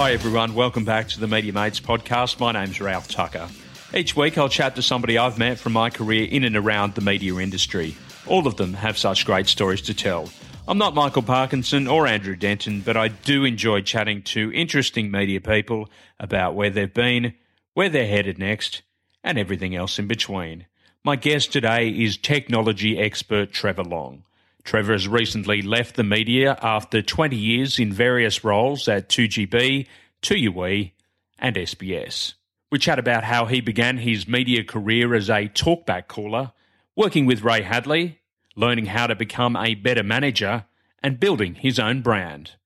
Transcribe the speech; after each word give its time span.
Hi, 0.00 0.12
everyone. 0.12 0.54
Welcome 0.54 0.84
back 0.84 1.08
to 1.08 1.18
the 1.18 1.26
Media 1.26 1.52
Mates 1.52 1.80
podcast. 1.80 2.38
My 2.38 2.52
name's 2.52 2.80
Ralph 2.80 3.08
Tucker. 3.08 3.48
Each 3.92 4.14
week, 4.14 4.38
I'll 4.38 4.48
chat 4.48 4.76
to 4.76 4.80
somebody 4.80 5.18
I've 5.18 5.38
met 5.38 5.58
from 5.58 5.72
my 5.72 5.90
career 5.90 6.28
in 6.30 6.44
and 6.44 6.56
around 6.56 6.94
the 6.94 7.00
media 7.00 7.34
industry. 7.38 7.96
All 8.24 8.46
of 8.46 8.54
them 8.54 8.74
have 8.74 8.96
such 8.96 9.26
great 9.26 9.48
stories 9.48 9.82
to 9.82 9.94
tell. 9.94 10.30
I'm 10.68 10.78
not 10.78 10.94
Michael 10.94 11.22
Parkinson 11.22 11.88
or 11.88 12.06
Andrew 12.06 12.36
Denton, 12.36 12.82
but 12.82 12.96
I 12.96 13.08
do 13.08 13.44
enjoy 13.44 13.80
chatting 13.80 14.22
to 14.22 14.52
interesting 14.52 15.10
media 15.10 15.40
people 15.40 15.90
about 16.20 16.54
where 16.54 16.70
they've 16.70 16.94
been, 16.94 17.34
where 17.74 17.88
they're 17.88 18.06
headed 18.06 18.38
next, 18.38 18.82
and 19.24 19.36
everything 19.36 19.74
else 19.74 19.98
in 19.98 20.06
between. 20.06 20.66
My 21.02 21.16
guest 21.16 21.52
today 21.52 21.88
is 21.88 22.16
technology 22.16 22.96
expert 23.00 23.50
Trevor 23.50 23.82
Long. 23.82 24.22
Trevor 24.68 24.92
has 24.92 25.08
recently 25.08 25.62
left 25.62 25.96
the 25.96 26.04
media 26.04 26.58
after 26.60 27.00
20 27.00 27.34
years 27.34 27.78
in 27.78 27.90
various 27.90 28.44
roles 28.44 28.86
at 28.86 29.08
2GB, 29.08 29.86
2UE, 30.20 30.92
and 31.38 31.56
SBS. 31.56 32.34
We 32.70 32.78
chat 32.78 32.98
about 32.98 33.24
how 33.24 33.46
he 33.46 33.62
began 33.62 33.96
his 33.96 34.28
media 34.28 34.62
career 34.62 35.14
as 35.14 35.30
a 35.30 35.48
talkback 35.48 36.06
caller, 36.06 36.52
working 36.94 37.24
with 37.24 37.42
Ray 37.42 37.62
Hadley, 37.62 38.18
learning 38.56 38.84
how 38.84 39.06
to 39.06 39.16
become 39.16 39.56
a 39.56 39.74
better 39.74 40.02
manager, 40.02 40.66
and 41.02 41.18
building 41.18 41.54
his 41.54 41.78
own 41.78 42.02
brand. 42.02 42.56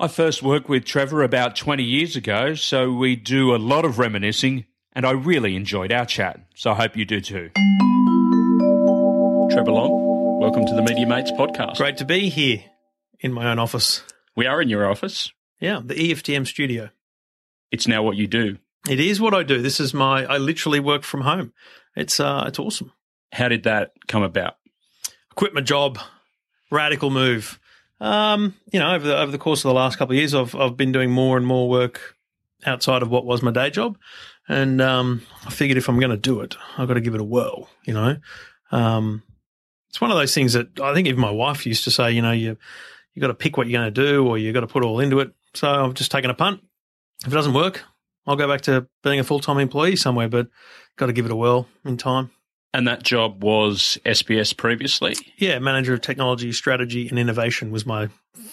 I 0.00 0.08
first 0.08 0.42
worked 0.42 0.70
with 0.70 0.86
Trevor 0.86 1.22
about 1.22 1.56
20 1.56 1.82
years 1.82 2.16
ago, 2.16 2.54
so 2.54 2.90
we 2.90 3.16
do 3.16 3.54
a 3.54 3.58
lot 3.58 3.84
of 3.84 3.98
reminiscing, 3.98 4.64
and 4.94 5.04
I 5.04 5.10
really 5.10 5.56
enjoyed 5.56 5.92
our 5.92 6.06
chat, 6.06 6.40
so 6.54 6.70
I 6.70 6.76
hope 6.76 6.96
you 6.96 7.04
do 7.04 7.20
too. 7.20 7.50
Trevor 9.50 9.72
Long. 9.72 9.99
The 10.80 10.94
Media 10.94 11.06
Mates 11.06 11.30
podcast. 11.32 11.76
Great 11.76 11.98
to 11.98 12.06
be 12.06 12.30
here 12.30 12.64
in 13.18 13.34
my 13.34 13.50
own 13.50 13.58
office. 13.58 14.02
We 14.34 14.46
are 14.46 14.62
in 14.62 14.70
your 14.70 14.90
office. 14.90 15.30
Yeah, 15.60 15.82
the 15.84 15.92
EFTM 15.92 16.46
studio. 16.46 16.88
It's 17.70 17.86
now 17.86 18.02
what 18.02 18.16
you 18.16 18.26
do. 18.26 18.56
It 18.88 18.98
is 18.98 19.20
what 19.20 19.34
I 19.34 19.42
do. 19.42 19.60
This 19.60 19.78
is 19.78 19.92
my 19.92 20.24
I 20.24 20.38
literally 20.38 20.80
work 20.80 21.02
from 21.02 21.20
home. 21.20 21.52
It's 21.96 22.18
uh 22.18 22.44
it's 22.46 22.58
awesome. 22.58 22.92
How 23.30 23.48
did 23.48 23.64
that 23.64 23.92
come 24.08 24.22
about? 24.22 24.54
Quit 25.34 25.52
my 25.52 25.60
job. 25.60 25.98
Radical 26.70 27.10
move. 27.10 27.60
Um, 28.00 28.54
you 28.72 28.80
know, 28.80 28.94
over 28.94 29.06
the 29.06 29.18
over 29.18 29.30
the 29.30 29.36
course 29.36 29.62
of 29.62 29.68
the 29.68 29.74
last 29.74 29.98
couple 29.98 30.14
of 30.14 30.16
years 30.16 30.34
I've 30.34 30.54
I've 30.54 30.78
been 30.78 30.92
doing 30.92 31.10
more 31.10 31.36
and 31.36 31.44
more 31.46 31.68
work 31.68 32.16
outside 32.64 33.02
of 33.02 33.10
what 33.10 33.26
was 33.26 33.42
my 33.42 33.50
day 33.50 33.68
job. 33.68 33.98
And 34.48 34.80
um 34.80 35.26
I 35.44 35.50
figured 35.50 35.76
if 35.76 35.90
I'm 35.90 36.00
gonna 36.00 36.16
do 36.16 36.40
it, 36.40 36.56
I've 36.78 36.88
got 36.88 36.94
to 36.94 37.02
give 37.02 37.14
it 37.14 37.20
a 37.20 37.24
whirl, 37.24 37.68
you 37.84 37.92
know. 37.92 38.16
Um 38.70 39.24
it's 39.90 40.00
one 40.00 40.10
of 40.10 40.16
those 40.16 40.34
things 40.34 40.54
that 40.54 40.80
I 40.80 40.94
think 40.94 41.08
even 41.08 41.20
my 41.20 41.30
wife 41.30 41.66
used 41.66 41.84
to 41.84 41.90
say, 41.90 42.12
you 42.12 42.22
know, 42.22 42.32
you 42.32 42.56
you 43.14 43.20
got 43.20 43.28
to 43.28 43.34
pick 43.34 43.56
what 43.56 43.66
you're 43.66 43.80
going 43.80 43.92
to 43.92 44.02
do 44.08 44.26
or 44.26 44.38
you've 44.38 44.54
got 44.54 44.60
to 44.60 44.68
put 44.68 44.84
all 44.84 45.00
into 45.00 45.18
it. 45.18 45.32
So 45.54 45.68
I've 45.68 45.94
just 45.94 46.12
taken 46.12 46.30
a 46.30 46.34
punt. 46.34 46.62
If 47.22 47.32
it 47.32 47.34
doesn't 47.34 47.54
work, 47.54 47.82
I'll 48.26 48.36
go 48.36 48.46
back 48.48 48.60
to 48.62 48.86
being 49.02 49.18
a 49.18 49.24
full 49.24 49.40
time 49.40 49.58
employee 49.58 49.96
somewhere, 49.96 50.28
but 50.28 50.48
got 50.96 51.06
to 51.06 51.12
give 51.12 51.26
it 51.26 51.32
a 51.32 51.36
whirl 51.36 51.66
in 51.84 51.96
time. 51.96 52.30
And 52.72 52.86
that 52.86 53.02
job 53.02 53.42
was 53.42 53.98
SBS 54.06 54.56
previously. 54.56 55.16
Yeah, 55.38 55.58
manager 55.58 55.92
of 55.92 56.02
technology, 56.02 56.52
strategy, 56.52 57.08
and 57.08 57.18
innovation 57.18 57.72
was 57.72 57.84
my 57.84 58.08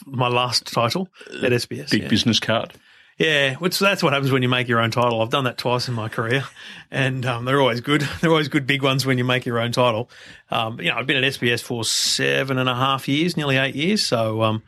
my 0.07 0.27
last 0.27 0.73
title 0.73 1.07
at 1.27 1.51
SBS. 1.51 1.91
Big 1.91 2.01
yeah. 2.03 2.07
business 2.07 2.39
card. 2.39 2.73
Yeah, 3.17 3.55
which 3.55 3.79
that's 3.79 4.03
what 4.03 4.13
happens 4.13 4.31
when 4.31 4.43
you 4.43 4.49
make 4.49 4.67
your 4.67 4.79
own 4.79 4.91
title. 4.91 5.21
I've 5.21 5.31
done 5.31 5.45
that 5.45 5.57
twice 5.57 5.87
in 5.87 5.95
my 5.95 6.07
career, 6.07 6.43
and 6.91 7.25
um, 7.25 7.45
they're 7.45 7.59
always 7.59 7.81
good. 7.81 8.01
They're 8.21 8.29
always 8.29 8.47
good 8.47 8.67
big 8.67 8.83
ones 8.83 9.07
when 9.07 9.17
you 9.17 9.23
make 9.23 9.45
your 9.45 9.59
own 9.59 9.71
title. 9.71 10.09
Um, 10.51 10.79
you 10.79 10.91
know, 10.91 10.97
I've 10.97 11.07
been 11.07 11.23
at 11.23 11.33
SBS 11.33 11.63
for 11.63 11.83
seven 11.83 12.59
and 12.59 12.69
a 12.69 12.75
half 12.75 13.07
years, 13.07 13.35
nearly 13.35 13.57
eight 13.57 13.73
years. 13.73 14.05
So 14.05 14.43
um, 14.43 14.61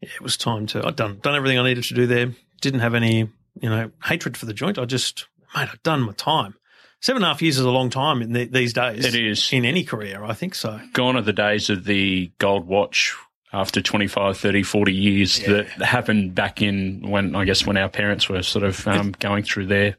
yeah, 0.00 0.10
it 0.14 0.20
was 0.20 0.36
time 0.36 0.66
to. 0.68 0.86
I'd 0.86 0.94
done 0.94 1.18
done 1.20 1.34
everything 1.34 1.58
I 1.58 1.64
needed 1.64 1.84
to 1.84 1.94
do 1.94 2.06
there. 2.06 2.32
Didn't 2.60 2.80
have 2.80 2.94
any 2.94 3.28
you 3.60 3.68
know 3.68 3.90
hatred 4.04 4.36
for 4.36 4.46
the 4.46 4.54
joint. 4.54 4.78
I 4.78 4.84
just 4.84 5.26
mate, 5.56 5.68
I've 5.72 5.82
done 5.82 6.02
my 6.02 6.12
time. 6.12 6.54
Seven 7.00 7.22
and 7.22 7.30
a 7.30 7.32
half 7.32 7.42
years 7.42 7.58
is 7.58 7.64
a 7.64 7.70
long 7.70 7.90
time 7.90 8.22
in 8.22 8.34
the, 8.34 8.44
these 8.44 8.74
days. 8.74 9.04
It 9.04 9.14
is 9.14 9.52
in 9.52 9.64
any 9.64 9.82
career. 9.82 10.22
I 10.22 10.34
think 10.34 10.54
so. 10.54 10.78
Gone 10.92 11.16
are 11.16 11.22
the 11.22 11.32
days 11.32 11.70
of 11.70 11.84
the 11.84 12.30
gold 12.38 12.66
watch 12.66 13.16
after 13.52 13.82
25, 13.82 14.36
30, 14.36 14.62
40 14.62 14.92
years 14.92 15.40
yeah. 15.40 15.48
that 15.48 15.68
happened 15.82 16.34
back 16.34 16.62
in 16.62 17.02
when, 17.02 17.34
I 17.34 17.44
guess, 17.44 17.66
when 17.66 17.76
our 17.76 17.88
parents 17.88 18.28
were 18.28 18.42
sort 18.42 18.64
of 18.64 18.86
um, 18.86 19.12
going 19.18 19.42
through 19.42 19.66
their 19.66 19.96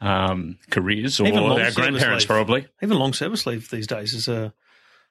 um, 0.00 0.58
careers 0.70 1.20
or 1.20 1.26
our 1.26 1.70
grandparents 1.72 2.24
leave. 2.24 2.26
probably. 2.26 2.66
Even 2.82 2.98
long 2.98 3.12
service 3.12 3.46
leave 3.46 3.68
these 3.70 3.86
days 3.86 4.14
is 4.14 4.28
a 4.28 4.54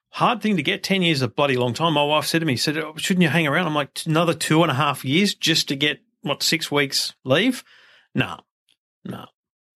hard 0.09 0.41
thing 0.41 0.57
to 0.57 0.63
get. 0.63 0.83
10 0.83 1.03
years 1.03 1.19
is 1.19 1.21
a 1.23 1.27
bloody 1.27 1.57
long 1.57 1.73
time. 1.73 1.93
My 1.93 2.03
wife 2.03 2.25
said 2.25 2.39
to 2.39 2.45
me, 2.45 2.55
said, 2.55 2.77
oh, 2.77 2.93
shouldn't 2.97 3.23
you 3.23 3.29
hang 3.29 3.47
around? 3.47 3.67
I'm 3.67 3.75
like, 3.75 3.99
another 4.05 4.33
two 4.33 4.63
and 4.63 4.71
a 4.71 4.75
half 4.75 5.05
years 5.05 5.35
just 5.35 5.67
to 5.67 5.75
get, 5.75 5.99
what, 6.21 6.41
six 6.41 6.71
weeks 6.71 7.13
leave? 7.23 7.63
No, 8.15 8.25
nah, 8.25 8.37
no. 9.03 9.17
Nah. 9.17 9.25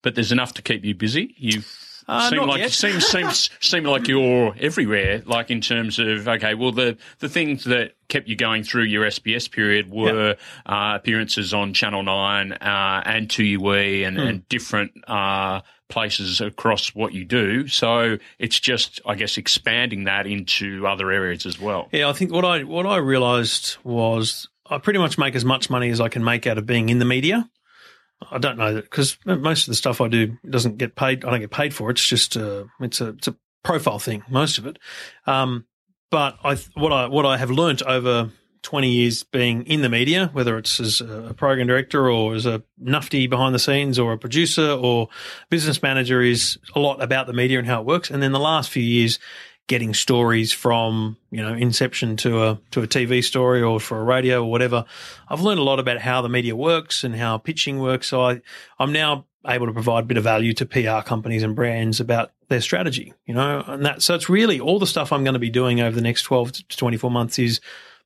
But 0.02 0.16
there's 0.16 0.32
enough 0.32 0.54
to 0.54 0.62
keep 0.62 0.86
you 0.86 0.96
busy. 0.96 1.36
You've 1.38 1.89
uh, 2.10 2.30
seem 2.30 2.46
like 2.46 2.60
yet. 2.60 2.72
seems 2.72 3.06
seems 3.06 3.50
seem 3.60 3.84
like 3.84 4.08
you're 4.08 4.56
everywhere. 4.60 5.22
Like 5.26 5.52
in 5.52 5.62
terms 5.62 6.00
of 6.00 6.28
okay, 6.28 6.54
well 6.54 6.72
the 6.72 6.98
the 7.20 7.30
things 7.30 7.64
that 7.66 7.94
kept 8.08 8.28
you 8.28 8.36
going 8.36 8.64
through 8.64 8.84
your 8.84 9.06
SBS 9.06 9.50
period 9.52 9.92
were 9.92 10.30
yep. 10.30 10.40
uh, 10.66 10.94
appearances 10.96 11.54
on 11.54 11.74
Channel 11.74 12.04
Nine 12.04 12.54
uh, 12.54 13.04
and 13.06 13.30
2UE 13.30 14.08
and, 14.08 14.18
hmm. 14.18 14.24
and 14.24 14.50
different 14.50 14.92
uh, 15.08 15.62
places 15.90 16.42
across 16.42 16.90
what 16.96 17.14
you 17.14 17.24
do. 17.24 17.68
So 17.68 18.18
it's 18.40 18.60
just 18.60 19.00
I 19.06 19.16
guess 19.16 19.38
expanding 19.38 20.06
that 20.06 20.26
into 20.26 20.88
other 20.88 21.12
areas 21.12 21.46
as 21.46 21.60
well. 21.60 21.90
Yeah, 21.92 22.10
I 22.10 22.14
think 22.14 22.32
what 22.32 22.46
I 22.46 22.64
what 22.64 22.86
I 22.86 22.98
realised 22.98 23.78
was 23.84 24.48
I 24.70 24.78
pretty 24.78 25.00
much 25.00 25.18
make 25.18 25.36
as 25.36 25.46
much 25.46 25.70
money 25.70 25.90
as 25.90 26.00
I 26.00 26.10
can 26.10 26.24
make 26.24 26.48
out 26.48 26.58
of 26.58 26.66
being 26.66 26.90
in 26.90 27.00
the 27.00 27.06
media. 27.06 27.50
I 28.32 28.38
don't 28.38 28.58
know 28.58 28.74
that 28.74 28.84
because 28.84 29.18
most 29.26 29.68
of 29.68 29.72
the 29.72 29.76
stuff 29.76 30.02
I 30.02 30.08
do 30.08 30.38
doesn't 30.48 30.78
get 30.78 30.96
paid. 30.96 31.24
I 31.24 31.32
don't 31.32 31.40
get 31.40 31.52
paid 31.52 31.74
for. 31.74 31.90
It. 31.90 31.94
It's 31.94 32.08
just 32.08 32.36
a, 32.36 32.68
it's 32.80 33.02
a, 33.02 33.10
it's 33.10 33.28
a 33.28 33.36
profile 33.64 34.00
thing, 34.00 34.24
most 34.30 34.58
of 34.58 34.66
it. 34.66 34.78
Um, 35.26 35.66
but 36.12 36.38
I, 36.44 36.56
what 36.74 36.92
I, 36.92 37.08
what 37.08 37.26
I 37.26 37.38
have 37.38 37.52
learnt 37.52 37.82
over 37.84 38.32
20 38.62 38.90
years 38.90 39.24
being 39.24 39.66
in 39.66 39.82
the 39.82 39.90
media, 39.90 40.30
whether 40.34 40.58
it's 40.58 40.80
as 40.80 41.02
a 41.02 41.34
program 41.36 41.68
director 41.68 42.10
or 42.10 42.36
as 42.36 42.46
a 42.46 42.64
nufty 42.82 43.30
behind 43.30 43.56
the 43.56 43.60
scenes 43.60 43.98
or 43.98 44.14
a 44.14 44.18
producer 44.18 44.72
or 44.72 45.08
business 45.50 45.82
manager 45.82 46.22
is 46.22 46.58
a 46.76 46.80
lot 46.80 47.02
about 47.02 47.28
the 47.28 47.34
media 47.34 47.58
and 47.58 47.68
how 47.68 47.80
it 47.80 47.86
works. 47.86 48.10
And 48.10 48.22
then 48.22 48.32
the 48.32 48.40
last 48.40 48.70
few 48.70 48.84
years 48.84 49.20
getting 49.70 49.94
stories 49.94 50.52
from 50.52 51.16
you 51.32 51.42
know 51.42 51.54
inception 51.54 52.18
to 52.18 52.44
a 52.44 52.60
to 52.72 52.82
a 52.82 52.88
TV 52.88 53.24
story 53.24 53.62
or 53.62 53.80
for 53.80 54.02
a 54.02 54.04
radio 54.04 54.44
or 54.44 54.52
whatever. 54.52 54.84
I've 55.30 55.42
learned 55.42 55.60
a 55.60 55.64
lot 55.64 55.80
about 55.80 56.02
how 56.02 56.22
the 56.22 56.28
media 56.28 56.56
works 56.56 57.06
and 57.06 57.16
how 57.16 57.38
pitching 57.38 57.80
works. 57.80 58.08
So 58.08 58.22
I 58.22 58.42
I'm 58.80 58.92
now 58.92 59.26
able 59.48 59.68
to 59.68 59.72
provide 59.72 60.04
a 60.04 60.08
bit 60.08 60.18
of 60.18 60.24
value 60.24 60.54
to 60.54 60.66
PR 60.66 61.02
companies 61.08 61.44
and 61.44 61.56
brands 61.56 62.02
about 62.02 62.32
their 62.50 62.60
strategy. 62.60 63.14
You 63.26 63.36
know, 63.36 63.64
and 63.66 63.86
that 63.86 64.02
so 64.02 64.16
it's 64.16 64.28
really 64.28 64.60
all 64.60 64.80
the 64.80 64.88
stuff 64.88 65.14
I'm 65.14 65.24
going 65.24 65.34
to 65.34 65.40
be 65.40 65.52
doing 65.52 65.80
over 65.80 65.96
the 65.96 66.02
next 66.02 66.24
12 66.24 66.52
to 66.52 66.78
24 66.78 67.12
months 67.12 67.40
is 67.40 67.62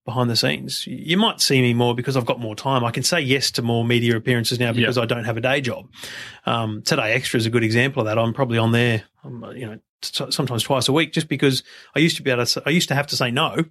behind 0.06 0.30
the 0.30 0.36
scenes. 0.36 0.86
You 0.86 1.18
might 1.18 1.40
see 1.40 1.62
me 1.62 1.74
more 1.74 1.96
because 1.96 2.18
I've 2.18 2.25
got 2.25 2.40
more 2.40 2.56
time. 2.56 2.84
I 2.84 2.91
can 2.91 3.03
say 3.03 3.22
yes 3.22 3.52
to 3.52 3.62
more 3.62 3.86
media 3.86 4.18
appearances 4.18 4.59
now 4.59 4.74
because 4.74 4.97
yep. 4.97 5.03
I 5.03 5.06
don't 5.06 5.24
have 5.24 5.38
a 5.38 5.41
day 5.41 5.62
job. 5.62 5.90
Um, 6.46 6.81
Today 6.81 7.14
Extra 7.14 7.38
is 7.38 7.46
a 7.46 7.50
good 7.50 7.64
example 7.64 8.02
of 8.02 8.08
that. 8.08 8.19
I'm 8.19 8.34
probably 8.34 8.58
on 8.58 8.72
there, 8.72 9.03
um, 9.24 9.46
you 9.56 9.66
know, 9.66 9.80
t- 10.02 10.31
sometimes 10.31 10.64
twice 10.64 10.88
a 10.88 10.94
week 10.94 11.14
just 11.14 11.30
because 11.30 11.64
I 11.96 12.00
used 12.00 12.18
to 12.18 12.24
be 12.24 12.31
able 12.31 12.46
to, 12.46 12.64
I 12.66 12.72
used 12.72 12.90
to 12.90 12.96
have 12.96 13.08
to 13.08 13.16
say 13.16 13.31
no 13.31 13.64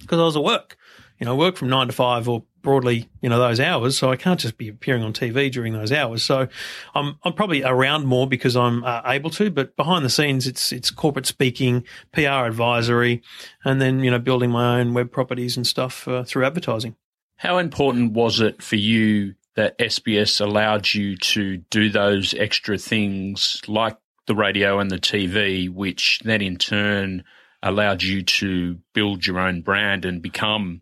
because 0.00 0.18
I 0.18 0.24
was 0.24 0.36
at 0.36 0.44
work. 0.44 0.76
You 1.18 1.24
know, 1.24 1.32
I 1.32 1.38
work 1.38 1.56
from 1.56 1.68
nine 1.68 1.88
to 1.88 1.92
five 1.92 2.28
or 2.28 2.44
broadly, 2.66 3.08
you 3.20 3.28
know, 3.28 3.38
those 3.38 3.60
hours. 3.60 3.96
So 3.96 4.10
I 4.10 4.16
can't 4.16 4.40
just 4.40 4.58
be 4.58 4.68
appearing 4.68 5.04
on 5.04 5.12
TV 5.12 5.52
during 5.52 5.72
those 5.72 5.92
hours. 5.92 6.24
So 6.24 6.48
I'm, 6.96 7.16
I'm 7.22 7.32
probably 7.32 7.62
around 7.62 8.06
more 8.06 8.26
because 8.26 8.56
I'm 8.56 8.82
uh, 8.82 9.02
able 9.06 9.30
to, 9.30 9.52
but 9.52 9.76
behind 9.76 10.04
the 10.04 10.10
scenes, 10.10 10.48
it's, 10.48 10.72
it's 10.72 10.90
corporate 10.90 11.26
speaking, 11.26 11.84
PR 12.10 12.44
advisory, 12.44 13.22
and 13.64 13.80
then, 13.80 14.00
you 14.00 14.10
know, 14.10 14.18
building 14.18 14.50
my 14.50 14.80
own 14.80 14.94
web 14.94 15.12
properties 15.12 15.56
and 15.56 15.64
stuff 15.64 16.08
uh, 16.08 16.24
through 16.24 16.44
advertising. 16.44 16.96
How 17.36 17.58
important 17.58 18.14
was 18.14 18.40
it 18.40 18.60
for 18.60 18.74
you 18.74 19.36
that 19.54 19.78
SBS 19.78 20.40
allowed 20.40 20.92
you 20.92 21.16
to 21.18 21.58
do 21.70 21.88
those 21.88 22.34
extra 22.34 22.78
things 22.78 23.62
like 23.68 23.96
the 24.26 24.34
radio 24.34 24.80
and 24.80 24.90
the 24.90 24.98
TV, 24.98 25.72
which 25.72 26.18
then 26.24 26.42
in 26.42 26.56
turn 26.56 27.22
allowed 27.62 28.02
you 28.02 28.22
to 28.22 28.80
build 28.92 29.24
your 29.24 29.38
own 29.38 29.62
brand 29.62 30.04
and 30.04 30.20
become 30.20 30.80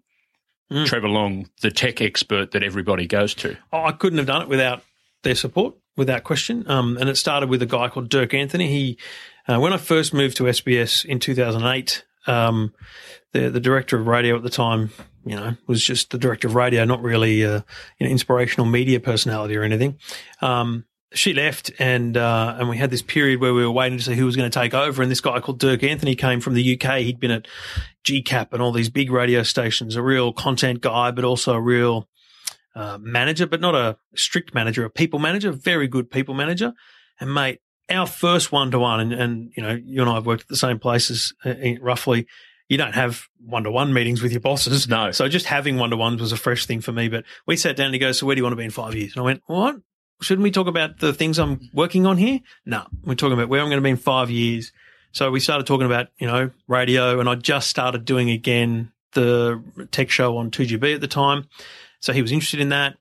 mm. 0.71 0.87
Trevor 0.87 1.09
Long, 1.09 1.49
the 1.61 1.71
tech 1.71 2.01
expert 2.01 2.53
that 2.53 2.63
everybody 2.63 3.07
goes 3.07 3.35
to. 3.37 3.57
Oh, 3.73 3.85
I 3.85 3.93
couldn't 3.93 4.19
have 4.19 4.27
done 4.27 4.43
it 4.43 4.49
without 4.49 4.83
their 5.23 5.35
support, 5.35 5.75
without 5.97 6.25
question. 6.25 6.69
Um, 6.71 6.97
and 6.99 7.09
it 7.09 7.17
started 7.17 7.49
with 7.49 7.63
a 7.63 7.67
guy 7.67 7.89
called 7.89 8.09
Dirk 8.09 8.35
Anthony. 8.35 8.69
He, 8.69 8.99
uh, 9.49 9.59
when 9.59 9.73
I 9.73 9.77
first 9.77 10.15
moved 10.15 10.37
to 10.39 10.45
SBS 10.45 11.05
in 11.05 11.19
2008, 11.19 12.05
um, 12.27 12.73
the 13.33 13.51
the 13.51 13.61
director 13.61 13.99
of 13.99 14.07
radio 14.07 14.37
at 14.37 14.43
the 14.43 14.51
time, 14.51 14.91
you 15.27 15.37
know, 15.37 15.57
was 15.67 15.85
just 15.85 16.11
the 16.11 16.19
director 16.19 16.49
of 16.49 16.55
radio, 16.55 16.85
not 16.85 17.03
really 17.03 17.43
a 17.43 17.65
you 17.99 18.07
know, 18.07 18.11
inspirational 18.11 18.67
media 18.67 19.01
personality 19.01 19.57
or 19.57 19.63
anything. 19.63 19.99
Um, 20.41 20.87
she 21.15 21.33
left, 21.33 21.71
and 21.79 22.17
uh, 22.17 22.57
and 22.59 22.69
we 22.69 22.77
had 22.77 22.91
this 22.91 23.03
period 23.03 23.41
where 23.41 23.55
we 23.55 23.65
were 23.65 23.71
waiting 23.71 23.99
to 23.99 24.05
see 24.05 24.15
who 24.15 24.27
was 24.27 24.37
going 24.37 24.51
to 24.51 24.59
take 24.59 24.75
over. 24.75 25.03
And 25.03 25.11
this 25.11 25.21
guy 25.21 25.41
called 25.41 25.61
Dirk 25.61 25.83
Anthony 25.83 26.15
came 26.15 26.41
from 26.41 26.55
the 26.55 26.75
UK. 26.81 26.99
He'd 26.99 27.21
been 27.21 27.31
at 27.31 27.47
GCAP 28.05 28.53
and 28.53 28.61
all 28.61 28.73
these 28.73 28.91
big 28.91 29.11
radio 29.11 29.43
stations. 29.43 29.97
A 29.97 30.03
real 30.03 30.33
content 30.33 30.81
guy, 30.81 31.11
but 31.11 31.25
also 31.25 31.55
a 31.55 31.61
real 31.61 32.09
uh, 32.75 32.99
manager, 33.01 33.47
but 33.47 33.61
not 33.61 33.75
a 33.75 33.97
strict 34.15 34.55
manager, 34.55 34.85
a 34.85 34.91
people 34.91 35.19
manager, 35.19 35.53
very 35.53 35.89
good 35.89 36.11
people 36.11 36.35
manager. 36.35 36.73
And 37.21 37.33
mate, 37.33 37.61
our 37.91 38.07
first 38.07 38.51
one 38.51 38.71
to 38.73 38.79
one, 38.79 39.01
and, 39.01 39.13
and 39.13 39.53
you 39.57 39.63
know, 39.63 39.79
you 39.85 40.01
and 40.01 40.11
I 40.11 40.15
have 40.15 40.27
worked 40.27 40.43
at 40.43 40.49
the 40.49 40.57
same 40.57 40.79
places 40.79 41.35
uh, 41.45 41.55
roughly. 41.81 42.27
You 42.69 42.79
don't 42.79 42.95
have 42.95 43.27
one 43.39 43.65
to 43.65 43.71
one 43.71 43.93
meetings 43.93 44.23
with 44.23 44.33
your 44.33 44.41
bosses. 44.41 44.89
No. 44.89 45.11
So 45.11 45.29
just 45.29 45.47
having 45.47 45.77
one 45.77 45.91
to 45.91 45.97
ones 45.97 46.21
was 46.21 46.33
a 46.33 46.37
fresh 46.37 46.67
thing 46.67 46.81
for 46.81 46.93
me. 46.93 47.09
But 47.09 47.25
we 47.47 47.57
sat 47.57 47.77
down 47.77 47.87
and 47.87 47.95
he 47.95 47.99
goes, 47.99 48.19
So 48.19 48.27
where 48.27 48.35
do 48.35 48.41
you 48.41 48.45
want 48.45 48.53
to 48.53 48.57
be 48.57 48.65
in 48.65 48.71
five 48.71 48.95
years? 48.95 49.13
And 49.15 49.21
I 49.21 49.25
went, 49.25 49.43
What? 49.47 49.77
Shouldn't 50.21 50.43
we 50.43 50.51
talk 50.51 50.67
about 50.67 50.99
the 50.99 51.13
things 51.13 51.39
I'm 51.39 51.69
working 51.73 52.07
on 52.07 52.17
here? 52.17 52.41
No, 52.65 52.87
we're 53.05 53.15
talking 53.15 53.35
about 53.35 53.49
where 53.49 53.61
I'm 53.61 53.69
going 53.69 53.79
to 53.79 53.83
be 53.83 53.91
in 53.91 53.97
five 53.97 54.31
years. 54.31 54.73
So 55.13 55.31
we 55.31 55.41
started 55.41 55.67
talking 55.67 55.87
about, 55.87 56.09
you 56.19 56.27
know, 56.27 56.51
radio 56.67 57.21
and 57.21 57.29
I 57.29 57.37
just 57.37 57.69
started 57.69 58.05
doing 58.05 58.31
again 58.31 58.93
the 59.13 59.63
tech 59.93 60.11
show 60.11 60.37
on 60.39 60.51
2GB 60.51 60.95
at 60.95 61.01
the 61.01 61.09
time. 61.09 61.49
So 62.01 62.13
he 62.13 62.23
was 62.23 62.33
interested 62.33 62.61
in 62.61 62.71
that. 62.71 62.97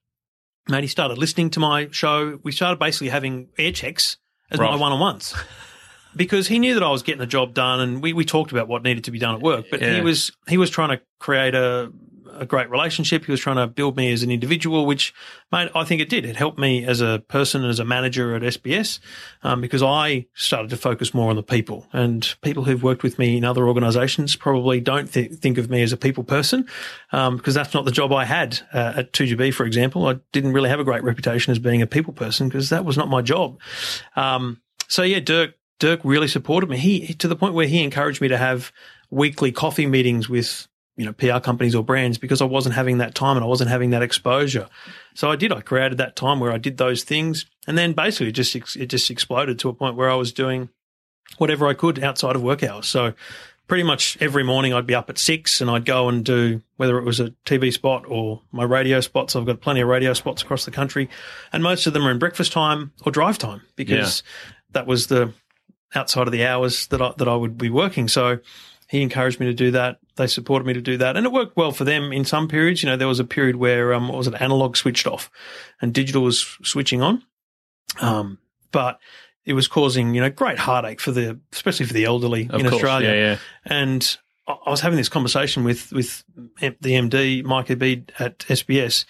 Mate, 0.70 0.82
he 0.82 0.88
started 0.88 1.18
listening 1.18 1.50
to 1.52 1.60
my 1.60 1.90
show. 1.92 2.40
We 2.44 2.52
started 2.52 2.80
basically 2.80 3.10
having 3.10 3.50
air 3.58 3.72
checks 3.72 4.18
as 4.52 4.60
right. 4.60 4.72
my 4.72 4.78
one 4.78 4.92
on 4.92 5.00
ones 5.00 5.34
because 6.16 6.48
he 6.48 6.60
knew 6.60 6.76
that 6.76 6.84
I 6.84 6.90
was 6.90 7.04
getting 7.04 7.20
the 7.20 7.28
job 7.28 7.54
done 7.54 7.80
and 7.80 8.02
we, 8.02 8.14
we 8.14 8.26
talked 8.26 8.52
about 8.52 8.68
what 8.68 8.84
needed 8.84 9.06
to 9.06 9.12
be 9.12 9.20
done 9.20 9.36
at 9.36 9.42
work. 9.42 9.66
But 9.70 9.82
yeah. 9.82 9.96
he 9.96 10.02
was, 10.02 10.32
he 10.48 10.58
was 10.58 10.70
trying 10.70 10.90
to 10.90 11.02
create 11.20 11.56
a, 11.56 11.92
a 12.38 12.46
great 12.46 12.70
relationship. 12.70 13.26
He 13.26 13.32
was 13.32 13.40
trying 13.40 13.56
to 13.58 13.68
build 13.68 13.96
me 13.98 14.12
as 14.12 14.24
an 14.24 14.32
individual, 14.32 14.86
which, 14.86 15.14
I 15.52 15.84
think 15.84 16.02
it 16.02 16.10
did. 16.10 16.26
It 16.26 16.36
helped 16.36 16.58
me 16.58 16.86
as 16.86 17.02
a 17.02 17.24
person, 17.28 17.64
as 17.66 17.80
a 17.80 17.86
manager 17.86 18.36
at 18.36 18.42
SBS, 18.42 19.00
um, 19.44 19.62
because 19.62 19.84
I 19.84 20.26
started 20.34 20.70
to 20.72 20.78
focus 20.78 21.14
more 21.14 21.30
on 21.30 21.36
the 21.36 21.44
people. 21.44 21.88
And 21.94 22.34
people 22.42 22.64
who've 22.64 22.82
worked 22.82 23.04
with 23.04 23.20
me 23.20 23.38
in 23.38 23.46
other 23.46 23.68
organisations 23.68 24.36
probably 24.36 24.80
don't 24.80 25.12
th- 25.12 25.34
think 25.34 25.58
of 25.58 25.70
me 25.70 25.82
as 25.84 25.94
a 25.94 25.98
people 25.98 26.24
person, 26.24 26.68
um, 27.12 27.38
because 27.38 27.54
that's 27.54 27.74
not 27.74 27.86
the 27.86 27.92
job 27.92 28.12
I 28.12 28.26
had 28.26 28.60
uh, 28.74 28.94
at 28.98 29.14
2GB, 29.14 29.54
for 29.54 29.66
example. 29.66 30.08
I 30.08 30.16
didn't 30.32 30.54
really 30.54 30.70
have 30.70 30.80
a 30.80 30.84
great 30.84 31.04
reputation 31.04 31.52
as 31.52 31.60
being 31.60 31.82
a 31.82 31.88
people 31.88 32.14
person 32.14 32.48
because 32.48 32.70
that 32.70 32.86
was 32.86 32.98
not 32.98 33.10
my 33.10 33.22
job. 33.22 33.60
Um, 34.16 34.62
so 34.88 35.04
yeah, 35.04 35.20
Dirk 35.20 35.56
Dirk 35.80 36.02
really 36.04 36.28
supported 36.28 36.70
me. 36.70 36.78
He 36.78 37.14
to 37.16 37.28
the 37.28 37.36
point 37.36 37.54
where 37.54 37.68
he 37.68 37.84
encouraged 37.84 38.22
me 38.22 38.28
to 38.30 38.38
have 38.38 38.72
weekly 39.10 39.52
coffee 39.52 39.86
meetings 39.86 40.30
with 40.30 40.68
you 40.96 41.06
know, 41.06 41.14
PR 41.14 41.40
companies 41.40 41.74
or 41.74 41.84
brands 41.84 42.18
because 42.18 42.42
I 42.42 42.46
wasn't 42.46 42.76
having 42.76 43.00
that 43.00 43.16
time 43.16 43.36
and 43.36 43.44
I 43.44 43.48
wasn't 43.48 43.70
having 43.70 43.92
that 43.92 44.04
exposure. 44.04 44.68
So 45.16 45.32
I 45.32 45.36
did. 45.36 45.52
I 45.52 45.62
created 45.62 45.98
that 45.98 46.16
time 46.16 46.40
where 46.40 46.52
I 46.52 46.58
did 46.58 46.78
those 46.78 47.04
things, 47.04 47.46
and 47.68 47.78
then 47.78 47.94
basically 47.94 48.28
it 48.28 48.34
just 48.34 48.56
it 48.56 48.88
just 48.88 49.10
exploded 49.10 49.60
to 49.60 49.70
a 49.70 49.74
point 49.74 49.96
where 49.96 50.10
I 50.10 50.16
was 50.16 50.32
doing 50.32 50.70
whatever 51.38 51.68
I 51.68 51.74
could 51.74 52.04
outside 52.04 52.36
of 52.36 52.44
work 52.44 52.64
hours. 52.64 52.88
So 52.88 53.14
pretty 53.68 53.84
much 53.84 54.18
every 54.20 54.44
morning 54.44 54.74
I'd 54.74 54.86
be 54.86 54.94
up 54.94 55.10
at 55.10 55.18
six 55.18 55.62
and 55.62 55.70
I'd 55.70 55.86
go 55.86 56.10
and 56.10 56.24
do 56.24 56.62
whether 56.78 56.98
it 57.00 57.06
was 57.06 57.20
a 57.20 57.30
TV 57.46 57.72
spot 57.72 58.04
or 58.08 58.42
my 58.52 58.64
radio 58.64 59.00
spots. 59.00 59.36
I've 59.36 59.46
got 59.46 59.62
plenty 59.62 59.82
of 59.82 59.88
radio 59.88 60.14
spots 60.14 60.44
across 60.44 60.66
the 60.66 60.72
country, 60.72 61.10
and 61.52 61.64
most 61.64 61.88
of 61.88 61.94
them 61.94 62.06
are 62.06 62.12
in 62.12 62.20
breakfast 62.20 62.52
time 62.52 62.92
or 63.06 63.12
drive 63.12 63.38
time 63.38 63.62
because 63.76 64.22
yeah. 64.24 64.54
that 64.74 64.88
was 64.88 65.08
the 65.08 65.34
outside 65.96 66.28
of 66.28 66.32
the 66.32 66.46
hours 66.46 66.88
that 66.88 67.02
I, 67.02 67.14
that 67.18 67.28
I 67.28 67.36
would 67.36 67.58
be 67.58 67.70
working. 67.70 68.08
So 68.08 68.40
he 68.94 69.02
encouraged 69.02 69.40
me 69.40 69.48
to 69.48 69.56
do 69.56 69.72
that. 69.72 69.98
They 70.18 70.28
supported 70.28 70.68
me 70.68 70.74
to 70.74 70.82
do 70.82 70.98
that, 70.98 71.18
and 71.18 71.26
it 71.26 71.32
worked 71.32 71.58
well 71.58 71.72
for 71.72 71.84
them 71.84 72.14
in 72.14 72.26
some 72.26 72.48
periods. 72.48 72.84
You 72.84 72.90
know, 72.90 72.96
there 72.96 73.08
was 73.08 73.20
a 73.20 73.24
period 73.24 73.56
where 73.56 73.92
um, 73.92 74.08
what 74.08 74.20
was 74.20 74.28
it, 74.28 74.40
analog 74.40 74.78
switched 74.78 75.08
off, 75.08 75.32
and 75.82 75.92
digital 75.92 76.22
was 76.22 76.60
switching 76.62 77.02
on. 77.02 77.24
Um, 78.02 78.38
but 78.72 79.00
it 79.46 79.54
was 79.54 79.68
causing 79.68 80.14
you 80.14 80.22
know 80.22 80.30
great 80.30 80.60
heartache 80.60 81.02
for 81.02 81.12
the, 81.12 81.40
especially 81.52 81.88
for 81.88 81.94
the 81.94 82.06
elderly 82.06 82.48
of 82.52 82.60
in 82.60 82.70
course, 82.70 82.76
Australia. 82.76 83.10
Yeah, 83.10 83.16
yeah. 83.16 83.38
And 83.66 84.18
I 84.48 84.70
was 84.70 84.82
having 84.82 84.98
this 84.98 85.10
conversation 85.10 85.64
with 85.64 85.92
with 85.92 86.24
the 86.60 86.92
MD 86.92 87.44
Mike 87.44 87.70
Ebeid 87.70 88.12
at 88.20 88.38
SBS, 88.42 89.06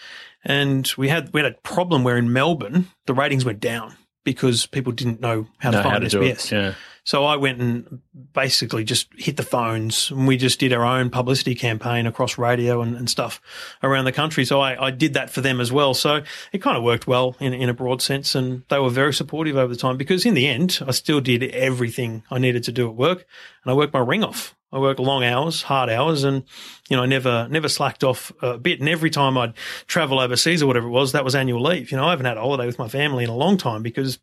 and 0.45 0.89
we 0.97 1.09
had 1.09 1.33
we 1.33 1.41
had 1.41 1.51
a 1.51 1.57
problem 1.61 2.05
where 2.05 2.15
in 2.15 2.31
Melbourne 2.31 2.87
the 3.05 3.13
ratings 3.13 3.43
went 3.43 3.59
down 3.59 3.97
because 4.23 4.65
people 4.65 4.93
didn't 4.93 5.19
know 5.19 5.49
how 5.57 5.71
to 5.71 5.83
find 5.83 5.91
how 5.91 5.99
to 5.99 6.05
SBS. 6.05 6.51
Yeah. 6.51 6.73
So 7.05 7.25
I 7.25 7.35
went 7.35 7.59
and 7.59 7.99
basically 8.31 8.85
just 8.85 9.07
hit 9.17 9.35
the 9.35 9.43
phones 9.43 10.09
and 10.09 10.25
we 10.25 10.37
just 10.37 10.59
did 10.59 10.71
our 10.71 10.85
own 10.85 11.09
publicity 11.09 11.53
campaign 11.53 12.07
across 12.07 12.37
radio 12.37 12.81
and, 12.81 12.95
and 12.95 13.09
stuff 13.09 13.41
around 13.83 14.05
the 14.05 14.13
country. 14.13 14.45
So 14.45 14.61
I, 14.61 14.87
I, 14.87 14.91
did 14.91 15.15
that 15.15 15.29
for 15.29 15.41
them 15.41 15.59
as 15.59 15.71
well. 15.71 15.93
So 15.93 16.23
it 16.53 16.59
kind 16.59 16.77
of 16.77 16.83
worked 16.83 17.05
well 17.05 17.35
in, 17.41 17.53
in 17.53 17.67
a 17.67 17.73
broad 17.73 18.01
sense. 18.01 18.35
And 18.35 18.63
they 18.69 18.79
were 18.79 18.89
very 18.89 19.13
supportive 19.13 19.57
over 19.57 19.73
the 19.73 19.79
time 19.79 19.97
because 19.97 20.25
in 20.25 20.33
the 20.33 20.47
end, 20.47 20.79
I 20.87 20.91
still 20.91 21.19
did 21.19 21.43
everything 21.43 22.23
I 22.31 22.39
needed 22.39 22.63
to 22.65 22.71
do 22.71 22.87
at 22.87 22.95
work 22.95 23.25
and 23.63 23.71
I 23.71 23.75
worked 23.75 23.93
my 23.93 23.99
ring 23.99 24.23
off. 24.23 24.55
I 24.71 24.79
worked 24.79 24.99
long 24.99 25.23
hours, 25.23 25.61
hard 25.61 25.89
hours, 25.91 26.23
and 26.23 26.43
you 26.89 26.97
know, 26.97 27.03
I 27.03 27.05
never 27.05 27.47
never 27.47 27.69
slacked 27.69 28.03
off 28.03 28.31
a 28.41 28.57
bit. 28.57 28.79
And 28.79 28.89
every 28.89 29.11
time 29.11 29.37
I'd 29.37 29.53
travel 29.85 30.19
overseas 30.19 30.63
or 30.63 30.67
whatever 30.67 30.87
it 30.87 30.91
was, 30.91 31.11
that 31.11 31.23
was 31.23 31.35
annual 31.35 31.61
leave. 31.61 31.91
You 31.91 31.97
know, 31.97 32.05
I 32.05 32.09
haven't 32.09 32.25
had 32.25 32.37
a 32.37 32.41
holiday 32.41 32.65
with 32.65 32.79
my 32.79 32.87
family 32.87 33.23
in 33.23 33.29
a 33.29 33.35
long 33.35 33.57
time 33.57 33.83
because 33.83 34.17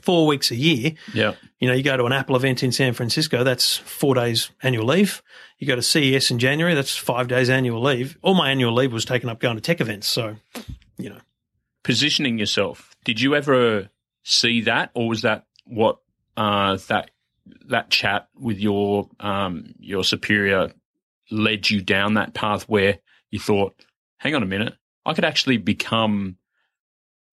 four 0.00 0.26
weeks 0.26 0.50
a 0.50 0.56
year. 0.56 0.92
Yeah. 1.12 1.34
You 1.58 1.68
know, 1.68 1.74
you 1.74 1.82
go 1.82 1.96
to 1.96 2.04
an 2.04 2.12
Apple 2.12 2.36
event 2.36 2.62
in 2.62 2.72
San 2.72 2.92
Francisco, 2.92 3.44
that's 3.44 3.76
four 3.76 4.14
days 4.14 4.50
annual 4.62 4.86
leave. 4.86 5.22
You 5.58 5.66
go 5.66 5.76
to 5.76 5.82
CES 5.82 6.30
in 6.30 6.38
January, 6.38 6.74
that's 6.74 6.96
five 6.96 7.28
days 7.28 7.48
annual 7.48 7.82
leave. 7.82 8.18
All 8.22 8.34
my 8.34 8.50
annual 8.50 8.74
leave 8.74 8.92
was 8.92 9.04
taken 9.04 9.28
up 9.28 9.40
going 9.40 9.56
to 9.56 9.62
tech 9.62 9.80
events. 9.80 10.06
So, 10.06 10.36
you 10.98 11.10
know. 11.10 11.20
Positioning 11.82 12.38
yourself, 12.38 12.96
did 13.04 13.20
you 13.20 13.34
ever 13.34 13.90
see 14.22 14.62
that 14.62 14.90
or 14.94 15.06
was 15.06 15.20
that 15.20 15.44
what 15.66 15.98
uh, 16.36 16.78
that 16.88 17.10
that 17.68 17.90
chat 17.90 18.28
with 18.34 18.58
your 18.58 19.08
um, 19.20 19.74
your 19.78 20.02
superior 20.02 20.72
led 21.30 21.68
you 21.68 21.82
down 21.82 22.14
that 22.14 22.34
path 22.34 22.68
where 22.68 22.98
you 23.30 23.38
thought, 23.38 23.74
hang 24.18 24.34
on 24.34 24.42
a 24.42 24.46
minute, 24.46 24.74
I 25.04 25.14
could 25.14 25.24
actually 25.24 25.58
become 25.58 26.36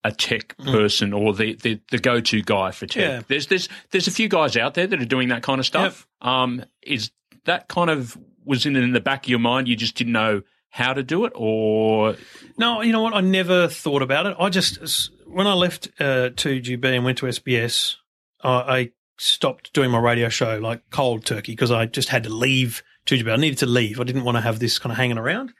a 0.04 0.12
tech 0.12 0.56
mm. 0.58 0.72
person 0.72 1.12
mm. 1.12 1.20
or 1.20 1.34
the, 1.34 1.56
the, 1.56 1.80
the 1.92 1.98
go 1.98 2.20
to 2.20 2.42
guy 2.42 2.72
for 2.72 2.88
tech. 2.88 3.02
Yeah. 3.02 3.22
There's 3.28 3.48
there's 3.48 3.70
there's 3.92 4.08
a 4.08 4.12
few 4.12 4.28
guys 4.28 4.58
out 4.58 4.74
there 4.74 4.88
that 4.88 5.02
are 5.02 5.06
doing 5.06 5.30
that 5.30 5.44
kind 5.44 5.60
of 5.60 5.66
stuff. 5.66 6.08
Yep. 6.22 6.28
Um, 6.28 6.66
is 6.82 7.12
that 7.46 7.68
kind 7.68 7.90
of 7.90 8.18
was 8.44 8.66
in, 8.66 8.76
in 8.76 8.94
the 8.94 9.00
back 9.00 9.26
of 9.26 9.30
your 9.30 9.40
mind? 9.40 9.68
You 9.68 9.76
just 9.76 9.96
didn't 9.96 10.14
know 10.14 10.42
how 10.70 10.94
to 10.94 11.04
do 11.04 11.26
it, 11.26 11.34
or 11.36 12.16
no? 12.58 12.82
You 12.82 12.92
know 12.92 13.02
what? 13.02 13.14
I 13.14 13.22
never 13.22 13.68
thought 13.68 14.02
about 14.02 14.26
it. 14.26 14.36
I 14.40 14.50
just 14.50 15.12
when 15.28 15.48
I 15.48 15.54
left 15.54 15.90
uh, 16.00 16.30
2GB 16.30 16.86
and 16.86 17.06
went 17.06 17.20
to 17.20 17.26
SBS, 17.28 17.96
I, 18.42 18.50
I 18.50 18.92
stopped 19.18 19.74
doing 19.74 19.92
my 19.92 20.00
radio 20.00 20.30
show 20.30 20.58
like 20.58 20.90
cold 20.90 21.26
turkey 21.26 21.52
because 21.52 21.72
I 21.72 21.86
just 21.86 22.10
had 22.10 22.24
to 22.24 22.30
leave 22.30 22.84
2GB. 23.06 23.32
I 23.32 23.36
needed 23.36 23.60
to 23.60 23.66
leave. 23.66 24.00
I 24.00 24.04
didn't 24.04 24.24
want 24.24 24.38
to 24.38 24.42
have 24.42 24.60
this 24.60 24.80
kind 24.80 24.92
of 24.92 24.98
hanging 24.98 25.18
around, 25.18 25.54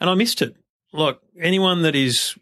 and 0.00 0.08
I 0.08 0.14
missed 0.14 0.40
it. 0.40 0.56
Look, 0.92 1.20
anyone 1.38 1.82
that 1.82 1.96
is 1.96 2.36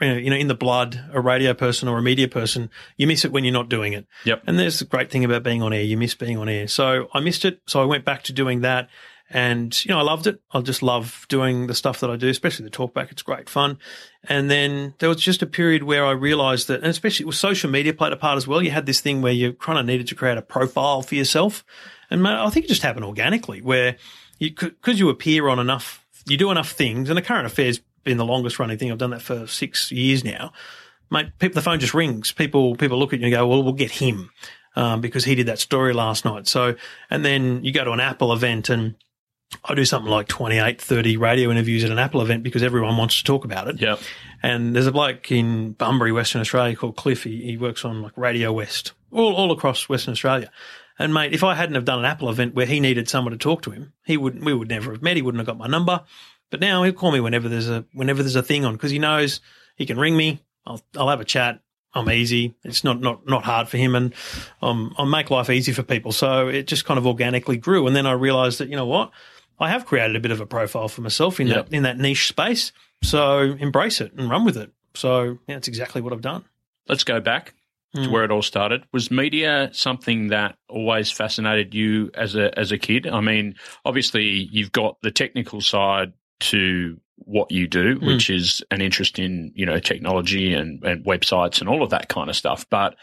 Uh, 0.00 0.06
you 0.06 0.30
know, 0.30 0.36
in 0.36 0.46
the 0.46 0.54
blood, 0.54 1.04
a 1.12 1.20
radio 1.20 1.52
person 1.54 1.88
or 1.88 1.98
a 1.98 2.02
media 2.02 2.28
person, 2.28 2.70
you 2.96 3.06
miss 3.06 3.24
it 3.24 3.32
when 3.32 3.44
you're 3.44 3.52
not 3.52 3.68
doing 3.68 3.92
it. 3.92 4.06
Yep. 4.24 4.44
And 4.46 4.56
there's 4.56 4.78
the 4.78 4.84
great 4.84 5.10
thing 5.10 5.24
about 5.24 5.42
being 5.42 5.60
on 5.60 5.72
air. 5.72 5.82
You 5.82 5.96
miss 5.96 6.14
being 6.14 6.38
on 6.38 6.48
air. 6.48 6.68
So 6.68 7.08
I 7.12 7.18
missed 7.20 7.44
it. 7.44 7.60
So 7.66 7.82
I 7.82 7.84
went 7.84 8.04
back 8.04 8.22
to 8.24 8.32
doing 8.32 8.60
that. 8.60 8.88
And, 9.30 9.84
you 9.84 9.90
know, 9.90 9.98
I 9.98 10.02
loved 10.02 10.26
it. 10.26 10.40
I 10.52 10.60
just 10.62 10.82
love 10.82 11.26
doing 11.28 11.66
the 11.66 11.74
stuff 11.74 12.00
that 12.00 12.10
I 12.10 12.16
do, 12.16 12.28
especially 12.28 12.64
the 12.64 12.70
talkback. 12.70 13.12
It's 13.12 13.20
great 13.22 13.50
fun. 13.50 13.78
And 14.24 14.50
then 14.50 14.94
there 15.00 15.08
was 15.08 15.20
just 15.20 15.42
a 15.42 15.46
period 15.46 15.82
where 15.82 16.06
I 16.06 16.12
realized 16.12 16.68
that, 16.68 16.80
and 16.80 16.86
especially 16.86 17.26
with 17.26 17.34
social 17.34 17.68
media 17.68 17.92
played 17.92 18.12
a 18.12 18.16
part 18.16 18.38
as 18.38 18.46
well. 18.46 18.62
You 18.62 18.70
had 18.70 18.86
this 18.86 19.00
thing 19.00 19.20
where 19.20 19.32
you 19.32 19.52
kind 19.52 19.78
of 19.78 19.84
needed 19.84 20.06
to 20.08 20.14
create 20.14 20.38
a 20.38 20.42
profile 20.42 21.02
for 21.02 21.14
yourself. 21.14 21.62
And 22.10 22.26
I 22.26 22.48
think 22.48 22.64
it 22.64 22.68
just 22.68 22.82
happened 22.82 23.04
organically 23.04 23.60
where 23.60 23.96
you 24.38 24.52
could, 24.52 24.80
cause 24.80 24.98
you 24.98 25.10
appear 25.10 25.48
on 25.48 25.58
enough, 25.58 26.06
you 26.26 26.38
do 26.38 26.50
enough 26.50 26.70
things 26.70 27.10
and 27.10 27.18
the 27.18 27.22
current 27.22 27.44
affairs 27.44 27.80
been 28.08 28.18
the 28.18 28.24
longest 28.24 28.58
running 28.58 28.78
thing. 28.78 28.90
I've 28.90 28.98
done 28.98 29.10
that 29.10 29.22
for 29.22 29.46
six 29.46 29.92
years 29.92 30.24
now. 30.24 30.52
Mate, 31.10 31.38
people, 31.38 31.54
the 31.54 31.62
phone 31.62 31.78
just 31.78 31.94
rings. 31.94 32.32
People, 32.32 32.74
people 32.76 32.98
look 32.98 33.12
at 33.12 33.20
you 33.20 33.26
and 33.26 33.34
go, 33.34 33.46
well, 33.46 33.62
we'll 33.62 33.72
get 33.72 33.90
him, 33.90 34.30
um, 34.76 35.00
because 35.00 35.24
he 35.24 35.34
did 35.34 35.46
that 35.46 35.58
story 35.58 35.92
last 35.92 36.24
night. 36.24 36.46
So, 36.48 36.74
and 37.10 37.24
then 37.24 37.64
you 37.64 37.72
go 37.72 37.84
to 37.84 37.92
an 37.92 38.00
Apple 38.00 38.32
event 38.32 38.68
and 38.68 38.94
I 39.64 39.74
do 39.74 39.84
something 39.84 40.10
like 40.10 40.28
28, 40.28 40.80
30 40.80 41.16
radio 41.16 41.50
interviews 41.50 41.84
at 41.84 41.90
an 41.90 41.98
Apple 41.98 42.20
event 42.20 42.42
because 42.42 42.62
everyone 42.62 42.96
wants 42.96 43.18
to 43.18 43.24
talk 43.24 43.44
about 43.44 43.68
it. 43.68 43.80
Yeah. 43.80 43.96
And 44.42 44.74
there's 44.74 44.86
a 44.86 44.92
bloke 44.92 45.32
in 45.32 45.72
Bunbury, 45.72 46.12
Western 46.12 46.40
Australia 46.40 46.76
called 46.76 46.96
Cliff. 46.96 47.24
He, 47.24 47.42
he 47.42 47.56
works 47.56 47.84
on 47.84 48.02
like 48.02 48.16
Radio 48.16 48.52
West, 48.52 48.92
all, 49.10 49.34
all 49.34 49.52
across 49.52 49.88
Western 49.88 50.12
Australia. 50.12 50.50
And 50.98 51.14
mate, 51.14 51.32
if 51.32 51.44
I 51.44 51.54
hadn't 51.54 51.76
have 51.76 51.84
done 51.84 52.00
an 52.00 52.04
Apple 52.04 52.28
event 52.28 52.54
where 52.54 52.66
he 52.66 52.80
needed 52.80 53.08
someone 53.08 53.32
to 53.32 53.38
talk 53.38 53.62
to 53.62 53.70
him, 53.70 53.92
he 54.04 54.16
would, 54.16 54.44
we 54.44 54.52
would 54.52 54.68
never 54.68 54.92
have 54.92 55.02
met. 55.02 55.16
He 55.16 55.22
wouldn't 55.22 55.40
have 55.40 55.46
got 55.46 55.58
my 55.58 55.68
number. 55.68 56.02
But 56.50 56.60
now 56.60 56.82
he'll 56.82 56.92
call 56.92 57.12
me 57.12 57.20
whenever 57.20 57.48
there's 57.48 57.68
a 57.68 57.84
whenever 57.92 58.22
there's 58.22 58.36
a 58.36 58.42
thing 58.42 58.64
on 58.64 58.74
because 58.74 58.90
he 58.90 58.98
knows 58.98 59.40
he 59.76 59.86
can 59.86 59.98
ring 59.98 60.16
me. 60.16 60.42
I'll 60.66 60.80
I'll 60.96 61.08
have 61.08 61.20
a 61.20 61.24
chat. 61.24 61.60
I'm 61.94 62.10
easy. 62.10 62.54
It's 62.64 62.84
not 62.84 63.00
not 63.00 63.26
not 63.26 63.44
hard 63.44 63.68
for 63.68 63.76
him, 63.76 63.94
and 63.94 64.14
um, 64.62 64.94
I 64.98 65.04
make 65.04 65.30
life 65.30 65.50
easy 65.50 65.72
for 65.72 65.82
people. 65.82 66.12
So 66.12 66.48
it 66.48 66.66
just 66.66 66.84
kind 66.84 66.98
of 66.98 67.06
organically 67.06 67.56
grew, 67.56 67.86
and 67.86 67.96
then 67.96 68.06
I 68.06 68.12
realised 68.12 68.60
that 68.60 68.68
you 68.68 68.76
know 68.76 68.86
what, 68.86 69.10
I 69.58 69.70
have 69.70 69.86
created 69.86 70.16
a 70.16 70.20
bit 70.20 70.30
of 70.30 70.40
a 70.40 70.46
profile 70.46 70.88
for 70.88 71.00
myself 71.00 71.40
in 71.40 71.48
yep. 71.48 71.66
that 71.68 71.76
in 71.76 71.82
that 71.84 71.98
niche 71.98 72.28
space. 72.28 72.72
So 73.02 73.40
embrace 73.40 74.00
it 74.00 74.12
and 74.14 74.28
run 74.30 74.44
with 74.44 74.56
it. 74.56 74.72
So 74.94 75.38
yeah, 75.46 75.54
that's 75.54 75.68
exactly 75.68 76.00
what 76.00 76.12
I've 76.12 76.20
done. 76.20 76.44
Let's 76.88 77.04
go 77.04 77.20
back 77.20 77.54
to 77.94 78.00
mm. 78.02 78.10
where 78.10 78.24
it 78.24 78.30
all 78.30 78.42
started. 78.42 78.84
Was 78.92 79.10
media 79.10 79.70
something 79.72 80.28
that 80.28 80.56
always 80.68 81.10
fascinated 81.10 81.74
you 81.74 82.10
as 82.14 82.34
a 82.34 82.56
as 82.58 82.72
a 82.72 82.78
kid? 82.78 83.06
I 83.06 83.20
mean, 83.20 83.54
obviously 83.84 84.48
you've 84.52 84.72
got 84.72 85.00
the 85.02 85.10
technical 85.10 85.60
side 85.60 86.12
to 86.40 87.00
what 87.16 87.50
you 87.50 87.66
do, 87.66 87.98
which 88.00 88.30
is 88.30 88.62
an 88.70 88.80
interest 88.80 89.18
in, 89.18 89.52
you 89.54 89.66
know, 89.66 89.78
technology 89.80 90.54
and, 90.54 90.82
and 90.84 91.04
websites 91.04 91.60
and 91.60 91.68
all 91.68 91.82
of 91.82 91.90
that 91.90 92.08
kind 92.08 92.30
of 92.30 92.36
stuff. 92.36 92.64
But 92.70 92.96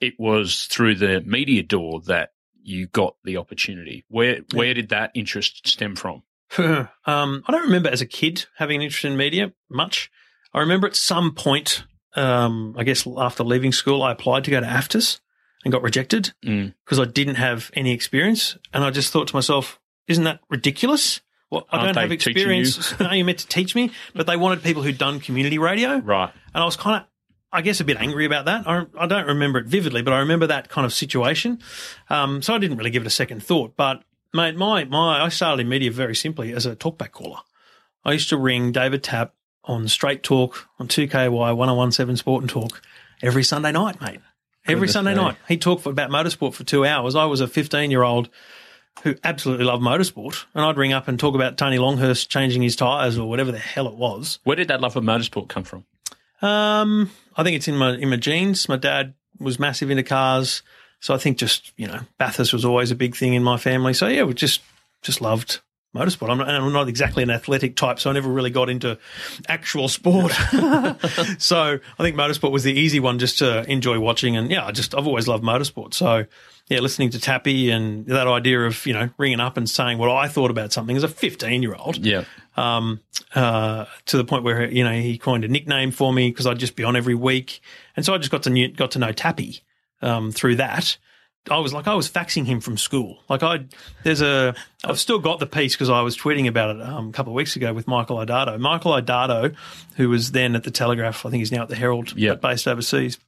it 0.00 0.14
was 0.18 0.66
through 0.66 0.96
the 0.96 1.20
media 1.22 1.62
door 1.62 2.00
that 2.06 2.30
you 2.62 2.86
got 2.86 3.16
the 3.24 3.38
opportunity. 3.38 4.04
Where 4.08 4.40
where 4.52 4.74
did 4.74 4.90
that 4.90 5.10
interest 5.14 5.66
stem 5.66 5.96
from? 5.96 6.22
um, 6.58 6.88
I 7.06 7.50
don't 7.50 7.64
remember 7.64 7.88
as 7.88 8.02
a 8.02 8.06
kid 8.06 8.44
having 8.56 8.76
an 8.76 8.82
interest 8.82 9.04
in 9.04 9.16
media 9.16 9.52
much. 9.70 10.10
I 10.52 10.60
remember 10.60 10.86
at 10.86 10.94
some 10.96 11.34
point, 11.34 11.84
um, 12.14 12.74
I 12.76 12.84
guess 12.84 13.06
after 13.16 13.42
leaving 13.42 13.72
school, 13.72 14.02
I 14.02 14.12
applied 14.12 14.44
to 14.44 14.50
go 14.50 14.60
to 14.60 14.66
AFTRS 14.66 15.20
and 15.64 15.72
got 15.72 15.82
rejected 15.82 16.32
Mm. 16.44 16.74
because 16.84 17.00
I 17.00 17.04
didn't 17.06 17.36
have 17.36 17.70
any 17.74 17.92
experience. 17.92 18.58
And 18.74 18.84
I 18.84 18.90
just 18.90 19.12
thought 19.12 19.28
to 19.28 19.36
myself, 19.36 19.80
isn't 20.08 20.24
that 20.24 20.40
ridiculous? 20.50 21.20
Well, 21.52 21.66
I 21.70 21.84
don't 21.84 21.96
have 21.98 22.10
experience. 22.10 22.98
no, 23.00 23.12
you're 23.12 23.26
meant 23.26 23.40
to 23.40 23.46
teach 23.46 23.74
me, 23.74 23.90
but 24.14 24.26
they 24.26 24.38
wanted 24.38 24.62
people 24.62 24.82
who'd 24.82 24.96
done 24.96 25.20
community 25.20 25.58
radio. 25.58 25.98
Right. 25.98 26.30
And 26.54 26.62
I 26.62 26.64
was 26.64 26.76
kind 26.76 27.02
of, 27.02 27.08
I 27.52 27.60
guess, 27.60 27.78
a 27.78 27.84
bit 27.84 27.98
angry 27.98 28.24
about 28.24 28.46
that. 28.46 28.66
I, 28.66 28.86
I 28.98 29.06
don't 29.06 29.26
remember 29.26 29.58
it 29.58 29.66
vividly, 29.66 30.00
but 30.00 30.14
I 30.14 30.20
remember 30.20 30.46
that 30.46 30.70
kind 30.70 30.86
of 30.86 30.94
situation. 30.94 31.60
Um, 32.08 32.40
so 32.40 32.54
I 32.54 32.58
didn't 32.58 32.78
really 32.78 32.88
give 32.88 33.02
it 33.02 33.06
a 33.06 33.10
second 33.10 33.42
thought. 33.42 33.76
But 33.76 34.02
mate, 34.32 34.56
my 34.56 34.84
my 34.84 35.22
I 35.22 35.28
started 35.28 35.60
in 35.60 35.68
media 35.68 35.90
very 35.90 36.14
simply 36.14 36.54
as 36.54 36.64
a 36.64 36.74
talkback 36.74 37.10
caller. 37.10 37.40
I 38.02 38.12
used 38.12 38.30
to 38.30 38.38
ring 38.38 38.72
David 38.72 39.02
Tapp 39.02 39.34
on 39.64 39.88
Straight 39.88 40.22
Talk 40.22 40.68
on 40.78 40.88
2KY 40.88 41.54
1017 41.54 42.16
Sport 42.16 42.44
and 42.44 42.50
Talk 42.50 42.80
every 43.22 43.44
Sunday 43.44 43.72
night, 43.72 44.00
mate. 44.00 44.20
Every 44.64 44.74
Goodness 44.86 44.92
Sunday 44.94 45.14
me. 45.14 45.20
night. 45.20 45.36
He 45.48 45.58
talked 45.58 45.82
for, 45.82 45.90
about 45.90 46.08
motorsport 46.08 46.54
for 46.54 46.64
two 46.64 46.86
hours. 46.86 47.14
I 47.14 47.26
was 47.26 47.42
a 47.42 47.46
15 47.46 47.90
year 47.90 48.04
old 48.04 48.30
who 49.02 49.16
absolutely 49.24 49.64
loved 49.64 49.82
motorsport. 49.82 50.44
And 50.54 50.64
I'd 50.64 50.76
ring 50.76 50.92
up 50.92 51.08
and 51.08 51.18
talk 51.18 51.34
about 51.34 51.56
Tony 51.56 51.78
Longhurst 51.78 52.30
changing 52.30 52.62
his 52.62 52.76
tyres 52.76 53.18
or 53.18 53.28
whatever 53.28 53.52
the 53.52 53.58
hell 53.58 53.88
it 53.88 53.94
was. 53.94 54.38
Where 54.44 54.56
did 54.56 54.68
that 54.68 54.80
love 54.80 54.96
of 54.96 55.04
motorsport 55.04 55.48
come 55.48 55.64
from? 55.64 55.84
Um, 56.40 57.10
I 57.36 57.42
think 57.42 57.56
it's 57.56 57.68
in 57.68 57.76
my 57.76 57.94
in 57.94 58.10
my 58.10 58.16
genes. 58.16 58.68
My 58.68 58.76
dad 58.76 59.14
was 59.38 59.58
massive 59.58 59.90
into 59.90 60.02
cars, 60.02 60.62
so 61.00 61.14
I 61.14 61.18
think 61.18 61.38
just 61.38 61.72
you 61.76 61.86
know 61.86 62.00
Bathurst 62.18 62.52
was 62.52 62.64
always 62.64 62.90
a 62.90 62.96
big 62.96 63.16
thing 63.16 63.34
in 63.34 63.42
my 63.42 63.56
family. 63.56 63.94
So 63.94 64.08
yeah, 64.08 64.24
we 64.24 64.34
just 64.34 64.60
just 65.02 65.20
loved 65.20 65.60
motorsport. 65.94 66.30
I'm 66.30 66.38
not, 66.38 66.48
I'm 66.48 66.72
not 66.72 66.88
exactly 66.88 67.22
an 67.22 67.30
athletic 67.30 67.76
type, 67.76 67.98
so 68.00 68.10
I 68.10 68.12
never 68.12 68.30
really 68.30 68.50
got 68.50 68.68
into 68.70 68.98
actual 69.48 69.88
sport. 69.88 70.32
so 71.38 71.78
I 71.98 72.02
think 72.02 72.16
motorsport 72.16 72.52
was 72.52 72.62
the 72.64 72.72
easy 72.72 73.00
one 73.00 73.18
just 73.18 73.38
to 73.38 73.68
enjoy 73.70 73.98
watching. 74.00 74.36
And 74.36 74.50
yeah, 74.50 74.64
I 74.66 74.72
just 74.72 74.94
I've 74.94 75.06
always 75.06 75.28
loved 75.28 75.44
motorsport. 75.44 75.94
So 75.94 76.24
yeah, 76.68 76.78
listening 76.80 77.10
to 77.10 77.20
Tappy 77.20 77.70
and 77.70 78.06
that 78.06 78.26
idea 78.26 78.60
of 78.64 78.86
you 78.86 78.92
know 78.92 79.10
ringing 79.18 79.40
up 79.40 79.56
and 79.56 79.68
saying 79.68 79.98
what 79.98 80.10
I 80.10 80.28
thought 80.28 80.50
about 80.50 80.72
something 80.72 80.96
as 80.96 81.02
a 81.02 81.08
15 81.08 81.62
year 81.62 81.74
old 81.74 81.98
Yeah. 81.98 82.24
um, 82.56 83.00
uh, 83.34 83.86
to 84.06 84.16
the 84.16 84.24
point 84.24 84.44
where 84.44 84.70
you 84.70 84.84
know 84.84 84.92
he 84.92 85.18
coined 85.18 85.44
a 85.44 85.48
nickname 85.48 85.90
for 85.90 86.12
me 86.12 86.30
because 86.30 86.46
I'd 86.46 86.58
just 86.58 86.76
be 86.76 86.84
on 86.84 86.96
every 86.96 87.14
week, 87.14 87.60
and 87.96 88.04
so 88.06 88.14
I 88.14 88.18
just 88.18 88.30
got 88.30 88.44
to 88.44 88.50
knew, 88.50 88.68
got 88.68 88.92
to 88.92 88.98
know 88.98 89.12
Tappy 89.12 89.60
um, 90.00 90.32
through 90.32 90.56
that. 90.56 90.96
I 91.50 91.58
was 91.58 91.72
like 91.72 91.88
I 91.88 91.94
was 91.94 92.08
faxing 92.08 92.44
him 92.46 92.60
from 92.60 92.76
school. 92.78 93.18
Like 93.28 93.42
I, 93.42 93.64
there's 94.04 94.20
a 94.22 94.54
I've 94.84 95.00
still 95.00 95.18
got 95.18 95.40
the 95.40 95.46
piece 95.46 95.74
because 95.74 95.90
I 95.90 96.00
was 96.02 96.16
tweeting 96.16 96.46
about 96.46 96.76
it 96.76 96.82
um, 96.82 97.08
a 97.08 97.12
couple 97.12 97.32
of 97.32 97.34
weeks 97.34 97.56
ago 97.56 97.72
with 97.72 97.88
Michael 97.88 98.16
Idato. 98.18 98.58
Michael 98.60 98.92
Idato, 98.92 99.54
who 99.96 100.08
was 100.08 100.30
then 100.32 100.54
at 100.54 100.62
the 100.62 100.70
Telegraph, 100.70 101.26
I 101.26 101.30
think 101.30 101.40
he's 101.40 101.50
now 101.52 101.62
at 101.62 101.68
the 101.68 101.74
Herald, 101.76 102.16
Yep. 102.16 102.40
but 102.40 102.50
based 102.50 102.68
overseas, 102.68 103.18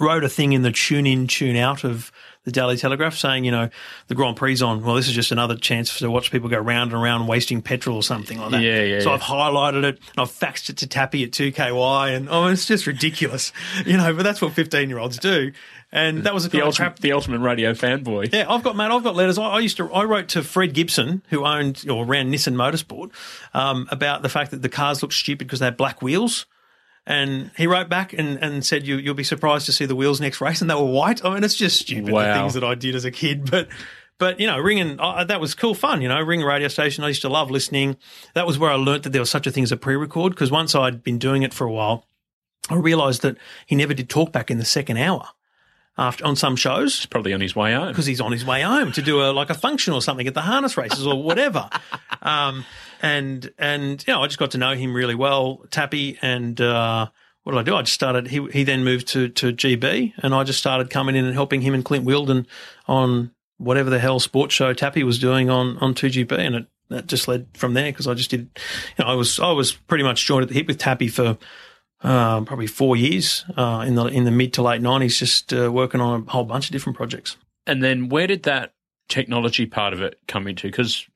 wrote 0.00 0.24
a 0.24 0.28
thing 0.28 0.52
in 0.52 0.62
the 0.62 0.72
tune 0.72 1.06
in, 1.06 1.26
tune 1.26 1.56
out 1.56 1.84
of 1.84 2.10
the 2.44 2.52
Daily 2.52 2.76
Telegraph 2.76 3.16
saying, 3.16 3.44
you 3.46 3.50
know, 3.50 3.70
the 4.08 4.14
Grand 4.14 4.36
Prix 4.36 4.60
on. 4.60 4.82
Well, 4.84 4.96
this 4.96 5.08
is 5.08 5.14
just 5.14 5.32
another 5.32 5.56
chance 5.56 5.98
to 5.98 6.10
watch 6.10 6.30
people 6.30 6.50
go 6.50 6.58
round 6.58 6.92
and 6.92 7.00
round 7.00 7.26
wasting 7.26 7.62
petrol 7.62 7.96
or 7.96 8.02
something 8.02 8.38
like 8.38 8.50
that. 8.50 8.60
Yeah, 8.60 8.82
yeah, 8.82 9.00
So 9.00 9.08
yeah. 9.08 9.14
I've 9.14 9.22
highlighted 9.22 9.84
it 9.84 9.98
and 9.98 10.18
I've 10.18 10.30
faxed 10.30 10.68
it 10.68 10.76
to 10.78 10.86
Tappy 10.86 11.24
at 11.24 11.30
2KY 11.30 12.14
and 12.14 12.28
oh, 12.28 12.48
it's 12.48 12.66
just 12.66 12.86
ridiculous, 12.86 13.50
you 13.86 13.96
know, 13.96 14.12
but 14.12 14.24
that's 14.24 14.42
what 14.42 14.52
15 14.52 14.90
year 14.90 14.98
olds 14.98 15.16
do. 15.16 15.52
And 15.90 16.24
that 16.24 16.34
was 16.34 16.44
a 16.44 16.48
The 16.50 16.60
ultimate, 16.60 16.76
crap. 16.88 16.98
the 16.98 17.12
ultimate 17.12 17.38
radio 17.38 17.72
fanboy. 17.72 18.30
Yeah, 18.34 18.46
I've 18.48 18.64
got, 18.64 18.76
mate, 18.76 18.90
I've 18.90 19.04
got 19.04 19.14
letters. 19.14 19.38
I, 19.38 19.44
I 19.44 19.58
used 19.60 19.76
to, 19.78 19.90
I 19.92 20.04
wrote 20.04 20.28
to 20.30 20.42
Fred 20.42 20.74
Gibson, 20.74 21.22
who 21.30 21.46
owned 21.46 21.84
or 21.88 22.04
ran 22.04 22.30
Nissan 22.32 22.54
Motorsport, 22.56 23.10
um, 23.54 23.86
about 23.90 24.22
the 24.22 24.28
fact 24.28 24.50
that 24.50 24.60
the 24.60 24.68
cars 24.68 25.02
looked 25.02 25.14
stupid 25.14 25.46
because 25.46 25.60
they 25.60 25.66
had 25.66 25.76
black 25.76 26.02
wheels. 26.02 26.46
And 27.06 27.50
he 27.56 27.66
wrote 27.66 27.88
back 27.88 28.12
and, 28.14 28.38
and 28.42 28.64
said, 28.64 28.86
you, 28.86 28.96
you'll 28.96 29.14
be 29.14 29.24
surprised 29.24 29.66
to 29.66 29.72
see 29.72 29.84
the 29.84 29.94
wheels 29.94 30.20
next 30.20 30.40
race. 30.40 30.60
And 30.60 30.70
they 30.70 30.74
were 30.74 30.84
white. 30.84 31.24
I 31.24 31.34
mean, 31.34 31.44
it's 31.44 31.54
just 31.54 31.80
stupid, 31.80 32.14
the 32.14 32.34
things 32.40 32.54
that 32.54 32.64
I 32.64 32.74
did 32.74 32.94
as 32.94 33.04
a 33.04 33.10
kid. 33.10 33.50
But, 33.50 33.68
but, 34.18 34.40
you 34.40 34.46
know, 34.46 34.58
ringing, 34.58 34.98
uh, 34.98 35.24
that 35.24 35.40
was 35.40 35.54
cool 35.54 35.74
fun, 35.74 36.00
you 36.00 36.08
know, 36.08 36.20
ring 36.20 36.42
a 36.42 36.46
radio 36.46 36.68
station. 36.68 37.04
I 37.04 37.08
used 37.08 37.22
to 37.22 37.28
love 37.28 37.50
listening. 37.50 37.96
That 38.34 38.46
was 38.46 38.58
where 38.58 38.70
I 38.70 38.76
learnt 38.76 39.02
that 39.02 39.10
there 39.10 39.20
was 39.20 39.28
such 39.28 39.46
a 39.46 39.50
thing 39.50 39.64
as 39.64 39.72
a 39.72 39.76
pre-record 39.76 40.32
because 40.32 40.50
once 40.50 40.74
I'd 40.74 41.02
been 41.02 41.18
doing 41.18 41.42
it 41.42 41.52
for 41.52 41.66
a 41.66 41.72
while, 41.72 42.06
I 42.70 42.76
realised 42.76 43.22
that 43.22 43.36
he 43.66 43.74
never 43.74 43.92
did 43.92 44.08
talk 44.08 44.32
back 44.32 44.50
in 44.50 44.58
the 44.58 44.64
second 44.64 44.96
hour 44.96 45.28
after 45.96 46.24
on 46.26 46.36
some 46.36 46.56
shows 46.56 47.06
Probably 47.06 47.32
on 47.32 47.40
his 47.40 47.54
way 47.54 47.72
home. 47.74 47.88
because 47.88 48.06
he's 48.06 48.20
on 48.20 48.32
his 48.32 48.44
way 48.44 48.62
home 48.62 48.92
to 48.92 49.02
do 49.02 49.20
a 49.22 49.30
like 49.32 49.50
a 49.50 49.54
function 49.54 49.92
or 49.92 50.02
something 50.02 50.26
at 50.26 50.34
the 50.34 50.40
harness 50.40 50.76
races 50.76 51.06
or 51.06 51.22
whatever. 51.22 51.68
um, 52.22 52.64
and 53.02 53.52
and 53.58 54.04
you 54.06 54.12
know, 54.12 54.22
I 54.22 54.26
just 54.26 54.38
got 54.38 54.52
to 54.52 54.58
know 54.58 54.74
him 54.74 54.94
really 54.94 55.14
well, 55.14 55.64
Tappy, 55.70 56.18
and 56.22 56.60
uh, 56.60 57.06
what 57.42 57.52
did 57.52 57.58
I 57.58 57.62
do? 57.62 57.76
I 57.76 57.82
just 57.82 57.94
started. 57.94 58.28
He 58.28 58.46
he 58.52 58.64
then 58.64 58.82
moved 58.84 59.08
to 59.08 59.28
to 59.28 59.52
GB, 59.52 60.14
and 60.18 60.34
I 60.34 60.44
just 60.44 60.58
started 60.58 60.90
coming 60.90 61.14
in 61.14 61.24
and 61.24 61.34
helping 61.34 61.60
him 61.60 61.74
and 61.74 61.84
Clint 61.84 62.04
Wilden 62.04 62.46
on 62.88 63.30
whatever 63.58 63.90
the 63.90 63.98
hell 63.98 64.18
sports 64.18 64.54
show 64.54 64.72
Tappy 64.72 65.04
was 65.04 65.18
doing 65.18 65.50
on 65.50 65.78
on 65.78 65.94
two 65.94 66.08
GB, 66.08 66.32
and 66.38 66.54
it. 66.56 66.66
That 66.90 67.06
just 67.06 67.28
led 67.28 67.46
from 67.54 67.72
there 67.72 67.90
because 67.90 68.06
I 68.06 68.12
just 68.12 68.30
did, 68.30 68.50
you 68.98 69.04
know, 69.04 69.10
I 69.10 69.14
was 69.14 69.40
I 69.40 69.52
was 69.52 69.72
pretty 69.72 70.04
much 70.04 70.26
joined 70.26 70.42
at 70.42 70.48
the 70.50 70.54
hip 70.54 70.66
with 70.66 70.76
Tappy 70.76 71.08
for 71.08 71.38
um, 72.04 72.44
probably 72.44 72.66
four 72.66 72.96
years 72.96 73.44
uh, 73.56 73.84
in 73.86 73.94
the 73.96 74.04
in 74.06 74.24
the 74.24 74.30
mid 74.30 74.52
to 74.54 74.62
late 74.62 74.80
nineties, 74.82 75.18
just 75.18 75.52
uh, 75.52 75.70
working 75.72 76.00
on 76.00 76.24
a 76.26 76.30
whole 76.30 76.44
bunch 76.44 76.66
of 76.66 76.72
different 76.72 76.96
projects. 76.96 77.36
And 77.66 77.82
then 77.82 78.08
where 78.08 78.26
did 78.26 78.42
that 78.44 78.74
technology 79.08 79.66
part 79.66 79.92
of 79.92 80.02
it 80.02 80.18
come 80.28 80.46
into? 80.46 80.68
Because 80.68 81.06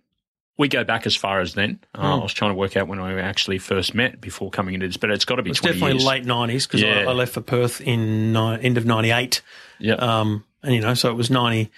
we 0.56 0.66
go 0.66 0.82
back 0.82 1.06
as 1.06 1.14
far 1.14 1.40
as 1.40 1.54
then. 1.54 1.78
Uh, 1.94 2.00
Hmm. 2.00 2.20
I 2.20 2.22
was 2.22 2.32
trying 2.32 2.50
to 2.50 2.54
work 2.56 2.76
out 2.76 2.88
when 2.88 2.98
I 2.98 3.20
actually 3.20 3.58
first 3.58 3.94
met 3.94 4.20
before 4.20 4.50
coming 4.50 4.74
into 4.74 4.86
this, 4.88 4.96
but 4.96 5.10
it's 5.10 5.24
got 5.24 5.36
to 5.36 5.42
be 5.42 5.50
It's 5.50 5.60
20 5.60 5.74
definitely 5.74 5.94
years. 5.98 6.04
late 6.06 6.24
nineties 6.24 6.66
because 6.66 6.82
Yeah. 6.82 7.00
I, 7.06 7.10
I 7.10 7.12
left 7.12 7.32
for 7.34 7.42
Perth 7.42 7.80
in 7.80 8.32
ni- 8.32 8.58
end 8.60 8.76
of 8.78 8.84
ninety 8.84 9.10
eight. 9.12 9.40
Yeah. 9.78 9.94
Um, 9.94 10.44
and 10.62 10.74
you 10.74 10.80
know, 10.80 10.94
so 10.94 11.10
it 11.10 11.14
was 11.14 11.30
90, 11.30 11.70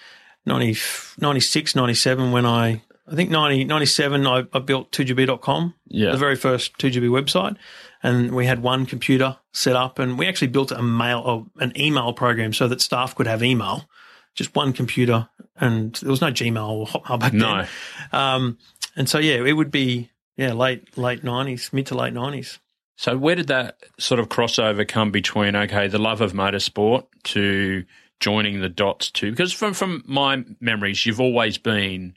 90, 0.47 0.79
96, 1.19 1.75
97 1.77 2.33
when 2.33 2.47
I, 2.47 2.81
I 3.07 3.15
think 3.15 3.29
90, 3.29 3.65
97, 3.65 4.27
I, 4.27 4.45
I 4.55 4.59
built 4.61 4.91
2GB.com, 4.93 5.75
Yeah. 5.89 6.13
the 6.13 6.17
very 6.17 6.37
first 6.37 6.79
2GB 6.79 7.09
website. 7.11 7.57
And 8.03 8.35
we 8.35 8.47
had 8.47 8.63
one 8.63 8.87
computer 8.87 9.37
set 9.53 9.77
up 9.77 9.99
and 9.99 10.19
we 10.19 10.27
actually 10.27 10.49
built 10.49 10.73
a 10.73 10.83
mail, 10.83 11.21
or 11.21 11.47
an 11.63 11.73
email 11.79 12.13
program 12.13 12.53
so 12.53 12.67
that 12.69 12.81
staff 12.81 13.15
could 13.15 13.27
have 13.27 13.43
email, 13.43 13.89
just 14.35 14.55
one 14.55 14.73
computer. 14.73 15.29
And 15.57 15.95
there 15.97 16.11
was 16.11 16.23
no 16.23 16.29
Gmail 16.33 16.69
or 16.71 16.87
Hotmail 16.87 17.21
back 17.21 17.33
no. 17.35 17.57
then. 17.57 17.69
Um, 18.13 18.59
and 18.97 19.09
so, 19.09 19.19
yeah, 19.19 19.45
it 19.45 19.53
would 19.53 19.71
be, 19.71 20.11
yeah, 20.37 20.55
late, 20.55 20.97
late 20.97 21.23
nineties, 21.23 21.71
mid 21.73 21.87
to 21.87 21.95
late 21.95 22.15
nineties. 22.15 22.59
So 22.97 23.17
where 23.17 23.35
did 23.35 23.47
that 23.49 23.79
sort 23.99 24.21
of 24.21 24.29
crossover 24.29 24.87
come 24.87 25.11
between 25.11 25.57
okay, 25.57 25.89
the 25.89 25.99
love 25.99 26.21
of 26.21 26.33
motorsport 26.33 27.07
to 27.25 27.85
joining 28.21 28.61
the 28.61 28.69
dots 28.69 29.11
too? 29.11 29.31
Because 29.31 29.53
from 29.53 29.75
from 29.75 30.03
my 30.07 30.45
memories, 30.61 31.05
you've 31.07 31.21
always 31.21 31.59
been 31.59 32.17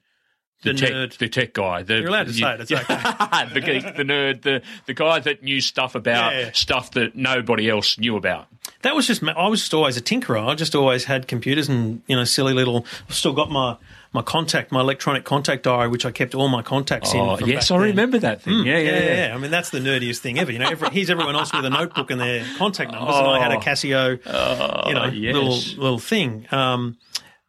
the, 0.63 0.73
The 0.73 0.79
tech 0.79 0.91
nerd. 0.91 1.17
the 1.17 1.29
tech 1.29 1.53
guy. 1.53 1.83
The, 1.83 1.95
You're 1.99 2.07
allowed 2.07 2.27
to 2.27 2.31
you- 2.33 2.39
say 2.43 2.53
it, 2.55 2.61
it's 2.61 2.71
okay. 2.71 2.85
the 3.53 3.61
geek, 3.61 3.95
the 3.95 4.03
nerd, 4.03 4.41
the 4.41 4.61
the 4.85 4.93
guy 4.93 5.19
that 5.19 5.43
knew 5.43 5.61
stuff 5.61 5.95
about 5.95 6.33
Yeah, 6.35 6.49
stuff 6.53 6.91
that 6.91 7.15
nobody 7.15 7.69
else 7.69 7.97
knew 7.97 8.15
about. 8.17 8.47
That 8.81 8.95
was 8.95 9.07
just 9.07 9.23
I 9.23 9.47
was 9.47 9.59
just 9.61 9.73
always 9.73 9.97
a 9.97 10.01
tinkerer. 10.01 10.47
I 10.47 10.55
just 10.55 10.73
always 10.75 11.05
had 11.05 11.27
computers 11.27 11.69
and 11.69 12.01
you 12.07 12.15
know 12.15 12.23
silly 12.23 12.53
little. 12.53 12.85
I've 13.07 13.15
still 13.15 13.33
got 13.33 13.49
my 13.51 13.77
my 14.13 14.21
contact, 14.21 14.71
my 14.71 14.79
electronic 14.79 15.23
contact 15.23 15.63
diary, 15.63 15.87
which 15.87 16.05
I 16.05 16.11
kept 16.11 16.35
all 16.35 16.47
my 16.47 16.61
contacts 16.61 17.11
Oh 17.15 17.35
in. 17.37 17.47
yes, 17.47 17.71
I 17.71 17.77
then. 17.79 17.87
remember 17.87 18.19
that 18.19 18.43
thing. 18.43 18.63
yeah, 18.65 18.77
yeah, 18.77 18.91
Yeah, 18.91 18.99
yeah. 18.99 19.27
yeah, 19.29 19.35
I 19.35 19.37
mean, 19.39 19.49
that's 19.49 19.71
the 19.71 19.79
nerdiest 19.79 20.19
thing 20.19 20.37
ever. 20.37 20.51
You 20.51 20.59
know, 20.59 20.69
every, 20.69 20.89
here's 20.91 21.09
everyone 21.09 21.35
else 21.35 21.51
with 21.51 21.65
a 21.65 21.69
notebook 21.71 22.11
and 22.11 22.21
their 22.21 22.45
contact 22.57 22.91
numbers, 22.91 23.15
and 23.15 23.27
I 23.27 23.39
had 23.39 23.51
a 23.51 23.55
Oh. 23.55 23.59
Casio, 23.59 24.87
you 24.87 24.93
know, 24.93 25.05
yes. 25.05 25.33
little 25.33 25.81
little 25.83 25.99
thing. 25.99 26.45
Um, 26.51 26.97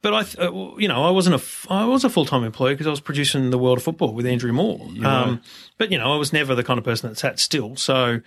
but 0.05 0.13
I, 0.13 0.23
th- 0.23 0.39
uh, 0.39 0.53
you 0.77 0.87
know, 0.87 1.03
I 1.03 1.11
wasn't 1.11 1.33
a, 1.35 1.39
f- 1.39 1.67
I 1.71 1.87
was 1.87 2.05
a 2.05 2.11
full 2.11 2.27
time 2.27 2.45
employee 2.45 2.75
because 2.75 2.87
I 2.87 2.91
was 2.91 3.01
producing 3.01 3.49
the 3.49 3.57
World 3.57 3.79
of 3.79 3.85
Football 3.85 4.13
with 4.13 4.27
Andrew 4.27 4.53
Moore. 4.53 4.87
Um, 5.03 5.41
but 5.79 5.91
you 5.91 5.97
know, 5.97 6.13
I 6.13 6.19
was 6.19 6.31
never 6.31 6.55
the 6.55 6.63
kind 6.63 6.77
of 6.77 6.85
person 6.85 7.09
that 7.09 7.17
sat 7.17 7.41
still. 7.41 7.75
So, 7.77 8.21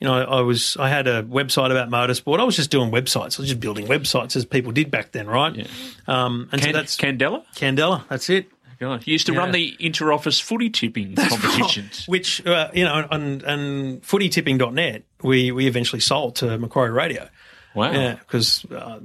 you 0.00 0.08
know, 0.08 0.14
I 0.14 0.40
was, 0.40 0.76
I 0.76 0.88
had 0.88 1.06
a 1.06 1.22
website 1.22 1.70
about 1.70 1.88
motorsport. 1.88 2.40
I 2.40 2.42
was 2.42 2.56
just 2.56 2.72
doing 2.72 2.90
websites. 2.90 3.38
I 3.38 3.42
was 3.42 3.48
just 3.48 3.60
building 3.60 3.86
websites 3.86 4.34
as 4.34 4.44
people 4.44 4.72
did 4.72 4.90
back 4.90 5.12
then, 5.12 5.28
right? 5.28 5.68
Um, 6.08 6.48
and 6.50 6.60
Can, 6.60 6.72
so 6.72 6.76
that's 6.76 6.96
Candela. 6.96 7.44
Candela. 7.54 8.02
That's 8.08 8.28
it. 8.28 8.46
God, 8.80 9.04
he 9.04 9.12
used 9.12 9.26
to 9.26 9.32
run 9.32 9.52
the 9.52 9.76
inter-office 9.78 10.40
footy 10.40 10.68
tipping 10.68 11.14
competitions. 11.14 12.04
Which, 12.08 12.44
uh, 12.44 12.70
you 12.74 12.84
know, 12.84 13.06
and, 13.10 13.42
and 13.44 14.02
footytipping.net, 14.02 15.04
we, 15.22 15.52
we 15.52 15.68
eventually 15.68 16.00
sold 16.00 16.34
to 16.36 16.58
Macquarie 16.58 16.90
Radio. 16.90 17.28
Wow. 17.74 17.92
Yeah, 17.92 18.14
because 18.14 18.64
uh, 18.70 18.74
uh, 18.74 19.00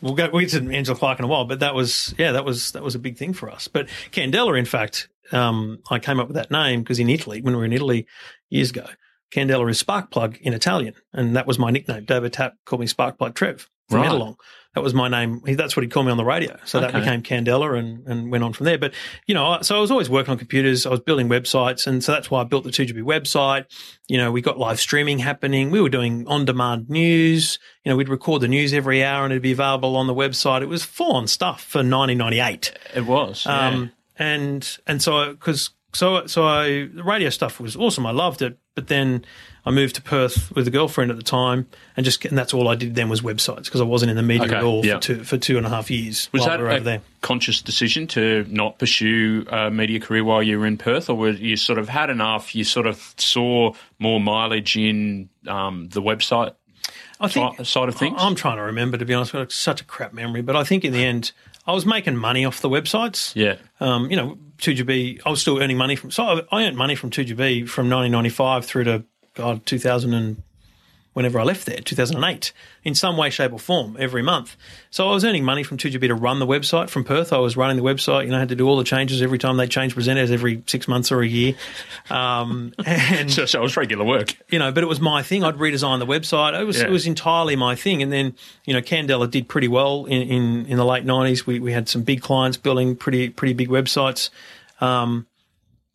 we'll 0.00 0.14
go. 0.14 0.28
We'll 0.32 0.44
get 0.44 0.50
to 0.50 0.70
Angela 0.70 0.96
Clark 0.96 1.20
in 1.20 1.24
a 1.24 1.28
while, 1.28 1.44
but 1.44 1.60
that 1.60 1.74
was 1.74 2.14
yeah, 2.18 2.32
that 2.32 2.44
was 2.44 2.72
that 2.72 2.82
was 2.82 2.94
a 2.94 2.98
big 2.98 3.16
thing 3.16 3.32
for 3.32 3.50
us. 3.50 3.68
But 3.68 3.88
Candela, 4.10 4.58
in 4.58 4.64
fact, 4.64 5.08
um, 5.32 5.78
I 5.90 5.98
came 6.00 6.18
up 6.18 6.26
with 6.26 6.34
that 6.36 6.50
name 6.50 6.82
because 6.82 6.98
in 6.98 7.08
Italy, 7.08 7.40
when 7.40 7.54
we 7.54 7.58
were 7.58 7.64
in 7.64 7.72
Italy 7.72 8.06
years 8.50 8.70
ago, 8.70 8.86
Candela 9.32 9.68
is 9.70 9.78
spark 9.78 10.10
plug 10.10 10.38
in 10.40 10.54
Italian, 10.54 10.94
and 11.12 11.36
that 11.36 11.46
was 11.46 11.58
my 11.58 11.70
nickname. 11.70 12.04
David 12.04 12.32
Tapp 12.32 12.54
called 12.64 12.80
me 12.80 12.86
Spark 12.86 13.18
Plug 13.18 13.34
Trev 13.34 13.68
from 13.88 14.00
Right. 14.00 14.10
Ettalong. 14.10 14.36
That 14.74 14.82
was 14.82 14.92
my 14.92 15.06
name. 15.06 15.40
That's 15.44 15.76
what 15.76 15.84
he 15.84 15.88
called 15.88 16.06
me 16.06 16.10
on 16.10 16.18
the 16.18 16.24
radio. 16.24 16.58
So 16.64 16.80
that 16.80 16.92
became 16.92 17.22
Candela 17.22 17.78
and, 17.78 18.04
and 18.08 18.32
went 18.32 18.42
on 18.42 18.52
from 18.52 18.66
there. 18.66 18.76
But, 18.76 18.92
you 19.24 19.32
know, 19.32 19.58
so 19.62 19.76
I 19.76 19.80
was 19.80 19.92
always 19.92 20.10
working 20.10 20.32
on 20.32 20.38
computers. 20.38 20.84
I 20.84 20.88
was 20.88 20.98
building 20.98 21.28
websites. 21.28 21.86
And 21.86 22.02
so 22.02 22.10
that's 22.10 22.28
why 22.28 22.40
I 22.40 22.44
built 22.44 22.64
the 22.64 22.70
2GB 22.70 23.02
website. 23.04 23.66
You 24.08 24.18
know, 24.18 24.32
we 24.32 24.42
got 24.42 24.58
live 24.58 24.80
streaming 24.80 25.20
happening. 25.20 25.70
We 25.70 25.80
were 25.80 25.88
doing 25.88 26.26
on 26.26 26.44
demand 26.44 26.90
news. 26.90 27.60
You 27.84 27.90
know, 27.90 27.96
we'd 27.96 28.08
record 28.08 28.42
the 28.42 28.48
news 28.48 28.74
every 28.74 29.04
hour 29.04 29.22
and 29.22 29.32
it'd 29.32 29.44
be 29.44 29.52
available 29.52 29.94
on 29.94 30.08
the 30.08 30.14
website. 30.14 30.62
It 30.62 30.68
was 30.68 30.82
full 30.82 31.12
on 31.12 31.28
stuff 31.28 31.62
for 31.62 31.78
1998. 31.78 32.72
It 32.96 33.06
was. 33.06 33.46
Um, 33.46 33.92
and 34.16 34.78
and 34.88 35.00
so 35.00 35.34
because 35.34 35.70
so 35.92 36.26
so 36.26 36.46
I 36.46 36.88
the 36.92 37.04
radio 37.04 37.30
stuff 37.30 37.60
was 37.60 37.76
awesome. 37.76 38.06
I 38.06 38.10
loved 38.10 38.42
it, 38.42 38.58
but 38.74 38.88
then 38.88 39.24
I 39.66 39.70
moved 39.70 39.94
to 39.94 40.02
Perth 40.02 40.52
with 40.54 40.68
a 40.68 40.70
girlfriend 40.70 41.10
at 41.10 41.16
the 41.16 41.22
time, 41.22 41.66
and 41.96 42.04
just 42.04 42.24
and 42.24 42.36
that's 42.36 42.52
all 42.52 42.68
I 42.68 42.74
did 42.74 42.94
then 42.94 43.08
was 43.08 43.22
websites 43.22 43.64
because 43.64 43.80
I 43.80 43.84
wasn't 43.84 44.10
in 44.10 44.16
the 44.16 44.22
media 44.22 44.46
Okay, 44.46 44.56
at 44.56 44.62
all 44.64 44.84
yeah. 44.84 44.94
for 44.96 45.00
two 45.00 45.24
for 45.24 45.38
two 45.38 45.56
and 45.56 45.66
a 45.66 45.70
half 45.70 45.90
years 45.90 46.28
was 46.32 46.40
while 46.40 46.50
that 46.50 46.58
we 46.58 46.64
were 46.64 46.70
a 46.70 46.74
over 46.74 46.84
there. 46.84 47.00
conscious 47.22 47.62
decision 47.62 48.06
to 48.08 48.44
not 48.48 48.78
pursue 48.78 49.46
a 49.50 49.70
media 49.70 50.00
career 50.00 50.22
while 50.24 50.42
you 50.42 50.58
were 50.58 50.66
in 50.66 50.76
Perth, 50.76 51.08
or 51.08 51.16
were 51.16 51.30
you 51.30 51.56
sort 51.56 51.78
of 51.78 51.88
had 51.88 52.10
enough? 52.10 52.54
You 52.54 52.64
sort 52.64 52.86
of 52.86 53.14
saw 53.16 53.72
more 53.98 54.20
mileage 54.20 54.76
in 54.76 55.30
um, 55.46 55.88
the 55.88 56.02
website 56.02 56.54
I 57.20 57.28
think, 57.28 57.64
side 57.64 57.88
of 57.88 57.94
things. 57.94 58.16
I'm 58.18 58.34
trying 58.34 58.56
to 58.56 58.62
remember 58.64 58.98
to 58.98 59.04
be 59.04 59.14
honest. 59.14 59.34
I've 59.34 59.42
got 59.42 59.52
such 59.52 59.80
a 59.80 59.84
crap 59.84 60.12
memory, 60.12 60.42
but 60.42 60.56
I 60.56 60.64
think 60.64 60.84
in 60.84 60.92
the 60.92 61.04
end 61.04 61.32
I 61.66 61.72
was 61.72 61.86
making 61.86 62.16
money 62.16 62.44
off 62.44 62.60
the 62.60 62.68
websites. 62.68 63.34
yeah. 63.34 63.56
um, 63.80 64.10
you 64.10 64.16
know, 64.16 64.36
2GB, 64.58 65.22
I 65.24 65.30
was 65.30 65.40
still 65.40 65.60
earning 65.62 65.78
money 65.78 65.96
from, 65.96 66.10
so 66.10 66.22
I, 66.22 66.42
I 66.52 66.64
earned 66.66 66.76
money 66.76 66.94
from 66.94 67.10
2GB 67.10 67.68
from 67.68 67.88
1995 67.88 68.66
through 68.66 68.84
to, 68.84 69.04
God, 69.34 69.66
2000 69.66 70.14
and 70.14 70.42
whenever 71.12 71.38
I 71.38 71.44
left 71.44 71.64
there, 71.66 71.78
2008, 71.78 72.52
in 72.82 72.92
some 72.96 73.16
way, 73.16 73.30
shape 73.30 73.52
or 73.52 73.58
form 73.60 73.96
every 74.00 74.20
month. 74.20 74.56
So 74.90 75.08
I 75.08 75.12
was 75.14 75.24
earning 75.24 75.44
money 75.44 75.62
from 75.62 75.78
2GB 75.78 76.08
to 76.08 76.14
run 76.16 76.40
the 76.40 76.46
website 76.46 76.88
from 76.90 77.04
Perth. 77.04 77.32
I 77.32 77.38
was 77.38 77.56
running 77.56 77.76
the 77.76 77.84
website, 77.84 78.24
you 78.24 78.30
know, 78.30 78.36
I 78.36 78.40
had 78.40 78.48
to 78.48 78.56
do 78.56 78.66
all 78.66 78.76
the 78.76 78.82
changes 78.82 79.22
every 79.22 79.38
time 79.38 79.56
they 79.56 79.68
changed 79.68 79.94
presenters 79.96 80.32
every 80.32 80.64
six 80.66 80.88
months 80.88 81.12
or 81.12 81.20
a 81.22 81.26
year. 81.26 81.54
Um, 82.10 82.72
and, 82.84 83.30
So, 83.30 83.46
so 83.46 83.60
it 83.60 83.62
was 83.62 83.76
regular 83.76 84.04
work. 84.04 84.34
you 84.50 84.58
know, 84.58 84.72
but 84.72 84.82
it 84.82 84.88
was 84.88 85.00
my 85.00 85.22
thing. 85.22 85.44
I'd 85.44 85.54
redesign 85.54 86.00
the 86.00 86.06
website. 86.06 86.60
It 86.60 86.64
was 86.64 86.78
Yeah. 86.80 86.86
it 86.86 86.90
was 86.90 87.06
entirely 87.06 87.54
my 87.54 87.76
thing. 87.76 88.02
And 88.02 88.10
then, 88.12 88.34
you 88.64 88.74
know, 88.74 88.80
Candela 88.80 89.30
did 89.30 89.48
pretty 89.48 89.68
well 89.68 90.06
in, 90.06 90.22
in, 90.22 90.66
in 90.66 90.76
the 90.76 90.84
late 90.84 91.04
nineties. 91.04 91.46
We 91.46 91.60
we 91.60 91.70
had 91.72 91.88
some 91.88 92.02
big 92.02 92.22
clients 92.22 92.56
building 92.56 92.96
pretty 92.96 93.28
pretty 93.28 93.54
big 93.54 93.68
websites. 93.68 94.30
Um, 94.80 95.26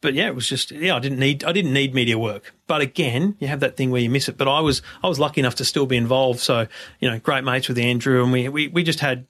but 0.01 0.13
yeah, 0.13 0.27
it 0.27 0.35
was 0.35 0.47
just 0.47 0.71
yeah, 0.71 0.95
I 0.95 0.99
didn't 0.99 1.19
need 1.19 1.43
I 1.43 1.51
didn't 1.51 1.73
need 1.73 1.93
media 1.93 2.17
work. 2.17 2.53
But 2.67 2.81
again, 2.81 3.35
you 3.39 3.47
have 3.47 3.59
that 3.61 3.75
thing 3.77 3.91
where 3.91 4.01
you 4.01 4.09
miss 4.09 4.29
it. 4.29 4.37
But 4.37 4.47
I 4.47 4.59
was 4.61 4.81
I 5.03 5.07
was 5.07 5.19
lucky 5.19 5.41
enough 5.41 5.55
to 5.55 5.65
still 5.65 5.85
be 5.85 5.97
involved. 5.97 6.39
So 6.39 6.67
you 6.99 7.09
know, 7.09 7.19
great 7.19 7.43
mates 7.43 7.67
with 7.67 7.77
Andrew, 7.77 8.23
and 8.23 8.31
we 8.31 8.47
we, 8.49 8.67
we 8.67 8.83
just 8.83 8.99
had. 8.99 9.25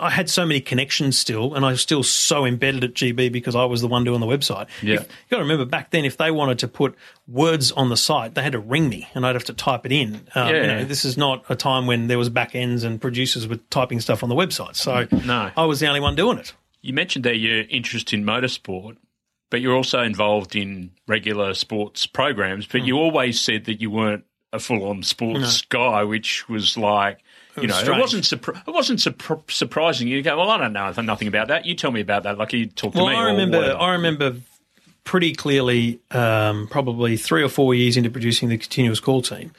I 0.00 0.08
had 0.10 0.30
so 0.30 0.46
many 0.46 0.60
connections 0.60 1.18
still, 1.18 1.52
and 1.56 1.66
I 1.66 1.72
was 1.72 1.80
still 1.80 2.04
so 2.04 2.44
embedded 2.46 2.84
at 2.84 2.94
GB 2.94 3.32
because 3.32 3.56
I 3.56 3.64
was 3.64 3.80
the 3.80 3.88
one 3.88 4.04
doing 4.04 4.20
the 4.20 4.26
website. 4.26 4.68
Yeah. 4.82 4.94
If- 4.94 5.00
you 5.00 5.08
got 5.30 5.38
to 5.38 5.42
remember 5.42 5.64
back 5.64 5.90
then, 5.90 6.04
if 6.04 6.16
they 6.16 6.30
wanted 6.30 6.60
to 6.60 6.68
put 6.68 6.94
words 7.26 7.72
on 7.72 7.88
the 7.88 7.96
site, 7.96 8.36
they 8.36 8.42
had 8.44 8.52
to 8.52 8.60
ring 8.60 8.88
me, 8.88 9.08
and 9.16 9.26
I'd 9.26 9.34
have 9.34 9.42
to 9.46 9.52
type 9.52 9.84
it 9.84 9.90
in. 9.90 10.28
Um, 10.36 10.48
you 10.48 10.54
Yeah. 10.60 10.66
know, 10.66 10.84
this 10.84 11.04
is 11.04 11.16
not 11.16 11.44
a 11.48 11.56
time 11.56 11.88
when 11.88 12.06
there 12.06 12.18
was 12.18 12.28
back 12.28 12.54
ends 12.54 12.84
and 12.84 13.00
producers 13.00 13.48
were 13.48 13.56
typing 13.70 13.98
stuff 14.00 14.22
on 14.22 14.28
the 14.28 14.36
website. 14.36 14.76
So 14.76 15.08
No. 15.24 15.50
I 15.56 15.64
was 15.64 15.80
the 15.80 15.88
only 15.88 15.98
one 15.98 16.14
doing 16.14 16.38
it. 16.38 16.52
You 16.82 16.92
mentioned 16.92 17.24
there 17.24 17.34
your 17.34 17.64
interest 17.68 18.12
in 18.12 18.24
motorsport, 18.24 18.96
but 19.50 19.60
you're 19.60 19.74
also 19.76 20.00
involved 20.02 20.56
in 20.56 20.90
regular 21.06 21.54
sports 21.54 22.06
programs. 22.06 22.66
But 22.66 22.84
you 22.84 22.96
always 22.96 23.40
said 23.40 23.66
that 23.66 23.80
you 23.80 23.90
weren't 23.90 24.24
a 24.52 24.58
full-on 24.58 25.02
sports 25.02 25.62
guy, 25.62 26.02
which 26.04 26.48
was 26.48 26.76
like. 26.76 27.18
You 27.60 27.66
know, 27.66 27.74
was 27.74 27.82
it 27.82 27.84
strange. 27.84 28.00
wasn't 28.00 28.24
surpri- 28.24 28.68
it 28.68 28.70
wasn't 28.70 28.98
surpr- 29.00 29.50
surprising. 29.50 30.06
You 30.08 30.22
go, 30.22 30.38
well, 30.38 30.50
I 30.50 30.56
don't 30.56 30.72
know 30.72 30.90
nothing 31.02 31.26
about 31.28 31.48
that. 31.48 31.66
You 31.66 31.74
tell 31.74 31.90
me 31.90 32.00
about 32.00 32.22
that. 32.22 32.38
Like 32.38 32.52
you 32.52 32.66
talk 32.66 32.92
to 32.92 32.98
Well, 32.98 33.08
me. 33.08 33.14
I 33.16 33.26
remember. 33.32 33.76
I 33.78 33.92
remember 33.92 34.36
pretty 35.02 35.34
clearly, 35.34 35.98
um, 36.12 36.68
probably 36.68 37.16
three 37.16 37.42
or 37.42 37.48
four 37.48 37.74
years 37.74 37.96
into 37.96 38.08
producing 38.08 38.48
the 38.48 38.56
continuous 38.56 39.00
call 39.00 39.20
team. 39.20 39.50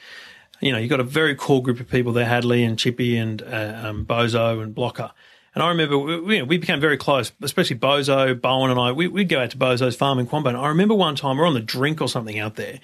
You 0.60 0.72
know, 0.72 0.78
you 0.78 0.88
got 0.88 1.00
a 1.00 1.04
very 1.04 1.34
cool 1.36 1.60
group 1.60 1.80
of 1.80 1.88
people 1.90 2.12
there, 2.12 2.24
Hadley 2.24 2.64
and 2.64 2.78
Chippy 2.78 3.16
and 3.18 3.42
uh, 3.42 3.82
um, 3.84 4.06
Bozo 4.06 4.62
and 4.62 4.74
Blocker. 4.74 5.12
And 5.54 5.62
I 5.62 5.68
remember 5.68 5.98
we, 5.98 6.20
we, 6.20 6.34
you 6.36 6.40
know, 6.42 6.46
we 6.46 6.58
became 6.58 6.80
very 6.80 6.96
close, 6.96 7.32
especially 7.42 7.76
Bozo, 7.76 8.40
Bowen, 8.40 8.70
and 8.70 8.80
I. 8.80 8.92
We, 8.92 9.08
we'd 9.08 9.28
go 9.28 9.40
out 9.40 9.50
to 9.50 9.58
Bozo's 9.58 9.96
farm 9.96 10.18
in 10.18 10.26
Quambo. 10.26 10.48
And 10.48 10.56
I 10.56 10.68
remember 10.68 10.94
one 10.94 11.14
time 11.14 11.36
we're 11.36 11.46
on 11.46 11.54
the 11.54 11.60
drink 11.60 12.00
or 12.00 12.08
something 12.08 12.38
out 12.38 12.56
there, 12.56 12.80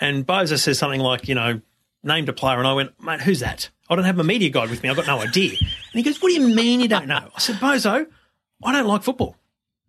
and 0.00 0.26
Bozo 0.26 0.58
says 0.58 0.78
something 0.78 1.00
like, 1.00 1.28
you 1.28 1.34
know, 1.34 1.60
named 2.02 2.28
a 2.28 2.32
player, 2.32 2.58
and 2.58 2.66
I 2.66 2.72
went, 2.72 3.00
mate, 3.02 3.20
who's 3.20 3.40
that? 3.40 3.70
I 3.88 3.96
don't 3.96 4.04
have 4.04 4.16
my 4.16 4.22
media 4.22 4.50
guide 4.50 4.70
with 4.70 4.82
me. 4.82 4.88
I've 4.88 4.96
got 4.96 5.06
no 5.06 5.20
idea. 5.20 5.50
And 5.60 5.94
he 5.94 6.02
goes, 6.02 6.20
what 6.20 6.28
do 6.28 6.34
you 6.34 6.54
mean 6.54 6.80
you 6.80 6.88
don't 6.88 7.06
know? 7.06 7.30
I 7.34 7.38
said, 7.38 7.56
Bozo, 7.56 8.06
I 8.62 8.72
don't 8.72 8.86
like 8.86 9.02
football. 9.02 9.36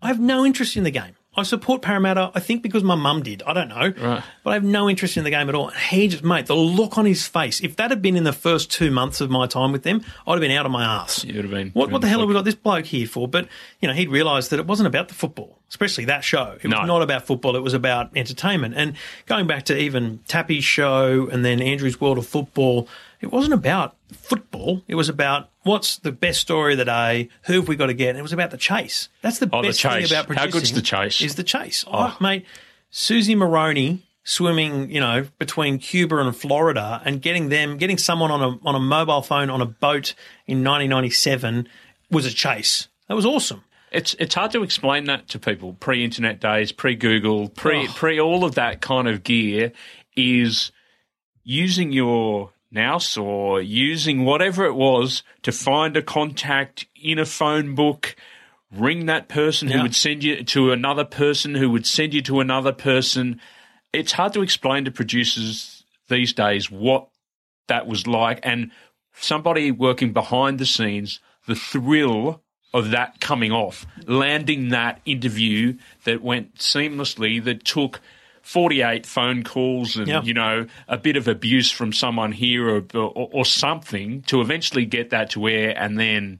I 0.01 0.07
have 0.07 0.19
no 0.19 0.45
interest 0.45 0.77
in 0.77 0.83
the 0.83 0.91
game. 0.91 1.15
I 1.35 1.43
support 1.43 1.81
Parramatta, 1.81 2.31
I 2.33 2.39
think 2.39 2.63
because 2.63 2.83
my 2.83 2.95
mum 2.95 3.21
did. 3.21 3.43
I 3.43 3.53
don't 3.53 3.69
know. 3.69 3.93
Right. 3.97 4.23
But 4.43 4.49
I 4.49 4.53
have 4.55 4.63
no 4.63 4.89
interest 4.89 5.15
in 5.15 5.23
the 5.23 5.29
game 5.29 5.47
at 5.47 5.55
all. 5.55 5.69
And 5.69 5.77
he 5.77 6.07
just, 6.07 6.23
mate, 6.23 6.47
the 6.47 6.55
look 6.55 6.97
on 6.97 7.05
his 7.05 7.27
face, 7.27 7.61
if 7.61 7.75
that 7.75 7.91
had 7.91 8.01
been 8.01 8.15
in 8.17 8.23
the 8.23 8.33
first 8.33 8.71
two 8.71 8.89
months 8.89 9.21
of 9.21 9.29
my 9.29 9.45
time 9.45 9.71
with 9.71 9.83
them, 9.83 10.03
I'd 10.25 10.33
have 10.33 10.41
been 10.41 10.51
out 10.51 10.65
of 10.65 10.71
my 10.71 10.83
ass. 10.83 11.23
You 11.23 11.35
would 11.35 11.45
have 11.45 11.51
been. 11.51 11.69
What, 11.71 11.91
what 11.91 12.01
the 12.01 12.07
hell 12.07 12.19
have 12.19 12.27
we 12.27 12.33
got 12.33 12.45
this 12.45 12.55
bloke 12.55 12.87
here 12.87 13.07
for? 13.07 13.27
But, 13.27 13.47
you 13.79 13.87
know, 13.87 13.93
he'd 13.93 14.09
realised 14.09 14.49
that 14.49 14.59
it 14.59 14.65
wasn't 14.65 14.87
about 14.87 15.07
the 15.07 15.13
football, 15.13 15.58
especially 15.69 16.05
that 16.05 16.23
show. 16.23 16.57
It 16.61 16.67
No. 16.67 16.79
was 16.79 16.87
not 16.87 17.01
about 17.01 17.25
football, 17.25 17.55
it 17.55 17.63
was 17.63 17.73
about 17.73 18.09
entertainment. 18.15 18.73
And 18.75 18.93
going 19.25 19.47
back 19.47 19.65
to 19.65 19.77
even 19.77 20.19
Tappy's 20.27 20.63
show 20.65 21.27
and 21.31 21.45
then 21.45 21.61
Andrew's 21.61 22.01
World 22.01 22.17
of 22.17 22.27
Football, 22.27 22.87
it 23.21 23.31
wasn't 23.31 23.53
about 23.53 23.95
football. 24.11 24.81
It 24.87 24.95
was 24.95 25.09
about 25.09 25.49
what's 25.63 25.97
the 25.97 26.11
best 26.11 26.39
story 26.41 26.73
of 26.73 26.77
the 26.79 26.85
day, 26.85 27.29
who 27.43 27.53
have 27.53 27.67
we 27.67 27.75
got 27.75 27.87
to 27.87 27.93
get? 27.93 28.09
And 28.09 28.19
it 28.19 28.21
was 28.23 28.33
about 28.33 28.51
the 28.51 28.57
chase. 28.57 29.09
That's 29.21 29.39
the 29.39 29.49
Oh, 29.51 29.61
the 29.61 29.69
best 29.69 29.81
thing 29.81 29.91
chase. 30.01 30.11
about 30.11 30.25
How 30.27 30.33
producing. 30.43 30.51
good's 30.51 30.71
the 30.73 30.81
chase? 30.81 31.21
Is 31.21 31.35
the 31.35 31.43
chase. 31.43 31.83
Oh, 31.87 32.15
mate, 32.19 32.45
Susie 32.91 33.35
Maroney 33.35 34.03
swimming, 34.23 34.89
you 34.91 34.99
know, 34.99 35.25
between 35.39 35.79
Cuba 35.79 36.17
and 36.17 36.35
Florida 36.35 37.01
and 37.05 37.21
getting 37.21 37.49
them, 37.49 37.77
getting 37.77 37.97
someone 37.97 38.31
on 38.31 38.41
a 38.41 38.57
on 38.67 38.75
a 38.75 38.79
mobile 38.79 39.21
phone 39.21 39.49
on 39.49 39.59
a 39.61 39.65
boat 39.65 40.13
in 40.47 40.63
1997 40.63 41.67
was 42.11 42.25
a 42.25 42.31
chase. 42.31 42.87
That 43.07 43.15
was 43.15 43.25
awesome. 43.25 43.63
It's 43.91 44.15
it's 44.19 44.35
hard 44.35 44.51
to 44.51 44.63
explain 44.63 45.05
that 45.05 45.27
to 45.29 45.39
people. 45.39 45.73
Pre-internet 45.73 46.39
days, 46.39 46.71
pre-Google, 46.71 47.49
pre 47.49 47.87
Oh. 47.87 47.91
pre 47.95 48.19
all 48.19 48.43
of 48.43 48.55
that 48.55 48.81
kind 48.81 49.07
of 49.07 49.23
gear 49.23 49.71
is 50.15 50.71
using 51.43 51.91
your 51.91 52.51
nous 52.71 53.17
or 53.17 53.61
using 53.61 54.25
whatever 54.25 54.65
it 54.65 54.75
was 54.75 55.23
to 55.41 55.51
find 55.51 55.97
a 55.97 56.01
contact 56.03 56.85
in 56.95 57.17
a 57.17 57.25
phone 57.25 57.73
book, 57.73 58.15
ring 58.71 59.07
that 59.07 59.27
person 59.27 59.69
who 59.69 59.81
would 59.81 59.95
send 59.95 60.23
you 60.23 60.43
to 60.43 60.71
another 60.71 61.05
person 61.05 61.55
who 61.55 61.69
would 61.71 61.87
send 61.87 62.13
you 62.13 62.21
to 62.21 62.39
another 62.39 62.71
person. 62.71 63.41
It's 63.91 64.11
hard 64.11 64.33
to 64.33 64.43
explain 64.43 64.85
to 64.85 64.91
producers 64.91 65.83
these 66.09 66.33
days 66.33 66.69
what 66.69 67.07
that 67.67 67.87
was 67.87 68.05
like 68.05 68.39
and 68.43 68.69
somebody 69.13 69.71
working 69.71 70.13
behind 70.13 70.59
the 70.59 70.65
scenes, 70.65 71.19
the 71.47 71.55
thrill 71.55 72.43
of 72.73 72.91
that 72.91 73.19
coming 73.19 73.51
off, 73.51 73.85
landing 74.05 74.69
that 74.69 75.01
interview 75.05 75.75
that 76.03 76.21
went 76.21 76.55
seamlessly, 76.55 77.43
that 77.43 77.63
took 77.65 77.99
48 78.43 79.05
phone 79.05 79.43
calls 79.43 79.95
and, 79.95 80.07
Yeah. 80.07 80.21
you 80.23 80.33
know, 80.33 80.67
a 80.87 80.97
bit 80.97 81.15
of 81.17 81.27
abuse 81.27 81.71
from 81.71 81.93
someone 81.93 82.31
here 82.31 82.67
or, 82.69 82.83
or, 82.93 83.29
or 83.31 83.45
something 83.45 84.21
to 84.23 84.41
eventually 84.41 84.85
get 84.85 85.09
that 85.11 85.29
to 85.31 85.47
air 85.47 85.73
and 85.77 85.99
then 85.99 86.39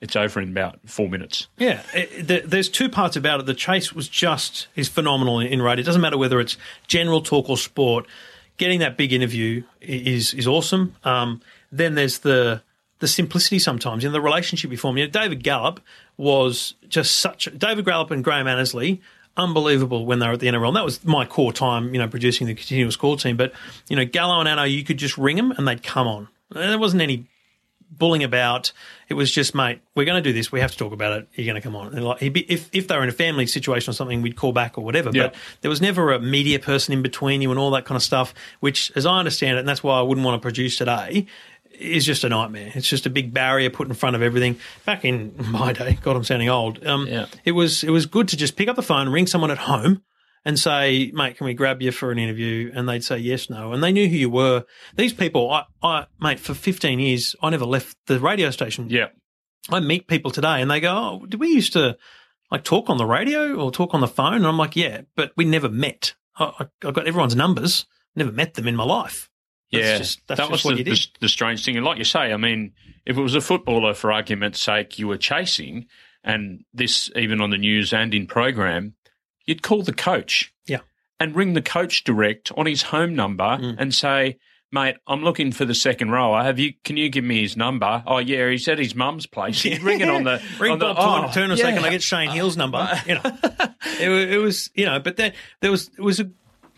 it's 0.00 0.16
over 0.16 0.40
in 0.40 0.48
about 0.50 0.78
four 0.86 1.08
minutes. 1.10 1.46
Yeah, 1.58 1.82
it, 1.94 2.26
there- 2.26 2.40
there's 2.46 2.68
two 2.70 2.88
parts 2.88 3.16
about 3.16 3.40
it. 3.40 3.46
The 3.46 3.54
chase 3.54 3.92
was 3.92 4.08
just 4.08 4.66
is 4.76 4.88
phenomenal 4.88 5.40
in, 5.40 5.48
in 5.48 5.62
radio. 5.62 5.82
It 5.82 5.86
doesn't 5.86 6.00
matter 6.00 6.16
whether 6.18 6.40
it's 6.40 6.56
general 6.86 7.20
talk 7.20 7.48
or 7.50 7.58
sport. 7.58 8.06
Getting 8.56 8.80
that 8.80 8.96
big 8.96 9.12
interview 9.12 9.62
is 9.80 10.32
is 10.34 10.46
awesome. 10.46 10.94
Um, 11.04 11.40
then 11.72 11.94
there's 11.94 12.18
the 12.18 12.62
the 13.00 13.08
simplicity 13.08 13.58
sometimes 13.58 14.04
in 14.04 14.12
the 14.12 14.20
relationship 14.20 14.70
you 14.70 14.76
form. 14.76 14.96
You 14.96 15.06
know, 15.06 15.10
David 15.10 15.42
Gallop 15.42 15.80
was 16.16 16.74
just 16.88 17.16
such 17.16 17.48
David 17.56 17.84
Gallop 17.84 18.10
and 18.10 18.22
Graham 18.22 18.46
Annesley. 18.46 19.00
Unbelievable 19.36 20.06
when 20.06 20.18
they 20.18 20.26
were 20.26 20.34
at 20.34 20.40
the 20.40 20.48
NRL. 20.48 20.68
And 20.68 20.76
that 20.76 20.84
was 20.84 21.04
my 21.04 21.24
core 21.24 21.52
time, 21.52 21.94
you 21.94 22.00
know, 22.00 22.08
producing 22.08 22.46
the 22.46 22.54
continuous 22.54 22.96
call 22.96 23.16
team. 23.16 23.36
But, 23.36 23.52
you 23.88 23.96
know, 23.96 24.04
Gallo 24.04 24.40
and 24.40 24.48
Anno, 24.48 24.64
you 24.64 24.84
could 24.84 24.98
just 24.98 25.16
ring 25.16 25.36
them 25.36 25.52
and 25.52 25.66
they'd 25.66 25.82
come 25.82 26.06
on. 26.06 26.28
There 26.50 26.78
wasn't 26.78 27.00
any 27.02 27.26
bullying 27.90 28.24
about. 28.24 28.72
It 29.08 29.14
was 29.14 29.30
just, 29.30 29.54
mate, 29.54 29.80
we're 29.94 30.04
going 30.04 30.22
to 30.22 30.28
do 30.28 30.32
this. 30.32 30.52
We 30.52 30.60
have 30.60 30.72
to 30.72 30.78
talk 30.78 30.92
about 30.92 31.18
it. 31.18 31.28
You're 31.34 31.46
going 31.46 31.56
to 31.56 31.60
come 31.60 31.76
on. 31.76 31.94
And 31.94 32.04
like, 32.04 32.20
be, 32.32 32.40
if 32.52 32.68
if 32.72 32.88
they 32.88 32.96
were 32.96 33.02
in 33.02 33.08
a 33.08 33.12
family 33.12 33.46
situation 33.46 33.90
or 33.90 33.94
something, 33.94 34.22
we'd 34.22 34.36
call 34.36 34.52
back 34.52 34.78
or 34.78 34.84
whatever. 34.84 35.10
But 35.12 35.34
there 35.60 35.68
was 35.68 35.80
never 35.80 36.12
a 36.12 36.20
media 36.20 36.58
person 36.58 36.92
in 36.92 37.02
between 37.02 37.42
you 37.42 37.50
and 37.50 37.58
all 37.58 37.70
that 37.72 37.84
kind 37.84 37.96
of 37.96 38.02
stuff. 38.02 38.34
Which, 38.60 38.92
as 38.94 39.06
I 39.06 39.18
understand 39.18 39.56
it, 39.56 39.60
and 39.60 39.68
that's 39.68 39.82
why 39.82 39.98
I 39.98 40.02
wouldn't 40.02 40.24
want 40.24 40.40
to 40.40 40.44
produce 40.44 40.76
today. 40.76 41.26
Is 41.80 42.04
just 42.04 42.24
a 42.24 42.28
nightmare. 42.28 42.72
It's 42.74 42.88
just 42.88 43.06
a 43.06 43.10
big 43.10 43.32
barrier 43.32 43.70
put 43.70 43.88
in 43.88 43.94
front 43.94 44.16
of 44.16 44.22
everything. 44.22 44.58
Back 44.84 45.04
in 45.04 45.34
my 45.50 45.72
day, 45.72 45.98
God, 46.02 46.16
I'm 46.16 46.24
sounding 46.24 46.48
old. 46.48 46.84
Um, 46.86 47.06
Yeah. 47.06 47.26
It 47.44 47.52
was 47.52 47.82
it 47.84 47.90
was 47.90 48.06
good 48.06 48.28
to 48.28 48.36
just 48.36 48.56
pick 48.56 48.68
up 48.68 48.76
the 48.76 48.82
phone, 48.82 49.08
ring 49.08 49.26
someone 49.26 49.50
at 49.50 49.58
home, 49.58 50.02
and 50.44 50.58
say, 50.58 51.10
"Mate, 51.14 51.36
can 51.36 51.46
we 51.46 51.54
grab 51.54 51.82
you 51.82 51.92
for 51.92 52.10
an 52.10 52.18
interview?" 52.18 52.70
And 52.74 52.88
they'd 52.88 53.04
say 53.04 53.18
yes, 53.18 53.50
no, 53.50 53.72
and 53.72 53.82
they 53.82 53.92
knew 53.92 54.08
who 54.08 54.16
you 54.16 54.30
were. 54.30 54.64
These 54.96 55.12
people, 55.12 55.50
I, 55.50 55.64
I 55.82 56.06
mate, 56.20 56.40
for 56.40 56.54
15 56.54 56.98
years, 57.00 57.34
I 57.42 57.50
never 57.50 57.64
left 57.66 57.96
the 58.06 58.20
radio 58.20 58.50
station. 58.50 58.88
Yeah. 58.90 59.08
I 59.70 59.80
meet 59.80 60.06
people 60.08 60.30
today, 60.30 60.60
and 60.62 60.70
they 60.70 60.80
go, 60.80 60.92
"Oh, 61.22 61.26
did 61.26 61.40
we 61.40 61.48
used 61.48 61.72
to 61.74 61.96
like 62.50 62.64
talk 62.64 62.90
on 62.90 62.96
the 62.98 63.06
radio 63.06 63.54
or 63.56 63.70
talk 63.70 63.94
on 63.94 64.00
the 64.00 64.08
phone?" 64.08 64.34
And 64.34 64.46
I'm 64.46 64.58
like, 64.58 64.76
"Yeah, 64.76 65.02
but 65.16 65.32
we 65.36 65.44
never 65.44 65.68
met. 65.68 66.14
I, 66.36 66.44
I, 66.60 66.88
I 66.88 66.90
got 66.90 67.06
everyone's 67.06 67.36
numbers, 67.36 67.86
never 68.16 68.32
met 68.32 68.54
them 68.54 68.66
in 68.68 68.76
my 68.76 68.84
life." 68.84 69.29
That's 69.72 69.84
yeah, 69.86 69.98
just- 69.98 70.26
that's 70.26 70.40
that 70.40 70.50
was 70.50 70.62
the, 70.62 70.82
the, 70.82 71.06
the 71.20 71.28
strange 71.28 71.64
thing. 71.64 71.76
And 71.76 71.84
like 71.86 71.98
you 71.98 72.04
say, 72.04 72.32
I 72.32 72.36
mean, 72.36 72.72
if 73.06 73.16
it 73.16 73.22
was 73.22 73.34
a 73.34 73.40
footballer, 73.40 73.94
for 73.94 74.10
argument's 74.12 74.60
sake, 74.60 74.98
you 74.98 75.06
were 75.08 75.16
chasing, 75.16 75.86
and 76.24 76.64
this 76.74 77.10
even 77.16 77.40
on 77.40 77.50
the 77.50 77.58
news 77.58 77.92
and 77.92 78.12
in 78.12 78.26
program, 78.26 78.94
you'd 79.46 79.62
call 79.62 79.82
the 79.82 79.92
coach, 79.92 80.52
Yeah. 80.66 80.80
and 81.18 81.34
ring 81.34 81.54
the 81.54 81.62
coach 81.62 82.04
direct 82.04 82.50
on 82.56 82.66
his 82.66 82.82
home 82.82 83.14
number 83.14 83.44
Mm. 83.44 83.76
and 83.78 83.94
say, 83.94 84.38
"Mate, 84.72 84.96
I'm 85.06 85.22
looking 85.24 85.50
for 85.52 85.64
the 85.64 85.74
second 85.74 86.10
rower. 86.10 86.42
Have 86.42 86.58
you? 86.58 86.74
Can 86.84 86.96
you 86.96 87.08
give 87.08 87.24
me 87.24 87.40
his 87.40 87.56
number? 87.56 88.02
Oh 88.06 88.18
yeah, 88.18 88.50
he's 88.50 88.68
at 88.68 88.78
his 88.78 88.94
mum's 88.94 89.26
place. 89.26 89.64
You'd 89.64 89.82
ring 89.82 90.00
it 90.00 90.08
on 90.10 90.24
the 90.24 90.42
Ring 90.60 90.72
on 90.72 90.78
the, 90.78 90.92
Bob 90.92 90.96
oh, 90.98 91.32
Turner, 91.32 91.32
Turner 91.32 91.54
a 91.54 91.56
yeah. 91.56 91.64
second. 91.64 91.84
I 91.84 91.90
get 91.90 92.02
Shane 92.02 92.30
Hill's 92.38 92.56
number. 92.56 92.86
You 93.06 93.14
know, 93.14 93.22
it, 93.98 94.10
it 94.32 94.38
was 94.38 94.70
you 94.74 94.84
know, 94.86 94.98
but 95.00 95.16
then 95.16 95.32
there 95.60 95.70
was 95.70 95.88
it 95.96 96.02
was 96.02 96.20
a, 96.20 96.30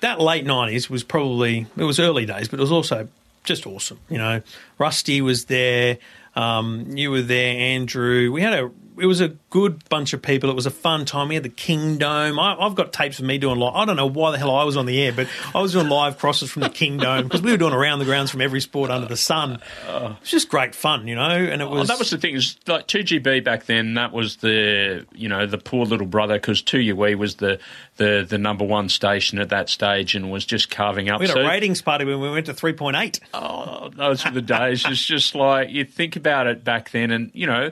that 0.02 0.20
late 0.20 0.44
nineties 0.44 0.88
was 0.88 1.02
probably 1.02 1.66
it 1.76 1.84
was 1.84 1.98
early 1.98 2.26
days, 2.26 2.48
but 2.48 2.58
it 2.58 2.62
was 2.62 2.72
also 2.72 3.08
just 3.44 3.66
awesome. 3.66 3.98
You 4.08 4.18
know, 4.18 4.42
Rusty 4.78 5.20
was 5.20 5.46
there. 5.46 5.98
Um, 6.36 6.96
you 6.96 7.10
were 7.10 7.22
there, 7.22 7.56
Andrew. 7.58 8.30
We 8.30 8.42
had 8.42 8.52
a 8.52 8.70
it 8.98 9.06
was 9.06 9.20
a 9.20 9.28
good 9.50 9.88
bunch 9.88 10.12
of 10.12 10.20
people. 10.22 10.50
It 10.50 10.54
was 10.56 10.66
a 10.66 10.70
fun 10.70 11.04
time. 11.04 11.28
We 11.28 11.34
had 11.34 11.44
the 11.44 11.48
King 11.48 11.98
Dome. 11.98 12.38
I, 12.38 12.56
I've 12.58 12.74
got 12.74 12.92
tapes 12.92 13.18
of 13.18 13.24
me 13.24 13.38
doing 13.38 13.58
live. 13.58 13.74
I 13.74 13.84
don't 13.84 13.96
know 13.96 14.06
why 14.08 14.30
the 14.32 14.38
hell 14.38 14.54
I 14.54 14.64
was 14.64 14.76
on 14.76 14.86
the 14.86 15.00
air, 15.02 15.12
but 15.12 15.28
I 15.54 15.60
was 15.60 15.72
doing 15.72 15.88
live 15.88 16.18
crosses 16.18 16.50
from 16.50 16.62
the 16.62 16.68
King 16.68 16.96
Dome 16.98 17.24
because 17.24 17.42
we 17.42 17.50
were 17.50 17.56
doing 17.56 17.72
around 17.72 17.98
the 18.00 18.04
grounds 18.04 18.30
from 18.30 18.40
every 18.40 18.60
sport 18.60 18.90
under 18.90 19.06
the 19.06 19.16
sun. 19.16 19.60
It 19.88 19.92
was 19.92 20.16
just 20.24 20.48
great 20.48 20.74
fun, 20.74 21.08
you 21.08 21.14
know. 21.14 21.22
And 21.30 21.62
it 21.62 21.64
Oh, 21.66 21.70
was 21.70 21.88
that 21.88 21.98
was 21.98 22.10
the 22.10 22.18
thing. 22.18 22.34
Is 22.34 22.56
like 22.66 22.86
two 22.86 23.00
GB 23.00 23.42
back 23.44 23.64
then. 23.66 23.94
That 23.94 24.12
was 24.12 24.36
the 24.36 25.06
you 25.14 25.28
know 25.28 25.46
the 25.46 25.58
poor 25.58 25.86
little 25.86 26.06
brother 26.06 26.34
because 26.34 26.60
two 26.62 26.80
UE 26.80 27.16
was 27.16 27.36
the 27.36 27.58
the 27.96 28.26
the 28.28 28.38
number 28.38 28.64
one 28.64 28.88
station 28.88 29.38
at 29.38 29.48
that 29.50 29.68
stage 29.68 30.14
and 30.14 30.30
was 30.30 30.44
just 30.44 30.70
carving 30.70 31.08
up. 31.08 31.20
We 31.20 31.26
had 31.28 31.34
So- 31.34 31.40
a 31.42 31.48
ratings 31.48 31.80
party 31.82 32.04
when 32.04 32.20
we 32.20 32.30
went 32.30 32.46
to 32.46 32.54
3.8. 32.54 33.20
Oh, 33.34 33.88
those 33.94 34.24
were 34.24 34.30
the 34.30 34.42
days. 34.42 34.84
It's 34.86 35.04
just 35.04 35.34
like 35.34 35.70
you 35.70 35.84
think 35.84 36.16
about 36.16 36.46
it 36.46 36.64
back 36.64 36.90
then, 36.90 37.10
and 37.10 37.30
you 37.34 37.46
know, 37.46 37.70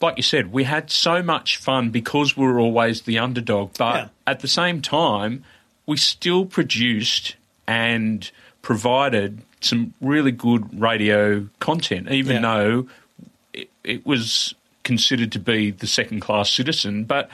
like 0.00 0.16
you 0.16 0.22
said, 0.22 0.52
we 0.52 0.64
had 0.64 0.90
so 0.90 1.22
much 1.22 1.56
fun 1.58 1.90
because 1.90 2.36
we 2.36 2.46
were 2.46 2.58
always 2.58 3.02
the 3.02 3.18
underdog. 3.18 3.72
But 3.78 3.94
Yeah. 3.96 4.08
at 4.26 4.40
the 4.40 4.48
same 4.48 4.80
time, 4.80 5.44
we 5.86 5.96
still 5.96 6.46
produced 6.46 7.36
and 7.66 8.30
provided 8.62 9.42
some 9.60 9.92
really 10.00 10.32
good 10.32 10.80
radio 10.80 11.46
content, 11.58 12.10
even 12.10 12.36
Yeah. 12.36 12.42
though 12.42 12.88
it, 13.52 13.68
it 13.84 14.06
was 14.06 14.54
considered 14.84 15.32
to 15.32 15.38
be 15.38 15.70
the 15.70 15.86
second 15.86 16.20
class 16.20 16.50
citizen. 16.50 17.04
But 17.04 17.28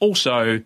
also, 0.00 0.62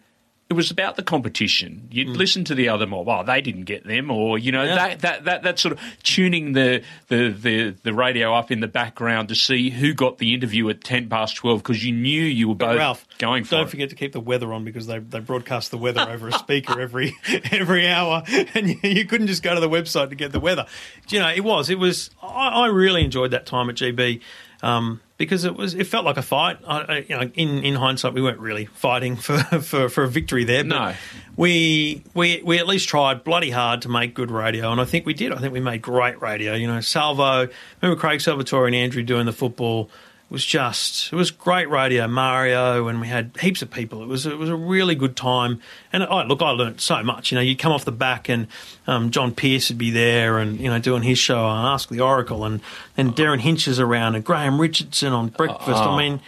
it 0.49 0.55
was 0.55 0.71
about 0.71 0.95
the 0.95 1.03
competition. 1.03 1.89
You'd 1.91 2.09
listen 2.09 2.45
to 2.45 2.55
the 2.55 2.69
other 2.69 2.87
mob. 2.87 3.09
Oh, 3.09 3.25
they 3.25 3.41
didn't 3.41 3.65
get 3.65 3.85
them, 3.85 4.11
or 4.13 4.39
you 4.39 4.53
know 4.53 4.65
Mm. 4.65 4.67
Yeah. 4.69 4.75
that, 4.77 5.01
that 5.01 5.25
that 5.25 5.43
that 5.43 5.59
sort 5.59 5.73
of 5.73 5.81
tuning 6.05 6.53
the, 6.53 6.83
the 7.09 7.31
the 7.31 7.75
the 7.83 7.93
radio 7.93 8.33
up 8.33 8.51
in 8.53 8.61
the 8.61 8.69
background 8.69 9.29
to 9.31 9.35
see 9.35 9.71
who 9.71 9.93
got 9.93 10.19
the 10.19 10.35
interview 10.35 10.69
at 10.69 10.85
ten 10.85 11.09
past 11.09 11.35
twelve 11.37 11.63
because 11.65 11.85
you 11.85 11.93
knew 11.93 12.23
you 12.23 12.49
were 12.49 12.55
both 12.55 12.77
Ralph, 12.79 13.05
going 13.19 13.43
for 13.45 13.53
don't 13.57 13.67
it. 13.67 13.71
forget 13.71 13.91
to 13.91 13.97
keep 13.97 14.13
the 14.13 14.21
weather 14.21 14.53
on 14.53 14.65
because 14.65 14.87
they, 14.87 15.01
they 15.01 15.19
broadcast 15.19 15.71
the 15.73 15.79
weather 15.79 16.03
over 16.09 16.29
a 16.29 16.33
speaker 16.39 16.81
every 16.81 17.13
every 17.51 17.89
hour, 17.89 18.23
and 18.55 18.69
you, 18.69 18.79
you 18.83 19.05
couldn't 19.05 19.27
just 19.27 19.43
go 19.43 19.53
to 19.55 19.61
the 19.61 19.69
website 19.69 20.11
to 20.11 20.15
get 20.15 20.31
the 20.31 20.41
weather. 20.41 20.67
You 21.09 21.19
know, 21.19 21.29
it 21.29 21.43
was 21.43 21.71
it 21.71 21.79
was. 21.79 22.11
I, 22.23 22.49
I 22.49 22.67
really 22.69 23.05
enjoyed 23.05 23.33
that 23.33 23.47
time 23.47 23.69
at 23.69 23.75
GB. 23.77 24.21
Um, 24.63 25.01
because 25.19 25.45
it 25.45 25.57
was, 25.57 25.75
it 25.75 25.87
felt 25.87 26.05
like 26.05 26.17
a 26.17 26.23
fight. 26.23 26.59
I, 26.67 27.05
you 27.09 27.17
know, 27.17 27.31
in, 27.35 27.65
in 27.65 27.75
hindsight, 27.75 28.13
we 28.13 28.21
weren't 28.23 28.39
really 28.39 28.67
fighting 28.67 29.17
for, 29.27 29.39
for, 29.39 29.89
for 29.89 30.05
a 30.05 30.09
victory 30.09 30.45
there. 30.45 30.63
But 30.65 30.69
No. 30.69 30.95
we 31.37 32.03
we 32.15 32.43
we 32.45 32.59
at 32.59 32.67
least 32.67 32.89
tried 32.89 33.25
bloody 33.25 33.51
hard 33.51 33.83
to 33.83 33.89
make 33.89 34.15
good 34.15 34.31
radio, 34.31 34.73
and 34.73 34.81
I 34.81 34.85
think 34.85 35.07
we 35.07 35.15
did. 35.15 35.33
I 35.33 35.39
think 35.39 35.53
we 35.53 35.61
made 35.61 35.83
great 35.83 36.21
radio. 36.21 36.55
You 36.55 36.67
know, 36.67 36.81
Salvo, 36.81 37.49
remember 37.83 38.01
Craig 38.01 38.21
Salvatore 38.21 38.67
and 38.67 38.75
Andrew 38.75 39.03
doing 39.03 39.27
the 39.27 39.33
football 39.33 39.91
was 40.29 40.45
just 40.45 41.13
it 41.13 41.17
was 41.17 41.31
great 41.31 41.69
radio. 41.71 42.09
Mario 42.09 42.89
and 42.89 43.01
we 43.01 43.07
had 43.07 43.31
heaps 43.41 43.63
of 43.63 43.71
people. 43.71 44.03
It 44.03 44.07
was 44.07 44.27
it 44.27 44.39
was 44.39 44.49
a 44.49 44.57
really 44.57 44.95
good 44.95 45.17
time. 45.17 45.61
And 45.93 46.03
I 46.03 46.25
look, 46.25 46.43
I 46.43 46.51
learned 46.51 46.81
so 46.81 47.03
much. 47.03 47.31
You 47.31 47.37
know, 47.37 47.43
you'd 47.43 47.59
come 47.59 47.73
off 47.73 47.85
the 47.85 47.93
back 47.93 48.29
and 48.29 48.49
um, 48.87 49.11
John 49.11 49.33
Pierce 49.35 49.69
would 49.69 49.79
be 49.79 49.91
there, 49.91 50.39
and 50.39 50.59
you 50.59 50.69
know, 50.69 50.79
doing 50.79 51.03
his 51.03 51.19
show 51.19 51.45
on 51.45 51.65
Ask 51.67 51.89
the 51.89 52.01
Oracle, 52.01 52.45
and 52.45 52.61
and 52.97 53.15
Derryn 53.15 53.41
Hinch 53.41 53.69
is 53.69 53.79
around, 53.79 54.15
and 54.15 54.25
Graham 54.25 54.61
Richardson 54.61 55.13
on 55.13 55.29
Breakfast. 55.29 55.69
I 55.81 55.97
mean, 55.97 56.21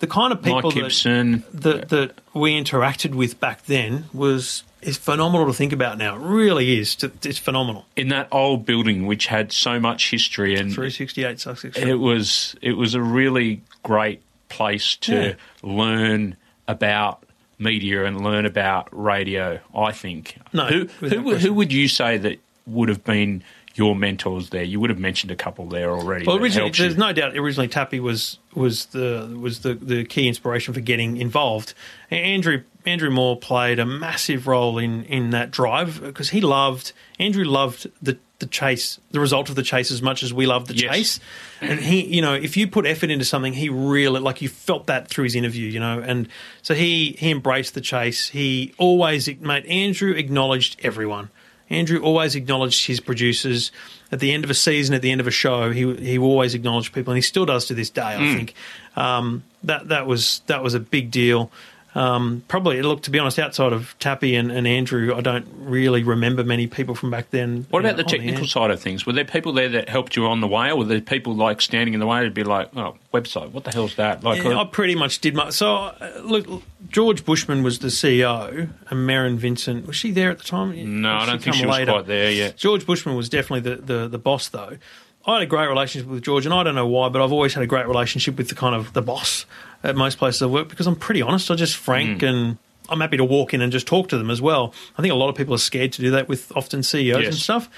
the 0.00 0.06
kind 0.06 0.32
of 0.32 0.42
people 0.42 0.70
that 0.70 1.42
that 1.52 1.88
that 1.88 2.20
we 2.34 2.60
interacted 2.60 3.14
with 3.14 3.40
back 3.40 3.64
then 3.64 4.04
was 4.12 4.64
is 4.86 4.96
phenomenal 4.96 5.46
to 5.46 5.52
think 5.52 5.72
about 5.72 5.98
now. 5.98 6.16
It 6.16 6.20
really 6.20 6.78
is. 6.78 6.96
It's 7.22 7.38
phenomenal. 7.38 7.84
in 7.96 8.08
that 8.08 8.28
old 8.32 8.64
building, 8.64 9.06
which 9.06 9.26
had 9.26 9.52
so 9.52 9.78
much 9.80 10.10
history, 10.10 10.56
and 10.56 10.72
Three 10.72 10.90
sixty 10.90 11.24
eight 11.24 11.40
Sussex. 11.40 11.76
Street. 11.76 11.88
it 11.90 11.96
was 11.96 12.54
it 12.62 12.72
was 12.72 12.94
a 12.94 13.02
really 13.02 13.62
great 13.82 14.22
place 14.48 14.96
to 14.96 15.14
Yeah. 15.14 15.34
learn 15.62 16.36
about 16.68 17.22
media 17.58 18.04
and 18.04 18.22
learn 18.22 18.46
about 18.46 18.88
radio. 18.92 19.58
I 19.74 19.92
think. 19.92 20.36
No, 20.52 20.66
who 20.66 20.84
who, 21.06 21.34
who 21.36 21.52
would 21.52 21.72
you 21.72 21.88
say 21.88 22.16
that 22.18 22.38
would 22.66 22.88
have 22.88 23.04
been 23.04 23.42
your 23.76 23.94
mentors 23.94 24.50
there? 24.50 24.62
You 24.62 24.80
would 24.80 24.90
have 24.90 24.98
mentioned 24.98 25.30
a 25.30 25.36
couple 25.36 25.66
there 25.66 25.90
already. 25.90 26.26
Well, 26.26 26.36
originally, 26.36 26.70
there's 26.70 26.96
no 26.96 27.12
doubt. 27.12 27.36
Originally, 27.36 27.68
Tappy 27.68 28.00
was 28.00 28.38
was 28.54 28.86
the 28.86 29.36
was 29.40 29.60
the, 29.60 29.74
the 29.74 30.04
key 30.04 30.28
inspiration 30.28 30.74
for 30.74 30.80
getting 30.80 31.16
involved. 31.18 31.74
Andrew 32.10 32.62
Andrew 32.84 33.10
Moore 33.10 33.36
played 33.36 33.78
a 33.78 33.86
massive 33.86 34.46
role 34.46 34.78
in 34.78 35.04
in 35.04 35.30
that 35.30 35.50
drive 35.50 36.00
because 36.00 36.30
he 36.30 36.40
loved 36.40 36.92
Andrew 37.18 37.44
loved 37.44 37.90
the 38.00 38.18
the 38.38 38.46
chase, 38.46 39.00
the 39.12 39.20
result 39.20 39.48
of 39.48 39.54
the 39.56 39.62
chase 39.62 39.90
as 39.90 40.02
much 40.02 40.22
as 40.22 40.32
we 40.32 40.44
loved 40.44 40.66
the 40.66 40.74
Yes. 40.74 40.94
chase. 40.94 41.20
And 41.62 41.80
he, 41.80 42.04
you 42.04 42.20
know, 42.20 42.34
if 42.34 42.54
you 42.58 42.68
put 42.68 42.84
effort 42.84 43.10
into 43.10 43.24
something, 43.24 43.54
he 43.54 43.70
really 43.70 44.20
like 44.20 44.42
you 44.42 44.48
felt 44.50 44.88
that 44.88 45.08
through 45.08 45.24
his 45.24 45.34
interview, 45.34 45.66
you 45.68 45.80
know. 45.80 46.00
And 46.00 46.28
so 46.60 46.74
he 46.74 47.16
he 47.18 47.30
embraced 47.30 47.72
the 47.74 47.80
chase. 47.80 48.28
He 48.28 48.74
always, 48.76 49.26
mate. 49.40 49.64
Andrew 49.66 50.12
acknowledged 50.12 50.78
everyone. 50.82 51.30
Andrew 51.68 52.00
always 52.00 52.34
acknowledged 52.34 52.86
his 52.86 53.00
producers 53.00 53.72
at 54.12 54.20
the 54.20 54.32
end 54.32 54.44
of 54.44 54.50
a 54.50 54.54
season, 54.54 54.94
at 54.94 55.02
the 55.02 55.10
end 55.10 55.20
of 55.20 55.26
a 55.26 55.32
show. 55.32 55.72
He 55.72 55.94
he 55.96 56.18
always 56.18 56.54
acknowledged 56.54 56.92
people, 56.92 57.12
and 57.12 57.18
he 57.18 57.22
still 57.22 57.46
does 57.46 57.66
to 57.66 57.74
this 57.74 57.90
day. 57.90 58.02
I 58.02 58.34
think 58.34 58.54
um, 58.94 59.42
that 59.64 59.88
that 59.88 60.06
was 60.06 60.42
that 60.46 60.62
was 60.62 60.74
a 60.74 60.80
big 60.80 61.10
deal. 61.10 61.50
Um, 61.96 62.42
probably, 62.46 62.82
look 62.82 63.00
to 63.04 63.10
be 63.10 63.18
honest, 63.18 63.38
outside 63.38 63.72
of 63.72 63.98
Tappy 63.98 64.34
and, 64.34 64.52
and 64.52 64.66
Andrew, 64.66 65.14
I 65.16 65.22
don't 65.22 65.46
really 65.56 66.02
remember 66.02 66.44
many 66.44 66.66
people 66.66 66.94
from 66.94 67.10
back 67.10 67.30
then. 67.30 67.66
What 67.70 67.80
about 67.80 67.92
know, 67.92 68.02
the 68.02 68.04
technical 68.04 68.42
air. 68.42 68.46
side 68.46 68.70
of 68.70 68.82
things? 68.82 69.06
Were 69.06 69.14
there 69.14 69.24
people 69.24 69.54
there 69.54 69.70
that 69.70 69.88
helped 69.88 70.14
you 70.14 70.26
on 70.26 70.42
the 70.42 70.46
way, 70.46 70.70
or 70.70 70.76
were 70.76 70.84
there 70.84 71.00
people 71.00 71.34
like 71.34 71.62
standing 71.62 71.94
in 71.94 72.00
the 72.00 72.06
way 72.06 72.22
to 72.22 72.30
be 72.30 72.44
like, 72.44 72.68
"Oh, 72.76 72.96
website, 73.14 73.50
what 73.52 73.64
the 73.64 73.72
hell's 73.72 73.94
that?" 73.94 74.22
Like, 74.22 74.44
Yeah, 74.44 74.58
I 74.58 74.64
pretty 74.64 74.94
much 74.94 75.20
did 75.20 75.34
my. 75.34 75.48
So, 75.48 75.74
uh, 75.74 76.20
look, 76.22 76.62
George 76.90 77.24
Bushman 77.24 77.62
was 77.62 77.78
the 77.78 77.88
CEO, 77.88 78.68
and 78.90 79.06
Marin 79.06 79.38
Vincent 79.38 79.86
was 79.86 79.96
she 79.96 80.10
there 80.10 80.30
at 80.30 80.36
the 80.36 80.44
time? 80.44 81.00
no, 81.00 81.14
I 81.14 81.24
don't 81.24 81.42
think 81.42 81.56
she 81.56 81.64
was 81.64 81.78
later? 81.78 81.92
quite 81.92 82.06
there 82.06 82.30
yet. 82.30 82.58
George 82.58 82.84
Bushman 82.84 83.16
was 83.16 83.30
definitely 83.30 83.70
the, 83.70 83.76
the, 83.80 84.08
the 84.08 84.18
boss, 84.18 84.50
though. 84.50 84.76
I 85.24 85.32
had 85.34 85.42
a 85.42 85.46
great 85.46 85.66
relationship 85.68 86.08
with 86.08 86.22
George, 86.22 86.44
and 86.44 86.54
I 86.54 86.62
don't 86.62 86.74
know 86.74 86.86
why, 86.86 87.08
but 87.08 87.22
I've 87.22 87.32
always 87.32 87.54
had 87.54 87.64
a 87.64 87.66
great 87.66 87.88
relationship 87.88 88.36
with 88.36 88.48
the 88.48 88.54
kind 88.54 88.76
of 88.76 88.92
the 88.92 89.02
boss 89.02 89.46
at 89.86 89.96
most 89.96 90.18
places 90.18 90.42
I 90.42 90.46
work 90.46 90.68
because 90.68 90.86
I'm 90.86 90.96
pretty 90.96 91.22
honest. 91.22 91.50
I'm 91.50 91.56
just 91.56 91.76
frank 91.76 92.20
Hmm. 92.20 92.26
and 92.26 92.58
I'm 92.88 93.00
happy 93.00 93.16
to 93.16 93.24
walk 93.24 93.52
in 93.54 93.60
and 93.62 93.72
just 93.72 93.86
talk 93.86 94.08
to 94.10 94.18
them 94.18 94.30
as 94.30 94.40
well. 94.40 94.72
I 94.96 95.02
think 95.02 95.12
a 95.12 95.16
lot 95.16 95.28
of 95.28 95.34
people 95.34 95.54
are 95.54 95.58
scared 95.58 95.92
to 95.92 96.02
do 96.02 96.10
that 96.12 96.28
with 96.28 96.52
often 96.56 96.82
CEOs 96.82 97.18
and 97.26 97.34
stuff. 97.34 97.68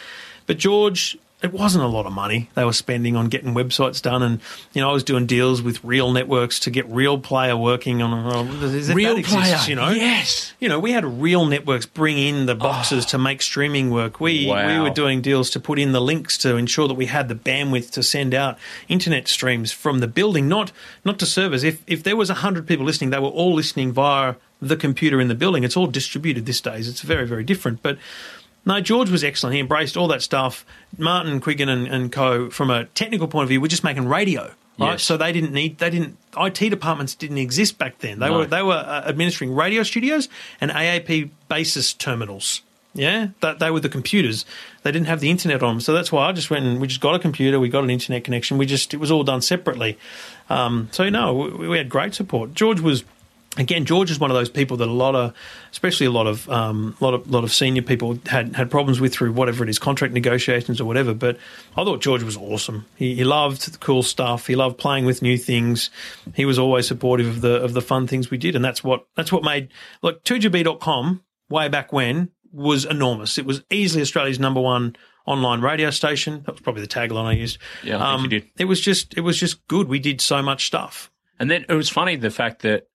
But 0.47 0.59
George, 0.59 1.17
it 1.41 1.53
wasn't 1.53 1.85
a 1.85 1.87
lot 1.87 2.05
of 2.05 2.13
money 2.13 2.51
they 2.55 2.65
were 2.65 2.73
spending 2.73 3.15
on 3.15 3.29
getting 3.29 3.55
websites 3.55 4.03
done, 4.03 4.23
and 4.23 4.41
you 4.73 4.83
know 4.83 4.91
I 4.91 4.93
was 4.93 5.05
doing 5.05 5.27
deals 5.27 5.63
with 5.63 5.83
real 5.85 6.11
networks 6.11 6.59
to 6.61 6.71
get 6.71 6.89
real 6.89 7.19
player 7.19 7.57
working 7.57 8.03
on. 8.03 8.25
Real 8.25 9.15
that 9.15 9.19
exists, 9.21 9.33
player, 9.33 9.59
you 9.69 9.77
know. 9.77 9.91
yes. 9.91 10.53
You 10.59 10.69
know, 10.69 10.81
we 10.81 10.91
had 10.91 11.05
real 11.05 11.47
networks 11.47 11.87
bring 11.87 12.19
in 12.19 12.47
the 12.47 12.57
boxes 12.57 13.05
oh. 13.05 13.09
to 13.11 13.19
make 13.19 13.41
streaming 13.41 13.91
work. 13.91 14.21
We 14.21 14.47
we 14.47 14.81
were 14.81 14.91
doing 14.91 15.23
deals 15.23 15.51
to 15.51 15.61
put 15.61 15.79
in 15.79 15.93
the 15.93 16.01
links 16.01 16.37
to 16.39 16.57
ensure 16.57 16.89
that 16.89 16.95
we 16.95 17.07
had 17.07 17.29
the 17.29 17.37
bandwidth 17.37 17.93
to 17.93 18.03
send 18.03 18.35
out 18.35 18.59
internet 18.89 19.29
streams 19.29 19.71
from 19.71 20.01
the 20.01 20.09
building, 20.09 20.49
not 20.49 20.73
not 21.05 21.21
to 21.21 21.27
servers. 21.27 21.63
If 21.63 21.85
if 21.87 22.03
there 22.03 22.17
was 22.17 22.31
hundred 22.31 22.67
people 22.67 22.85
listening, 22.85 23.11
they 23.11 23.19
were 23.21 23.29
all 23.29 23.55
listening 23.55 23.93
via 23.93 24.35
the 24.61 24.77
computer 24.77 25.21
in 25.21 25.29
the 25.29 25.37
building. 25.37 25.63
It's 25.63 25.77
all 25.77 25.87
distributed 25.87 26.47
these 26.47 26.61
days. 26.61 26.89
It's 26.89 27.03
very 27.03 27.27
very 27.27 27.45
different, 27.45 27.83
but. 27.83 27.99
No, 28.69 28.81
George 28.81 29.11
was 29.11 29.25
excellent. 29.25 29.55
He 29.55 29.61
embraced 29.61 29.97
all 29.97 30.07
that 30.09 30.23
stuff. 30.23 30.65
Martin 30.97 31.41
Quiggin 31.41 31.69
and, 31.69 31.89
and 31.89 32.13
co, 32.13 32.51
from 32.51 32.71
a 32.71 32.85
technical 32.85 33.27
point 33.27 33.45
of 33.45 33.49
view, 33.49 33.61
were 33.61 33.67
just 33.69 33.83
making 33.83 34.07
radio. 34.07 34.53
Right, 34.79 34.93
Yes. 34.93 35.03
so 35.03 35.17
they 35.17 35.33
didn't 35.33 35.53
need 35.53 35.79
they 35.79 35.91
didn't 35.91 36.17
IT 36.39 36.69
departments 36.71 37.17
didn't 37.17 37.39
exist 37.39 37.79
back 37.79 37.99
then. 37.99 38.21
They 38.21 38.29
No. 38.29 38.39
were 38.39 38.47
they 38.47 38.63
were 38.63 38.75
uh, 38.75 39.03
administering 39.09 39.53
radio 39.53 39.83
studios 39.83 40.29
and 40.61 40.71
AAP 40.71 41.31
basis 41.49 41.93
terminals. 41.95 42.63
Yeah, 42.95 43.29
that 43.41 43.59
they 43.59 43.71
were 43.71 43.81
the 43.81 43.89
computers. 43.89 44.45
They 44.83 44.93
didn't 44.93 45.09
have 45.09 45.21
the 45.21 45.31
internet 45.31 45.63
on 45.63 45.75
them, 45.75 45.81
so 45.81 45.93
that's 45.93 46.11
why 46.13 46.29
I 46.29 46.33
just 46.33 46.49
went 46.51 46.65
and 46.65 46.81
we 46.81 46.87
just 46.87 47.01
got 47.01 47.15
a 47.15 47.19
computer. 47.19 47.59
We 47.59 47.69
got 47.69 47.83
an 47.85 47.91
internet 47.91 48.23
connection. 48.25 48.57
We 48.59 48.67
just 48.67 48.95
it 48.95 48.99
was 48.99 49.11
all 49.11 49.25
done 49.25 49.41
separately. 49.43 49.99
Um, 50.49 50.89
so 50.93 51.09
no, 51.09 51.35
we, 51.35 51.69
we 51.69 51.77
had 51.79 51.89
great 51.89 52.15
support. 52.15 52.55
George 52.55 52.81
was 52.81 53.03
again, 53.59 53.85
George 53.85 54.11
is 54.11 54.19
one 54.19 54.31
of 54.31 54.37
those 54.37 54.49
people 54.49 54.77
that 54.79 54.89
a 54.89 54.93
lot 54.93 55.15
of, 55.15 55.35
especially 55.71 56.07
a 56.07 56.11
lot 56.11 56.27
of, 56.27 56.49
um, 56.49 56.97
lot 57.01 57.13
of, 57.13 57.31
lot 57.31 57.45
of 57.45 57.53
senior 57.53 57.83
people 57.83 58.19
had 58.27 58.55
had 58.55 58.71
problems 58.71 59.01
with 59.01 59.13
through 59.13 59.33
whatever 59.33 59.65
it 59.65 59.71
is, 59.71 59.79
contract 59.79 60.15
negotiations 60.15 60.81
or 60.81 60.85
whatever. 60.85 61.13
But 61.13 61.37
I 61.77 61.85
thought 61.85 62.01
George 62.01 62.23
was 62.23 62.37
awesome. 62.37 62.87
He, 62.97 63.17
he 63.17 63.25
loved 63.25 63.71
the 63.71 63.79
cool 63.79 64.03
stuff. 64.03 64.47
He 64.47 64.57
loved 64.57 64.79
playing 64.79 65.05
with 65.05 65.21
new 65.21 65.37
things. 65.37 65.91
He 66.35 66.45
was 66.45 66.59
always 66.59 66.87
supportive 66.87 67.27
of 67.27 67.41
the 67.41 67.63
of 67.63 67.75
the 67.75 67.83
fun 67.83 68.07
things 68.07 68.31
we 68.31 68.39
did, 68.39 68.57
and 68.57 68.65
that's 68.65 68.83
what 68.83 69.07
that's 69.17 69.33
what 69.33 69.43
made 69.43 69.69
like 70.03 70.23
2GB.com 70.25 71.23
way 71.51 71.69
back 71.69 71.93
when 71.93 72.31
was 72.53 72.85
enormous. 72.85 73.39
It 73.39 73.45
was 73.45 73.63
easily 73.71 74.03
Australia's 74.03 74.39
number 74.39 74.61
one 74.61 74.97
online 75.27 75.61
radio 75.61 75.91
station. 75.91 76.43
That 76.47 76.53
was 76.53 76.61
probably 76.61 76.83
the 76.83 76.89
tagline 76.89 77.25
I 77.25 77.33
used. 77.33 77.59
Um, 77.85 77.89
Yeah, 77.89 78.05
I 78.05 78.17
think 78.17 78.33
you 78.33 78.41
did. 78.41 78.51
It 78.59 78.65
was 78.65 78.81
just 78.81 79.17
it 79.17 79.21
was 79.21 79.39
just 79.39 79.67
good. 79.69 79.89
We 79.89 79.99
did 79.99 80.21
so 80.21 80.43
much 80.43 80.67
stuff. 80.67 81.11
And 81.41 81.51
then 81.51 81.67
it 81.69 81.75
was 81.75 81.89
funny 81.89 82.17
the 82.17 82.31
fact 82.31 82.63
that 82.63 82.89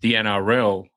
the 0.00 0.14
NRL 0.14 0.88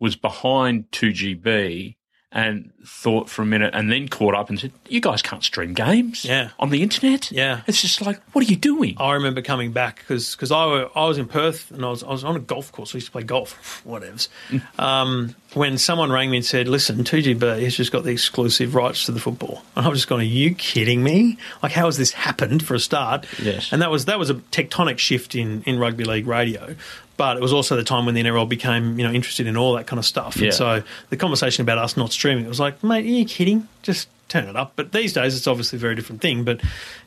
was 0.00 0.16
behind 0.16 0.90
2GB 0.90 1.96
and 2.34 2.72
thought 2.86 3.28
for 3.28 3.42
a 3.42 3.44
minute 3.44 3.74
and 3.74 3.92
then 3.92 4.08
caught 4.08 4.34
up 4.34 4.48
and 4.48 4.58
said, 4.58 4.72
You 4.88 5.02
guys 5.02 5.20
can't 5.20 5.44
stream 5.44 5.74
games 5.74 6.24
Yeah. 6.24 6.48
on 6.58 6.70
the 6.70 6.82
internet. 6.82 7.30
Yeah. 7.30 7.60
It's 7.66 7.82
just 7.82 8.00
like, 8.00 8.22
what 8.32 8.42
are 8.42 8.48
you 8.48 8.56
doing? 8.56 8.94
I 8.98 9.12
remember 9.12 9.42
coming 9.42 9.72
back 9.72 9.96
because 10.08 10.50
I, 10.50 10.64
were- 10.64 10.90
I 10.96 11.04
was 11.06 11.18
in 11.18 11.26
Perth 11.26 11.70
and 11.70 11.84
I 11.84 11.90
was, 11.90 12.02
I 12.02 12.08
was 12.08 12.24
on 12.24 12.34
a 12.36 12.40
golf 12.40 12.72
course. 12.72 12.94
I 12.94 12.96
used 12.96 13.08
to 13.08 13.12
play 13.12 13.22
golf, 13.22 13.82
whatevs. 13.86 14.28
Um, 14.78 15.34
when 15.52 15.76
someone 15.76 16.10
rang 16.10 16.30
me 16.30 16.38
and 16.38 16.46
said, 16.46 16.68
listen, 16.68 17.04
2GB 17.04 17.62
has 17.64 17.76
just 17.76 17.92
got 17.92 18.04
the 18.04 18.10
exclusive 18.12 18.74
rights 18.74 19.04
to 19.04 19.12
the 19.12 19.20
football. 19.20 19.62
And 19.76 19.84
I 19.84 19.90
was 19.90 19.98
just 19.98 20.08
going, 20.08 20.22
are 20.22 20.24
you 20.24 20.54
kidding 20.54 21.02
me? 21.04 21.36
Like, 21.62 21.72
how 21.72 21.84
has 21.84 21.98
this 21.98 22.12
happened 22.12 22.64
for 22.64 22.74
a 22.74 22.80
start? 22.80 23.26
Yes. 23.38 23.70
And 23.74 23.82
that 23.82 23.90
was 23.90 24.06
that 24.06 24.18
was 24.18 24.30
a 24.30 24.34
tectonic 24.36 24.96
shift 24.96 25.34
in, 25.34 25.62
in 25.64 25.78
rugby 25.78 26.04
league 26.04 26.26
radio. 26.26 26.76
But 27.22 27.36
it 27.36 27.40
was 27.40 27.52
also 27.52 27.76
the 27.76 27.84
time 27.84 28.04
when 28.04 28.16
the 28.16 28.22
NRL 28.24 28.48
became, 28.48 28.98
you 28.98 29.06
know, 29.06 29.12
interested 29.12 29.46
in 29.46 29.56
all 29.56 29.74
that 29.74 29.86
kind 29.86 30.00
of 30.00 30.04
stuff. 30.04 30.36
Yeah. 30.36 30.46
And 30.46 30.54
so 30.54 30.82
the 31.10 31.16
conversation 31.16 31.62
about 31.62 31.78
us 31.78 31.96
not 31.96 32.10
streaming, 32.10 32.44
it 32.44 32.48
was 32.48 32.58
like, 32.58 32.82
mate, 32.82 33.04
are 33.04 33.08
you 33.08 33.24
kidding? 33.24 33.68
Just 33.82 34.08
turn 34.26 34.48
it 34.48 34.56
up. 34.56 34.72
But 34.74 34.90
these 34.90 35.12
days, 35.12 35.36
it's 35.36 35.46
obviously 35.46 35.76
a 35.76 35.78
very 35.78 35.94
different 35.94 36.20
thing. 36.20 36.42
But 36.42 36.62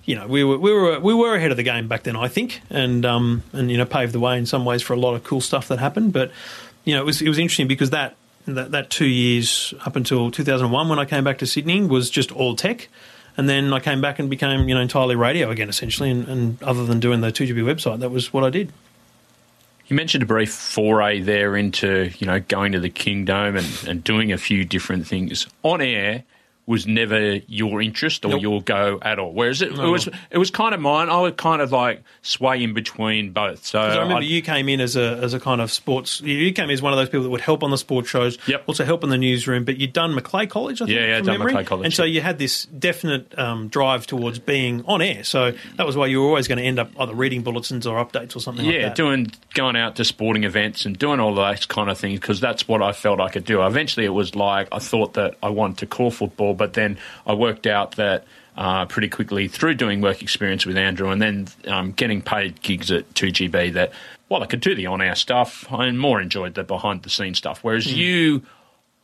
you 0.06 0.16
know, 0.16 0.26
we 0.26 0.46
were 0.46 0.58
we 0.58 0.72
were 0.72 1.02
we 1.02 1.14
were 1.14 1.36
ahead 1.36 1.52
of 1.52 1.58
the 1.58 1.64
game 1.64 1.90
back 1.90 2.04
then, 2.04 2.16
I 2.16 2.30
think, 2.30 2.62
and 2.70 3.06
um 3.06 3.44
and 3.52 3.70
you 3.70 3.78
know 3.78 3.84
paved 3.84 4.14
the 4.14 4.22
way 4.22 4.38
in 4.38 4.46
some 4.46 4.64
ways 4.64 4.82
for 4.82 4.94
a 4.94 4.98
lot 4.98 5.16
of 5.16 5.26
cool 5.26 5.42
stuff 5.42 5.68
that 5.68 5.80
happened. 5.80 6.14
But 6.14 6.32
you 6.86 6.96
know, 6.96 7.02
it 7.02 7.06
was 7.06 7.22
it 7.22 7.28
was 7.28 7.38
interesting 7.38 7.68
because 7.68 7.90
that 7.90 8.16
that, 8.46 8.72
that 8.72 8.90
two 8.90 9.08
years 9.08 9.74
up 9.86 9.98
until 9.98 10.32
2001 10.32 10.88
when 10.88 10.98
I 10.98 11.04
came 11.04 11.26
back 11.26 11.40
to 11.40 11.46
Sydney 11.46 11.86
was 11.86 12.10
just 12.10 12.32
all 12.32 12.56
tech. 12.56 12.88
And 13.36 13.50
then 13.50 13.74
I 13.74 13.82
came 13.82 14.00
back 14.00 14.18
and 14.18 14.30
became, 14.30 14.70
you 14.70 14.76
know, 14.76 14.80
entirely 14.80 15.18
radio 15.18 15.50
again, 15.50 15.68
essentially. 15.68 16.10
And, 16.10 16.26
and 16.30 16.64
other 16.64 16.86
than 16.86 17.02
doing 17.02 17.20
the 17.20 17.34
2GB 17.34 17.66
website, 17.66 18.00
that 18.00 18.10
was 18.10 18.32
what 18.32 18.46
I 18.46 18.50
did. 18.50 18.72
You 19.88 19.96
mentioned 19.96 20.24
a 20.24 20.26
brief 20.26 20.52
foray 20.52 21.22
there 21.22 21.56
into, 21.56 22.12
you 22.18 22.26
know, 22.26 22.40
going 22.40 22.72
to 22.72 22.80
the 22.80 22.90
Kingdom 22.90 23.56
and, 23.56 23.88
and 23.88 24.04
doing 24.04 24.32
a 24.32 24.38
few 24.38 24.66
different 24.66 25.06
things. 25.06 25.48
On 25.62 25.80
air 25.80 26.24
was 26.68 26.88
never 26.88 27.36
your 27.48 27.82
interest 27.82 28.26
or 28.26 28.30
Nope. 28.30 28.42
your 28.42 28.62
go 28.62 28.98
at 29.04 29.20
all. 29.20 29.32
Whereas 29.34 29.62
it, 29.62 29.76
No. 29.76 29.86
it 29.88 29.90
was 29.92 30.10
it 30.32 30.38
was 30.40 30.50
kind 30.50 30.74
of 30.74 30.82
mine. 30.82 31.10
I 31.10 31.22
would 31.22 31.38
kind 31.38 31.62
of 31.62 31.72
like 31.72 32.02
sway 32.24 32.64
in 32.64 32.74
between 32.74 33.32
both. 33.32 33.66
So 33.66 33.80
I 33.80 33.90
remember 33.96 34.16
I'd- 34.16 34.26
you 34.26 34.42
came 34.42 34.68
in 34.70 34.82
as 34.82 34.96
a 34.96 35.20
as 35.22 35.34
a 35.36 35.40
kind 35.40 35.62
of 35.62 35.72
sports. 35.72 36.22
You 36.22 36.52
came 36.54 36.66
in 36.66 36.72
as 36.72 36.82
one 36.82 36.92
of 36.92 36.98
those 36.98 37.10
people 37.10 37.24
that 37.24 37.30
would 37.30 37.42
help 37.42 37.64
on 37.64 37.70
the 37.72 37.78
sports 37.78 38.10
shows, 38.10 38.38
Yep. 38.48 38.64
also 38.68 38.84
help 38.84 39.04
in 39.04 39.10
the 39.12 39.18
newsroom. 39.18 39.64
But 39.64 39.78
you'd 39.78 39.94
done 39.94 40.16
Macleay 40.16 40.48
College, 40.48 40.82
I 40.82 40.86
think, 40.86 40.98
Yeah, 40.98 41.06
yeah, 41.06 41.18
from 41.18 41.26
done 41.28 41.40
memory. 41.40 41.64
College, 41.66 41.86
and 41.86 41.94
so 41.94 42.04
you 42.04 42.22
had 42.22 42.40
this 42.40 42.66
definite 42.66 43.38
um, 43.38 43.68
drive 43.68 44.08
towards 44.08 44.40
being 44.40 44.84
on 44.88 45.02
air. 45.02 45.24
So 45.24 45.54
that 45.78 45.86
was 45.86 45.96
why 45.96 46.08
you 46.08 46.20
were 46.22 46.28
always 46.28 46.48
going 46.48 46.58
to 46.58 46.64
end 46.64 46.80
up 46.80 46.90
either 47.00 47.14
reading 47.14 47.42
bulletins 47.44 47.86
or 47.86 48.04
updates 48.04 48.36
or 48.36 48.40
something 48.40 48.66
like 48.66 48.74
yeah, 48.76 48.82
that. 48.88 48.96
doing 48.96 49.32
going 49.54 49.76
out 49.76 49.96
to 49.98 50.04
sporting 50.04 50.44
events 50.46 50.86
and 50.86 50.98
doing 50.98 51.20
all 51.20 51.36
those 51.36 51.66
kind 51.68 51.90
of 51.92 51.98
things 52.00 52.20
because 52.20 52.40
that's 52.40 52.68
what 52.68 52.82
I 52.82 52.92
felt 52.92 53.20
I 53.22 53.30
could 53.30 53.46
do. 53.46 53.62
Eventually, 53.64 54.06
it 54.06 54.14
was 54.14 54.36
like 54.36 54.68
I 54.72 54.80
thought 54.80 55.14
that 55.14 55.36
I 55.44 55.50
wanted 55.50 55.78
to 55.80 55.86
call 55.86 56.10
football, 56.10 56.54
but 56.56 56.74
then 56.74 56.98
I 57.26 57.34
worked 57.34 57.68
out 57.68 57.96
that 57.98 58.26
uh, 58.58 58.86
pretty 58.86 59.10
quickly 59.10 59.48
through 59.48 59.76
doing 59.76 60.02
work 60.02 60.22
experience 60.22 60.66
with 60.66 60.78
Andrew 60.78 61.10
and 61.10 61.22
then 61.22 61.48
um, 61.68 61.92
getting 61.92 62.22
paid 62.22 62.62
gigs 62.62 62.92
at 62.92 63.14
2GB 63.14 63.74
that 63.74 63.92
while 64.28 64.42
I 64.42 64.46
could 64.48 64.62
do 64.62 64.74
the 64.74 64.88
on 64.88 65.02
air 65.02 65.16
stuff, 65.16 65.72
I 65.72 65.90
more 65.92 66.22
enjoyed 66.22 66.56
the 66.56 66.64
behind 66.64 67.04
the 67.04 67.10
scenes 67.10 67.38
stuff. 67.38 67.64
Whereas 67.64 67.92
you 67.92 68.44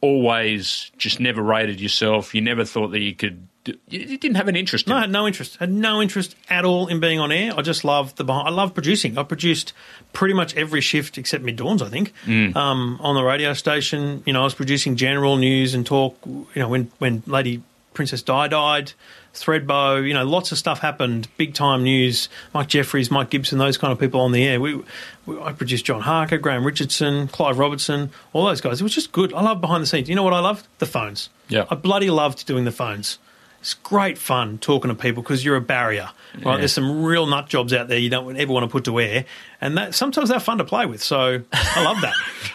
always 0.02 0.92
just 0.98 1.20
never 1.20 1.42
rated 1.42 1.80
yourself, 1.80 2.34
you 2.34 2.42
never 2.42 2.66
thought 2.66 2.90
that 2.90 3.02
you 3.02 3.14
could. 3.14 3.48
You 3.66 4.18
didn't 4.18 4.36
have 4.38 4.48
an 4.48 4.56
interest 4.56 4.88
in 4.88 4.92
No, 4.92 4.98
I 4.98 5.02
had 5.02 5.12
no 5.12 5.28
interest. 5.28 5.58
Had 5.58 5.72
no 5.72 6.02
interest 6.02 6.36
at 6.50 6.66
all 6.66 6.88
in 6.88 7.00
being 7.00 7.20
on 7.20 7.32
air. 7.32 7.54
I 7.56 7.62
just 7.62 7.84
loved 7.84 8.18
the 8.18 8.24
behind. 8.24 8.48
I 8.48 8.52
love 8.52 8.74
producing. 8.74 9.18
I 9.18 9.24
produced 9.24 9.74
pretty 10.14 10.34
much 10.34 10.56
every 10.56 10.82
shift 10.82 11.18
except 11.18 11.44
mid 11.44 11.58
dawns. 11.58 11.82
I 11.82 11.90
think 11.90 12.12
Mm. 12.26 12.56
um, 12.56 12.98
on 13.02 13.14
the 13.16 13.24
radio 13.24 13.54
station. 13.54 14.24
You 14.26 14.34
know, 14.34 14.42
I 14.42 14.44
was 14.46 14.56
producing 14.56 14.96
general 14.96 15.38
news 15.38 15.74
and 15.76 15.86
talk. 15.86 16.18
You 16.26 16.48
know, 16.56 16.70
when 16.70 16.92
when 16.98 17.22
Lady 17.28 17.62
Princess 17.94 18.22
Di 18.24 18.48
died, 18.48 18.94
Thredbo. 19.36 20.08
You 20.08 20.14
know, 20.14 20.26
lots 20.26 20.52
of 20.52 20.58
stuff 20.58 20.80
happened. 20.80 21.28
Big 21.38 21.54
time 21.54 21.84
news. 21.84 22.30
Mike 22.54 22.68
Jeffries, 22.68 23.12
Mike 23.12 23.30
Gibson, 23.30 23.58
those 23.60 23.78
kind 23.78 23.92
of 23.94 24.00
people 24.00 24.22
on 24.22 24.32
the 24.32 24.44
air. 24.44 24.60
We, 24.60 24.82
we 25.26 25.40
I 25.40 25.52
produced 25.54 25.86
John 25.86 26.02
Harker, 26.02 26.38
Graham 26.38 26.66
Richardson, 26.66 27.28
Clive 27.28 27.60
Robertson, 27.60 28.12
all 28.34 28.46
those 28.46 28.62
guys. 28.62 28.82
It 28.82 28.84
was 28.84 28.94
just 28.96 29.12
good. 29.12 29.34
I 29.34 29.42
love 29.42 29.62
behind 29.62 29.84
the 29.84 29.88
scenes. 29.88 30.10
You 30.10 30.16
know 30.16 30.24
what 30.24 30.34
I 30.34 30.40
loved? 30.40 30.68
The 30.80 30.86
phones. 30.86 31.30
Yeah. 31.48 31.66
I 31.70 31.76
bloody 31.76 32.10
loved 32.10 32.46
doing 32.48 32.66
the 32.66 32.72
phones. 32.72 33.20
It's 33.62 33.76
great 33.76 34.18
fun 34.18 34.58
talking 34.58 34.90
to 34.90 34.96
people 34.96 35.22
because 35.22 35.46
you're 35.46 35.56
a 35.56 35.62
barrier, 35.62 36.10
right? 36.38 36.46
Yeah. 36.54 36.58
There's 36.58 36.74
some 36.74 37.04
real 37.04 37.28
nut 37.28 37.48
jobs 37.48 37.74
out 37.74 37.88
there 37.88 38.00
you 38.00 38.10
don't 38.10 38.36
ever 38.36 38.52
want 38.52 38.64
to 38.64 38.68
put 38.68 38.86
to 38.86 39.00
air, 39.00 39.26
and 39.62 39.78
that 39.78 39.94
sometimes 39.94 40.30
they're 40.30 40.40
fun 40.40 40.58
to 40.58 40.66
play 40.66 40.88
with. 40.88 41.04
So 41.04 41.42
I 41.54 41.84
love 41.84 42.02
that. 42.02 42.16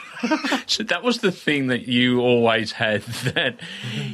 So 0.66 0.82
that 0.84 1.02
was 1.02 1.18
the 1.18 1.30
thing 1.30 1.66
that 1.68 1.86
you 1.86 2.20
always 2.20 2.72
had 2.72 3.02
that 3.34 3.56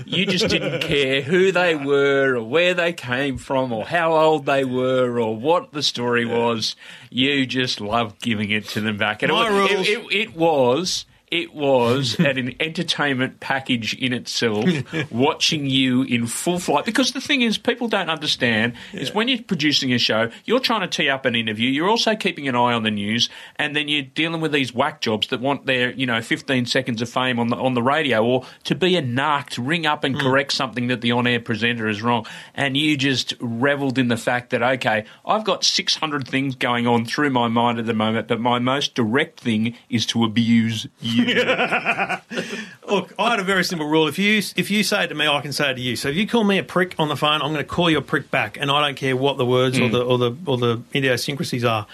you 0.04 0.26
just 0.26 0.48
didn't 0.48 0.82
care 0.82 1.22
who 1.22 1.52
they 1.52 1.76
were 1.76 2.36
or 2.36 2.42
where 2.42 2.74
they 2.74 2.92
came 2.92 3.38
from 3.38 3.72
or 3.72 3.86
how 3.86 4.12
old 4.12 4.44
they 4.44 4.64
were 4.64 5.20
or 5.20 5.36
what 5.36 5.72
the 5.72 5.82
story 5.82 6.26
was. 6.26 6.74
You 7.08 7.46
just 7.46 7.80
loved 7.80 8.20
giving 8.20 8.50
it 8.50 8.66
to 8.70 8.80
them 8.80 8.96
back. 8.96 9.22
And 9.22 9.32
My 9.32 9.48
was, 9.48 9.70
rules. 9.70 9.88
It, 9.88 9.98
it, 9.98 10.12
it 10.12 10.36
was. 10.36 11.06
It 11.32 11.54
was 11.54 12.14
an 12.18 12.54
entertainment 12.60 13.40
package 13.40 13.94
in 13.94 14.12
itself, 14.12 14.66
watching 15.10 15.64
you 15.64 16.02
in 16.02 16.26
full 16.26 16.58
flight. 16.58 16.84
Because 16.84 17.12
the 17.12 17.22
thing 17.22 17.40
is, 17.40 17.56
people 17.56 17.88
don't 17.88 18.10
understand 18.10 18.74
is 18.92 19.14
when 19.14 19.28
you're 19.28 19.42
producing 19.42 19.94
a 19.94 19.98
show, 19.98 20.30
you're 20.44 20.60
trying 20.60 20.82
to 20.82 20.88
tee 20.88 21.08
up 21.08 21.24
an 21.24 21.34
interview. 21.34 21.70
You're 21.70 21.88
also 21.88 22.14
keeping 22.14 22.48
an 22.48 22.54
eye 22.54 22.74
on 22.74 22.82
the 22.82 22.90
news, 22.90 23.30
and 23.56 23.74
then 23.74 23.88
you're 23.88 24.02
dealing 24.02 24.42
with 24.42 24.52
these 24.52 24.74
whack 24.74 25.00
jobs 25.00 25.28
that 25.28 25.40
want 25.40 25.64
their, 25.64 25.92
you 25.92 26.04
know, 26.04 26.20
15 26.20 26.66
seconds 26.66 27.00
of 27.00 27.08
fame 27.08 27.38
on 27.38 27.48
the 27.48 27.56
on 27.56 27.72
the 27.72 27.82
radio, 27.82 28.22
or 28.22 28.44
to 28.64 28.74
be 28.74 28.96
a 28.96 29.02
narc 29.02 29.48
to 29.50 29.62
ring 29.62 29.86
up 29.86 30.04
and 30.04 30.14
mm. 30.14 30.20
correct 30.20 30.52
something 30.52 30.88
that 30.88 31.00
the 31.00 31.12
on-air 31.12 31.40
presenter 31.40 31.88
is 31.88 32.02
wrong. 32.02 32.26
And 32.54 32.76
you 32.76 32.98
just 32.98 33.32
revelled 33.40 33.98
in 33.98 34.08
the 34.08 34.18
fact 34.18 34.50
that 34.50 34.62
okay, 34.62 35.06
I've 35.24 35.44
got 35.44 35.64
600 35.64 36.28
things 36.28 36.56
going 36.56 36.86
on 36.86 37.06
through 37.06 37.30
my 37.30 37.48
mind 37.48 37.78
at 37.78 37.86
the 37.86 37.94
moment, 37.94 38.28
but 38.28 38.38
my 38.38 38.58
most 38.58 38.94
direct 38.94 39.40
thing 39.40 39.74
is 39.88 40.04
to 40.06 40.24
abuse 40.24 40.86
you. 41.00 41.21
Look, 42.88 43.12
I 43.18 43.30
had 43.30 43.40
a 43.40 43.44
very 43.44 43.64
simple 43.64 43.86
rule. 43.86 44.08
If 44.08 44.18
you 44.18 44.38
if 44.56 44.70
you 44.70 44.82
say 44.82 45.04
it 45.04 45.08
to 45.08 45.14
me, 45.14 45.26
I 45.26 45.40
can 45.40 45.52
say 45.52 45.70
it 45.70 45.74
to 45.74 45.80
you. 45.80 45.96
So 45.96 46.08
if 46.08 46.16
you 46.16 46.26
call 46.26 46.44
me 46.44 46.58
a 46.58 46.62
prick 46.62 46.94
on 46.98 47.08
the 47.08 47.16
phone, 47.16 47.42
I'm 47.42 47.52
going 47.52 47.56
to 47.56 47.64
call 47.64 47.90
you 47.90 47.98
a 47.98 48.02
prick 48.02 48.30
back, 48.30 48.56
and 48.60 48.70
I 48.70 48.80
don't 48.86 48.96
care 48.96 49.16
what 49.16 49.38
the 49.38 49.46
words 49.46 49.78
or 49.78 49.88
the 49.88 50.02
or 50.04 50.18
the 50.18 50.36
or 50.46 50.58
the 50.58 50.82
idiosyncrasies 50.94 51.64
are. 51.64 51.86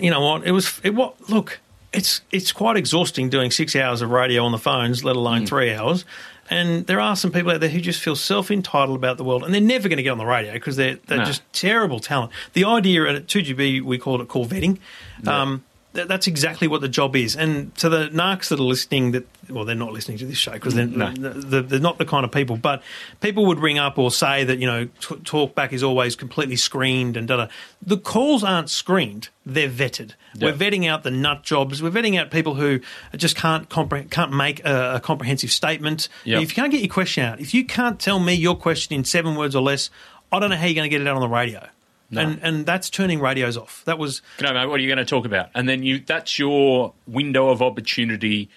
You 0.00 0.10
know 0.10 0.20
what? 0.20 0.46
It 0.46 0.52
was 0.52 0.80
it 0.84 0.94
what 0.94 1.28
look. 1.28 1.60
It's 1.92 2.22
it's 2.30 2.52
quite 2.52 2.76
exhausting 2.76 3.28
doing 3.28 3.50
six 3.50 3.76
hours 3.76 4.00
of 4.00 4.10
radio 4.10 4.44
on 4.44 4.52
the 4.52 4.58
phones, 4.58 5.04
let 5.04 5.16
alone 5.16 5.46
three 5.46 5.72
hours. 5.74 6.04
And 6.50 6.86
there 6.86 7.00
are 7.00 7.16
some 7.16 7.30
people 7.32 7.50
out 7.52 7.60
there 7.60 7.68
who 7.70 7.80
just 7.80 8.00
feel 8.00 8.16
self 8.16 8.50
entitled 8.50 8.96
about 8.96 9.16
the 9.16 9.24
world, 9.24 9.44
and 9.44 9.52
they're 9.54 9.60
never 9.60 9.88
going 9.88 9.98
to 9.98 10.02
get 10.02 10.10
on 10.10 10.18
the 10.18 10.26
radio 10.26 10.52
because 10.54 10.76
they're 10.76 10.98
they're 11.06 11.18
No. 11.18 11.24
just 11.24 11.42
terrible 11.52 12.00
talent. 12.00 12.32
The 12.54 12.64
idea 12.64 13.04
at 13.08 13.26
2GB 13.26 13.82
we 13.82 13.98
called 13.98 14.20
it 14.22 14.28
call 14.28 14.46
vetting. 14.46 14.78
Um, 15.26 15.64
th- 15.94 16.08
that's 16.08 16.26
exactly 16.26 16.68
what 16.68 16.80
the 16.80 16.88
job 16.88 17.14
is. 17.16 17.36
And 17.36 17.74
to 17.76 17.88
the 17.88 18.08
narcs 18.08 18.48
that 18.48 18.58
are 18.58 18.62
listening, 18.62 19.12
that 19.12 19.26
well, 19.50 19.64
they're 19.64 19.74
not 19.74 19.92
listening 19.92 20.18
to 20.18 20.26
this 20.26 20.38
show 20.38 20.52
because 20.52 20.74
they're, 20.74 20.86
No. 20.86 21.12
they're, 21.12 21.62
they're 21.62 21.80
not 21.80 21.98
the 21.98 22.04
kind 22.04 22.24
of 22.24 22.30
people. 22.32 22.56
But 22.56 22.82
people 23.20 23.46
would 23.46 23.58
ring 23.60 23.78
up 23.78 23.98
or 23.98 24.10
say 24.10 24.44
that 24.44 24.58
you 24.58 24.66
know 24.66 24.84
t- 24.86 25.16
talkback 25.16 25.72
is 25.72 25.82
always 25.82 26.16
completely 26.16 26.56
screened 26.56 27.16
and 27.16 27.26
da 27.28 27.36
da. 27.36 27.46
The 27.84 27.96
calls 27.98 28.42
aren't 28.44 28.70
screened; 28.70 29.28
they're 29.44 29.68
vetted. 29.68 30.14
Yeah. 30.34 30.46
We're 30.50 30.54
vetting 30.56 30.88
out 30.88 31.02
the 31.02 31.10
nut 31.10 31.42
jobs. 31.42 31.82
We're 31.82 31.90
vetting 31.90 32.18
out 32.18 32.30
people 32.30 32.54
who 32.54 32.80
just 33.16 33.36
can't 33.36 33.68
compre- 33.68 34.10
can't 34.10 34.32
make 34.32 34.64
a, 34.64 34.94
a 34.96 35.00
comprehensive 35.00 35.50
statement. 35.50 36.08
Yep. 36.24 36.42
If 36.42 36.50
you 36.50 36.54
can't 36.54 36.72
get 36.72 36.80
your 36.80 36.92
question 36.92 37.24
out, 37.24 37.40
if 37.40 37.52
you 37.52 37.64
can't 37.64 37.98
tell 38.00 38.18
me 38.18 38.34
your 38.34 38.56
question 38.56 38.94
in 38.96 39.04
seven 39.04 39.34
words 39.34 39.54
or 39.54 39.62
less, 39.62 39.90
I 40.30 40.38
don't 40.38 40.48
know 40.50 40.56
how 40.56 40.64
you're 40.66 40.74
going 40.74 40.88
to 40.88 40.90
get 40.90 41.00
it 41.02 41.06
out 41.06 41.16
on 41.16 41.20
the 41.20 41.28
radio. 41.28 41.68
No. 42.12 42.20
And 42.20 42.38
and 42.42 42.66
that's 42.66 42.90
turning 42.90 43.20
radios 43.20 43.56
off. 43.56 43.82
That 43.86 43.98
was 43.98 44.22
No, 44.40 44.52
mate, 44.52 44.66
what 44.66 44.78
are 44.78 44.82
you 44.82 44.88
going 44.88 44.98
to 44.98 45.04
talk 45.04 45.24
about? 45.24 45.48
And 45.54 45.68
then 45.68 45.82
you 45.82 45.98
that's 45.98 46.38
your 46.38 46.92
window 47.06 47.48
of 47.48 47.62
opportunity. 47.62 48.50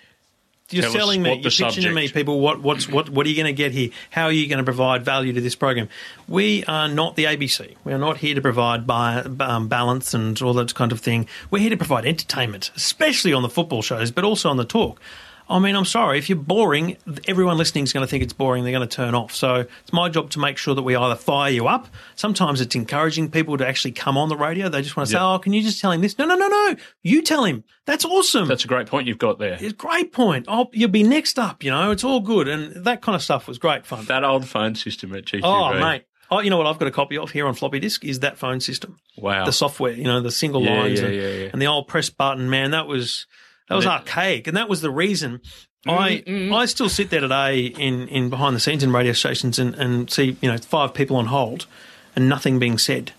you're 0.69 0.81
Tell 0.81 0.91
us 0.91 0.97
selling 0.97 1.21
me, 1.21 1.29
what 1.29 1.39
you're 1.41 1.69
pitching 1.69 1.83
to 1.85 1.93
me, 1.93 2.09
people. 2.09 2.41
What 2.41 2.61
what's 2.61 2.89
what 2.89 3.09
what 3.09 3.25
are 3.25 3.29
you 3.29 3.35
going 3.35 3.45
to 3.45 3.53
get 3.53 3.71
here? 3.71 3.91
How 4.09 4.25
are 4.25 4.31
you 4.31 4.47
going 4.49 4.57
to 4.57 4.63
provide 4.65 5.05
value 5.05 5.31
to 5.33 5.39
this 5.41 5.55
program? 5.55 5.87
We 6.27 6.65
are 6.65 6.89
not 6.89 7.15
the 7.15 7.23
ABC. 7.25 7.75
We 7.85 7.93
are 7.93 7.97
not 7.97 8.17
here 8.17 8.35
to 8.35 8.41
provide 8.41 8.85
bi- 8.85 9.25
um, 9.39 9.69
balance 9.69 10.13
and 10.13 10.39
all 10.41 10.53
that 10.55 10.75
kind 10.75 10.91
of 10.91 10.99
thing. 10.99 11.27
We're 11.49 11.59
here 11.59 11.69
to 11.69 11.77
provide 11.77 12.05
entertainment, 12.05 12.71
especially 12.75 13.31
on 13.31 13.41
the 13.41 13.49
football 13.49 13.81
shows, 13.81 14.11
but 14.11 14.23
also 14.25 14.49
on 14.49 14.57
the 14.57 14.65
talk. 14.65 14.99
I 15.47 15.59
mean, 15.59 15.75
I'm 15.75 15.85
sorry 15.85 16.17
if 16.17 16.27
you're 16.29 16.37
boring. 16.37 16.97
Everyone 17.27 17.57
listening 17.57 17.83
is 17.83 17.93
going 17.93 18.05
to 18.05 18.09
think 18.09 18.23
it's 18.23 18.33
boring. 18.33 18.63
They're 18.63 18.73
going 18.73 18.87
to 18.87 18.95
turn 18.95 19.13
off. 19.13 19.33
So 19.33 19.65
it's 19.81 19.93
my 19.93 20.09
job 20.09 20.31
to 20.31 20.39
make 20.39 20.57
sure 20.57 20.73
that 20.73 20.81
we 20.81 20.95
either 20.95 21.15
fire 21.15 21.51
you 21.51 21.67
up. 21.67 21.87
Sometimes 22.15 22.61
it's 22.61 22.73
encouraging 22.75 23.29
people 23.29 23.57
to 23.57 23.67
actually 23.67 23.91
come 23.91 24.17
on 24.17 24.29
the 24.29 24.35
radio. 24.37 24.69
They 24.69 24.81
just 24.81 24.97
want 24.97 25.07
to 25.07 25.13
say, 25.13 25.19
"Oh, 25.19 25.37
can 25.37 25.53
you 25.53 25.61
just 25.61 25.79
tell 25.79 25.91
him 25.91 26.01
this?" 26.01 26.17
No, 26.17 26.25
no, 26.25 26.35
no, 26.35 26.47
no. 26.47 26.75
You 27.03 27.21
tell 27.21 27.43
him. 27.45 27.63
That's 27.85 28.03
awesome. 28.05 28.47
That's 28.47 28.65
a 28.65 28.67
great 28.67 28.87
point 28.87 29.07
you've 29.07 29.19
got 29.19 29.37
there. 29.37 29.53
It's 29.53 29.73
a 29.73 29.75
great 29.75 30.11
point. 30.11 30.45
Oh, 30.47 30.69
you'll 30.73 30.89
be 30.89 31.03
next 31.03 31.37
up. 31.37 31.63
You 31.63 31.69
know, 31.69 31.91
it's 31.91 32.03
all 32.03 32.19
good, 32.21 32.47
and 32.47 32.83
that 32.85 33.01
kind 33.03 33.15
of 33.15 33.21
stuff 33.21 33.47
was 33.47 33.59
great 33.59 33.85
fun. 33.85 34.05
That 34.05 34.23
old 34.23 34.47
phone 34.47 34.73
system 34.73 35.13
at 35.15 35.25
GQV. 35.25 35.41
oh, 35.43 35.79
mate. 35.79 36.05
Oh, 36.31 36.39
you 36.39 36.49
know 36.49 36.57
what? 36.57 36.65
I've 36.65 36.79
got 36.79 36.87
a 36.87 36.91
copy 36.91 37.19
of 37.19 37.29
here 37.29 37.45
on 37.45 37.53
floppy 37.53 37.79
disk. 37.79 38.03
Is 38.03 38.21
that 38.21 38.39
phone 38.39 38.59
system? 38.59 38.97
Wow. 39.15 39.45
The 39.45 39.51
software. 39.51 39.91
You 39.93 40.05
know, 40.05 40.21
the 40.21 40.31
single 40.31 40.63
Yeah, 40.63 40.79
lines 40.81 40.99
yeah, 40.99 41.05
and, 41.05 41.15
yeah. 41.15 41.49
and 41.53 41.61
the 41.61 41.67
old 41.67 41.87
press 41.87 42.09
button. 42.09 42.49
Man, 42.49 42.71
that 42.71 42.87
was 42.87 43.27
that 43.69 43.75
was 43.75 43.85
archaic, 43.85 44.47
and 44.47 44.55
that 44.57 44.69
was 44.69 44.81
the 44.81 44.91
reason. 44.91 45.41
I 45.87 46.23
Mm, 46.25 46.51
I 46.51 46.65
still 46.65 46.89
sit 46.89 47.11
there 47.11 47.21
today 47.21 47.65
in, 47.65 48.07
in 48.07 48.29
behind 48.31 48.55
the 48.55 48.59
scenes 48.59 48.81
in 48.81 48.91
radio 48.91 49.13
stations 49.13 49.59
and, 49.59 49.75
and 49.75 50.09
see 50.09 50.35
you 50.41 50.51
know 50.51 50.57
five 50.57 50.93
people 50.95 51.15
on 51.17 51.27
hold 51.27 51.67
and 52.15 52.27
nothing 52.27 52.57
being 52.57 52.77
said, 52.79 53.11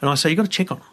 and 0.00 0.10
I 0.10 0.14
say 0.16 0.30
you 0.30 0.36
got 0.36 0.42
to 0.42 0.48
check 0.48 0.72
on 0.72 0.78
them. 0.78 0.86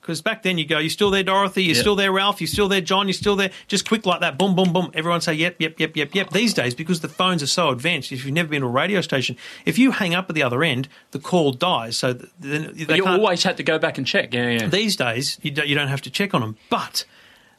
Because 0.00 0.20
back 0.20 0.42
then 0.42 0.58
you 0.58 0.66
go, 0.66 0.78
you 0.78 0.88
still 0.88 1.10
there, 1.10 1.22
Dorothy? 1.22 1.62
You 1.62 1.74
Yep. 1.74 1.76
still 1.76 1.94
there, 1.94 2.10
Ralph? 2.10 2.40
you're 2.40 2.48
still 2.48 2.66
there, 2.66 2.80
John? 2.80 3.06
you're 3.06 3.12
still 3.12 3.36
there? 3.36 3.52
Just 3.68 3.86
quick 3.86 4.04
like 4.04 4.18
that, 4.18 4.36
boom, 4.36 4.56
boom, 4.56 4.72
boom. 4.72 4.90
Everyone 4.94 5.20
say 5.20 5.32
yep, 5.34 5.54
yep, 5.60 5.78
yep, 5.78 5.96
yep, 5.96 6.12
yep. 6.12 6.30
These 6.30 6.54
days, 6.54 6.74
because 6.74 7.02
the 7.02 7.08
phones 7.08 7.40
are 7.40 7.46
so 7.46 7.68
advanced, 7.68 8.10
if 8.10 8.24
you've 8.24 8.34
never 8.34 8.48
been 8.48 8.62
to 8.62 8.66
a 8.66 8.70
radio 8.70 9.00
station, 9.00 9.36
if 9.64 9.78
you 9.78 9.92
hang 9.92 10.12
up 10.12 10.28
at 10.28 10.34
the 10.34 10.42
other 10.42 10.64
end, 10.64 10.88
the 11.12 11.20
call 11.20 11.52
dies. 11.52 11.96
So 11.98 12.14
then 12.14 12.72
they 12.74 12.96
you 12.96 13.06
always 13.06 13.44
had 13.44 13.56
to 13.58 13.62
go 13.62 13.78
back 13.78 13.96
and 13.96 14.04
check. 14.04 14.34
Yeah, 14.34 14.48
yeah. 14.48 14.66
these 14.66 14.96
days 14.96 15.38
you 15.40 15.52
don't, 15.52 15.68
you 15.68 15.76
don't 15.76 15.86
have 15.88 16.02
to 16.02 16.10
check 16.10 16.34
on 16.34 16.40
them, 16.40 16.56
but. 16.68 17.04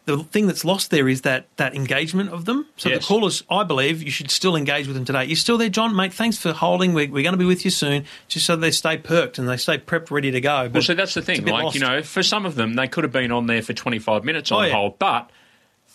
The 0.05 0.17
thing 0.17 0.47
that's 0.47 0.65
lost 0.65 0.91
there 0.91 1.07
is 1.07 1.21
that 1.21 1.45
that 1.55 1.73
engagement 1.75 2.31
of 2.31 2.43
them. 2.43 2.65
So 2.75 2.89
Yes. 2.89 2.99
the 3.01 3.07
callers, 3.07 3.43
I 3.49 3.63
believe, 3.63 4.03
you 4.03 4.11
should 4.11 4.29
still 4.29 4.55
engage 4.57 4.85
with 4.85 4.95
them 4.97 5.05
today. 5.05 5.23
You're 5.25 5.37
still 5.37 5.57
there, 5.57 5.69
John, 5.69 5.95
mate. 5.95 6.13
Thanks 6.13 6.37
for 6.37 6.51
holding. 6.51 6.93
We're, 6.93 7.09
we're 7.09 7.23
going 7.23 7.33
to 7.33 7.37
be 7.37 7.45
with 7.45 7.63
you 7.63 7.71
soon, 7.71 8.03
just 8.27 8.45
so 8.45 8.57
they 8.57 8.71
stay 8.71 8.97
perked 8.97 9.37
and 9.37 9.47
they 9.47 9.55
stay 9.55 9.77
prepped, 9.77 10.11
ready 10.11 10.29
to 10.31 10.41
go. 10.41 10.63
But 10.65 10.73
Well, 10.73 10.81
so 10.81 10.93
that's 10.93 11.13
the 11.13 11.21
thing. 11.21 11.45
Like, 11.45 11.63
lost. 11.63 11.75
you 11.75 11.81
know, 11.81 12.01
for 12.03 12.21
some 12.21 12.45
of 12.45 12.55
them, 12.55 12.73
they 12.73 12.87
could 12.89 13.05
have 13.05 13.13
been 13.13 13.31
on 13.31 13.47
there 13.47 13.61
for 13.61 13.71
25 13.71 14.25
minutes 14.25 14.51
on 14.51 14.63
Oh, 14.63 14.67
yeah. 14.67 14.73
hold, 14.73 14.99
but 14.99 15.29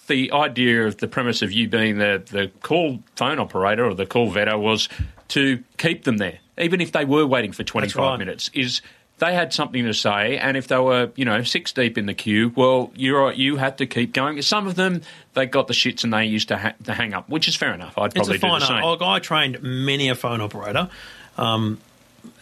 the 0.07 0.33
idea 0.33 0.87
of 0.87 0.97
the 0.97 1.07
premise 1.09 1.43
of 1.43 1.53
you 1.53 1.69
being 1.69 1.99
the, 1.99 2.23
the 2.31 2.51
call 2.63 3.01
phone 3.17 3.39
operator 3.39 3.85
or 3.85 3.93
the 3.95 4.07
call 4.07 4.33
vetter 4.33 4.59
was 4.59 4.89
to 5.29 5.63
keep 5.77 6.05
them 6.05 6.17
there, 6.17 6.39
even 6.57 6.81
if 6.81 6.93
they 6.93 7.05
were 7.05 7.27
waiting 7.27 7.53
for 7.53 7.63
25 7.63 7.97
right. 7.97 8.19
minutes, 8.19 8.51
is 8.55 8.81
they 9.19 9.35
had 9.35 9.53
something 9.53 9.85
to 9.85 9.93
say, 9.95 10.39
and 10.39 10.57
if 10.57 10.69
they 10.69 10.79
were, 10.79 11.11
you 11.17 11.25
know, 11.25 11.43
six 11.43 11.73
deep 11.73 11.99
in 11.99 12.07
the 12.07 12.15
queue, 12.15 12.53
well, 12.55 12.93
you're 12.95 13.33
you 13.33 13.57
had 13.57 13.79
to 13.79 13.87
keep 13.87 14.13
going. 14.13 14.41
Some 14.43 14.67
of 14.67 14.75
them 14.77 15.03
they 15.35 15.47
got 15.47 15.67
the 15.67 15.75
shits 15.75 16.05
and 16.05 16.13
they 16.13 16.25
used 16.25 16.49
to, 16.49 16.57
ha- 16.57 16.75
to 16.85 16.95
hang 16.95 17.15
up, 17.15 17.29
which 17.29 17.49
is 17.49 17.57
fair 17.57 17.73
enough. 17.75 17.97
I'd 17.99 18.07
It's 18.07 18.15
probably 18.15 18.37
a 18.37 18.39
do 18.39 18.41
fine 18.41 18.61
the 18.61 18.67
same. 18.67 18.85
art. 18.85 19.03
I, 19.03 19.15
I 19.15 19.19
trained 19.19 19.63
many 19.63 20.09
a 20.09 20.15
phone 20.15 20.41
operator, 20.41 20.89
um, 21.37 21.79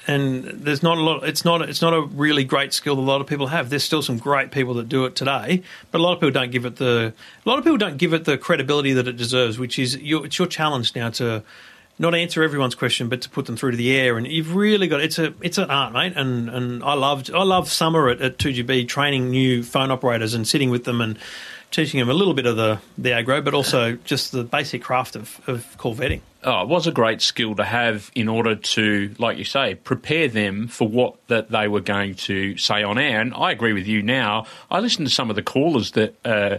and 0.07 0.45
there's 0.45 0.83
not 0.83 0.99
a 0.99 1.01
lot. 1.01 1.25
It's 1.25 1.45
not. 1.45 1.63
It's 1.69 1.83
not 1.83 1.93
a 1.95 2.03
really 2.03 2.45
great 2.45 2.73
skill 2.73 2.97
that 2.97 3.03
a 3.03 3.03
lot 3.03 3.21
of 3.21 3.27
people 3.27 3.49
have. 3.49 3.71
There's 3.71 3.85
still 3.85 4.03
some 4.03 4.19
great 4.19 4.51
people 4.51 4.75
that 4.75 4.89
do 4.89 5.05
it 5.05 5.17
today, 5.17 5.63
but 5.91 6.01
a 6.01 6.03
lot 6.03 6.13
of 6.13 6.21
people 6.21 6.31
don't 6.31 6.51
give 6.51 6.65
it 6.65 6.77
the. 6.77 7.13
A 7.45 7.49
lot 7.49 7.59
of 7.59 7.65
people 7.65 7.79
don't 7.79 7.97
give 7.97 8.13
it 8.13 8.25
the 8.25 8.39
credibility 8.39 8.93
that 8.93 9.09
it 9.09 9.17
deserves. 9.17 9.59
Which 9.59 9.79
is 9.79 9.97
your, 9.99 10.27
it's 10.27 10.39
your 10.39 10.47
challenge 10.49 10.95
now 10.95 11.11
to. 11.11 11.43
Not 11.99 12.15
answer 12.15 12.43
everyone's 12.43 12.75
question, 12.75 13.09
but 13.09 13.23
to 13.23 13.31
put 13.31 13.47
them 13.47 13.57
through 13.57 13.71
to 13.71 13.77
the 13.77 13.97
air, 13.97 14.19
and 14.19 14.27
you've 14.27 14.55
really 14.55 14.87
got 14.87 15.01
it's 15.01 15.19
a 15.19 15.33
it's 15.41 15.57
an 15.57 15.71
art, 15.71 15.93
mate. 15.93 16.13
And 16.15 16.51
and 16.51 16.85
I 16.85 16.95
loved 16.95 17.31
I 17.31 17.43
love 17.43 17.71
summer 17.71 18.09
at, 18.11 18.21
at 18.21 18.39
2GB 18.39 18.87
training 18.89 19.31
new 19.31 19.63
phone 19.63 19.91
operators 19.91 20.35
and 20.35 20.47
sitting 20.47 20.69
with 20.71 20.85
them 20.85 21.01
and 21.01 21.19
teaching 21.71 21.99
them 21.99 22.09
a 22.09 22.15
little 22.15 22.35
bit 22.35 22.47
of 22.47 22.57
the 22.57 22.81
the 22.99 23.13
agro, 23.13 23.41
but 23.41 23.55
also 23.55 23.93
just 24.05 24.33
the 24.33 24.45
basic 24.45 24.83
craft 24.83 25.17
of, 25.17 25.41
of 25.47 25.77
call 25.79 25.95
vetting. 25.95 26.21
oh, 26.45 26.63
it 26.63 26.69
was 26.69 26.87
a 26.87 26.93
great 26.93 27.21
skill 27.23 27.55
to 27.57 27.65
have 27.65 28.11
in 28.15 28.29
order 28.29 28.55
to, 28.55 29.15
like 29.19 29.37
you 29.39 29.45
say, 29.45 29.75
prepare 29.75 30.29
them 30.29 30.69
for 30.69 30.87
what 30.87 31.17
that 31.29 31.51
they 31.51 31.67
were 31.67 31.81
going 31.81 32.15
to 32.15 32.57
say 32.57 32.83
on 32.83 32.99
air. 32.99 33.21
And 33.21 33.35
I 33.35 33.51
agree 33.51 33.73
with 33.73 33.87
you 33.87 34.03
now. 34.03 34.47
I 34.71 34.81
listened 34.81 35.09
to 35.09 35.13
some 35.13 35.31
of 35.31 35.37
the 35.37 35.43
callers 35.43 35.93
that 35.93 36.15
uh, 36.25 36.59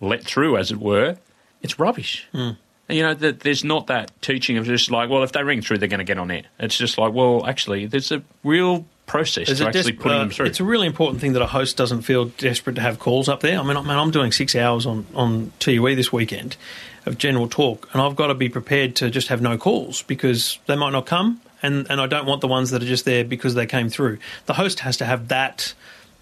let 0.00 0.24
through, 0.24 0.56
as 0.58 0.70
it 0.70 0.78
were. 0.78 1.16
It's 1.62 1.78
rubbish. 1.78 2.26
Hmm. 2.32 2.50
You 2.92 3.02
know, 3.02 3.14
that 3.14 3.40
there's 3.40 3.64
not 3.64 3.88
that 3.88 4.10
teaching 4.22 4.58
of 4.58 4.66
just 4.66 4.90
like, 4.90 5.08
well, 5.08 5.22
if 5.22 5.32
they 5.32 5.42
ring 5.42 5.62
through, 5.62 5.78
they're 5.78 5.88
going 5.88 5.98
to 5.98 6.04
get 6.04 6.18
on 6.18 6.30
air. 6.30 6.44
It's 6.58 6.76
just 6.76 6.98
like, 6.98 7.12
well, 7.12 7.46
actually, 7.46 7.86
there's 7.86 8.12
a 8.12 8.22
real 8.44 8.86
process 9.06 9.48
There's 9.48 9.58
to 9.58 9.66
actually 9.66 9.92
des- 9.92 9.98
putting 9.98 10.18
uh, 10.18 10.20
them 10.20 10.30
through. 10.30 10.46
It's 10.46 10.60
a 10.60 10.64
really 10.64 10.86
important 10.86 11.20
thing 11.20 11.32
that 11.34 11.42
a 11.42 11.46
host 11.46 11.76
doesn't 11.76 12.02
feel 12.02 12.26
desperate 12.26 12.76
to 12.76 12.82
have 12.82 12.98
calls 12.98 13.28
up 13.28 13.40
there. 13.40 13.58
I 13.58 13.62
mean, 13.62 13.74
man, 13.74 13.98
I'm 13.98 14.10
doing 14.10 14.32
six 14.32 14.54
hours 14.54 14.86
on, 14.86 15.06
on 15.14 15.52
2UE 15.60 15.96
this 15.96 16.12
weekend 16.12 16.56
of 17.04 17.18
general 17.18 17.48
talk, 17.48 17.88
and 17.92 18.00
I've 18.00 18.16
got 18.16 18.28
to 18.28 18.34
be 18.34 18.48
prepared 18.48 18.96
to 18.96 19.10
just 19.10 19.28
have 19.28 19.42
no 19.42 19.58
calls 19.58 20.02
because 20.02 20.58
they 20.66 20.76
might 20.76 20.90
not 20.90 21.06
come, 21.06 21.40
and, 21.62 21.86
and 21.90 22.00
I 22.00 22.06
don't 22.06 22.26
want 22.26 22.40
the 22.40 22.48
ones 22.48 22.70
that 22.70 22.82
are 22.82 22.86
just 22.86 23.04
there 23.04 23.24
because 23.24 23.54
they 23.54 23.66
came 23.66 23.88
through. 23.88 24.18
The 24.46 24.54
host 24.54 24.80
has 24.80 24.96
to 24.98 25.04
have 25.04 25.28
that. 25.28 25.74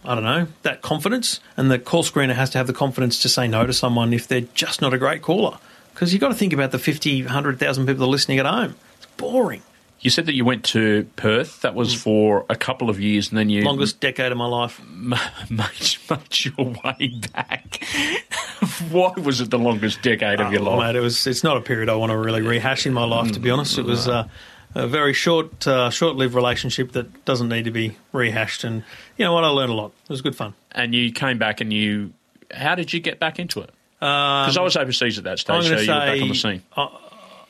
I 0.02 0.14
don't 0.14 0.24
know, 0.24 0.46
that 0.62 0.80
confidence, 0.80 1.40
and 1.58 1.70
the 1.70 1.78
call 1.78 2.02
screener 2.02 2.34
has 2.34 2.48
to 2.50 2.58
have 2.58 2.66
the 2.66 2.72
confidence 2.72 3.20
to 3.20 3.28
say 3.28 3.46
no 3.46 3.66
to 3.66 3.72
someone 3.74 4.14
if 4.14 4.26
they're 4.26 4.40
just 4.54 4.80
not 4.80 4.94
a 4.94 4.98
great 4.98 5.20
caller. 5.20 5.58
Because 5.92 6.12
you've 6.12 6.20
got 6.20 6.28
to 6.28 6.34
think 6.34 6.52
about 6.52 6.70
the 6.70 6.78
50, 6.78 7.22
100,000 7.24 7.86
people 7.86 7.98
that 8.00 8.04
are 8.04 8.08
listening 8.08 8.38
at 8.38 8.46
home. 8.46 8.74
It's 8.96 9.06
boring. 9.16 9.62
you 10.00 10.08
said 10.10 10.26
that 10.26 10.34
you 10.34 10.44
went 10.44 10.64
to 10.66 11.06
Perth. 11.16 11.60
That 11.62 11.74
was 11.74 11.92
for 11.94 12.46
a 12.48 12.56
couple 12.56 12.88
of 12.88 12.98
years, 13.00 13.28
and 13.30 13.36
then 13.38 13.50
you. 13.50 13.62
Longest 13.62 14.00
decade 14.00 14.32
of 14.32 14.38
my 14.38 14.46
life. 14.46 14.80
made, 14.94 15.20
made 15.50 16.44
your 16.44 16.54
way 16.84 17.20
back. 17.32 17.82
Why 18.90 19.12
was 19.16 19.40
it 19.40 19.50
the 19.50 19.58
longest 19.58 20.00
decade 20.02 20.40
of 20.40 20.52
your 20.52 20.62
Oh, 20.62 20.76
life? 20.76 20.94
mate, 20.94 20.96
it 20.98 21.00
was. 21.02 21.26
It's 21.26 21.44
not 21.44 21.56
a 21.56 21.60
period 21.60 21.88
I 21.88 21.94
want 21.96 22.10
to 22.10 22.16
really 22.16 22.42
rehash 22.42 22.86
in 22.86 22.92
my 22.94 23.04
life. 23.04 23.32
To 23.32 23.40
be 23.40 23.50
honest, 23.50 23.78
it 23.78 23.84
was 23.84 24.08
uh, 24.08 24.28
a 24.74 24.86
very 24.86 25.12
short, 25.12 25.66
uh, 25.66 25.90
short-lived 25.90 26.34
relationship 26.34 26.92
that 26.92 27.24
doesn't 27.24 27.48
need 27.48 27.64
to 27.64 27.70
be 27.70 27.96
rehashed. 28.12 28.64
And 28.64 28.84
you 29.16 29.24
know 29.24 29.32
what? 29.34 29.44
I 29.44 29.48
learned 29.48 29.72
a 29.72 29.74
lot. 29.74 29.92
It 30.04 30.10
was 30.10 30.22
good 30.22 30.36
fun. 30.36 30.54
and 30.72 30.94
you 30.94 31.12
came 31.12 31.36
back 31.38 31.60
and 31.60 31.72
you. 31.72 32.12
How 32.52 32.74
did 32.74 32.92
you 32.92 33.00
get 33.00 33.18
back 33.18 33.38
into 33.38 33.60
it? 33.60 33.70
Because 34.00 34.56
I 34.56 34.62
was 34.62 34.76
overseas 34.76 35.18
at 35.18 35.24
that 35.24 35.38
stage, 35.38 35.64
so 35.64 35.76
to 35.76 35.84
you 35.84 35.90
were 35.90 35.96
back 35.98 36.22
on 36.22 36.28
the 36.28 36.34
scene. 36.34 36.62
I- 36.76 36.88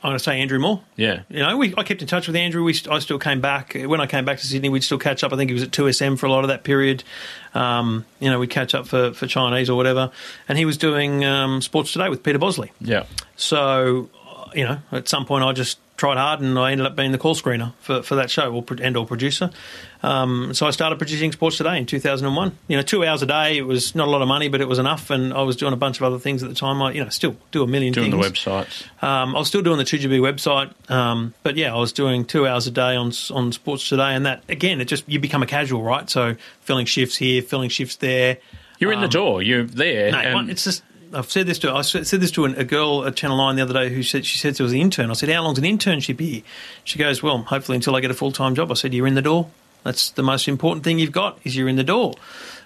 I'm 0.03 0.09
going 0.09 0.19
to 0.19 0.25
say 0.25 0.41
Andrew 0.41 0.59
Moore. 0.59 0.81
Yeah. 0.97 1.25
You 1.29 1.41
know, 1.41 1.59
we, 1.59 1.75
I 1.77 1.83
kept 1.83 2.01
in 2.01 2.09
touch 2.09 2.27
with 2.27 2.35
Andrew. 2.35 2.65
We, 2.65 2.75
I 2.91 3.01
still 3.01 3.19
came 3.19 3.43
back 3.43 3.75
when 3.75 4.01
I 4.01 4.07
came 4.07 4.25
back 4.25 4.39
to 4.39 4.47
Sydney. 4.47 4.71
We'd 4.71 4.83
still 4.83 4.97
catch 4.97 5.23
up. 5.23 5.31
I 5.31 5.37
think 5.37 5.51
he 5.51 5.55
was 5.55 5.63
at 5.63 5.73
2SM 5.73 6.19
for 6.19 6.25
a 6.25 6.31
lot 6.31 6.43
of 6.43 6.49
that 6.49 6.65
period. 6.65 7.05
Um, 7.53 8.07
you 8.19 8.31
know, 8.31 8.39
we'd 8.39 8.49
catch 8.49 8.75
up 8.75 8.87
for, 8.87 9.13
for 9.13 9.27
Chinese 9.27 9.69
or 9.69 9.77
whatever. 9.77 10.11
And 10.49 10.57
he 10.57 10.65
was 10.65 10.79
doing 10.79 11.23
um, 11.27 11.61
Sports 11.61 11.93
Today 11.93 12.09
with 12.09 12.23
Peter 12.23 12.39
Bosley. 12.39 12.73
Yeah. 12.81 13.05
So, 13.37 14.09
you 14.55 14.65
know, 14.65 14.79
at 14.91 15.07
some 15.07 15.27
point 15.27 15.45
I 15.45 15.53
just 15.53 15.79
tried 16.01 16.17
hard 16.17 16.41
and 16.41 16.59
I 16.59 16.73
ended 16.73 16.87
up 16.87 16.97
being 16.97 17.13
the 17.13 17.19
call 17.19 17.35
screener 17.35 17.75
for, 17.81 18.03
for 18.03 18.15
that 18.15 18.31
show 18.31 18.51
or, 18.55 18.65
and 18.81 18.97
or 18.97 19.05
producer. 19.05 19.51
Um, 20.03 20.55
so 20.55 20.67
I 20.67 20.71
started 20.71 20.97
producing 20.97 21.31
Sports 21.31 21.59
Today 21.59 21.77
in 21.77 21.85
2001. 21.85 22.57
You 22.69 22.79
know, 22.79 22.83
two 22.83 23.05
hours 23.05 23.21
a 23.21 23.27
day. 23.27 23.59
It 23.59 23.67
was 23.67 23.95
not 23.95 24.09
a 24.09 24.11
lot 24.11 24.23
of 24.23 24.29
money, 24.29 24.49
but 24.49 24.63
it 24.63 24.65
was 24.69 24.79
enough. 24.79 25.11
And 25.11 25.35
I 25.35 25.43
was 25.43 25.57
doing 25.57 25.75
a 25.75 25.77
bunch 25.77 25.99
of 25.99 26.05
other 26.05 26.19
things 26.19 26.43
at 26.43 26.49
the 26.49 26.55
time. 26.55 26.81
I, 26.81 26.93
you 26.93 27.05
know, 27.05 27.11
still 27.11 27.37
do 27.53 27.63
a 27.63 27.67
million 27.67 27.93
Doing 27.93 28.11
things. 28.11 28.25
the 28.25 28.31
websites. 28.51 29.03
Um, 29.03 29.37
I 29.37 29.39
was 29.41 29.49
still 29.49 29.61
doing 29.61 29.77
the 29.77 29.85
2GB 29.85 30.21
website, 30.21 30.73
um, 30.91 31.35
but 31.43 31.57
yeah, 31.57 31.75
I 31.75 31.79
was 31.79 31.93
doing 31.93 32.25
two 32.25 32.47
hours 32.47 32.67
a 32.67 32.71
day 32.71 32.97
on 32.97 33.13
on 33.31 33.53
Sports 33.53 33.87
Today, 33.87 34.15
and 34.15 34.25
that 34.25 34.43
again, 34.49 34.81
it 34.81 34.87
just 34.87 35.07
you 35.07 35.21
become 35.21 35.43
a 35.43 35.47
casual, 35.47 35.83
right? 35.83 36.09
So 36.09 36.37
filling 36.63 36.87
shifts 36.87 37.17
here, 37.17 37.43
filling 37.43 37.69
shifts 37.69 37.97
there. 37.97 38.39
You're 38.79 38.93
in 38.93 39.03
the 39.03 39.09
door. 39.09 39.43
You're 39.43 39.65
there. 39.65 40.07
Um, 40.07 40.13
No, 40.13 40.39
and 40.39 40.51
it's 40.51 40.65
just 40.65 40.83
I've 41.13 41.31
said 41.31 41.47
this 41.47 41.59
to 41.61 41.73
I 41.73 41.83
said 41.83 42.21
this 42.21 42.31
to 42.33 42.45
an, 42.45 42.55
a 42.55 42.65
girl 42.65 43.05
at 43.05 43.17
Channel 43.17 43.37
Nine 43.37 43.57
the 43.57 43.63
other 43.63 43.75
day 43.75 43.93
who 43.93 44.03
said 44.03 44.25
she 44.25 44.39
said 44.39 44.57
she 44.57 44.63
was 44.63 44.73
an 44.73 44.79
intern. 44.79 45.11
I 45.11 45.15
said, 45.15 45.29
"How 45.29 45.43
long's 45.43 45.59
an 45.59 45.65
internship 45.65 46.21
here?" 46.21 46.43
She 46.85 46.99
goes, 46.99 47.23
"Well, 47.23 47.39
hopefully 47.39 47.77
until 47.77 47.97
I 47.97 48.01
get 48.01 48.11
a 48.11 48.15
full 48.15 48.33
time 48.33 48.55
job." 48.55 48.71
I 48.71 48.75
said, 48.75 48.95
"You're 48.95 49.07
in 49.07 49.15
the 49.15 49.23
door. 49.23 49.51
That's 49.83 50.11
the 50.11 50.23
most 50.23 50.47
important 50.47 50.85
thing 50.85 50.99
you've 50.99 51.13
got 51.13 51.39
is 51.45 51.57
you're 51.57 51.69
in 51.69 51.77
the 51.77 51.85
door." 51.85 52.15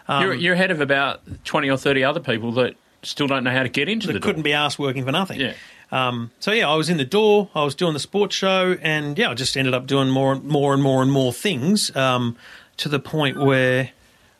Um, 0.09 0.23
you're, 0.23 0.35
you're 0.35 0.55
ahead 0.55 0.71
of 0.71 0.81
about 0.81 1.23
20 1.45 1.71
or 1.71 1.79
30 1.79 2.05
other 2.05 2.21
people 2.21 2.53
that 2.53 2.75
still 3.03 3.27
don't 3.27 3.45
know 3.45 3.51
how 3.51 3.63
to 3.63 3.69
get 3.69 3.89
into 3.89 4.07
the 4.07 4.15
that 4.15 4.21
door. 4.21 4.29
couldn't 4.29 4.43
be 4.43 4.53
asked 4.53 4.79
working 4.79 5.05
for 5.05 5.13
nothing. 5.13 5.41
Yeah. 5.41 5.55
Um, 5.91 6.31
so 6.41 6.53
yeah, 6.53 6.69
I 6.69 6.75
was 6.75 6.91
in 6.91 6.97
the 6.97 7.05
door. 7.05 7.49
I 7.55 7.65
was 7.65 7.75
doing 7.75 7.93
the 7.93 8.01
sports 8.01 8.35
show, 8.35 8.77
and 8.83 9.17
yeah, 9.17 9.31
I 9.31 9.35
just 9.35 9.57
ended 9.57 9.75
up 9.75 9.87
doing 9.87 10.11
more, 10.11 10.33
and 10.33 10.45
more 10.45 10.75
and 10.75 10.83
more 10.83 11.03
and 11.03 11.11
more 11.11 11.33
things 11.33 11.95
um, 11.97 12.37
to 12.79 12.89
the 12.89 12.99
point 12.99 13.39
where 13.39 13.91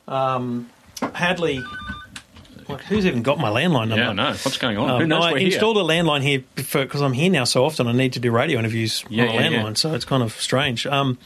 um, 0.09 0.69
Hadley. 1.15 1.63
What, 2.67 2.81
who's 2.83 3.07
even 3.07 3.23
got 3.23 3.39
my 3.39 3.49
landline 3.51 3.89
number? 3.89 3.97
Yeah, 3.97 4.11
I 4.11 4.13
know. 4.13 4.29
What's 4.31 4.59
going 4.59 4.77
on? 4.79 4.91
Um, 4.91 5.01
Who 5.01 5.07
knows 5.07 5.25
I 5.25 5.33
we're 5.33 5.39
here? 5.39 5.49
installed 5.49 5.77
a 5.77 5.81
landline 5.81 6.23
here 6.23 6.43
because 6.55 7.01
I'm 7.03 7.13
here 7.13 7.31
now 7.31 7.45
so 7.45 7.65
often. 7.65 7.87
I 7.87 7.93
need 7.93 8.13
to 8.15 8.21
do 8.21 8.31
radio 8.31 8.59
interviews 8.59 9.05
Yeah, 9.09 9.25
on 9.25 9.29
a 9.31 9.33
yeah, 9.35 9.41
landline, 9.51 9.65
yeah. 9.69 9.73
so 9.75 9.95
it's 9.95 10.05
kind 10.05 10.23
of 10.23 10.33
strange. 10.41 10.87
Um, 10.87 11.19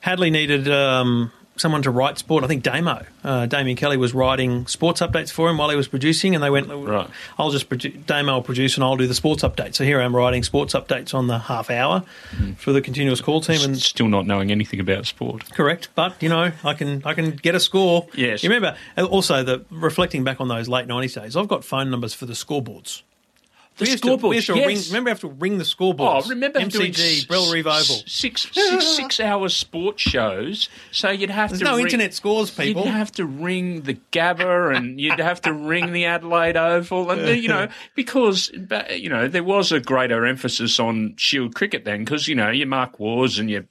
Hadley 0.00 0.30
needed 0.30 0.68
um, 0.68 1.32
someone 1.56 1.82
to 1.82 1.90
write 1.90 2.18
sport. 2.18 2.42
I 2.42 2.46
think 2.48 2.62
Damo, 2.62 3.04
uh, 3.22 3.46
Damien 3.46 3.76
Kelly, 3.76 3.96
was 3.96 4.12
writing 4.12 4.66
sports 4.66 5.00
updates 5.00 5.30
for 5.30 5.48
him 5.48 5.56
while 5.58 5.70
he 5.70 5.76
was 5.76 5.86
producing, 5.88 6.34
and 6.34 6.42
they 6.42 6.50
went, 6.50 6.68
Right. 6.68 7.08
"I'll 7.38 7.50
just 7.50 7.68
produ- 7.68 8.04
Damo 8.06 8.34
will 8.34 8.42
produce, 8.42 8.74
and 8.76 8.82
I'll 8.84 8.96
do 8.96 9.06
the 9.06 9.14
sports 9.14 9.42
updates." 9.44 9.76
So 9.76 9.84
here 9.84 10.00
I 10.00 10.04
am 10.04 10.14
writing 10.16 10.42
sports 10.42 10.74
updates 10.74 11.14
on 11.14 11.26
the 11.28 11.38
half 11.38 11.70
hour 11.70 12.02
Hmm. 12.36 12.52
for 12.54 12.72
the 12.72 12.80
continuous 12.80 13.20
call 13.20 13.40
team, 13.40 13.60
and 13.62 13.78
Still 13.78 14.08
not 14.08 14.26
knowing 14.26 14.50
anything 14.50 14.80
about 14.80 15.06
sport. 15.06 15.44
Correct, 15.52 15.88
but 15.94 16.14
you 16.20 16.28
know, 16.28 16.50
I 16.64 16.74
can 16.74 17.02
I 17.04 17.14
can 17.14 17.30
get 17.30 17.54
a 17.54 17.60
score. 17.60 18.06
Yes. 18.14 18.42
You 18.42 18.50
remember 18.50 18.76
uh, 18.98 19.04
also 19.04 19.42
the 19.42 19.62
reflecting 19.70 20.24
back 20.24 20.40
on 20.40 20.48
those 20.48 20.68
late 20.68 20.86
nineties 20.88 21.14
days. 21.14 21.36
I've 21.36 21.48
got 21.48 21.64
phone 21.64 21.90
numbers 21.90 22.14
for 22.14 22.26
the 22.26 22.32
scoreboards. 22.34 23.02
The 23.76 23.86
used 23.86 24.04
to, 24.04 24.16
to 24.16 24.28
yes. 24.34 24.48
ring, 24.48 24.78
remember, 24.88 25.08
we 25.08 25.10
have 25.10 25.20
to 25.20 25.28
ring 25.28 25.58
the 25.58 25.64
scoreboards. 25.64 26.26
Oh, 26.26 26.28
remember 26.28 26.60
doing 26.66 26.92
MCG, 26.92 27.26
Bellerive 27.28 27.66
Six, 27.84 28.48
six, 28.52 28.86
six 28.96 29.20
hour 29.20 29.48
sports 29.48 30.00
shows. 30.00 30.68
So 30.92 31.10
you'd 31.10 31.30
have 31.30 31.50
There's 31.50 31.58
to. 31.60 31.64
no 31.64 31.76
ring- 31.76 31.86
internet 31.86 32.14
scores, 32.14 32.50
people. 32.52 32.84
You'd 32.84 32.92
have 32.92 33.10
to 33.12 33.26
ring 33.26 33.82
the 33.82 33.94
Gabba 34.12 34.76
and 34.76 35.00
you'd 35.00 35.18
have 35.18 35.40
to 35.42 35.52
ring 35.52 35.92
the 35.92 36.04
Adelaide 36.04 36.56
Oval, 36.56 37.10
and 37.10 37.22
the, 37.22 37.36
you 37.36 37.48
know 37.48 37.68
because 37.96 38.52
you 38.90 39.08
know 39.08 39.26
there 39.26 39.42
was 39.44 39.72
a 39.72 39.80
greater 39.80 40.24
emphasis 40.24 40.78
on 40.78 41.14
Shield 41.16 41.54
cricket 41.54 41.84
then 41.84 42.04
because 42.04 42.28
you 42.28 42.34
know 42.36 42.50
your 42.50 42.68
Mark 42.68 42.98
Waughs 43.00 43.38
and 43.40 43.50
your 43.50 43.64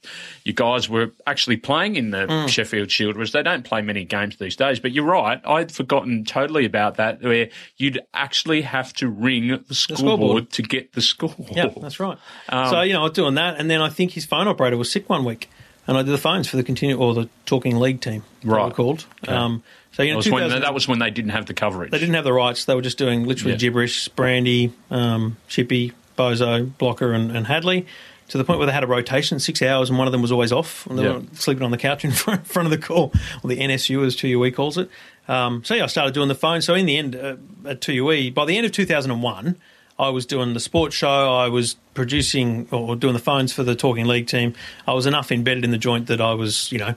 you 0.44 0.52
guys 0.52 0.88
were 0.88 1.12
actually 1.26 1.56
playing 1.56 1.96
in 1.96 2.10
the 2.10 2.24
Mm. 2.34 2.48
Sheffield 2.48 2.90
Shield, 2.90 3.16
whereas 3.16 3.32
they 3.32 3.42
don't 3.42 3.64
play 3.64 3.80
many 3.82 4.04
games 4.04 4.36
these 4.38 4.56
days. 4.56 4.80
But 4.80 4.92
you're 4.92 5.04
right, 5.04 5.40
I'd 5.46 5.70
forgotten 5.70 6.24
totally 6.24 6.64
about 6.64 6.96
that, 6.96 7.22
where 7.22 7.48
you'd 7.76 8.00
actually 8.14 8.62
have 8.62 8.92
to 8.94 9.08
ring 9.08 9.48
the 9.68 9.74
scoreboard, 9.74 9.93
scoreboard. 9.96 10.50
to 10.52 10.62
get 10.62 10.92
the 10.92 11.00
score. 11.00 11.34
Yeah, 11.50 11.68
that's 11.80 12.00
right. 12.00 12.18
Um, 12.48 12.70
so 12.70 12.80
you 12.82 12.92
know, 12.92 13.00
I 13.00 13.04
was 13.04 13.12
doing 13.12 13.34
that, 13.34 13.58
and 13.58 13.70
then 13.70 13.80
I 13.80 13.88
think 13.88 14.12
his 14.12 14.24
phone 14.24 14.48
operator 14.48 14.76
was 14.76 14.90
sick 14.90 15.08
one 15.10 15.24
week, 15.24 15.48
and 15.86 15.96
I 15.96 16.02
did 16.02 16.12
the 16.12 16.18
phones 16.18 16.48
for 16.48 16.56
the 16.56 16.62
continue 16.64 16.96
or 16.96 17.14
the 17.14 17.28
talking 17.46 17.78
league 17.78 18.00
team, 18.00 18.22
Right. 18.42 18.72
called. 18.72 19.06
Um, 19.28 19.62
so 19.92 20.02
you 20.02 20.08
That 20.08 20.12
know, 20.12 20.16
was, 20.18 20.30
when, 20.30 20.42
2000 20.42 20.62
that 20.62 20.74
was 20.74 20.88
when 20.88 20.98
they 20.98 21.10
didn't 21.10 21.30
have 21.30 21.46
the 21.46 21.54
coverage. 21.54 21.90
They 21.90 21.98
didn't 21.98 22.14
have 22.14 22.24
the 22.24 22.32
rights. 22.32 22.64
They 22.64 22.74
were 22.74 22.82
just 22.82 22.98
doing 22.98 23.24
literally 23.26 23.52
Yeah. 23.52 23.58
gibberish. 23.58 24.08
Brandy, 24.08 24.72
um, 24.90 25.36
Chippy, 25.48 25.92
Bozo, 26.18 26.76
Blocker, 26.78 27.12
and, 27.12 27.30
and 27.36 27.46
Hadley. 27.46 27.86
To 28.28 28.38
the 28.38 28.44
point 28.44 28.58
where 28.58 28.66
they 28.66 28.72
had 28.72 28.82
a 28.82 28.86
rotation, 28.86 29.38
six 29.38 29.60
hours, 29.60 29.90
and 29.90 29.98
one 29.98 30.08
of 30.08 30.12
them 30.12 30.22
was 30.22 30.32
always 30.32 30.50
off. 30.50 30.86
And 30.86 30.98
they 30.98 31.02
Yeah. 31.04 31.12
were 31.18 31.22
sleeping 31.34 31.62
on 31.62 31.70
the 31.70 31.76
couch 31.76 32.04
in 32.06 32.10
front, 32.22 32.46
front 32.46 32.64
of 32.66 32.70
the 32.70 32.78
call, 32.78 33.12
or 33.42 33.48
the 33.50 33.58
NSU 33.60 34.02
as 34.04 34.16
2UE 34.16 34.50
calls 34.54 34.78
it. 34.78 34.88
Um, 35.28 35.62
so 35.62 35.74
yeah, 35.74 35.84
I 35.84 35.86
started 35.88 36.14
doing 36.14 36.28
the 36.28 36.34
phone. 36.34 36.62
So 36.62 36.72
in 36.74 36.86
the 36.86 36.96
end, 36.96 37.14
uh, 37.14 37.36
at 37.68 37.82
2UE, 37.82 38.32
by 38.32 38.46
the 38.46 38.56
end 38.56 38.64
of 38.64 38.72
2001, 38.72 39.56
I 39.98 40.08
was 40.08 40.26
doing 40.26 40.54
the 40.54 40.60
sports 40.60 40.96
show. 40.96 41.34
I 41.34 41.48
was 41.48 41.76
producing 41.94 42.66
or 42.72 42.96
doing 42.96 43.14
the 43.14 43.20
phones 43.20 43.52
for 43.52 43.62
the 43.62 43.76
Talking 43.76 44.06
League 44.06 44.26
team. 44.26 44.54
I 44.88 44.92
was 44.92 45.06
enough 45.06 45.30
embedded 45.30 45.64
in 45.64 45.70
the 45.70 45.78
joint 45.78 46.08
that 46.08 46.20
I 46.20 46.34
was, 46.34 46.70
you 46.72 46.78
know, 46.78 46.94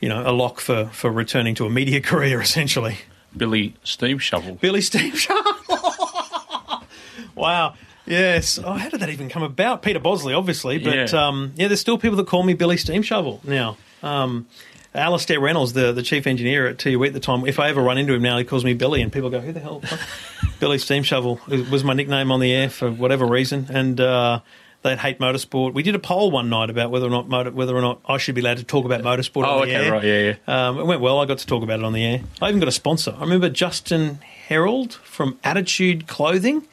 you 0.00 0.08
know, 0.08 0.22
a 0.28 0.32
lock 0.32 0.60
for 0.60 0.86
for 0.86 1.10
returning 1.10 1.54
to 1.56 1.66
a 1.66 1.70
media 1.70 2.00
career 2.10 2.40
essentially. 2.40 2.96
Billy 3.36 3.74
Steam 3.84 4.18
Shovel. 4.18 4.54
Billy 4.54 4.80
Steam 4.80 5.14
Shovel. 5.14 5.52
wow. 7.34 7.74
Yes. 8.06 8.58
Oh, 8.58 8.72
how 8.72 8.88
did 8.88 9.00
that 9.00 9.10
even 9.10 9.28
come 9.28 9.42
about? 9.42 9.82
Peter 9.82 9.98
Bosley, 9.98 10.32
obviously, 10.32 10.78
but 10.78 10.94
Yeah. 11.12 11.26
um, 11.26 11.52
yeah, 11.56 11.68
there's 11.68 11.80
still 11.80 11.98
people 11.98 12.16
that 12.16 12.26
call 12.26 12.42
me 12.42 12.54
Billy 12.54 12.78
Steam 12.78 13.02
Shovel 13.02 13.40
now. 13.44 13.76
Um, 14.02 14.46
Alistair 14.94 15.38
Reynolds, 15.40 15.74
the, 15.74 15.92
the 15.92 16.02
chief 16.02 16.26
engineer 16.26 16.66
at 16.66 16.78
2UE 16.78 17.08
at 17.08 17.12
the 17.12 17.20
time, 17.20 17.46
if 17.46 17.58
I 17.60 17.68
ever 17.68 17.82
run 17.82 17.98
into 17.98 18.14
him 18.14 18.22
now, 18.22 18.38
he 18.38 18.44
calls 18.44 18.64
me 18.64 18.74
Billy, 18.74 19.02
and 19.02 19.12
people 19.12 19.30
go, 19.30 19.40
"Who 19.40 19.52
the 19.52 19.60
hell?" 19.60 19.82
Billy 20.60 20.78
Steam 20.78 21.02
Shovel 21.02 21.40
was 21.70 21.84
my 21.84 21.92
nickname 21.92 22.32
on 22.32 22.40
the 22.40 22.52
air 22.52 22.68
for 22.70 22.90
whatever 22.90 23.26
reason, 23.26 23.66
and 23.70 24.00
uh, 24.00 24.40
they'd 24.82 24.98
hate 24.98 25.18
motorsport. 25.18 25.74
We 25.74 25.82
did 25.82 25.94
a 25.94 25.98
poll 25.98 26.30
one 26.30 26.48
night 26.48 26.70
about 26.70 26.90
whether 26.90 27.06
or 27.06 27.10
not 27.10 27.28
motor, 27.28 27.50
whether 27.52 27.76
or 27.76 27.80
not 27.82 28.00
I 28.08 28.16
should 28.18 28.34
be 28.34 28.40
allowed 28.40 28.56
to 28.58 28.64
talk 28.64 28.84
about 28.86 29.02
motorsport 29.02 29.44
Oh, 29.46 29.62
okay, 29.62 29.74
air. 29.74 29.92
right, 29.92 30.04
yeah, 30.04 30.34
yeah. 30.46 30.68
Um, 30.68 30.78
it 30.78 30.86
went 30.86 31.00
well. 31.00 31.20
I 31.20 31.26
got 31.26 31.38
to 31.38 31.46
talk 31.46 31.62
about 31.62 31.78
it 31.80 31.84
on 31.84 31.92
the 31.92 32.04
air. 32.04 32.20
I 32.42 32.48
even 32.48 32.58
got 32.58 32.68
a 32.68 32.72
sponsor. 32.72 33.14
I 33.16 33.20
remember 33.20 33.48
Justin 33.50 34.16
Herald 34.48 34.94
from 34.94 35.38
Attitude 35.44 36.06
Clothing 36.08 36.66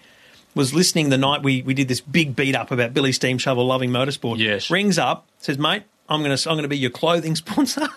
was 0.55 0.74
listening 0.74 1.09
the 1.09 1.18
night 1.18 1.43
we, 1.43 1.61
we 1.63 1.74
did 1.74 1.89
this 1.89 1.99
big 1.99 2.34
beat 2.36 2.55
up 2.55 2.72
about 2.72 2.93
Billy 2.93 3.11
Steam 3.11 3.38
Shovel 3.38 3.66
loving 3.68 3.89
motorsport. 3.91 4.38
Yes. 4.39 4.72
Rings 4.72 4.97
up, 4.97 5.28
says, 5.39 5.57
mate, 5.57 5.84
I'm 6.07 6.22
gonna 6.22 6.38
I'm 6.47 6.55
gonna 6.55 6.70
be 6.70 6.78
your 6.78 6.91
clothing 6.91 7.36
sponsor. 7.36 7.88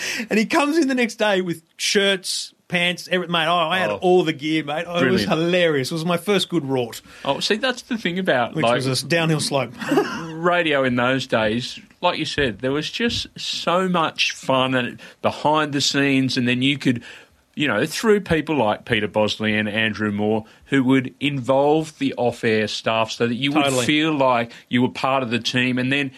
and 0.30 0.38
he 0.38 0.46
comes 0.46 0.76
in 0.78 0.88
the 0.88 0.94
next 0.94 1.16
day 1.16 1.40
with 1.40 1.62
shirts, 1.76 2.52
pants, 2.68 3.08
everything. 3.10 3.32
Mate, 3.32 3.46
oh, 3.46 3.54
I 3.54 3.78
had 3.78 3.90
Oh. 3.90 3.96
all 4.02 4.24
the 4.24 4.32
gear, 4.32 4.64
mate. 4.64 4.84
Oh, 4.86 5.02
it 5.04 5.10
was 5.10 5.22
hilarious. 5.24 5.90
It 5.90 5.94
was 5.94 6.04
my 6.04 6.16
first 6.16 6.48
good 6.48 6.64
rort, 6.64 7.00
Oh, 7.24 7.40
see, 7.40 7.56
that's 7.56 7.82
the 7.82 7.96
thing 7.98 8.18
about 8.18 8.54
which 8.54 8.64
like 8.64 8.74
was 8.84 9.02
a 9.02 9.06
downhill 9.06 9.40
slope. 9.40 9.72
radio 10.32 10.84
in 10.84 10.96
those 10.96 11.26
days. 11.26 11.78
Like 12.00 12.18
you 12.18 12.24
said, 12.24 12.58
there 12.60 12.72
was 12.72 12.90
just 12.90 13.26
so 13.38 13.88
much 13.88 14.32
fun 14.32 14.74
and 14.74 15.00
behind 15.22 15.72
the 15.72 15.80
scenes, 15.80 16.36
and 16.36 16.46
then 16.46 16.60
you 16.62 16.76
could, 16.78 17.02
you 17.54 17.66
know, 17.66 17.86
through 17.86 18.20
people 18.20 18.56
like 18.56 18.84
Peter 18.84 19.08
Bosley 19.08 19.54
and 19.56 19.68
Andrew 19.68 20.12
Moore, 20.12 20.44
who 20.66 20.84
would 20.84 21.14
involve 21.20 21.96
the 21.98 22.12
off-air 22.14 22.68
staff, 22.68 23.10
so 23.12 23.26
that 23.26 23.34
you 23.34 23.50
would 23.52 23.72
feel 23.86 24.12
like 24.12 24.52
you 24.68 24.82
were 24.82 24.90
part 24.90 25.22
of 25.22 25.30
the 25.30 25.38
team, 25.38 25.78
and 25.78 25.90
then. 25.92 26.10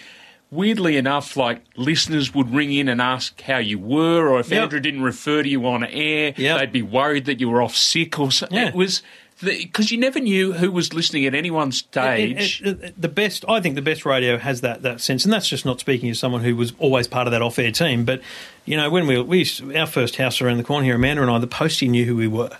Weirdly 0.50 0.96
enough, 0.96 1.36
like 1.36 1.60
listeners 1.76 2.34
would 2.34 2.54
ring 2.54 2.72
in 2.72 2.88
and 2.88 3.02
ask 3.02 3.38
how 3.42 3.58
you 3.58 3.78
were, 3.78 4.28
or 4.28 4.40
if 4.40 4.50
Yep. 4.50 4.62
Andrew 4.62 4.80
didn't 4.80 5.02
refer 5.02 5.42
to 5.42 5.48
you 5.48 5.66
on 5.66 5.84
air, 5.84 6.32
Yep. 6.36 6.58
they'd 6.58 6.72
be 6.72 6.80
worried 6.82 7.26
that 7.26 7.38
you 7.38 7.50
were 7.50 7.60
off 7.60 7.76
sick 7.76 8.18
or 8.18 8.32
something. 8.32 8.56
Yeah. 8.56 8.68
It 8.68 8.74
was 8.74 9.02
because 9.42 9.92
you 9.92 9.98
never 9.98 10.18
knew 10.18 10.54
who 10.54 10.72
was 10.72 10.92
listening 10.94 11.24
at 11.26 11.34
any 11.34 11.50
one 11.50 11.68
It- 11.68 11.74
stage. 11.74 12.62
it- 12.64 12.82
it- 12.82 12.94
the 13.00 13.08
best, 13.08 13.44
I 13.48 13.60
think, 13.60 13.74
the 13.76 13.82
best 13.82 14.04
radio 14.06 14.38
has 14.38 14.62
that 14.62 14.82
that 14.82 15.00
sense, 15.02 15.24
and 15.24 15.32
that's 15.32 15.48
just 15.48 15.66
not 15.66 15.80
speaking 15.80 16.08
as 16.10 16.18
someone 16.18 16.42
who 16.42 16.56
was 16.56 16.72
always 16.78 17.06
part 17.06 17.26
of 17.28 17.30
that 17.32 17.42
off-air 17.42 17.70
team. 17.70 18.04
But 18.04 18.20
you 18.64 18.76
know, 18.76 18.88
when 18.90 19.06
we 19.06 19.20
we 19.20 19.40
used, 19.40 19.62
our 19.76 19.86
first 19.86 20.16
house 20.16 20.40
around 20.40 20.56
the 20.56 20.64
corner 20.64 20.86
here, 20.86 20.94
Amanda 20.96 21.22
and 21.22 21.30
I, 21.30 21.38
the 21.38 21.46
postie 21.46 21.88
knew 21.88 22.04
who 22.06 22.16
we 22.16 22.26
were 22.26 22.56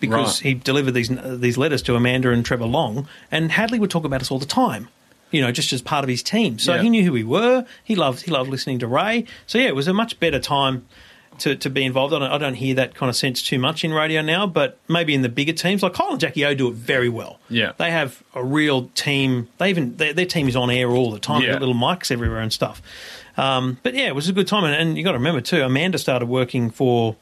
because 0.00 0.40
Right. 0.42 0.48
he 0.48 0.54
delivered 0.54 0.92
these 0.94 1.10
these 1.24 1.58
letters 1.58 1.82
to 1.82 1.94
Amanda 1.94 2.30
and 2.30 2.44
Trevor 2.44 2.66
Long, 2.66 3.06
and 3.30 3.52
Hadley 3.52 3.78
would 3.78 3.90
talk 3.90 4.04
about 4.04 4.20
us 4.22 4.30
all 4.30 4.38
the 4.38 4.46
time. 4.46 4.88
You 5.32 5.40
know, 5.42 5.50
just 5.52 5.72
as 5.72 5.82
part 5.82 6.04
of 6.04 6.08
his 6.08 6.22
team, 6.22 6.58
so 6.58 6.74
Yeah. 6.74 6.82
he 6.82 6.88
knew 6.90 7.02
who 7.04 7.12
we 7.12 7.24
were. 7.24 7.64
He 7.82 7.94
loved 7.96 8.22
he 8.22 8.30
loved 8.30 8.48
listening 8.48 8.78
to 8.80 8.86
Ray. 8.86 9.24
So 9.46 9.58
yeah, 9.58 9.66
it 9.66 9.74
was 9.74 9.88
a 9.88 9.92
much 9.92 10.18
better 10.20 10.38
time 10.38 10.86
to, 11.38 11.54
to 11.56 11.68
be 11.68 11.84
involved. 11.84 12.14
I 12.14 12.18
don't, 12.20 12.30
I 12.32 12.38
don't 12.38 12.54
hear 12.54 12.74
that 12.76 12.94
kind 12.94 13.10
of 13.10 13.16
sense 13.16 13.42
too 13.42 13.58
much 13.58 13.84
in 13.84 13.92
radio 13.92 14.22
now, 14.22 14.46
but 14.46 14.78
maybe 14.88 15.14
in 15.14 15.20
the 15.22 15.28
bigger 15.28 15.52
teams, 15.52 15.82
like 15.82 15.92
Kyle 15.92 16.10
and 16.12 16.20
Jackie 16.20 16.44
O 16.46 16.54
do 16.54 16.68
it 16.68 16.74
very 16.74 17.08
well. 17.10 17.38
Yeah. 17.50 17.72
They 17.76 17.90
have 17.90 18.22
a 18.34 18.42
real 18.42 18.88
team. 18.94 19.48
They 19.58 19.68
even 19.68 19.96
their, 19.96 20.14
their 20.14 20.24
team 20.26 20.48
is 20.48 20.56
on 20.56 20.70
air 20.70 20.88
all 20.90 21.10
the 21.10 21.18
time. 21.18 21.40
They've 21.40 21.48
Yeah. 21.48 21.54
got 21.54 21.60
little 21.60 21.74
mics 21.74 22.10
everywhere 22.10 22.40
and 22.40 22.52
stuff. 22.52 22.80
Um, 23.36 23.78
but 23.82 23.92
yeah, 23.94 24.06
it 24.06 24.14
was 24.14 24.28
a 24.30 24.32
good 24.32 24.46
time, 24.46 24.64
and, 24.64 24.74
and 24.74 24.96
you 24.96 25.04
got 25.04 25.12
to 25.12 25.18
remember 25.18 25.42
too. 25.42 25.60
Amanda 25.62 25.98
started 25.98 26.26
working 26.26 26.70
for 26.70 27.16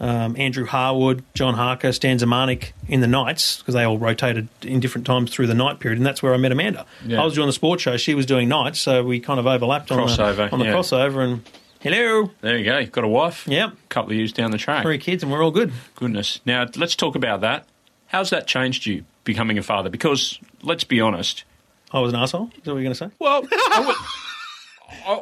um, 0.00 0.36
Andrew 0.36 0.66
Harwood, 0.66 1.24
John 1.34 1.54
Harker, 1.54 1.92
Stan 1.92 2.18
Zemanek 2.18 2.72
in 2.88 3.00
the 3.00 3.06
nights 3.06 3.58
because 3.58 3.74
they 3.74 3.84
all 3.84 3.98
rotated 3.98 4.48
in 4.62 4.80
different 4.80 5.06
times 5.06 5.30
through 5.30 5.46
the 5.46 5.54
night 5.54 5.80
period, 5.80 5.98
and 5.98 6.06
that's 6.06 6.22
where 6.22 6.34
I 6.34 6.36
met 6.36 6.52
Amanda. 6.52 6.86
Yeah. 7.04 7.20
I 7.20 7.24
was 7.24 7.34
doing 7.34 7.46
the 7.46 7.52
sports 7.52 7.82
show; 7.82 7.96
she 7.96 8.14
was 8.14 8.26
doing 8.26 8.48
nights, 8.48 8.80
so 8.80 9.04
we 9.04 9.20
kind 9.20 9.38
of 9.38 9.46
overlapped 9.46 9.90
on 9.92 9.98
Crossover, 9.98 10.36
the 10.36 10.52
on 10.52 10.58
the 10.58 10.66
yeah. 10.66 10.72
crossover. 10.72 11.24
And 11.24 11.48
hello, 11.80 12.30
There 12.40 12.58
you 12.58 12.64
go. 12.64 12.78
You've 12.78 12.92
got 12.92 13.04
a 13.04 13.08
wife. 13.08 13.46
Yep. 13.46 13.72
A 13.72 13.76
couple 13.88 14.10
of 14.10 14.16
years 14.16 14.32
down 14.32 14.50
the 14.50 14.58
track. 14.58 14.82
three 14.82 14.98
kids, 14.98 15.22
and 15.22 15.30
we're 15.30 15.42
all 15.44 15.50
good. 15.50 15.72
Goodness. 15.94 16.40
Now 16.44 16.66
let's 16.76 16.96
talk 16.96 17.14
about 17.14 17.40
that. 17.42 17.66
How's 18.06 18.30
that 18.30 18.46
changed 18.46 18.86
you 18.86 19.04
becoming 19.24 19.58
a 19.58 19.62
father? 19.62 19.90
Because 19.90 20.38
let's 20.62 20.84
be 20.84 21.00
honest. 21.00 21.44
I 21.92 22.00
was 22.00 22.12
an 22.12 22.18
asshole. 22.18 22.50
Is 22.56 22.64
that 22.64 22.72
what 22.72 22.80
you're 22.80 22.82
going 22.82 22.92
to 22.92 22.94
say? 22.96 23.10
Well, 23.20 23.36
I 23.36 23.38
would, 23.40 23.94
I, 23.96 24.33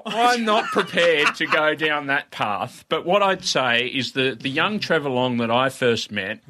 I'm 0.07 0.45
not 0.45 0.64
prepared 0.66 1.35
to 1.37 1.47
go 1.47 1.75
down 1.75 2.07
that 2.07 2.31
path. 2.31 2.85
But 2.89 3.05
what 3.05 3.23
I'd 3.23 3.45
say 3.45 3.87
is 3.87 4.12
the 4.12 4.37
the 4.41 4.51
young 4.51 4.79
Trevor 4.79 5.09
Long 5.11 5.39
that 5.39 5.51
I 5.51 5.68
first 5.68 6.11
met 6.11 6.41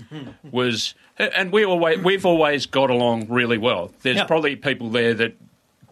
was, 0.51 0.95
and 1.19 1.53
we 1.53 1.65
always 1.65 1.99
we've 1.99 2.27
always 2.27 2.67
got 2.67 2.91
along 2.91 3.27
really 3.29 3.59
well. 3.59 3.93
There's 4.03 4.17
Yeah. 4.19 4.25
probably 4.25 4.57
people 4.57 4.91
there 4.91 5.15
that 5.15 5.35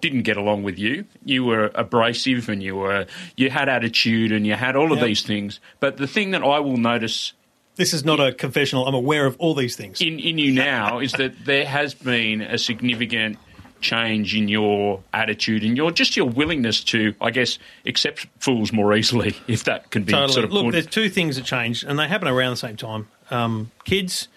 didn't 0.01 0.23
get 0.23 0.37
along 0.37 0.63
with 0.63 0.79
you. 0.79 1.05
You 1.25 1.45
were 1.45 1.71
abrasive 1.75 2.49
and 2.49 2.63
you 2.63 2.77
were 2.77 3.07
you 3.37 3.51
had 3.51 3.69
attitude 3.69 4.33
and 4.33 4.47
you 4.47 4.55
had 4.55 4.75
all 4.77 4.93
of 4.93 5.01
these 5.01 5.23
things. 5.23 5.61
But 5.79 5.99
the 5.99 6.07
thing 6.07 6.31
that 6.31 6.43
I 6.43 6.59
will 6.61 6.79
notice 6.79 7.33
This 7.77 7.93
is 7.95 8.05
not 8.05 8.19
a 8.21 8.33
confessional. 8.33 8.87
I'm 8.87 8.95
aware 8.95 9.27
of 9.27 9.37
all 9.39 9.55
these 9.55 9.77
things. 9.77 10.01
in, 10.01 10.19
in 10.19 10.39
you 10.39 10.53
now 10.53 10.99
is 11.01 11.13
that 11.13 11.45
there 11.47 11.67
has 11.67 11.95
been 11.95 12.41
a 12.43 12.59
significant 12.59 13.39
change 13.81 14.35
in 14.35 14.49
your 14.49 15.03
attitude 15.13 15.65
and 15.65 15.77
your 15.77 15.91
just 15.91 16.17
your 16.17 16.27
willingness 16.29 16.83
to, 16.85 17.15
I 17.21 17.31
guess, 17.31 17.59
accept 17.87 18.27
fools 18.39 18.73
more 18.73 18.95
easily, 18.95 19.35
if 19.49 19.65
that 19.65 19.91
can 19.91 20.05
be 20.05 20.13
Totally. 20.13 20.33
sort 20.33 20.45
of 20.45 20.53
Look, 20.53 20.65
put- 20.67 20.73
there's 20.73 20.87
two 20.87 21.09
things 21.09 21.37
that 21.37 21.45
changed, 21.45 21.85
and 21.85 21.99
they 21.99 22.09
happen 22.09 22.29
around 22.29 22.51
the 22.51 22.57
same 22.57 22.77
time: 22.77 23.09
um, 23.31 23.71
kids, 23.85 24.29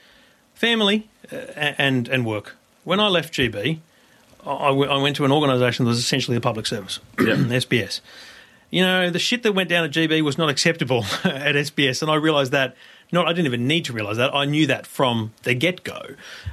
family, 0.54 1.10
uh, 1.32 1.36
and 1.78 2.08
and 2.08 2.26
work. 2.26 2.56
When 2.84 3.00
I 3.00 3.08
left 3.08 3.34
GB, 3.34 3.80
I, 4.46 4.68
w- 4.68 4.90
I 4.90 4.98
went 5.02 5.16
to 5.18 5.26
an 5.26 5.32
organisation 5.32 5.86
that 5.86 5.90
was 5.90 6.00
essentially 6.00 6.36
a 6.38 6.42
public 6.42 6.66
service, 6.66 7.00
SBS. 7.18 8.02
You 8.70 8.82
know, 8.82 9.12
the 9.12 9.20
shit 9.20 9.44
that 9.44 9.52
went 9.52 9.70
down 9.70 9.84
at 9.86 9.92
GB 9.92 10.24
was 10.24 10.40
not 10.40 10.50
acceptable 10.50 11.04
at 11.24 11.54
SBS, 11.54 12.02
and 12.02 12.10
I 12.10 12.16
realised 12.16 12.52
that. 12.54 12.76
Not, 13.14 13.28
I 13.28 13.34
didn't 13.34 13.46
even 13.46 13.68
need 13.68 13.86
to 13.86 13.94
realise 13.94 14.18
that. 14.18 14.34
I 14.36 14.46
knew 14.46 14.68
that 14.68 14.86
from 14.88 15.32
the 15.44 15.54
get 15.54 15.84
go. 15.84 16.02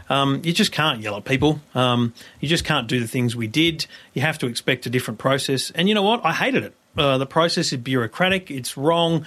Um, 0.08 0.42
you 0.44 0.52
just 0.52 0.70
can't 0.72 1.00
yell 1.00 1.16
at 1.16 1.24
people. 1.24 1.60
Um, 1.74 2.14
you 2.38 2.48
just 2.48 2.64
can't 2.64 2.86
do 2.86 3.00
the 3.00 3.08
things 3.08 3.34
we 3.34 3.46
did. 3.48 3.86
You 4.14 4.22
have 4.22 4.38
to 4.38 4.46
expect 4.46 4.86
a 4.86 4.90
different 4.90 5.18
process. 5.18 5.70
And 5.72 5.88
you 5.88 5.94
know 5.94 6.02
what? 6.02 6.24
I 6.24 6.32
hated 6.32 6.62
it. 6.64 6.74
Uh, 6.96 7.18
the 7.18 7.26
process 7.26 7.72
is 7.72 7.78
bureaucratic. 7.78 8.50
It's 8.50 8.76
wrong. 8.76 9.24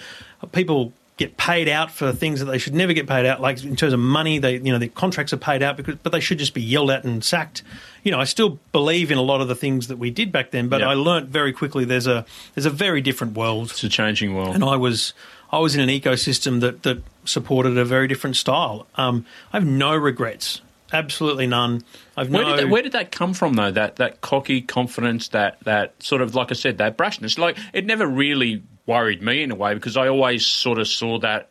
People 0.51 0.93
get 1.15 1.37
paid 1.37 1.69
out 1.69 1.91
for 1.91 2.11
things 2.11 2.39
that 2.39 2.45
they 2.45 2.57
should 2.57 2.73
never 2.73 2.91
get 2.91 3.07
paid 3.07 3.25
out. 3.25 3.39
Like 3.39 3.63
in 3.63 3.75
terms 3.75 3.93
of 3.93 3.99
money, 3.99 4.39
they 4.39 4.53
you 4.57 4.71
know 4.71 4.79
the 4.79 4.87
contracts 4.89 5.31
are 5.31 5.37
paid 5.37 5.61
out 5.63 5.77
because, 5.77 5.95
but 6.03 6.11
they 6.11 6.19
should 6.19 6.39
just 6.39 6.53
be 6.53 6.61
yelled 6.61 6.91
at 6.91 7.03
and 7.03 7.23
sacked. 7.23 7.63
You 8.03 8.11
know, 8.11 8.19
I 8.19 8.23
still 8.25 8.59
believe 8.71 9.11
in 9.11 9.17
a 9.17 9.21
lot 9.21 9.39
of 9.39 9.47
the 9.47 9.55
things 9.55 9.87
that 9.87 9.97
we 9.97 10.09
did 10.11 10.31
back 10.31 10.51
then, 10.51 10.69
but 10.69 10.81
Yeah. 10.81 10.89
I 10.89 10.93
learnt 10.95 11.29
very 11.29 11.53
quickly 11.53 11.85
there's 11.85 12.07
a 12.07 12.25
there's 12.55 12.65
a 12.65 12.69
very 12.71 12.99
different 13.01 13.35
world 13.37 13.69
it's 13.71 13.83
a 13.83 13.89
changing 13.89 14.35
world. 14.35 14.55
and 14.55 14.63
I 14.63 14.75
was 14.75 15.13
I 15.51 15.59
was 15.59 15.75
in 15.75 15.81
an 15.81 15.89
ecosystem 15.89 16.59
that 16.61 16.83
that 16.83 17.01
supported 17.25 17.77
a 17.77 17.85
very 17.85 18.07
different 18.07 18.35
style. 18.35 18.87
Um, 18.95 19.25
I 19.51 19.57
have 19.57 19.65
no 19.67 19.95
regrets, 19.95 20.61
absolutely 20.91 21.47
none. 21.47 21.83
I've 22.17 22.29
Where, 22.29 22.43
no. 22.43 22.49
did 22.55 22.65
that, 22.65 22.69
where 22.69 22.81
did 22.81 22.91
that 22.93 23.11
come 23.11 23.33
from, 23.33 23.53
though? 23.55 23.71
That 23.71 23.95
that 23.97 24.21
cocky 24.21 24.61
confidence, 24.61 25.29
that 25.29 25.59
that 25.65 26.01
sort 26.01 26.21
of 26.21 26.35
like 26.35 26.51
I 26.51 26.55
said, 26.55 26.77
that 26.79 26.97
brashness. 26.97 27.37
Like 27.37 27.57
it 27.73 27.85
never 27.85 28.05
really 28.07 28.63
worried 28.85 29.21
me 29.21 29.41
in 29.43 29.51
a 29.51 29.55
way 29.55 29.73
because 29.73 29.95
I 29.97 30.07
always 30.09 30.45
sort 30.45 30.77
of 30.79 30.87
saw 30.87 31.19
that 31.19 31.49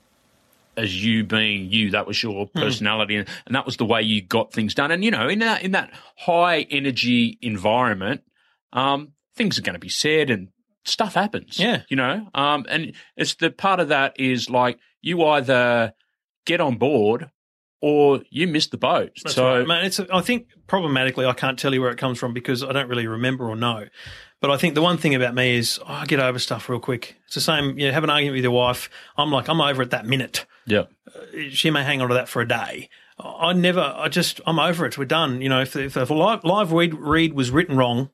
as 0.76 1.04
you 1.04 1.24
being 1.24 1.70
you. 1.70 1.90
That 1.90 2.06
was 2.06 2.22
your 2.22 2.46
Hmm. 2.46 2.58
personality, 2.60 3.16
and, 3.16 3.28
and 3.46 3.54
that 3.54 3.66
was 3.66 3.76
the 3.76 3.84
way 3.84 4.02
you 4.02 4.22
got 4.22 4.52
things 4.52 4.74
done. 4.74 4.90
And 4.90 5.04
you 5.04 5.10
know, 5.10 5.28
in 5.28 5.40
that 5.40 5.62
in 5.62 5.72
that 5.72 5.90
high 6.16 6.62
energy 6.70 7.38
environment, 7.42 8.22
um, 8.72 9.12
things 9.34 9.58
are 9.58 9.62
going 9.62 9.74
to 9.74 9.78
be 9.80 9.88
said 9.88 10.30
and 10.30 10.48
stuff 10.84 11.14
happens. 11.14 11.58
Yeah. 11.58 11.82
you 11.88 11.96
know, 11.96 12.28
um, 12.34 12.66
and 12.68 12.92
it's 13.16 13.34
the 13.34 13.50
part 13.50 13.80
of 13.80 13.88
that 13.88 14.18
is 14.18 14.50
like 14.50 14.78
you 15.02 15.22
either 15.24 15.92
get 16.46 16.60
on 16.60 16.76
board 16.76 17.30
or 17.80 18.22
you 18.30 18.46
miss 18.46 18.68
the 18.68 18.78
boat. 18.78 19.12
That's 19.22 19.34
so 19.34 19.58
right. 19.58 19.66
man, 19.66 19.84
it's. 19.84 20.00
I 20.00 20.20
think 20.20 20.48
problematically, 20.66 21.26
I 21.26 21.32
can't 21.34 21.58
tell 21.58 21.74
you 21.74 21.80
where 21.80 21.90
it 21.90 21.98
comes 21.98 22.18
from 22.18 22.32
because 22.32 22.62
I 22.62 22.72
don't 22.72 22.88
really 22.88 23.06
remember 23.06 23.48
or 23.48 23.56
know. 23.56 23.86
But 24.40 24.50
I 24.50 24.56
think 24.56 24.74
the 24.74 24.82
one 24.82 24.96
thing 24.96 25.14
about 25.14 25.34
me 25.34 25.56
is 25.56 25.78
oh, 25.82 25.92
I 25.92 26.06
get 26.06 26.18
over 26.18 26.38
stuff 26.38 26.68
real 26.68 26.80
quick. 26.80 27.16
It's 27.26 27.34
the 27.34 27.40
same. 27.40 27.78
You 27.78 27.88
know, 27.88 27.92
have 27.92 28.04
an 28.04 28.10
argument 28.10 28.36
with 28.36 28.44
your 28.44 28.52
wife. 28.52 28.88
I'm 29.16 29.30
like, 29.30 29.48
I'm 29.48 29.60
over 29.60 29.82
it 29.82 29.90
that 29.90 30.06
minute. 30.06 30.46
yeah. 30.66 30.84
Uh, 31.14 31.20
she 31.50 31.70
may 31.70 31.84
hang 31.84 32.00
on 32.00 32.08
to 32.08 32.14
that 32.14 32.28
for 32.28 32.40
a 32.40 32.48
day. 32.48 32.88
I 33.18 33.52
never, 33.52 33.80
I 33.80 34.08
just, 34.08 34.40
I'm 34.46 34.58
over 34.58 34.86
it. 34.86 34.98
We're 34.98 35.04
done. 35.04 35.42
You 35.42 35.48
know, 35.48 35.60
if, 35.60 35.76
if, 35.76 35.96
if 35.96 36.10
a 36.10 36.14
live, 36.14 36.44
live 36.44 36.72
read, 36.72 36.94
read 36.94 37.34
was 37.34 37.50
written 37.50 37.76
wrong, 37.76 38.10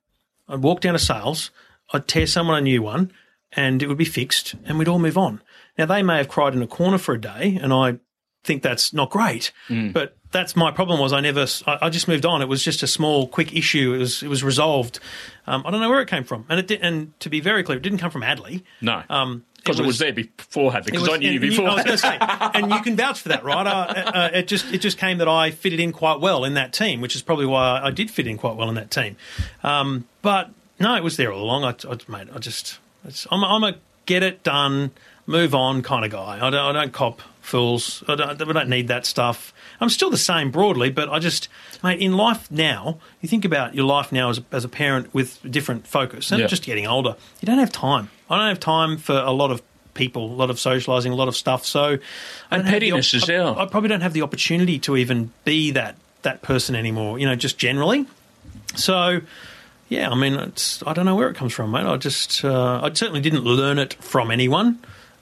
I'd 0.48 0.62
walk 0.62 0.80
down 0.80 0.94
to 0.94 0.98
sales, 0.98 1.50
I'd 1.92 2.08
tear 2.08 2.26
someone 2.26 2.58
a 2.58 2.60
new 2.60 2.82
one, 2.82 3.12
and 3.52 3.82
it 3.82 3.86
would 3.86 3.96
be 3.96 4.04
fixed, 4.04 4.54
and 4.64 4.78
we'd 4.78 4.88
all 4.88 4.98
move 4.98 5.16
on. 5.16 5.40
Now, 5.78 5.86
they 5.86 6.02
may 6.02 6.16
have 6.18 6.28
cried 6.28 6.54
in 6.54 6.62
a 6.62 6.66
corner 6.66 6.98
for 6.98 7.14
a 7.14 7.20
day, 7.20 7.58
and 7.62 7.72
I 7.72 7.98
think 8.44 8.62
that's 8.62 8.92
not 8.92 9.10
great, 9.10 9.52
but 9.68 10.16
that's 10.30 10.54
my 10.56 10.70
problem 10.70 11.00
was 11.00 11.12
I 11.12 11.20
never, 11.20 11.46
I, 11.66 11.78
I 11.86 11.90
just 11.90 12.06
moved 12.08 12.26
on. 12.26 12.42
It 12.42 12.48
was 12.48 12.62
just 12.62 12.82
a 12.82 12.86
small, 12.86 13.28
quick 13.28 13.54
issue. 13.54 13.94
It 13.94 13.98
was, 13.98 14.22
it 14.22 14.28
was 14.28 14.42
resolved. 14.44 15.00
Um, 15.46 15.62
I 15.64 15.70
don't 15.70 15.80
know 15.80 15.88
where 15.88 16.00
it 16.02 16.08
came 16.08 16.24
from. 16.24 16.44
And 16.48 16.58
it 16.60 16.66
did, 16.66 16.80
and 16.82 17.18
to 17.20 17.30
be 17.30 17.40
very 17.40 17.62
clear, 17.62 17.78
it 17.78 17.82
didn't 17.82 17.98
come 17.98 18.10
from 18.10 18.22
Hadley. 18.22 18.64
No. 18.82 19.02
Um, 19.08 19.44
Because 19.56 19.80
it, 19.80 19.86
was 19.86 19.98
there 19.98 20.12
beforehand. 20.12 20.84
Because 20.84 21.02
it 21.02 21.10
was- 21.10 21.14
I 21.14 21.16
knew 21.18 21.28
you 21.30 21.40
and 21.40 21.50
before. 21.50 21.68
I 21.68 21.74
was 21.74 21.84
going 21.84 21.96
to 21.96 21.98
say, 21.98 22.18
and 22.20 22.70
you 22.72 22.80
can 22.82 22.96
vouch 22.96 23.20
for 23.20 23.28
that, 23.30 23.42
right? 23.44 23.66
Uh, 23.66 23.70
uh, 23.70 24.30
it 24.34 24.48
just 24.48 24.72
it 24.72 24.78
just 24.78 24.98
came 24.98 25.18
that 25.18 25.28
I 25.28 25.50
fitted 25.50 25.80
in 25.80 25.92
quite 25.92 26.20
well 26.20 26.44
in 26.44 26.54
that 26.54 26.72
team, 26.72 27.00
which 27.00 27.14
is 27.16 27.22
probably 27.22 27.46
why 27.46 27.80
I 27.82 27.90
did 27.90 28.10
fit 28.10 28.26
in 28.26 28.36
quite 28.38 28.56
well 28.56 28.68
in 28.68 28.74
that 28.76 28.90
team. 28.90 29.16
Um, 29.62 30.06
but 30.22 30.50
no, 30.78 30.94
it 30.94 31.02
was 31.02 31.16
there 31.16 31.32
all 31.32 31.42
along. 31.42 31.64
I, 31.64 31.74
I 31.90 31.98
mate, 32.08 32.28
I 32.34 32.38
just 32.38 32.78
it's, 33.04 33.26
I'm, 33.30 33.42
I'm 33.44 33.64
a 33.64 33.76
get 34.06 34.22
it 34.22 34.42
done, 34.42 34.90
move 35.28 35.54
on 35.54 35.82
kind 35.82 36.04
of 36.04 36.10
guy. 36.10 36.38
I 36.44 36.50
don't 36.50 36.54
I 36.54 36.72
don't 36.72 36.92
cop 36.92 37.20
fools. 37.40 38.02
I 38.08 38.14
don't, 38.16 38.42
I 38.42 38.52
don't 38.52 38.68
need 38.68 38.88
that 38.88 39.06
stuff. 39.06 39.54
I'm 39.80 39.88
still 39.88 40.10
the 40.10 40.18
same 40.18 40.50
broadly, 40.50 40.90
but 40.90 41.08
I 41.08 41.18
just, 41.18 41.48
mate, 41.82 41.98
in 41.98 42.14
life 42.14 42.50
now, 42.50 42.98
you 43.22 43.28
think 43.28 43.44
about 43.46 43.74
your 43.74 43.86
life 43.86 44.12
now 44.12 44.28
as 44.28 44.36
a, 44.38 44.44
as 44.52 44.64
a 44.64 44.68
parent 44.68 45.14
with 45.14 45.42
a 45.44 45.48
different 45.48 45.86
focus 45.86 46.30
and 46.30 46.40
Yeah. 46.40 46.46
just 46.46 46.62
getting 46.62 46.86
older. 46.86 47.16
You 47.40 47.46
don't 47.46 47.56
have 47.58 47.72
time. 47.72 48.10
I 48.28 48.36
don't 48.36 48.48
have 48.48 48.60
time 48.60 48.98
for 48.98 49.14
a 49.16 49.30
lot 49.30 49.50
of 49.50 49.62
people, 49.94 50.26
a 50.26 50.34
lot 50.34 50.50
of 50.50 50.56
socialising, 50.56 51.10
a 51.10 51.14
lot 51.14 51.28
of 51.28 51.36
stuff. 51.36 51.64
So, 51.64 51.80
I 51.84 51.86
And 51.90 51.98
don't 52.50 52.64
have 52.64 52.66
the 52.66 52.70
pettiness 52.72 53.14
as 53.14 53.30
I- 53.30 53.32
well. 53.32 53.58
I, 53.58 53.64
probably 53.64 53.88
don't 53.88 54.02
have 54.02 54.12
the 54.12 54.22
opportunity 54.22 54.78
to 54.80 54.96
even 54.98 55.32
be 55.44 55.70
that 55.70 55.96
that 56.22 56.42
person 56.42 56.74
anymore. 56.76 57.18
You 57.18 57.26
know, 57.26 57.34
just 57.36 57.56
generally. 57.56 58.04
So, 58.74 59.22
yeah, 59.88 60.10
I 60.10 60.14
mean, 60.16 60.34
it's, 60.34 60.82
I 60.86 60.92
don't 60.92 61.06
know 61.06 61.14
where 61.16 61.30
it 61.30 61.36
comes 61.36 61.54
from, 61.54 61.70
mate. 61.70 61.86
I 61.86 61.96
just, 61.96 62.44
uh, 62.44 62.80
I 62.82 62.92
certainly 62.92 63.20
didn't 63.22 63.44
learn 63.44 63.78
it 63.78 63.94
from 63.94 64.30
anyone. 64.30 64.78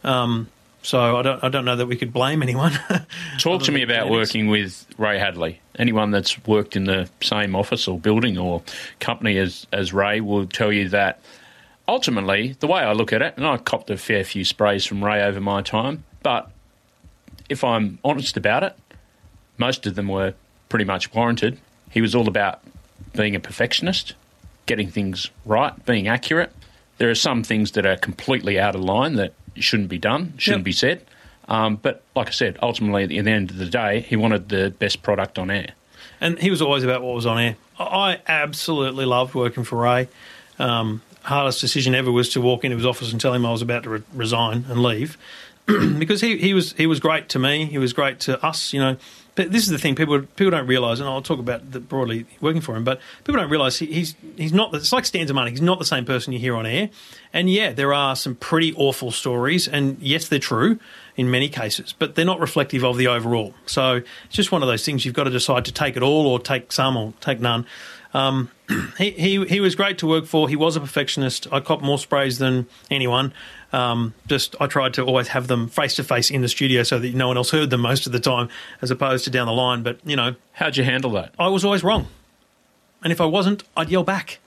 Um, 0.06 0.48
so 0.82 1.16
I 1.16 1.22
don't, 1.22 1.42
I 1.42 1.48
don't 1.48 1.64
know 1.64 1.74
that 1.74 1.86
we 1.86 1.96
could 1.96 2.12
blame 2.12 2.42
anyone. 2.42 2.72
Talk 3.40 3.64
to 3.64 3.72
me 3.72 3.82
about 3.82 4.08
working 4.08 4.46
with 4.46 4.86
Ray 4.96 5.18
Hadley. 5.18 5.60
Anyone 5.76 6.12
that's 6.12 6.42
worked 6.46 6.76
in 6.76 6.84
the 6.84 7.10
same 7.20 7.56
office 7.56 7.88
or 7.88 7.98
building 7.98 8.38
or 8.38 8.62
company 9.00 9.36
as, 9.36 9.66
as 9.72 9.92
Ray 9.92 10.20
will 10.20 10.46
tell 10.46 10.72
you 10.72 10.88
that 10.90 11.20
ultimately, 11.88 12.56
the 12.60 12.68
way 12.68 12.82
I 12.82 12.92
look 12.92 13.12
at 13.12 13.20
it, 13.20 13.34
and 13.36 13.44
I 13.44 13.56
copped 13.56 13.90
a 13.90 13.96
fair 13.96 14.22
few 14.22 14.44
sprays 14.44 14.86
from 14.86 15.04
Ray 15.04 15.22
over 15.22 15.40
my 15.40 15.60
time, 15.60 16.04
but 16.22 16.50
if 17.48 17.64
I'm 17.64 17.98
honest 18.04 18.36
about 18.36 18.62
it, 18.62 18.76
most 19.58 19.86
of 19.86 19.96
them 19.96 20.06
were 20.06 20.34
pretty 20.68 20.84
much 20.84 21.12
warranted. 21.12 21.58
He 21.90 22.00
was 22.00 22.14
all 22.14 22.28
about 22.28 22.60
being 23.14 23.34
a 23.34 23.40
perfectionist, 23.40 24.14
getting 24.66 24.88
things 24.88 25.30
right, 25.44 25.84
being 25.84 26.06
accurate. 26.06 26.52
There 26.98 27.10
are 27.10 27.14
some 27.16 27.42
things 27.42 27.72
that 27.72 27.86
are 27.86 27.96
completely 27.96 28.58
out 28.58 28.74
of 28.74 28.82
line 28.82 29.14
that 29.14 29.32
shouldn't 29.62 29.88
be 29.88 29.98
done, 29.98 30.34
shouldn't 30.38 30.60
Yep. 30.60 30.64
be 30.64 30.72
said. 30.72 31.02
Um, 31.48 31.76
but 31.76 32.02
like 32.16 32.26
I 32.28 32.32
said, 32.32 32.58
ultimately, 32.62 33.04
at 33.04 33.08
the 33.08 33.18
end 33.18 33.50
of 33.50 33.56
the 33.58 33.66
day, 33.66 34.00
he 34.00 34.16
wanted 34.16 34.48
the 34.48 34.70
best 34.78 35.02
product 35.02 35.38
on 35.38 35.50
air. 35.50 35.70
and 36.20 36.38
he 36.38 36.50
was 36.50 36.60
always 36.62 36.82
about 36.82 37.02
what 37.02 37.14
was 37.14 37.26
on 37.26 37.38
air. 37.38 37.56
I 37.78 38.18
absolutely 38.26 39.04
loved 39.04 39.34
working 39.34 39.64
for 39.64 39.76
Ray. 39.76 40.08
Um, 40.58 41.02
hardest 41.22 41.60
decision 41.60 41.94
ever 41.94 42.10
was 42.10 42.30
to 42.30 42.40
walk 42.40 42.64
into 42.64 42.76
his 42.76 42.86
office 42.86 43.12
and 43.12 43.20
tell 43.20 43.34
him 43.34 43.44
I 43.44 43.52
was 43.52 43.60
about 43.62 43.82
to 43.82 43.90
re- 43.90 44.02
resign 44.14 44.64
and 44.68 44.82
leave, 44.82 45.18
because 45.66 46.20
he, 46.22 46.38
he 46.38 46.54
was 46.54 46.72
he 46.72 46.86
was 46.86 47.00
great 47.00 47.28
to 47.30 47.38
me. 47.38 47.66
He 47.66 47.76
was 47.78 47.92
great 47.92 48.18
to 48.20 48.42
us, 48.44 48.72
you 48.72 48.80
know. 48.80 48.96
But 49.36 49.52
this 49.52 49.62
is 49.62 49.68
the 49.68 49.78
thing 49.78 49.94
people 49.94 50.20
people 50.22 50.50
don't 50.50 50.66
realise, 50.66 50.98
and 50.98 51.08
I'll 51.08 51.22
talk 51.22 51.38
about 51.38 51.70
the 51.70 51.78
broadly 51.78 52.26
working 52.40 52.62
for 52.62 52.74
him. 52.74 52.84
But 52.84 53.00
people 53.22 53.40
don't 53.40 53.50
realise 53.50 53.78
he, 53.78 53.86
he's 53.86 54.16
he's 54.36 54.52
not. 54.52 54.74
It's 54.74 54.92
like 54.92 55.04
Stan 55.04 55.26
Zemanek. 55.26 55.50
He's 55.50 55.60
not 55.60 55.78
the 55.78 55.84
same 55.84 56.04
person 56.04 56.32
you 56.32 56.38
hear 56.38 56.56
on 56.56 56.66
air. 56.66 56.90
And 57.32 57.50
yeah, 57.50 57.72
there 57.72 57.92
are 57.92 58.16
some 58.16 58.34
pretty 58.34 58.72
awful 58.74 59.10
stories, 59.10 59.68
and 59.68 59.98
yes, 60.00 60.28
they're 60.28 60.38
true 60.38 60.78
in 61.16 61.30
many 61.30 61.48
cases, 61.48 61.94
but 61.98 62.14
they're 62.14 62.24
not 62.24 62.40
reflective 62.40 62.84
of 62.84 62.96
the 62.96 63.06
overall. 63.08 63.54
So 63.66 63.96
it's 63.96 64.34
just 64.34 64.52
one 64.52 64.62
of 64.62 64.68
those 64.68 64.84
things. 64.84 65.04
You've 65.04 65.14
got 65.14 65.24
to 65.24 65.30
decide 65.30 65.66
to 65.66 65.72
take 65.72 65.96
it 65.96 66.02
all, 66.02 66.26
or 66.26 66.40
take 66.40 66.72
some, 66.72 66.96
or 66.96 67.12
take 67.20 67.38
none. 67.38 67.66
Um, 68.14 68.50
he, 68.98 69.10
he 69.10 69.44
he 69.44 69.60
was 69.60 69.74
great 69.74 69.98
to 69.98 70.06
work 70.06 70.24
for. 70.24 70.48
He 70.48 70.56
was 70.56 70.76
a 70.76 70.80
perfectionist. 70.80 71.46
I 71.52 71.60
copped 71.60 71.82
more 71.82 71.98
sprays 71.98 72.38
than 72.38 72.66
anyone. 72.90 73.34
Um, 73.72 74.14
just 74.26 74.54
I 74.60 74.66
tried 74.66 74.94
to 74.94 75.02
always 75.02 75.28
have 75.28 75.48
them 75.48 75.68
face 75.68 75.96
to 75.96 76.04
face 76.04 76.30
in 76.30 76.40
the 76.40 76.48
studio 76.48 76.82
so 76.82 76.98
that 76.98 77.14
no 77.14 77.28
one 77.28 77.36
else 77.36 77.50
heard 77.50 77.70
them 77.70 77.80
most 77.80 78.06
of 78.06 78.12
the 78.12 78.20
time, 78.20 78.48
as 78.80 78.90
opposed 78.90 79.24
to 79.24 79.30
down 79.30 79.46
the 79.46 79.52
line. 79.52 79.82
But 79.82 79.98
you 80.04 80.16
know, 80.16 80.36
How'd 80.52 80.76
you 80.76 80.84
handle 80.84 81.10
that? 81.12 81.34
I 81.38 81.48
was 81.48 81.64
always 81.64 81.82
wrong, 81.82 82.06
and 83.02 83.12
if 83.12 83.20
I 83.20 83.26
wasn't, 83.26 83.64
I'd 83.76 83.90
yell 83.90 84.04
back. 84.04 84.38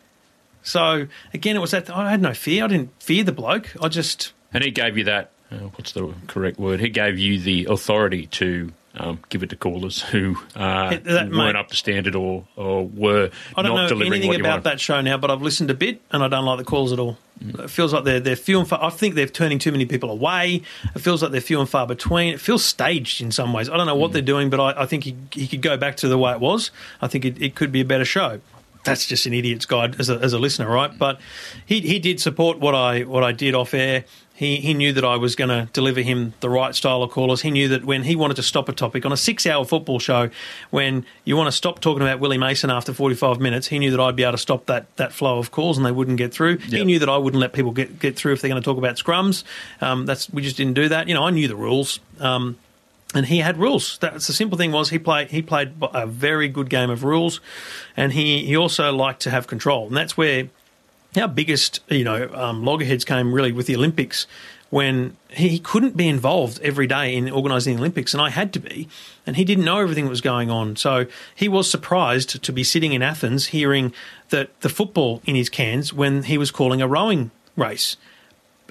So 0.63 1.07
again, 1.33 1.55
it 1.55 1.59
was 1.59 1.71
that 1.71 1.89
I 1.89 2.11
had 2.11 2.21
no 2.21 2.33
fear. 2.33 2.63
I 2.63 2.67
didn't 2.67 2.91
fear 3.01 3.23
the 3.23 3.31
bloke. 3.31 3.75
I 3.81 3.87
just 3.89 4.33
And 4.53 4.63
he 4.63 4.71
gave 4.71 4.97
you 4.97 5.03
that, 5.05 5.31
uh, 5.51 5.55
what's 5.75 5.91
the 5.91 6.13
correct 6.27 6.59
word? 6.59 6.79
He 6.79 6.89
gave 6.89 7.17
you 7.17 7.39
the 7.39 7.65
authority 7.69 8.25
to 8.27 8.71
um, 8.95 9.19
give 9.29 9.43
it 9.43 9.49
to 9.51 9.55
callers 9.55 10.01
who 10.01 10.35
uh, 10.55 10.89
It- 10.93 11.03
that, 11.05 11.23
weren't 11.29 11.33
mate- 11.33 11.55
up 11.55 11.67
to 11.69 11.75
standard 11.75 12.15
or, 12.15 12.45
or 12.55 12.85
were 12.87 13.29
I 13.55 13.61
don't 13.61 13.75
know 13.75 14.05
anything 14.05 14.33
about 14.35 14.49
wanted. 14.49 14.63
that 14.65 14.79
show 14.79 14.99
now, 15.01 15.17
but 15.17 15.29
I've 15.31 15.41
listened 15.41 15.69
a 15.69 15.73
bit 15.75 16.01
and 16.11 16.23
I 16.23 16.27
don't 16.27 16.45
like 16.45 16.57
the 16.57 16.63
calls 16.63 16.91
at 16.91 16.99
all. 16.99 17.17
It 17.41 17.69
feels 17.69 17.93
like 17.93 18.03
they're 18.03 18.19
they're 18.19 18.35
few 18.35 18.59
and 18.59 18.67
far. 18.67 18.83
I 18.83 18.89
think 18.89 19.15
they're 19.15 19.25
turning 19.25 19.59
too 19.59 19.71
many 19.71 19.85
people 19.85 20.09
away. 20.11 20.61
It 20.93 20.99
feels 20.99 21.23
like 21.23 21.31
they're 21.31 21.39
few 21.39 21.59
and 21.61 21.69
far 21.69 21.87
between. 21.87 22.33
It 22.33 22.41
feels 22.41 22.65
staged 22.65 23.21
in 23.21 23.31
some 23.31 23.53
ways. 23.53 23.69
I 23.69 23.77
don't 23.77 23.87
know 23.87 23.95
what 23.95 24.11
they're 24.11 24.21
doing, 24.21 24.49
but 24.49 24.59
I, 24.59 24.81
I 24.81 24.85
think 24.85 25.05
he, 25.05 25.15
he 25.31 25.47
could 25.47 25.61
go 25.61 25.77
back 25.77 25.95
to 25.97 26.09
the 26.09 26.17
way 26.17 26.33
it 26.33 26.41
was. 26.41 26.69
I 27.01 27.07
think 27.07 27.23
it, 27.23 27.41
it 27.41 27.55
could 27.55 27.71
be 27.71 27.79
a 27.79 27.85
better 27.85 28.03
show. 28.03 28.41
That's 28.83 29.05
just 29.05 29.25
an 29.25 29.33
idiot's 29.33 29.65
guide 29.65 29.99
as 29.99 30.09
a, 30.09 30.15
as 30.19 30.33
a 30.33 30.39
listener, 30.39 30.69
right? 30.69 30.95
But 30.97 31.19
he 31.65 31.81
he 31.81 31.99
did 31.99 32.19
support 32.19 32.59
what 32.59 32.75
I 32.75 33.03
what 33.03 33.23
I 33.23 33.31
did 33.31 33.55
off 33.55 33.73
air. 33.73 34.05
He 34.33 34.55
he 34.57 34.73
knew 34.73 34.93
that 34.93 35.03
I 35.03 35.17
was 35.17 35.35
going 35.35 35.49
to 35.49 35.67
deliver 35.73 35.99
him 35.99 36.33
the 36.39 36.49
right 36.49 36.73
style 36.73 37.03
of 37.03 37.11
callers. 37.11 37.41
He 37.41 37.51
knew 37.51 37.67
that 37.67 37.83
when 37.83 38.03
he 38.03 38.15
wanted 38.15 38.35
to 38.37 38.43
stop 38.43 38.69
a 38.69 38.73
topic 38.73 39.05
on 39.05 39.11
a 39.11 39.17
six 39.17 39.45
hour 39.45 39.65
football 39.65 39.99
show, 39.99 40.29
when 40.69 41.05
you 41.25 41.35
want 41.35 41.47
to 41.47 41.51
stop 41.51 41.81
talking 41.81 42.01
about 42.01 42.21
Willie 42.21 42.37
Mason 42.37 42.69
after 42.71 42.93
forty 42.93 43.15
five 43.15 43.41
minutes, 43.41 43.67
he 43.67 43.79
knew 43.79 43.91
that 43.91 43.99
I'd 43.99 44.15
be 44.15 44.23
able 44.23 44.31
to 44.31 44.37
stop 44.37 44.67
that 44.67 44.95
that 44.95 45.11
flow 45.11 45.39
of 45.39 45.51
calls 45.51 45.75
and 45.77 45.85
they 45.85 45.91
wouldn't 45.91 46.17
get 46.17 46.33
through. 46.33 46.57
He 46.59 46.85
knew 46.85 46.99
that 46.99 47.09
I 47.09 47.17
wouldn't 47.17 47.41
let 47.41 47.51
people 47.51 47.71
get 47.71 47.99
get 47.99 48.15
through 48.15 48.31
if 48.31 48.41
they're 48.41 48.49
going 48.49 48.61
to 48.61 48.65
talk 48.65 48.77
about 48.77 48.95
scrums. 48.95 49.43
Um, 49.81 50.05
that's 50.05 50.29
we 50.29 50.41
just 50.41 50.55
didn't 50.55 50.75
do 50.75 50.87
that. 50.87 51.09
You 51.09 51.15
know, 51.15 51.25
I 51.25 51.31
knew 51.31 51.49
the 51.49 51.57
rules. 51.57 51.99
Um, 52.21 52.57
and 53.13 53.25
he 53.25 53.39
had 53.39 53.57
rules. 53.57 53.97
That's 53.99 54.27
the 54.27 54.33
simple 54.33 54.57
thing 54.57 54.71
was 54.71 54.89
he 54.89 54.99
played 54.99 55.31
he 55.31 55.41
played 55.41 55.73
a 55.81 56.05
very 56.05 56.47
good 56.47 56.69
game 56.69 56.89
of 56.89 57.03
rules, 57.03 57.41
and 57.97 58.13
he 58.13 58.45
he 58.45 58.55
also 58.55 58.93
liked 58.93 59.21
to 59.21 59.31
have 59.31 59.47
control, 59.47 59.87
and 59.87 59.97
that's 59.97 60.15
where 60.15 60.49
our 61.17 61.27
biggest 61.27 61.79
you 61.89 62.03
know 62.03 62.29
um, 62.33 62.63
loggerheads 62.63 63.05
came 63.05 63.33
really 63.33 63.51
with 63.51 63.67
the 63.67 63.75
Olympics 63.75 64.27
when 64.69 65.17
he 65.29 65.57
couldn't 65.57 65.97
be 65.97 66.07
involved 66.07 66.61
every 66.61 66.85
day 66.85 67.15
in 67.15 67.29
organising 67.31 67.75
the 67.75 67.81
Olympics, 67.81 68.13
and 68.13 68.21
I 68.21 68.29
had 68.29 68.53
to 68.53 68.59
be, 68.59 68.87
and 69.25 69.35
he 69.35 69.43
didn't 69.43 69.65
know 69.65 69.79
everything 69.79 70.05
that 70.05 70.11
was 70.11 70.21
going 70.21 70.51
on. 70.51 70.75
So 70.75 71.07
he 71.33 71.49
was 71.49 71.69
surprised 71.69 72.43
to 72.43 72.53
be 72.53 72.63
sitting 72.63 72.93
in 72.93 73.01
Athens 73.01 73.47
hearing 73.47 73.93
that 74.29 74.59
the 74.61 74.69
football 74.69 75.23
in 75.25 75.35
his 75.35 75.49
cans 75.49 75.91
when 75.91 76.23
he 76.23 76.37
was 76.37 76.51
calling 76.51 76.83
a 76.83 76.87
rowing 76.87 77.31
race 77.55 77.97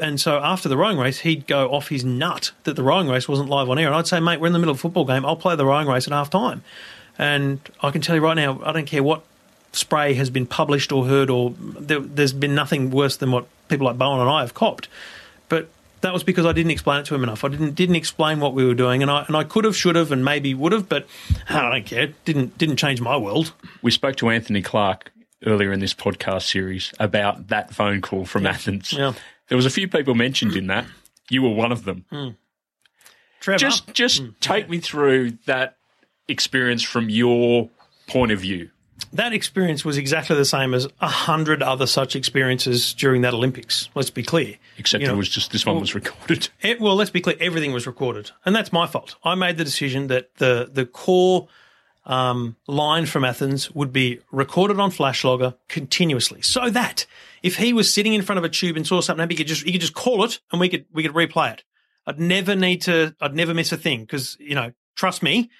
and 0.01 0.21
so 0.21 0.39
after 0.39 0.69
the 0.69 0.77
rowing 0.77 0.99
race, 0.99 1.21
he'd 1.21 1.47
go 1.47 1.71
off 1.71 1.89
his 1.89 2.05
nut 2.05 2.53
that 2.65 2.75
the 2.75 2.83
rowing 2.83 3.09
race 3.09 3.29
wasn't 3.29 3.49
live 3.49 3.69
on 3.69 3.79
air. 3.79 3.87
And 3.87 3.97
I'd 3.97 4.07
say, 4.07 4.21
mate, 4.21 4.41
we're 4.41 4.47
in 4.47 4.53
the 4.53 4.59
middle 4.59 4.73
of 4.73 4.79
a 4.79 4.81
football 4.81 5.05
game. 5.05 5.25
I'll 5.25 5.37
play 5.37 5.57
the 5.57 5.67
rowing 5.67 5.89
race 5.89 6.07
at 6.07 6.13
half 6.13 6.31
time. 6.31 6.63
And 7.19 7.61
I 7.83 7.91
can 7.91 8.01
tell 8.01 8.15
you 8.15 8.23
right 8.23 8.35
now, 8.35 8.61
I 8.65 8.73
don't 8.73 8.87
care 8.87 9.03
what 9.03 9.25
spray 9.73 10.15
has 10.15 10.31
been 10.31 10.47
published 10.47 10.93
or 10.93 11.07
heard, 11.07 11.31
or 11.31 11.55
there, 11.59 12.01
has 12.17 12.33
been 12.33 12.55
nothing 12.55 12.91
worse 12.91 13.17
than 13.17 13.33
what 13.33 13.47
people 13.69 13.87
like 13.87 13.99
Bowen 13.99 14.21
and 14.21 14.31
I 14.31 14.41
have 14.41 14.55
copped. 14.55 14.89
But 15.49 15.69
that 16.01 16.13
was 16.13 16.23
because 16.23 16.47
I 16.47 16.53
didn't 16.53 16.71
explain 16.71 17.01
it 17.01 17.07
to 17.07 17.15
him 17.15 17.23
enough. 17.23 17.45
I 17.45 17.49
didn't 17.49 17.75
didn't 17.75 17.97
explain 17.97 18.41
what 18.41 18.55
we 18.55 18.65
were 18.65 18.75
doing, 18.75 19.03
and 19.03 19.11
I 19.11 19.25
and 19.27 19.37
I 19.37 19.45
could 19.45 19.65
have, 19.65 19.77
should 19.77 19.97
have, 19.97 20.13
and 20.13 20.25
maybe 20.25 20.55
would 20.55 20.73
have, 20.73 20.89
but 20.89 21.07
I 21.49 21.71
don't 21.71 21.87
care. 21.87 22.05
It 22.05 22.25
didn't 22.25 22.57
didn't 22.59 22.77
change 22.77 23.01
my 23.01 23.17
world. 23.17 23.53
We 23.83 23.91
spoke 23.91 24.17
to 24.17 24.31
Anthony 24.31 24.63
Clark 24.63 25.13
earlier 25.47 25.73
in 25.73 25.81
this 25.81 25.95
podcast 25.95 26.43
series 26.43 26.93
about 26.99 27.49
that 27.49 27.75
phone 27.75 28.01
call 28.01 28.25
from 28.25 28.45
yeah. 28.45 28.51
Athens. 28.51 28.93
Yeah. 28.93 29.13
There 29.49 29.57
was 29.57 29.67
a 29.67 29.71
few 29.71 29.89
people 29.89 30.15
mentioned 30.15 30.57
in 30.57 30.67
that. 30.69 30.87
You 31.31 31.43
were 31.43 31.51
one 31.51 31.73
of 31.73 31.85
them. 31.85 32.05
Mm. 32.13 32.37
Trevor, 33.41 33.59
just 33.59 33.93
just 33.93 34.23
mm. 34.23 34.35
take 34.41 34.69
me 34.69 34.79
through 34.79 35.33
that 35.47 35.77
experience 36.27 36.83
from 36.83 37.09
your 37.09 37.71
point 38.07 38.33
of 38.33 38.41
view. 38.41 38.71
That 39.13 39.33
experience 39.33 39.85
was 39.85 39.97
exactly 39.97 40.37
the 40.37 40.45
same 40.45 40.75
as 40.75 40.89
a 41.01 41.09
hundred 41.09 41.63
other 41.63 41.87
such 41.87 42.17
experiences 42.17 42.93
during 42.95 43.23
that 43.23 43.33
Olympics. 43.33 43.89
Let's 43.95 44.11
be 44.11 44.23
clear. 44.23 44.57
Except 44.77 45.03
you 45.03 45.07
know, 45.07 45.15
it 45.15 45.17
was 45.17 45.29
just 45.29 45.53
this 45.53 45.65
one 45.65 45.77
well, 45.77 45.81
was 45.81 45.95
recorded. 45.95 46.49
It, 46.61 46.81
well, 46.81 46.97
let's 46.97 47.11
be 47.11 47.21
clear. 47.21 47.37
Everything 47.41 47.73
was 47.73 47.87
recorded, 47.87 48.33
and 48.45 48.55
that's 48.55 48.73
my 48.73 48.87
fault. 48.87 49.15
I 49.25 49.35
made 49.35 49.57
the 49.57 49.65
decision 49.65 50.09
that 50.09 50.35
the 50.37 50.69
the 50.71 50.85
core 50.85 51.49
um, 52.07 52.57
line 52.67 53.07
from 53.07 53.25
Athens 53.25 53.71
would 53.71 53.93
be 53.93 54.21
recorded 54.33 54.81
on 54.81 54.91
flash 54.91 55.23
logger 55.23 55.55
continuously, 55.69 56.43
so 56.43 56.69
that 56.69 57.07
if 57.43 57.57
he 57.57 57.73
was 57.73 57.93
sitting 57.93 58.15
in 58.15 58.23
front 58.23 58.39
of 58.39 58.45
a 58.45 58.49
tube 58.49 58.77
and 58.77 58.87
saw 58.87 59.01
something, 59.01 59.29
he 59.29 59.37
could 59.37 59.47
just 59.47 59.65
he 59.65 59.73
could 59.73 59.81
just 59.81 59.95
call 59.95 60.25
it 60.25 60.41
and 60.53 60.61
we 60.61 60.69
could 60.69 60.87
we 60.93 61.03
could 61.03 61.13
replay 61.13 61.53
it. 61.53 61.65
I'd 62.07 62.19
never 62.19 62.57
need 62.57 62.83
to. 62.83 63.15
I'd 63.21 63.35
never 63.35 63.55
miss 63.55 63.73
a 63.73 63.77
thing 63.77 64.01
because 64.01 64.37
you 64.41 64.55
know, 64.55 64.73
trust 64.97 65.23
me, 65.23 65.51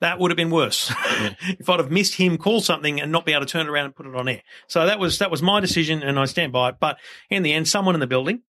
that 0.00 0.18
would 0.18 0.30
have 0.30 0.36
been 0.36 0.50
worse 0.50 0.92
yeah. 1.20 1.34
if 1.58 1.68
I'd 1.68 1.80
have 1.80 1.90
missed 1.90 2.14
him 2.14 2.38
call 2.38 2.60
something 2.60 3.00
and 3.00 3.10
not 3.10 3.26
be 3.26 3.32
able 3.32 3.44
to 3.44 3.50
turn 3.50 3.66
it 3.66 3.70
around 3.70 3.86
and 3.86 3.96
put 3.96 4.06
it 4.06 4.14
on 4.14 4.28
air. 4.28 4.42
So 4.68 4.86
that 4.86 4.98
was 4.98 5.18
that 5.18 5.30
was 5.30 5.42
my 5.42 5.60
decision, 5.60 6.02
and 6.02 6.18
I 6.18 6.26
stand 6.26 6.52
by 6.52 6.70
it. 6.70 6.76
But 6.80 6.98
in 7.30 7.42
the 7.42 7.52
end, 7.52 7.68
someone 7.68 7.94
in 7.94 8.00
the 8.00 8.06
building 8.06 8.42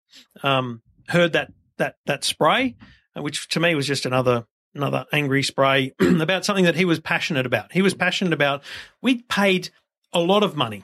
um, 0.43 0.81
heard 1.07 1.33
that 1.33 1.51
that 1.77 1.95
that 2.05 2.23
spray, 2.23 2.75
which 3.15 3.47
to 3.49 3.59
me 3.59 3.75
was 3.75 3.87
just 3.87 4.05
another 4.05 4.45
another 4.75 5.05
angry 5.11 5.43
spray 5.43 5.93
about 5.99 6.45
something 6.45 6.65
that 6.65 6.75
he 6.75 6.85
was 6.85 6.99
passionate 6.99 7.45
about. 7.45 7.71
He 7.71 7.81
was 7.81 7.93
passionate 7.93 8.33
about. 8.33 8.63
We 9.01 9.23
paid 9.23 9.69
a 10.13 10.19
lot 10.19 10.43
of 10.43 10.55
money 10.55 10.83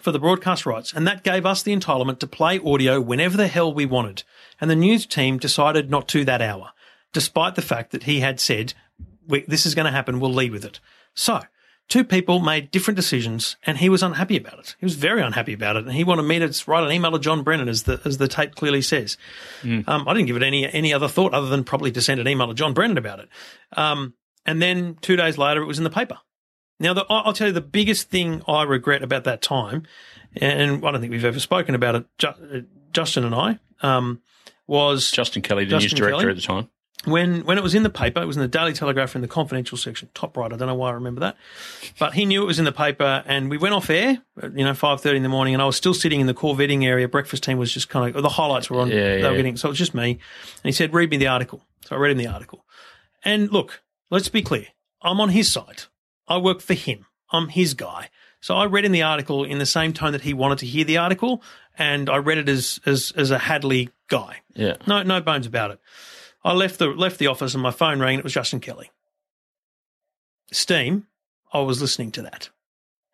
for 0.00 0.12
the 0.12 0.18
broadcast 0.18 0.66
rights, 0.66 0.92
and 0.92 1.06
that 1.06 1.24
gave 1.24 1.46
us 1.46 1.62
the 1.62 1.74
entitlement 1.74 2.18
to 2.20 2.26
play 2.26 2.58
audio 2.58 3.00
whenever 3.00 3.36
the 3.36 3.48
hell 3.48 3.72
we 3.72 3.86
wanted. 3.86 4.22
And 4.60 4.70
the 4.70 4.76
news 4.76 5.06
team 5.06 5.38
decided 5.38 5.90
not 5.90 6.08
to 6.08 6.24
that 6.24 6.42
hour, 6.42 6.72
despite 7.12 7.54
the 7.54 7.62
fact 7.62 7.90
that 7.92 8.04
he 8.04 8.20
had 8.20 8.40
said, 8.40 8.74
This 9.26 9.66
is 9.66 9.74
going 9.74 9.86
to 9.86 9.92
happen, 9.92 10.20
we'll 10.20 10.32
lead 10.32 10.52
with 10.52 10.64
it. 10.64 10.80
So, 11.14 11.42
two 11.88 12.04
people 12.04 12.40
made 12.40 12.70
different 12.70 12.96
decisions, 12.96 13.56
and 13.64 13.78
he 13.78 13.88
was 13.88 14.02
unhappy 14.02 14.36
about 14.36 14.58
it. 14.58 14.76
He 14.78 14.86
was 14.86 14.94
very 14.94 15.22
unhappy 15.22 15.52
about 15.52 15.76
it, 15.76 15.84
and 15.84 15.92
he 15.92 16.04
wanted 16.04 16.24
me 16.24 16.38
to 16.38 16.64
write 16.66 16.84
an 16.84 16.92
email 16.92 17.12
to 17.12 17.18
John 17.18 17.42
Brennan, 17.42 17.68
as 17.68 17.84
the 17.84 18.00
as 18.04 18.18
the 18.18 18.28
tape 18.28 18.54
clearly 18.54 18.82
says. 18.82 19.16
Mm. 19.62 19.86
Um, 19.88 20.08
I 20.08 20.14
didn't 20.14 20.26
give 20.26 20.36
it 20.36 20.42
any 20.42 20.70
any 20.72 20.92
other 20.92 21.08
thought 21.08 21.34
other 21.34 21.48
than 21.48 21.64
probably 21.64 21.92
to 21.92 22.02
send 22.02 22.20
an 22.20 22.28
email 22.28 22.48
to 22.48 22.54
John 22.54 22.74
Brennan 22.74 22.98
about 22.98 23.20
it. 23.20 23.28
Um, 23.72 24.14
and 24.46 24.60
then 24.60 24.98
two 25.00 25.16
days 25.16 25.38
later, 25.38 25.62
it 25.62 25.66
was 25.66 25.78
in 25.78 25.84
the 25.84 25.90
paper. 25.90 26.18
Now, 26.80 26.92
the, 26.92 27.06
I'll 27.08 27.32
tell 27.32 27.46
you 27.46 27.52
the 27.52 27.60
biggest 27.60 28.10
thing 28.10 28.42
I 28.48 28.64
regret 28.64 29.02
about 29.02 29.24
that 29.24 29.42
time, 29.42 29.84
and 30.36 30.84
I 30.84 30.90
don't 30.90 31.00
think 31.00 31.12
we've 31.12 31.24
ever 31.24 31.40
spoken 31.40 31.74
about 31.74 31.94
it, 31.94 32.06
uh, 32.24 32.60
Justin 32.92 33.24
and 33.24 33.34
I, 33.34 33.58
um, 33.82 34.22
was 34.66 35.10
Justin 35.10 35.42
Kelly, 35.42 35.64
the 35.64 35.70
Justin 35.70 35.90
news 35.90 35.98
director 35.98 36.18
Kelly, 36.18 36.30
at 36.30 36.36
the 36.36 36.42
time. 36.42 36.68
When 37.04 37.44
when 37.44 37.58
it 37.58 37.62
was 37.62 37.74
in 37.74 37.82
the 37.82 37.90
paper, 37.90 38.22
it 38.22 38.24
was 38.24 38.36
in 38.36 38.42
the 38.42 38.48
Daily 38.48 38.72
Telegraph 38.72 39.14
in 39.14 39.20
the 39.20 39.28
confidential 39.28 39.76
section, 39.76 40.08
top 40.14 40.36
right. 40.38 40.50
I 40.50 40.56
don't 40.56 40.68
know 40.68 40.74
why 40.74 40.88
I 40.88 40.92
remember 40.92 41.20
that, 41.20 41.36
but 41.98 42.14
he 42.14 42.24
knew 42.24 42.42
it 42.42 42.46
was 42.46 42.58
in 42.58 42.64
the 42.64 42.72
paper, 42.72 43.22
and 43.26 43.50
we 43.50 43.58
went 43.58 43.74
off 43.74 43.90
air, 43.90 44.22
you 44.42 44.64
know, 44.64 44.72
five 44.72 45.02
thirty 45.02 45.18
in 45.18 45.22
the 45.22 45.28
morning, 45.28 45.52
and 45.52 45.62
I 45.62 45.66
was 45.66 45.76
still 45.76 45.92
sitting 45.92 46.20
in 46.20 46.26
the 46.26 46.34
call 46.34 46.56
vetting 46.56 46.82
area. 46.82 47.06
Breakfast 47.06 47.42
team 47.44 47.58
was 47.58 47.72
just 47.72 47.90
kind 47.90 48.16
of 48.16 48.22
the 48.22 48.28
highlights 48.30 48.70
were 48.70 48.80
on. 48.80 48.88
Yeah, 48.88 49.16
they 49.16 49.20
yeah. 49.20 49.28
were 49.28 49.36
getting 49.36 49.56
so 49.58 49.68
it 49.68 49.72
was 49.72 49.78
just 49.78 49.94
me, 49.94 50.12
and 50.12 50.20
he 50.64 50.72
said, 50.72 50.94
"Read 50.94 51.10
me 51.10 51.18
the 51.18 51.26
article." 51.26 51.62
So 51.84 51.94
I 51.94 51.98
read 51.98 52.12
him 52.12 52.18
the 52.18 52.26
article, 52.28 52.64
and 53.22 53.52
look, 53.52 53.82
let's 54.10 54.30
be 54.30 54.40
clear, 54.40 54.68
I'm 55.02 55.20
on 55.20 55.28
his 55.28 55.52
side. 55.52 55.82
I 56.28 56.38
work 56.38 56.60
for 56.60 56.74
him. 56.74 57.06
I'm 57.30 57.48
his 57.48 57.74
guy. 57.74 58.10
So 58.40 58.56
I 58.56 58.66
read 58.66 58.84
in 58.84 58.92
the 58.92 59.02
article 59.02 59.44
in 59.44 59.58
the 59.58 59.66
same 59.66 59.92
tone 59.92 60.12
that 60.12 60.20
he 60.20 60.34
wanted 60.34 60.58
to 60.58 60.66
hear 60.66 60.84
the 60.84 60.98
article, 60.98 61.42
and 61.78 62.10
I 62.10 62.16
read 62.16 62.38
it 62.38 62.48
as 62.48 62.78
as 62.84 63.12
as 63.16 63.30
a 63.30 63.38
Hadley 63.38 63.90
guy. 64.08 64.42
Yeah. 64.54 64.76
No 64.86 65.02
no 65.02 65.20
bones 65.20 65.46
about 65.46 65.70
it. 65.70 65.80
I 66.44 66.52
left 66.52 66.78
the 66.78 66.88
left 66.88 67.18
the 67.18 67.28
office 67.28 67.54
and 67.54 67.62
my 67.62 67.70
phone 67.70 68.00
rang 68.00 68.14
and 68.14 68.18
it 68.20 68.24
was 68.24 68.34
Justin 68.34 68.60
Kelly. 68.60 68.90
Steam, 70.52 71.06
I 71.52 71.60
was 71.60 71.80
listening 71.80 72.12
to 72.12 72.22
that. 72.22 72.50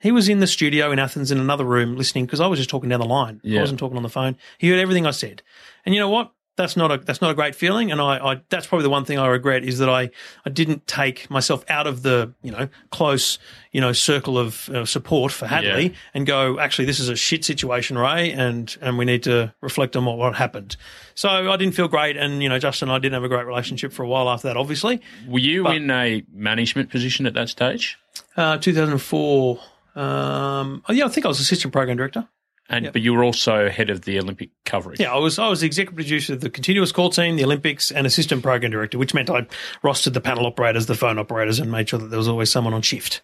He 0.01 0.11
was 0.11 0.29
in 0.29 0.41
the 0.41 0.47
studio 0.47 0.91
in 0.91 0.99
Athens 0.99 1.31
in 1.31 1.39
another 1.39 1.65
room 1.65 1.97
listening 1.97 2.25
because 2.25 2.41
I 2.41 2.47
was 2.47 2.59
just 2.59 2.71
talking 2.71 2.89
down 2.89 3.01
the 3.01 3.07
line. 3.07 3.41
Yeah. 3.45 3.59
I 3.59 3.63
wasn't 3.63 3.79
talking 3.79 3.97
on 3.97 4.03
the 4.03 4.09
phone. 4.09 4.37
He 4.59 4.69
heard 4.69 4.81
everything 4.81 5.07
I 5.07 5.11
said. 5.11 5.43
And 5.85 5.95
you 5.95 6.01
know 6.01 6.09
what? 6.09 6.33
That's 6.57 6.77
not 6.77 6.93
a 6.93 6.99
that's 6.99 7.21
not 7.21 7.31
a 7.31 7.35
great 7.35 7.55
feeling, 7.55 7.91
and 7.91 8.01
I, 8.01 8.33
I, 8.33 8.41
that's 8.49 8.67
probably 8.67 8.83
the 8.83 8.91
one 8.91 9.05
thing 9.05 9.19
I 9.19 9.27
regret 9.29 9.65
is 9.65 9.79
that 9.79 9.89
I 9.89 10.11
I 10.45 10.51
didn't 10.51 10.87
take 10.87 11.31
myself 11.31 11.65
out 11.69 11.87
of 11.87 12.03
the 12.03 12.35
you 12.43 12.51
know 12.51 12.69
close 12.91 13.39
you 13.73 13.81
know 13.81 13.93
circle 13.93 14.39
of 14.39 14.69
uh, 14.69 14.85
support 14.85 15.33
for 15.33 15.47
Hadley 15.47 15.89
yeah. 15.89 15.97
and 16.13 16.27
go 16.27 16.59
actually 16.59 16.85
this 16.85 17.01
is 17.01 17.09
a 17.09 17.17
shit 17.17 17.45
situation, 17.45 17.97
Ray, 17.97 18.33
and 18.33 18.77
and 18.81 18.99
we 18.99 19.05
need 19.05 19.23
to 19.25 19.55
reflect 19.61 19.97
on 19.97 20.05
what, 20.05 20.19
what 20.19 20.35
happened. 20.35 20.77
So 21.15 21.29
I 21.29 21.57
didn't 21.57 21.75
feel 21.75 21.89
great, 21.89 22.17
and 22.17 22.43
you 22.43 22.49
know 22.49 22.59
Justin 22.59 22.89
and 22.89 22.97
I 22.97 22.99
didn't 22.99 23.15
have 23.15 23.25
a 23.25 23.29
great 23.29 23.47
relationship 23.47 23.93
for 23.93 24.03
a 24.03 24.09
while 24.09 24.29
after 24.29 24.49
that. 24.49 24.57
Obviously, 24.57 25.01
were 25.29 25.39
you 25.39 25.65
but, 25.65 25.77
in 25.77 25.91
a 25.91 26.23
management 26.33 26.91
position 26.91 27.27
at 27.27 27.35
that 27.35 27.49
stage? 27.49 27.99
Uh, 28.37 28.59
2004. 28.59 29.61
Um, 29.97 30.83
oh, 30.89 30.93
yeah, 30.93 31.05
I 31.05 31.09
think 31.09 31.27
I 31.27 31.29
was 31.29 31.41
assistant 31.41 31.73
program 31.73 31.97
director. 31.97 32.29
And 32.73 32.85
yep. 32.85 32.93
but 32.93 33.03
you 33.03 33.13
were 33.13 33.25
also 33.25 33.69
head 33.69 33.91
of 33.91 34.03
the 34.03 34.21
Olympic 34.21 34.51
coverage. 34.65 35.01
Yeah, 35.01 35.13
I 35.13 35.19
was 35.19 35.41
I 35.41 35.49
was 35.49 35.61
the 35.61 35.67
executive 35.67 35.97
producer 35.97 36.35
of 36.35 36.41
the 36.41 36.49
continuous 36.49 36.93
call 36.93 37.11
team, 37.11 37.37
the 37.37 37.43
Olympics, 37.43 37.91
and 37.91 38.07
assistant 38.07 38.45
program 38.45 38.71
director, 38.71 38.97
which 38.97 39.13
meant 39.13 39.29
I 39.29 39.49
rostered 39.83 40.15
the 40.15 40.21
panel 40.21 40.47
operators, 40.47 40.87
the 40.87 40.95
phone 40.95 41.19
operators, 41.19 41.59
and 41.59 41.71
made 41.71 41.89
sure 41.89 41.99
that 41.99 42.07
there 42.07 42.19
was 42.19 42.29
always 42.29 42.49
someone 42.49 42.73
on 42.73 42.83
shift. 42.83 43.23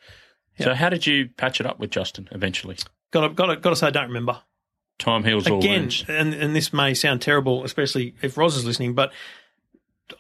Yep. 0.59 0.67
So 0.67 0.75
how 0.75 0.89
did 0.89 1.07
you 1.07 1.29
patch 1.37 1.61
it 1.61 1.67
up 1.67 1.79
with 1.79 1.91
Justin 1.91 2.29
eventually? 2.33 2.77
Got 3.13 3.29
to, 3.29 3.35
got 3.35 3.47
to, 3.47 3.57
got 3.57 3.71
to 3.71 3.77
say, 3.77 3.87
I 3.87 3.91
don't 3.91 4.09
remember. 4.09 4.41
Time 4.99 5.23
heals 5.23 5.47
all 5.47 5.59
Again, 5.59 5.91
and 6.09 6.35
and 6.35 6.57
this 6.57 6.73
may 6.73 6.95
sound 6.95 7.23
terrible, 7.23 7.65
especially 7.65 8.15
if 8.23 8.37
Roz 8.37 8.57
is 8.57 8.65
listening, 8.65 8.95
but 8.95 9.13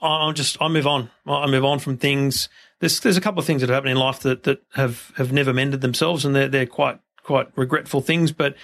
I'll 0.00 0.32
just 0.32 0.56
I 0.60 0.68
move 0.68 0.86
on. 0.86 1.10
I 1.26 1.46
move 1.46 1.64
on 1.64 1.78
from 1.78 1.96
things. 1.96 2.48
There's 2.78 3.00
there's 3.00 3.16
a 3.16 3.20
couple 3.20 3.40
of 3.40 3.46
things 3.46 3.62
that 3.62 3.70
happen 3.70 3.88
in 3.88 3.96
life 3.96 4.20
that, 4.20 4.42
that 4.44 4.62
have, 4.74 5.12
have 5.16 5.32
never 5.32 5.52
mended 5.52 5.80
themselves, 5.80 6.24
and 6.24 6.36
they're 6.36 6.48
they're 6.48 6.66
quite 6.66 7.00
quite 7.22 7.48
regretful 7.56 8.02
things, 8.02 8.32
but 8.32 8.54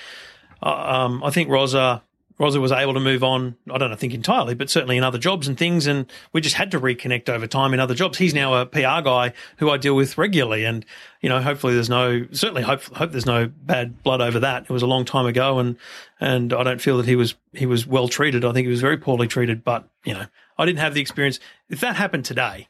um, 0.62 1.22
I 1.24 1.30
think 1.30 1.48
Rosa 1.48 2.02
Rosa 2.38 2.60
was 2.60 2.72
able 2.72 2.94
to 2.94 3.00
move 3.00 3.22
on. 3.22 3.56
I 3.70 3.78
don't 3.78 3.90
know, 3.90 3.96
think 3.96 4.14
entirely, 4.14 4.54
but 4.54 4.68
certainly 4.68 4.96
in 4.96 5.04
other 5.04 5.18
jobs 5.18 5.46
and 5.46 5.56
things. 5.56 5.86
And 5.86 6.10
we 6.32 6.40
just 6.40 6.56
had 6.56 6.72
to 6.72 6.80
reconnect 6.80 7.28
over 7.28 7.46
time 7.46 7.72
in 7.72 7.78
other 7.78 7.94
jobs. 7.94 8.18
He's 8.18 8.34
now 8.34 8.54
a 8.54 8.66
PR 8.66 9.00
guy 9.02 9.32
who 9.58 9.70
I 9.70 9.76
deal 9.76 9.94
with 9.94 10.18
regularly, 10.18 10.64
and 10.64 10.84
you 11.20 11.28
know, 11.28 11.40
hopefully 11.40 11.74
there's 11.74 11.90
no 11.90 12.26
certainly 12.32 12.62
hope 12.62 12.82
hope 12.82 13.12
there's 13.12 13.26
no 13.26 13.46
bad 13.46 14.02
blood 14.02 14.20
over 14.20 14.40
that. 14.40 14.64
It 14.64 14.70
was 14.70 14.82
a 14.82 14.88
long 14.88 15.04
time 15.04 15.26
ago, 15.26 15.58
and 15.58 15.76
and 16.20 16.52
I 16.52 16.62
don't 16.64 16.80
feel 16.80 16.96
that 16.96 17.06
he 17.06 17.16
was 17.16 17.34
he 17.52 17.66
was 17.66 17.86
well 17.86 18.08
treated. 18.08 18.44
I 18.44 18.52
think 18.52 18.64
he 18.64 18.70
was 18.70 18.80
very 18.80 18.96
poorly 18.96 19.28
treated. 19.28 19.62
But 19.62 19.88
you 20.04 20.14
know, 20.14 20.26
I 20.58 20.64
didn't 20.64 20.80
have 20.80 20.94
the 20.94 21.00
experience. 21.00 21.38
If 21.68 21.80
that 21.80 21.96
happened 21.96 22.24
today, 22.24 22.68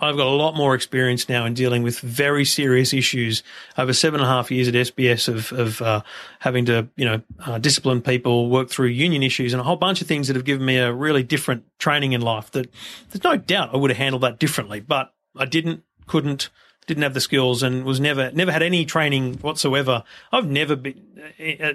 I've 0.00 0.16
got 0.16 0.26
a 0.26 0.30
lot 0.30 0.56
more 0.56 0.74
experience 0.74 1.28
now 1.28 1.46
in 1.46 1.54
dealing 1.54 1.84
with 1.84 2.00
very 2.00 2.44
serious 2.44 2.92
issues. 2.92 3.44
Over 3.78 3.92
seven 3.92 4.20
and 4.20 4.28
a 4.28 4.32
half 4.32 4.50
years 4.50 4.66
at 4.66 4.74
SBS 4.74 5.28
of, 5.28 5.52
of 5.52 5.80
uh, 5.80 6.02
having 6.40 6.64
to, 6.64 6.88
you 6.96 7.04
know, 7.04 7.22
uh, 7.46 7.58
discipline 7.58 8.02
people, 8.02 8.50
work 8.50 8.70
through 8.70 8.88
union 8.88 9.22
issues, 9.22 9.52
and 9.52 9.60
a 9.60 9.64
whole 9.64 9.76
bunch 9.76 10.02
of 10.02 10.08
things 10.08 10.26
that 10.26 10.34
have 10.34 10.44
given 10.44 10.66
me 10.66 10.78
a 10.78 10.92
really 10.92 11.22
different 11.22 11.64
training 11.78 12.12
in 12.12 12.22
life. 12.22 12.50
That 12.50 12.72
there's 13.10 13.22
no 13.22 13.36
doubt 13.36 13.72
I 13.72 13.76
would 13.76 13.90
have 13.90 13.98
handled 13.98 14.22
that 14.22 14.40
differently, 14.40 14.80
but 14.80 15.14
I 15.36 15.44
didn't, 15.44 15.84
couldn't, 16.08 16.50
didn't 16.88 17.04
have 17.04 17.14
the 17.14 17.20
skills, 17.20 17.62
and 17.62 17.84
was 17.84 18.00
never, 18.00 18.32
never 18.32 18.50
had 18.50 18.62
any 18.62 18.84
training 18.84 19.34
whatsoever. 19.34 20.02
I've 20.32 20.48
never 20.48 20.74
been 20.74 21.02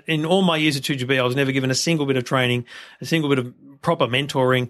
in 0.07 0.25
all 0.25 0.41
my 0.41 0.57
years 0.57 0.75
at 0.75 0.83
2GB. 0.83 1.17
I 1.17 1.23
was 1.23 1.37
never 1.37 1.53
given 1.53 1.71
a 1.71 1.75
single 1.75 2.05
bit 2.05 2.17
of 2.17 2.25
training, 2.25 2.65
a 2.99 3.05
single 3.05 3.29
bit 3.29 3.39
of 3.39 3.53
proper 3.81 4.07
mentoring, 4.07 4.69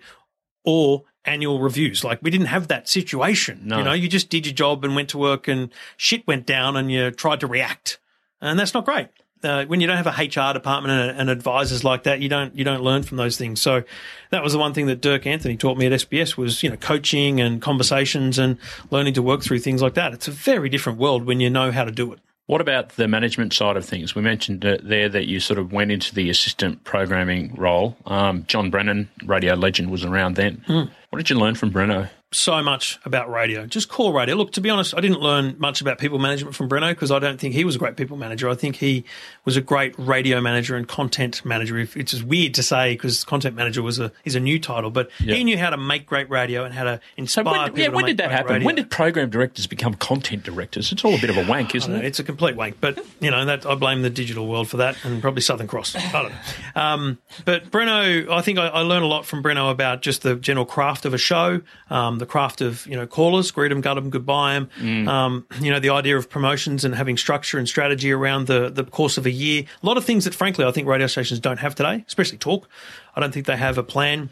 or 0.63 1.05
annual 1.25 1.59
reviews. 1.59 2.03
Like 2.03 2.19
we 2.21 2.29
didn't 2.29 2.47
have 2.47 2.67
that 2.67 2.87
situation. 2.87 3.61
No. 3.63 3.79
You 3.79 3.83
know, 3.83 3.93
you 3.93 4.07
just 4.07 4.29
did 4.29 4.45
your 4.45 4.53
job 4.53 4.83
and 4.83 4.95
went 4.95 5.09
to 5.09 5.17
work 5.17 5.47
and 5.47 5.69
shit 5.97 6.25
went 6.27 6.45
down 6.45 6.75
and 6.75 6.91
you 6.91 7.11
tried 7.11 7.39
to 7.41 7.47
react. 7.47 7.99
And 8.41 8.57
that's 8.57 8.73
not 8.73 8.85
great. 8.85 9.09
Uh, 9.41 9.63
when 9.65 9.79
you 9.79 9.87
don't 9.87 9.95
have 9.95 10.07
a 10.07 10.21
HR 10.21 10.53
department 10.53 10.91
and, 10.93 11.17
and, 11.17 11.29
advisors 11.29 11.85
like 11.85 12.03
that, 12.03 12.19
you 12.19 12.27
don't 12.27 12.53
you 12.57 12.65
don't 12.65 12.81
learn 12.81 13.03
from 13.03 13.15
those 13.15 13.37
things. 13.37 13.61
So 13.61 13.83
that 14.31 14.43
was 14.43 14.51
the 14.51 14.59
one 14.59 14.73
thing 14.73 14.87
that 14.87 14.99
Dirk 14.99 15.25
Anthony 15.25 15.55
taught 15.55 15.77
me 15.77 15.85
at 15.85 15.93
SBS 15.93 16.35
was 16.35 16.61
you 16.61 16.69
know 16.69 16.75
coaching 16.75 17.39
and 17.39 17.61
conversations 17.61 18.37
and 18.37 18.57
learning 18.91 19.13
to 19.13 19.21
work 19.21 19.41
through 19.41 19.59
things 19.59 19.81
like 19.81 19.93
that. 19.93 20.13
It's 20.13 20.27
a 20.27 20.31
very 20.31 20.67
different 20.67 20.99
world 20.99 21.25
when 21.25 21.39
you 21.39 21.49
know 21.49 21.71
how 21.71 21.85
to 21.85 21.91
do 21.91 22.11
it. 22.11 22.19
What 22.47 22.59
about 22.59 22.89
the 22.89 23.07
management 23.07 23.53
side 23.53 23.77
of 23.77 23.85
things? 23.85 24.15
We 24.15 24.23
mentioned 24.23 24.61
there 24.61 25.07
that 25.07 25.27
you 25.27 25.39
sort 25.39 25.59
of 25.59 25.71
went 25.71 25.91
into 25.91 26.15
the 26.15 26.31
assistant 26.31 26.83
programming 26.83 27.53
role. 27.53 27.95
Um, 28.07 28.43
John 28.47 28.71
Brennan, 28.71 29.07
radio 29.23 29.53
legend, 29.53 29.91
was 29.91 30.03
around 30.03 30.35
then. 30.35 30.65
Mm. 30.67 30.89
What 31.09 31.17
did 31.17 31.29
you 31.31 31.39
learn 31.39 31.55
from 31.55 31.71
Breno? 31.71 32.09
So 32.31 32.61
much 32.61 32.99
about 33.05 33.27
radio, 33.31 33.65
just 33.65 33.89
core 33.89 34.13
radio. 34.13 34.35
Look, 34.35 34.51
to 34.51 34.61
be 34.61 34.69
honest, 34.69 34.95
I 34.95 35.01
didn't 35.01 35.19
learn 35.19 35.55
much 35.57 35.81
about 35.81 35.97
people 35.97 36.19
management 36.19 36.55
from 36.55 36.69
Breno 36.69 36.89
because 36.91 37.09
I 37.09 37.17
don't 37.17 37.39
think 37.39 37.55
he 37.55 37.65
was 37.65 37.75
a 37.75 37.79
great 37.79 37.97
people 37.97 38.17
manager. 38.17 38.47
I 38.49 38.53
think 38.53 38.75
he 38.75 39.03
was 39.45 39.57
a 39.57 39.61
great 39.61 39.95
radio 39.97 40.39
manager 40.39 40.75
and 40.75 40.87
content 40.87 41.43
manager. 41.43 41.79
It's 41.79 41.93
just 42.11 42.23
weird 42.23 42.53
to 42.53 42.61
say 42.63 42.93
because 42.93 43.23
content 43.23 43.55
manager 43.55 43.81
was 43.81 43.97
a 43.97 44.11
is 44.25 44.35
a 44.35 44.39
new 44.39 44.59
title, 44.59 44.91
but 44.91 45.09
Yeah. 45.19 45.33
he 45.35 45.43
knew 45.43 45.57
how 45.57 45.71
to 45.71 45.77
make 45.77 46.05
great 46.05 46.29
radio 46.29 46.63
and 46.65 46.73
how 46.73 46.83
to 46.83 46.97
So 46.97 47.01
inspire 47.17 47.45
when, 47.45 47.63
people. 47.69 47.79
yeah, 47.81 47.87
when 47.89 48.05
did 48.05 48.17
that 48.17 48.29
happen? 48.29 48.53
radio. 48.53 48.65
When 48.67 48.75
did 48.75 48.91
program 48.91 49.31
directors 49.31 49.65
become 49.65 49.95
content 49.95 50.43
directors? 50.43 50.91
It's 50.91 51.03
all 51.03 51.15
a 51.15 51.19
bit 51.19 51.31
of 51.31 51.37
a 51.37 51.47
wank, 51.47 51.73
isn't 51.73 51.91
know, 51.91 51.97
it? 51.97 52.05
It's 52.05 52.19
a 52.19 52.23
complete 52.23 52.55
wank, 52.55 52.79
but 52.79 53.03
you 53.19 53.31
know 53.31 53.43
that 53.45 53.65
I 53.65 53.73
blame 53.73 54.03
the 54.03 54.09
digital 54.11 54.45
world 54.47 54.67
for 54.69 54.77
that, 54.77 54.95
and 55.03 55.19
probably 55.19 55.41
Southern 55.41 55.65
Cross. 55.67 55.95
I 55.95 56.11
don't 56.11 56.31
know. 56.31 56.81
Um, 56.81 57.17
but 57.45 57.71
Breno, 57.71 58.29
I 58.29 58.41
think 58.41 58.59
I, 58.59 58.67
I 58.67 58.81
learned 58.81 59.03
a 59.03 59.07
lot 59.07 59.25
from 59.25 59.41
Breno 59.41 59.71
about 59.71 60.03
just 60.03 60.21
the 60.21 60.35
general 60.35 60.67
craft 60.67 61.05
of 61.05 61.15
a 61.15 61.17
show, 61.17 61.61
um, 61.89 62.18
the 62.19 62.25
craft 62.25 62.61
of 62.61 62.85
you 62.87 62.95
know 62.95 63.07
callers, 63.07 63.51
greet 63.51 63.69
them, 63.69 63.81
gut 63.81 63.95
them, 63.95 64.09
goodbye 64.09 64.55
'em. 64.55 64.69
Mm. 64.79 65.07
Um, 65.07 65.47
you 65.59 65.71
know 65.71 65.79
the 65.79 65.89
idea 65.89 66.17
of 66.17 66.29
promotions 66.29 66.85
and 66.85 66.95
having 66.95 67.17
structure 67.17 67.57
and 67.57 67.67
strategy 67.67 68.11
around 68.11 68.47
the 68.47 68.69
the 68.69 68.83
course 68.83 69.17
of 69.17 69.25
a 69.25 69.31
year. 69.31 69.63
A 69.81 69.85
lot 69.85 69.97
of 69.97 70.05
things 70.05 70.25
that, 70.25 70.35
frankly, 70.35 70.65
I 70.65 70.71
think 70.71 70.87
radio 70.87 71.07
stations 71.07 71.39
don't 71.39 71.59
have 71.59 71.75
today, 71.75 72.03
especially 72.07 72.37
talk. 72.37 72.67
I 73.15 73.19
don't 73.19 73.33
think 73.33 73.45
they 73.45 73.57
have 73.57 73.77
a 73.77 73.83
plan. 73.83 74.29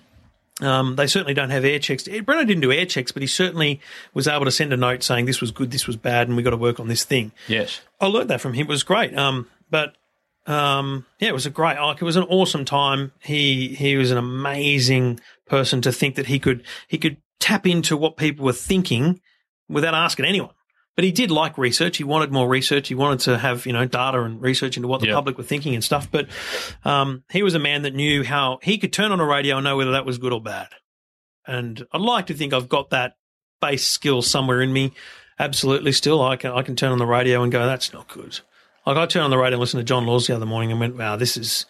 Um, 0.59 0.95
they 0.95 1.05
certainly 1.05 1.35
don't 1.35 1.51
have 1.51 1.63
air 1.63 1.77
checks. 1.77 2.03
Breno 2.05 2.47
didn't 2.47 2.61
do 2.61 2.71
air 2.71 2.85
checks, 2.85 3.11
but 3.11 3.21
he 3.21 3.27
certainly 3.27 3.79
was 4.13 4.27
able 4.27 4.45
to 4.45 4.51
send 4.51 4.73
a 4.73 4.77
note 4.77 5.03
saying 5.03 5.25
this 5.25 5.39
was 5.39 5.51
good, 5.51 5.69
this 5.69 5.85
was 5.85 5.95
bad, 5.95 6.27
and 6.27 6.35
we 6.35 6.41
got 6.41 6.49
to 6.49 6.57
work 6.57 6.79
on 6.79 6.88
this 6.88 7.03
thing. 7.03 7.31
Yes. 7.47 7.81
I 8.01 8.07
learned 8.07 8.29
that 8.31 8.41
from 8.41 8.53
him. 8.53 8.65
It 8.65 8.69
was 8.69 8.83
great. 8.83 9.15
Um, 9.15 9.47
but 9.69 9.95
um, 10.47 11.05
yeah, 11.19 11.29
it 11.29 11.33
was 11.33 11.45
a 11.45 11.49
great. 11.49 11.77
Like, 11.77 12.01
it 12.01 12.05
was 12.05 12.15
an 12.15 12.23
awesome 12.23 12.65
time. 12.65 13.11
He 13.19 13.75
he 13.75 13.97
was 13.97 14.11
an 14.11 14.17
amazing 14.17 15.19
person 15.45 15.81
to 15.81 15.91
think 15.91 16.15
that 16.15 16.27
he 16.27 16.39
could 16.39 16.63
he 16.88 16.97
could 16.97 17.17
tap 17.39 17.65
into 17.67 17.95
what 17.97 18.17
people 18.17 18.45
were 18.45 18.53
thinking 18.53 19.19
without 19.69 19.93
asking 19.93 20.25
anyone. 20.25 20.51
But 20.95 21.03
he 21.03 21.11
did 21.11 21.29
like 21.29 21.59
research. 21.59 21.97
He 21.97 22.03
wanted 22.03 22.31
more 22.31 22.47
research. 22.49 22.88
He 22.88 22.95
wanted 22.95 23.19
to 23.25 23.38
have 23.38 23.65
you 23.67 23.73
know 23.73 23.85
data 23.85 24.21
and 24.23 24.41
research 24.41 24.77
into 24.77 24.88
what 24.88 24.99
the 25.01 25.07
Yeah. 25.07 25.13
public 25.13 25.38
were 25.38 25.43
thinking 25.43 25.75
and 25.75 25.83
stuff. 25.83 26.09
But 26.11 26.27
um, 26.83 27.23
he 27.31 27.43
was 27.43 27.53
a 27.53 27.59
man 27.59 27.83
that 27.83 27.93
knew 27.93 28.23
how 28.23 28.57
he 28.63 28.77
could 28.79 28.91
turn 28.93 29.11
on 29.11 29.19
a 29.19 29.25
radio 29.25 29.57
and 29.57 29.63
know 29.63 29.77
whether 29.77 29.91
that 29.91 30.05
was 30.05 30.17
good 30.17 30.33
or 30.33 30.41
bad. 30.41 30.69
And 31.45 31.85
I'd 31.93 32.01
like 32.01 32.27
to 32.27 32.33
think 32.33 32.51
I've 32.53 32.67
got 32.67 32.89
that 32.89 33.15
base 33.61 33.85
skill 33.85 34.21
somewhere 34.21 34.61
in 34.61 34.73
me. 34.73 34.93
Absolutely, 35.39 35.91
still 35.91 36.21
I 36.21 36.35
can 36.35 36.51
I 36.51 36.63
can 36.63 36.75
turn 36.75 36.91
on 36.91 36.97
the 36.97 37.05
radio 37.05 37.43
and 37.43 37.51
go, 37.51 37.65
that's 37.67 37.93
not 37.93 38.07
good. 38.07 38.39
Like 38.88 38.97
I 38.97 39.05
turned 39.05 39.25
on 39.25 39.29
the 39.29 39.38
radio 39.38 39.53
and 39.55 39.59
listened 39.59 39.81
to 39.81 39.85
John 39.85 40.05
Laws 40.07 40.25
the 40.27 40.35
other 40.35 40.45
morning 40.47 40.71
and 40.71 40.79
went, 40.79 40.95
wow, 40.97 41.15
this 41.15 41.38
is 41.38 41.65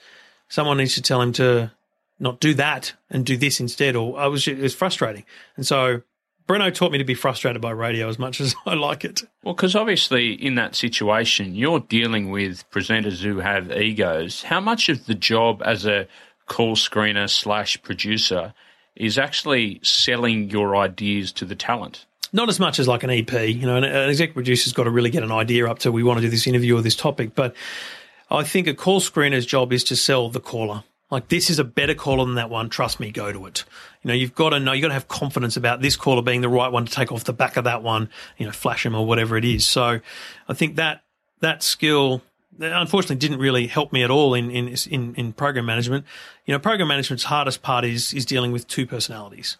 someone 0.48 0.78
needs 0.78 0.94
to 0.96 1.02
tell 1.02 1.22
him 1.22 1.34
to 1.34 1.72
not 2.20 2.40
do 2.40 2.54
that 2.56 2.94
and 3.10 3.26
do 3.26 3.38
this 3.38 3.60
instead. 3.60 3.96
Or 3.96 4.18
I 4.20 4.28
was 4.28 4.48
it 4.48 4.60
was 4.60 4.76
frustrating, 4.76 5.26
and 5.56 5.66
so 5.66 6.02
Breno 6.48 6.74
taught 6.74 6.92
me 6.92 6.98
to 6.98 7.04
be 7.04 7.14
frustrated 7.14 7.62
by 7.62 7.72
radio 7.72 8.08
as 8.08 8.18
much 8.18 8.40
as 8.42 8.56
I 8.66 8.76
like 8.76 9.04
it. 9.04 9.24
Well, 9.44 9.54
because 9.54 9.76
obviously 9.76 10.34
in 10.34 10.56
that 10.56 10.76
situation, 10.76 11.56
you're 11.56 11.80
dealing 11.80 12.30
with 12.32 12.70
presenters 12.72 13.22
who 13.22 13.40
have 13.40 13.72
egos. 13.72 14.44
How 14.44 14.60
much 14.60 14.90
of 14.90 15.06
the 15.06 15.16
job 15.16 15.62
as 15.66 15.86
a 15.86 16.08
call 16.46 16.76
screener 16.76 17.30
slash 17.30 17.82
producer 17.82 18.54
is 18.96 19.18
actually 19.18 19.80
selling 19.84 20.50
your 20.50 20.76
ideas 20.76 21.32
to 21.34 21.46
the 21.46 21.56
talent? 21.56 22.06
not 22.34 22.50
as 22.50 22.60
much 22.60 22.80
as 22.80 22.88
like 22.88 23.04
an 23.04 23.10
EP. 23.10 23.32
You 23.32 23.66
know, 23.66 23.78
an, 23.78 23.84
an 23.84 24.10
executive 24.10 24.36
producer's 24.36 24.74
got 24.74 24.84
to 24.84 24.90
really 24.90 25.10
get 25.10 25.24
an 25.24 25.32
idea 25.32 25.70
up 25.70 25.80
to 25.80 25.92
we 25.92 26.04
want 26.04 26.18
to 26.18 26.22
do 26.22 26.30
this 26.30 26.48
interview 26.48 26.78
or 26.78 26.82
this 26.82 26.96
topic. 26.96 27.36
But 27.36 27.56
I 28.30 28.44
think 28.44 28.68
a 28.68 28.74
call 28.74 29.00
screener's 29.00 29.46
job 29.46 29.72
is 29.72 29.84
to 29.86 29.96
sell 29.96 30.30
the 30.30 30.40
caller. 30.40 30.84
Like 31.10 31.30
this 31.30 31.50
is 31.50 31.58
a 31.58 31.64
better 31.64 31.94
caller 31.94 32.26
than 32.26 32.36
that 32.36 32.50
one. 32.50 32.70
Trust 32.70 33.00
me, 33.00 33.12
go 33.12 33.32
to 33.32 33.46
it. 33.46 33.64
You 34.04 34.10
know, 34.10 34.14
you've 34.14 34.36
got 34.36 34.50
to 34.50 34.60
know, 34.60 34.74
you've 34.74 34.82
got 34.82 34.90
to 34.90 34.94
have 34.94 35.08
confidence 35.08 35.56
about 35.56 35.82
this 35.82 35.96
caller 35.96 36.22
being 36.22 36.42
the 36.42 36.50
right 36.50 36.72
one 36.72 36.86
to 36.86 36.92
take 36.92 37.12
off 37.12 37.24
the 37.24 37.34
back 37.34 37.56
of 37.56 37.64
that 37.64 37.82
one. 37.82 38.10
You 38.38 38.46
know, 38.46 38.52
flash 38.52 38.86
him 38.86 38.94
or 38.94 39.06
whatever 39.06 39.38
it 39.38 39.46
is. 39.46 39.66
So 39.66 40.00
I 40.48 40.54
think 40.54 40.76
that 40.76 41.04
that 41.40 41.64
skill. 41.64 42.22
Unfortunately, 42.60 43.18
didn't 43.18 43.40
really 43.40 43.68
help 43.68 43.94
me 43.94 44.02
at 44.02 44.10
all 44.10 44.34
in, 44.34 44.50
in 44.50 44.76
in 44.90 45.14
in 45.14 45.34
program 45.34 45.66
management. 45.66 46.06
You 46.46 46.54
know, 46.54 46.60
program 46.60 46.88
management's 46.88 47.26
hardest 47.26 47.62
part 47.62 47.86
is 47.86 48.14
is 48.14 48.26
dealing 48.26 48.52
with 48.52 48.68
two 48.68 48.88
personalities. 48.88 49.58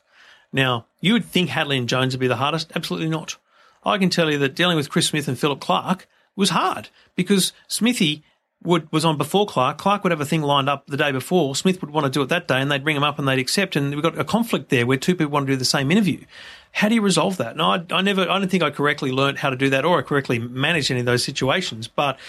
Now, 0.52 0.88
you 1.00 1.14
would 1.14 1.26
think 1.26 1.50
Hadley 1.50 1.78
and 1.78 1.88
Jones 1.88 2.16
would 2.16 2.20
be 2.20 2.28
the 2.28 2.38
hardest. 2.38 2.72
Absolutely 2.76 3.10
not. 3.10 3.38
I 3.86 3.98
can 3.98 4.10
tell 4.10 4.32
you 4.32 4.40
that 4.40 4.56
dealing 4.56 4.78
with 4.78 4.90
Chris 4.90 5.08
Smith 5.08 5.28
and 5.28 5.38
Philip 5.38 5.60
Clark 5.60 6.08
was 6.36 6.50
hard 6.50 6.90
because 7.16 7.54
Smithy 7.68 8.24
would 8.64 8.92
was 8.92 9.06
on 9.06 9.18
before 9.18 9.46
Clark. 9.46 9.78
Clark 9.78 10.04
would 10.04 10.12
have 10.12 10.22
a 10.22 10.26
thing 10.26 10.42
lined 10.42 10.68
up 10.68 10.88
the 10.88 10.98
day 10.98 11.12
before. 11.12 11.56
Smith 11.56 11.80
would 11.82 11.92
want 11.92 12.06
to 12.06 12.12
do 12.12 12.22
it 12.22 12.30
that 12.30 12.48
day, 12.48 12.60
and 12.60 12.72
they'd 12.72 12.84
bring 12.84 12.96
him 12.96 13.04
up 13.04 13.20
and 13.20 13.28
they'd 13.28 13.40
accept. 13.40 13.76
And 13.76 13.94
we've 13.94 14.04
got 14.04 14.18
a 14.20 14.24
conflict 14.24 14.70
there 14.70 14.86
where 14.86 14.98
two 14.98 15.16
people 15.16 15.32
want 15.32 15.48
to 15.48 15.54
do 15.54 15.58
the 15.58 15.66
same 15.66 15.92
interview. 15.92 16.24
How 16.72 16.90
do 16.90 16.96
you 16.96 17.02
resolve 17.02 17.38
that? 17.38 17.56
No, 17.56 17.72
I, 17.72 17.86
I 17.92 18.02
never. 18.02 18.22
I 18.30 18.40
don't 18.40 18.50
think 18.50 18.64
I 18.64 18.70
correctly 18.70 19.12
learnt 19.12 19.38
how 19.38 19.50
to 19.50 19.56
do 19.56 19.70
that, 19.70 19.86
or 19.86 20.00
I 20.00 20.02
correctly 20.02 20.40
managed 20.40 20.92
any 20.92 21.00
of 21.00 21.06
those 21.06 21.24
situations. 21.24 21.88
But 21.88 22.20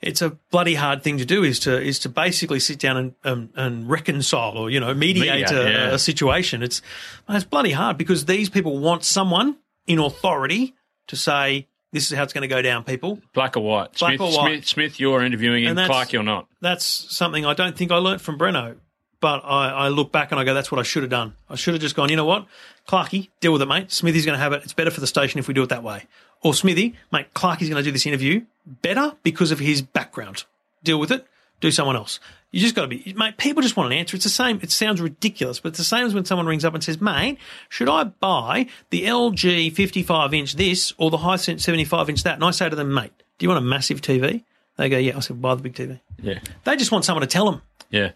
it's 0.00 0.22
a 0.22 0.30
bloody 0.50 0.74
hard 0.74 1.02
thing 1.02 1.18
to 1.18 1.24
do. 1.24 1.42
Is 1.42 1.60
to 1.60 1.80
is 1.80 1.98
to 2.00 2.08
basically 2.08 2.60
sit 2.60 2.78
down 2.78 2.96
and 2.96 3.14
um, 3.24 3.50
and 3.54 3.88
reconcile, 3.88 4.58
or 4.58 4.70
you 4.70 4.80
know, 4.80 4.92
mediate, 4.92 5.32
Mediate, 5.32 5.50
a, 5.50 5.70
yeah. 5.70 5.94
a 5.94 5.98
situation. 5.98 6.62
It's 6.62 6.82
it's 7.28 7.44
bloody 7.44 7.72
hard 7.72 7.96
because 7.96 8.26
these 8.26 8.50
people 8.50 8.78
want 8.78 9.04
someone 9.04 9.56
in 9.86 9.98
authority 9.98 10.74
to 11.06 11.16
say 11.16 11.68
this 11.96 12.10
is 12.10 12.16
how 12.16 12.22
it's 12.22 12.32
going 12.32 12.42
to 12.42 12.48
go 12.48 12.62
down, 12.62 12.84
people. 12.84 13.18
Black 13.32 13.56
or 13.56 13.60
white? 13.60 13.98
Black 13.98 14.16
Smith, 14.16 14.20
or 14.20 14.36
white. 14.36 14.52
Smith, 14.52 14.68
Smith, 14.68 15.00
you're 15.00 15.22
interviewing 15.22 15.64
him. 15.64 15.76
Clark, 15.76 16.12
you're 16.12 16.22
not. 16.22 16.46
That's 16.60 16.84
something 16.84 17.44
I 17.44 17.54
don't 17.54 17.76
think 17.76 17.90
I 17.90 17.96
learnt 17.96 18.20
from 18.20 18.38
Breno. 18.38 18.76
But 19.18 19.40
I, 19.44 19.70
I 19.70 19.88
look 19.88 20.12
back 20.12 20.30
and 20.30 20.38
I 20.38 20.44
go, 20.44 20.52
that's 20.52 20.70
what 20.70 20.78
I 20.78 20.82
should 20.82 21.02
have 21.02 21.10
done. 21.10 21.34
I 21.48 21.56
should 21.56 21.72
have 21.72 21.80
just 21.80 21.96
gone, 21.96 22.10
you 22.10 22.16
know 22.16 22.26
what? 22.26 22.46
Clarky, 22.86 23.30
deal 23.40 23.50
with 23.50 23.62
it, 23.62 23.66
mate. 23.66 23.90
Smithy's 23.90 24.26
going 24.26 24.36
to 24.36 24.42
have 24.42 24.52
it. 24.52 24.62
It's 24.62 24.74
better 24.74 24.90
for 24.90 25.00
the 25.00 25.06
station 25.06 25.38
if 25.38 25.48
we 25.48 25.54
do 25.54 25.62
it 25.62 25.70
that 25.70 25.82
way. 25.82 26.04
Or 26.42 26.52
Smithy, 26.52 26.94
mate, 27.10 27.32
Clarky's 27.32 27.70
going 27.70 27.82
to 27.82 27.82
do 27.82 27.90
this 27.90 28.04
interview 28.04 28.42
better 28.66 29.14
because 29.22 29.50
of 29.50 29.58
his 29.58 29.80
background. 29.80 30.44
Deal 30.84 31.00
with 31.00 31.10
it. 31.10 31.26
Do 31.60 31.70
someone 31.70 31.96
else. 31.96 32.20
You 32.56 32.62
just 32.62 32.74
got 32.74 32.82
to 32.82 32.88
be, 32.88 33.12
mate. 33.14 33.36
People 33.36 33.62
just 33.62 33.76
want 33.76 33.92
an 33.92 33.98
answer. 33.98 34.16
It's 34.16 34.24
the 34.24 34.30
same. 34.30 34.60
It 34.62 34.70
sounds 34.70 34.98
ridiculous, 34.98 35.60
but 35.60 35.68
it's 35.68 35.78
the 35.78 35.84
same 35.84 36.06
as 36.06 36.14
when 36.14 36.24
someone 36.24 36.46
rings 36.46 36.64
up 36.64 36.72
and 36.72 36.82
says, 36.82 37.02
"Mate, 37.02 37.36
should 37.68 37.86
I 37.86 38.04
buy 38.04 38.68
the 38.88 39.04
LG 39.04 39.74
55 39.74 40.32
inch 40.32 40.56
this 40.56 40.94
or 40.96 41.10
the 41.10 41.18
Hisense 41.18 41.60
75 41.60 42.08
inch 42.08 42.22
that?" 42.22 42.36
And 42.36 42.44
I 42.44 42.52
say 42.52 42.70
to 42.70 42.74
them, 42.74 42.94
"Mate, 42.94 43.12
do 43.36 43.44
you 43.44 43.50
want 43.50 43.58
a 43.58 43.68
massive 43.68 44.00
TV?" 44.00 44.42
They 44.78 44.88
go, 44.88 44.96
"Yeah." 44.96 45.18
I 45.18 45.20
said, 45.20 45.42
"Buy 45.42 45.54
the 45.54 45.60
big 45.60 45.74
TV." 45.74 46.00
Yeah. 46.22 46.38
They 46.64 46.76
just 46.76 46.90
want 46.90 47.04
someone 47.04 47.20
to 47.20 47.26
tell 47.26 47.44
them. 47.44 47.60
Yeah. 47.90 48.12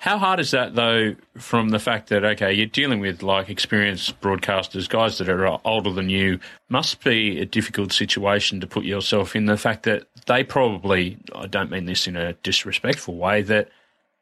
How 0.00 0.18
hard 0.18 0.40
is 0.40 0.50
that 0.50 0.74
though? 0.74 1.14
From 1.38 1.68
the 1.68 1.78
fact 1.78 2.08
that 2.08 2.24
okay, 2.24 2.52
you're 2.52 2.66
dealing 2.66 2.98
with 2.98 3.22
like 3.22 3.48
experienced 3.48 4.20
broadcasters, 4.20 4.88
guys 4.88 5.18
that 5.18 5.28
are 5.28 5.60
older 5.64 5.92
than 5.92 6.10
you, 6.10 6.40
must 6.68 7.04
be 7.04 7.40
a 7.40 7.46
difficult 7.46 7.92
situation 7.92 8.60
to 8.60 8.66
put 8.66 8.84
yourself 8.84 9.36
in. 9.36 9.46
The 9.46 9.56
fact 9.56 9.84
that 9.84 10.08
they 10.26 10.42
probably, 10.42 11.18
I 11.36 11.46
don't 11.46 11.70
mean 11.70 11.86
this 11.86 12.08
in 12.08 12.16
a 12.16 12.32
disrespectful 12.32 13.16
way, 13.16 13.42
that 13.42 13.68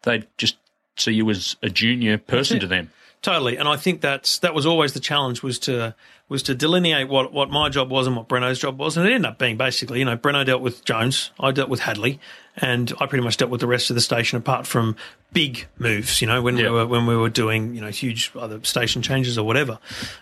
they 0.04 0.24
just 0.38 0.56
see 0.96 1.12
you 1.12 1.28
as 1.30 1.56
a 1.62 1.68
junior 1.68 2.18
person 2.18 2.60
to 2.60 2.66
them. 2.66 2.90
Totally, 3.22 3.56
and 3.56 3.66
I 3.66 3.76
think 3.76 4.00
that's 4.02 4.38
that 4.40 4.54
was 4.54 4.66
always 4.66 4.92
the 4.92 5.00
challenge 5.00 5.42
was 5.42 5.58
to 5.60 5.94
was 6.28 6.42
to 6.42 6.54
delineate 6.54 7.08
what, 7.08 7.32
what 7.34 7.50
my 7.50 7.68
job 7.68 7.90
was 7.90 8.06
and 8.06 8.16
what 8.16 8.28
Breno's 8.28 8.58
job 8.58 8.78
was, 8.78 8.96
and 8.96 9.06
it 9.06 9.12
ended 9.12 9.30
up 9.30 9.38
being 9.38 9.56
basically, 9.58 9.98
you 9.98 10.04
know, 10.06 10.16
Breno 10.16 10.44
dealt 10.44 10.62
with 10.62 10.82
Jones, 10.84 11.30
I 11.38 11.50
dealt 11.50 11.68
with 11.68 11.80
Hadley, 11.80 12.18
and 12.56 12.90
I 12.98 13.04
pretty 13.06 13.22
much 13.24 13.36
dealt 13.36 13.50
with 13.50 13.60
the 13.60 13.66
rest 13.66 13.90
of 13.90 13.94
the 13.94 14.00
station 14.02 14.38
apart 14.38 14.66
from 14.66 14.96
big 15.34 15.66
moves, 15.78 16.20
you 16.22 16.26
know, 16.26 16.40
when 16.42 16.56
Yeah. 16.56 16.64
we 16.64 16.70
were 16.70 16.86
when 16.86 17.06
we 17.06 17.16
were 17.16 17.28
doing 17.30 17.74
you 17.74 17.80
know 17.80 17.88
huge 17.88 18.30
other 18.38 18.62
station 18.62 19.00
changes 19.02 19.38
or 19.38 19.46
whatever. 19.46 19.78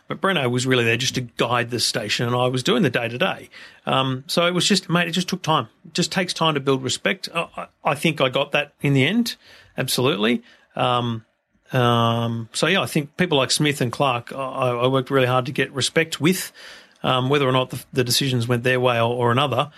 But 0.06 0.20
Breno 0.20 0.48
was 0.50 0.64
really 0.64 0.84
there 0.84 0.96
just 0.96 1.16
to 1.16 1.22
guide 1.22 1.70
the 1.70 1.80
station, 1.80 2.26
and 2.26 2.36
I 2.36 2.46
was 2.46 2.62
doing 2.62 2.82
the 2.84 2.90
day 2.90 3.08
to 3.08 3.18
day. 3.18 3.48
Um, 3.84 4.22
So 4.28 4.46
it 4.46 4.54
was 4.54 4.66
just, 4.66 4.88
mate, 4.88 5.08
it 5.08 5.12
just 5.12 5.28
took 5.28 5.42
time. 5.42 5.68
It 5.86 5.94
just 5.94 6.12
takes 6.12 6.32
time 6.32 6.54
to 6.54 6.60
build 6.60 6.82
respect. 6.84 7.28
I 7.34 7.66
I 7.84 7.94
think 7.96 8.20
I 8.20 8.28
got 8.28 8.52
that 8.52 8.74
in 8.80 8.92
the 8.94 9.04
end, 9.04 9.34
absolutely. 9.76 10.42
Um, 10.76 11.24
um, 11.72 12.48
so 12.52 12.66
yeah, 12.66 12.80
I 12.80 12.86
think 12.86 13.16
people 13.16 13.38
like 13.38 13.50
Smith 13.50 13.80
and 13.80 13.90
Clark, 13.90 14.32
I, 14.32 14.36
I 14.36 14.86
worked 14.88 15.10
really 15.10 15.26
hard 15.26 15.46
to 15.46 15.52
get 15.52 15.72
respect 15.72 16.20
with, 16.20 16.52
um, 17.02 17.28
whether 17.28 17.48
or 17.48 17.52
not 17.52 17.70
the, 17.70 17.84
the 17.92 18.04
decisions 18.04 18.46
went 18.46 18.62
their 18.62 18.80
way 18.80 18.98
or, 18.98 19.14
or 19.14 19.32
another. 19.32 19.70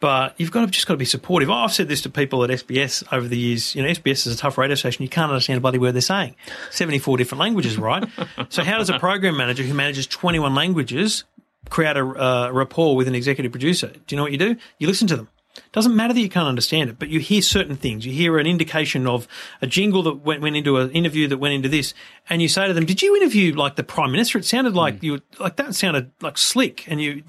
But 0.00 0.34
you've 0.38 0.50
got 0.50 0.62
to 0.62 0.66
just 0.66 0.86
got 0.86 0.94
to 0.94 0.98
be 0.98 1.04
supportive. 1.04 1.50
I've 1.50 1.72
said 1.72 1.88
this 1.88 2.02
to 2.02 2.10
people 2.10 2.44
at 2.44 2.50
SBS 2.50 3.04
over 3.10 3.26
the 3.26 3.38
years. 3.38 3.74
You 3.74 3.82
know, 3.82 3.88
SBS 3.88 4.26
is 4.26 4.34
a 4.34 4.36
tough 4.36 4.58
radio 4.58 4.74
station. 4.74 5.02
You 5.02 5.08
can't 5.08 5.30
understand 5.30 5.58
a 5.58 5.60
bloody 5.60 5.78
word 5.78 5.92
they're 5.92 6.02
saying. 6.02 6.34
Seventy-four 6.70 7.16
different 7.16 7.40
languages, 7.40 7.78
right? 7.78 8.06
so 8.50 8.62
how 8.64 8.78
does 8.78 8.90
a 8.90 8.98
program 8.98 9.36
manager 9.36 9.62
who 9.62 9.72
manages 9.72 10.06
twenty-one 10.06 10.54
languages 10.54 11.24
create 11.70 11.96
a 11.96 12.04
uh, 12.04 12.50
rapport 12.50 12.96
with 12.96 13.08
an 13.08 13.14
executive 13.14 13.50
producer? 13.52 13.86
Do 13.88 14.00
you 14.14 14.16
know 14.18 14.24
what 14.24 14.32
you 14.32 14.38
do? 14.38 14.56
You 14.78 14.88
listen 14.88 15.08
to 15.08 15.16
them. 15.16 15.28
Doesn't 15.72 15.94
matter 15.94 16.12
that 16.14 16.20
you 16.20 16.28
can't 16.28 16.48
understand 16.48 16.90
it, 16.90 16.98
but 16.98 17.08
you 17.08 17.20
hear 17.20 17.42
certain 17.42 17.76
things. 17.76 18.04
You 18.04 18.12
hear 18.12 18.38
an 18.38 18.46
indication 18.46 19.06
of 19.06 19.28
a 19.62 19.66
jingle 19.66 20.02
that 20.04 20.16
went, 20.16 20.40
went 20.40 20.56
into 20.56 20.76
an 20.78 20.90
interview 20.90 21.28
that 21.28 21.38
went 21.38 21.54
into 21.54 21.68
this, 21.68 21.94
and 22.28 22.42
you 22.42 22.48
say 22.48 22.66
to 22.66 22.72
them, 22.72 22.86
"Did 22.86 23.02
you 23.02 23.16
interview 23.16 23.54
like 23.54 23.76
the 23.76 23.84
prime 23.84 24.12
minister? 24.12 24.38
It 24.38 24.44
sounded 24.44 24.74
like 24.74 24.98
hmm. 24.98 25.06
you 25.06 25.22
like 25.38 25.56
that 25.56 25.74
sounded 25.74 26.10
like 26.20 26.38
slick." 26.38 26.88
And 26.88 27.00
you 27.00 27.22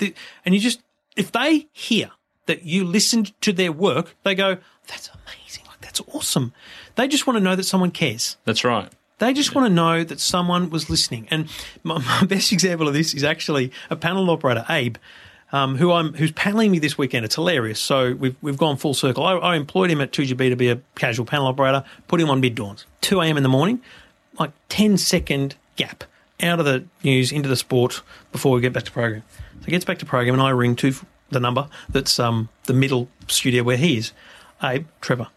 and 0.46 0.56
you 0.56 0.62
just 0.62 0.82
if 1.16 1.32
they 1.32 1.68
hear 1.72 2.12
that 2.48 2.64
you 2.64 2.84
listened 2.84 3.40
to 3.42 3.54
their 3.54 3.72
work, 3.72 4.16
they 4.24 4.36
go, 4.36 4.58
"That's 4.88 5.10
amazing! 5.10 5.66
Like 5.68 5.82
that's 5.82 6.02
awesome." 6.14 6.54
They 6.96 7.08
just 7.08 7.28
want 7.28 7.38
to 7.38 7.44
know 7.44 7.56
that 7.56 7.64
someone 7.64 7.92
cares. 7.92 8.38
That's 8.46 8.64
right. 8.64 8.92
They 9.18 9.34
just 9.34 9.56
want 9.56 9.68
to 9.68 9.74
know 9.74 10.04
that 10.04 10.20
someone 10.20 10.70
was 10.70 10.90
listening. 10.90 11.28
And 11.32 11.50
my, 11.84 12.00
my 12.22 12.26
best 12.26 12.52
example 12.52 12.88
of 12.88 12.94
this 12.94 13.14
is 13.14 13.24
actually 13.24 13.72
a 13.90 13.96
panel 13.96 14.30
operator, 14.30 14.66
Abe, 14.70 14.98
um, 15.56 15.78
who 15.78 15.94
I'm 15.94 16.14
who's 16.14 16.34
paneling 16.34 16.70
me 16.70 16.80
this 16.80 16.98
weekend. 16.98 17.24
It's 17.24 17.36
hilarious. 17.36 17.80
So 17.80 18.14
we've 18.14 18.36
we've 18.42 18.58
gone 18.58 18.76
full 18.76 18.94
circle. 18.94 19.24
I, 19.24 19.36
I 19.36 19.56
employed 19.56 19.90
him 19.90 20.02
at 20.02 20.12
2GB 20.12 20.50
to 20.50 20.56
be 20.58 20.70
a 20.70 20.82
casual 20.96 21.26
panel 21.26 21.48
operator. 21.48 21.86
Put 22.10 22.20
him 22.20 22.30
on 22.30 22.42
mid 22.42 22.56
dawns, 22.56 22.86
2 23.02 23.22
a.m. 23.22 23.38
in 23.38 23.44
the 23.44 23.50
morning, 23.50 23.82
like 24.38 24.52
10 24.68 24.98
second 24.98 25.56
gap 25.78 26.04
out 26.44 26.60
of 26.60 26.66
the 26.66 26.84
news 27.06 27.32
into 27.32 27.48
the 27.48 27.56
sport 27.56 28.02
before 28.34 28.52
we 28.52 28.60
get 28.60 28.74
back 28.74 28.84
to 28.84 28.92
program. 28.92 29.24
So 29.60 29.66
he 29.66 29.72
gets 29.72 29.86
back 29.86 30.00
to 30.00 30.06
program, 30.06 30.34
and 30.36 30.44
I 30.44 30.50
ring 30.50 30.76
to 30.78 30.94
the 31.30 31.40
number 31.40 31.70
that's 31.88 32.20
um, 32.20 32.50
the 32.66 32.74
middle 32.74 33.08
studio 33.30 33.64
where 33.64 33.78
he 33.78 33.98
is. 33.98 34.12
Abe, 34.62 34.88
Trevor. 35.00 35.28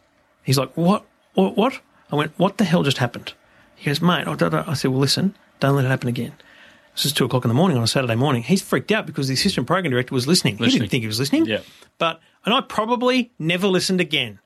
He's 0.43 0.59
like, 0.59 0.73
what? 0.75 1.05
What? 1.35 1.57
what? 1.57 1.81
I 2.11 2.17
went, 2.17 2.33
what 2.39 2.59
the 2.59 2.65
hell 2.65 2.83
just 2.83 2.99
happened? 2.99 3.35
He 3.77 3.87
goes, 3.87 4.03
mate. 4.03 4.27
I, 4.27 4.65
I 4.67 4.75
said, 4.75 4.91
well, 4.91 4.99
listen, 4.99 5.37
don't 5.61 5.77
let 5.77 5.85
it 5.85 5.89
happen 5.89 6.09
again. 6.09 6.33
This 6.99 7.07
is 7.07 7.13
two 7.13 7.27
o'clock 7.27 7.45
in 7.45 7.49
the 7.49 7.55
morning 7.55 7.77
on 7.77 7.85
a 7.85 7.87
Saturday 7.87 8.17
morning. 8.17 8.43
He's 8.43 8.61
freaked 8.61 8.91
out 8.91 9.07
because 9.07 9.29
the 9.29 9.35
assistant 9.35 9.69
program 9.69 9.93
director 9.93 10.13
was 10.13 10.27
listening. 10.27 10.57
He 10.57 10.69
didn't 10.69 10.89
think 10.89 11.03
he 11.03 11.07
was 11.07 11.21
listening. 11.21 11.47
Yeah. 11.47 11.61
But 11.97 12.19
and 12.45 12.53
I 12.53 12.61
probably 12.61 13.31
never 13.39 13.69
listened 13.69 14.01
again. 14.01 14.41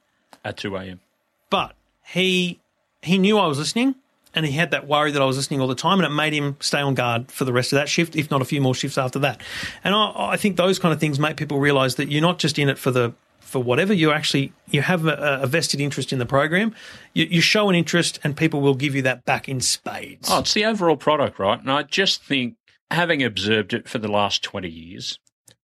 At 0.44 0.58
2 0.58 0.76
a.m. 0.76 1.00
But 1.48 1.74
he 2.04 2.60
he 3.00 3.16
knew 3.16 3.38
I 3.38 3.46
was 3.46 3.56
listening, 3.56 3.94
and 4.34 4.44
he 4.44 4.52
had 4.52 4.70
that 4.72 4.86
worry 4.86 5.12
that 5.12 5.22
I 5.22 5.24
was 5.24 5.38
listening 5.38 5.62
all 5.62 5.66
the 5.66 5.74
time, 5.74 5.98
and 5.98 6.04
it 6.04 6.14
made 6.14 6.34
him 6.34 6.58
stay 6.60 6.80
on 6.80 6.92
guard 6.94 7.32
for 7.32 7.46
the 7.46 7.54
rest 7.54 7.72
of 7.72 7.78
that 7.78 7.88
shift, 7.88 8.16
if 8.16 8.30
not 8.30 8.42
a 8.42 8.44
few 8.44 8.60
more 8.60 8.74
shifts 8.74 8.98
after 8.98 9.18
that. 9.20 9.40
And 9.82 9.94
I, 9.94 10.12
I 10.16 10.36
think 10.36 10.58
those 10.58 10.78
kind 10.78 10.92
of 10.92 11.00
things 11.00 11.18
make 11.18 11.38
people 11.38 11.58
realise 11.58 11.94
that 11.94 12.10
you're 12.10 12.20
not 12.20 12.38
just 12.38 12.58
in 12.58 12.68
it 12.68 12.76
for 12.78 12.90
the 12.90 13.14
for 13.52 13.62
whatever 13.62 13.92
you 13.92 14.10
actually 14.10 14.50
you 14.70 14.80
have 14.80 15.06
a, 15.06 15.40
a 15.42 15.46
vested 15.46 15.78
interest 15.78 16.10
in 16.10 16.18
the 16.18 16.24
program. 16.24 16.74
You, 17.12 17.26
you 17.26 17.40
show 17.42 17.68
an 17.68 17.74
interest, 17.74 18.18
and 18.24 18.34
people 18.34 18.62
will 18.62 18.74
give 18.74 18.94
you 18.94 19.02
that 19.02 19.26
back 19.26 19.46
in 19.46 19.60
spades. 19.60 20.28
Oh, 20.30 20.38
it's 20.40 20.54
the 20.54 20.64
overall 20.64 20.96
product, 20.96 21.38
right? 21.38 21.60
And 21.60 21.70
I 21.70 21.82
just 21.82 22.24
think, 22.24 22.56
having 22.90 23.22
observed 23.22 23.74
it 23.74 23.86
for 23.86 23.98
the 23.98 24.08
last 24.08 24.42
20 24.42 24.70
years, 24.70 25.18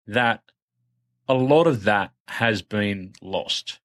that 0.07 0.43
a 1.28 1.35
lot 1.35 1.66
of 1.66 1.83
that 1.85 2.12
has 2.28 2.62
been 2.62 3.12
lost. 3.20 3.80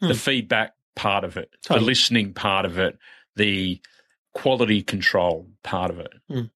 The 0.00 0.14
feedback 0.14 0.72
part 0.96 1.24
of 1.24 1.36
it, 1.36 1.50
Totally. 1.62 1.80
the 1.80 1.86
listening 1.86 2.32
part 2.32 2.64
of 2.64 2.78
it, 2.78 2.96
the 3.36 3.82
quality 4.32 4.80
control 4.80 5.46
part 5.62 5.90
of 5.90 5.98
it. 5.98 6.14
Hmm. 6.26 6.38
And 6.38 6.48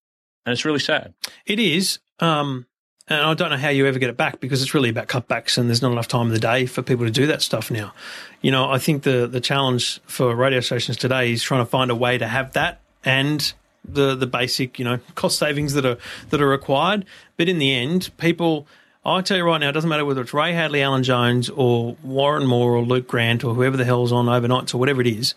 it's 0.53 0.65
really 0.65 0.79
sad. 0.79 1.13
It 1.45 1.59
is. 1.59 1.99
Um, 2.19 2.65
and 3.07 3.21
I 3.21 3.33
don't 3.35 3.51
know 3.51 3.57
how 3.57 3.69
you 3.69 3.85
ever 3.85 3.99
get 3.99 4.09
it 4.09 4.17
back 4.17 4.39
because 4.39 4.63
it's 4.63 4.73
really 4.73 4.89
about 4.89 5.07
cutbacks 5.07 5.57
and 5.57 5.69
there's 5.69 5.81
not 5.81 5.91
enough 5.91 6.07
time 6.07 6.27
in 6.27 6.33
the 6.33 6.39
day 6.39 6.65
for 6.65 6.81
people 6.81 7.05
to 7.05 7.11
do 7.11 7.27
that 7.27 7.41
stuff 7.41 7.69
now. 7.69 7.93
You 8.41 8.51
know, 8.51 8.69
I 8.69 8.79
think 8.79 9.03
the, 9.03 9.27
the 9.27 9.39
challenge 9.39 9.99
for 10.07 10.35
radio 10.35 10.59
stations 10.59 10.97
today 10.97 11.31
is 11.31 11.43
trying 11.43 11.61
to 11.61 11.69
find 11.69 11.91
a 11.91 11.95
way 11.95 12.17
to 12.17 12.27
have 12.27 12.53
that 12.53 12.81
and 13.03 13.53
the, 13.87 14.15
the 14.15 14.25
basic, 14.25 14.79
you 14.79 14.85
know, 14.85 14.99
cost 15.13 15.37
savings 15.37 15.73
that 15.73 15.85
are, 15.85 15.97
that 16.31 16.41
are 16.41 16.47
required. 16.47 17.05
But 17.37 17.47
in 17.47 17.59
the 17.59 17.75
end, 17.75 18.09
people, 18.17 18.65
I 19.05 19.21
tell 19.21 19.37
you 19.37 19.43
right 19.43 19.59
now, 19.59 19.69
it 19.69 19.73
doesn't 19.73 19.89
matter 19.89 20.03
whether 20.03 20.21
it's 20.21 20.33
Ray 20.33 20.53
Hadley, 20.53 20.81
Alan 20.81 21.03
Jones 21.03 21.51
or 21.51 21.95
Warren 22.01 22.47
Moore 22.47 22.75
or 22.75 22.81
Luke 22.81 23.07
Grant 23.07 23.43
or 23.43 23.53
whoever 23.53 23.77
the 23.77 23.85
hell's 23.85 24.11
on 24.11 24.25
overnights 24.25 24.73
or 24.73 24.79
whatever 24.79 25.01
it 25.01 25.07
is 25.07 25.35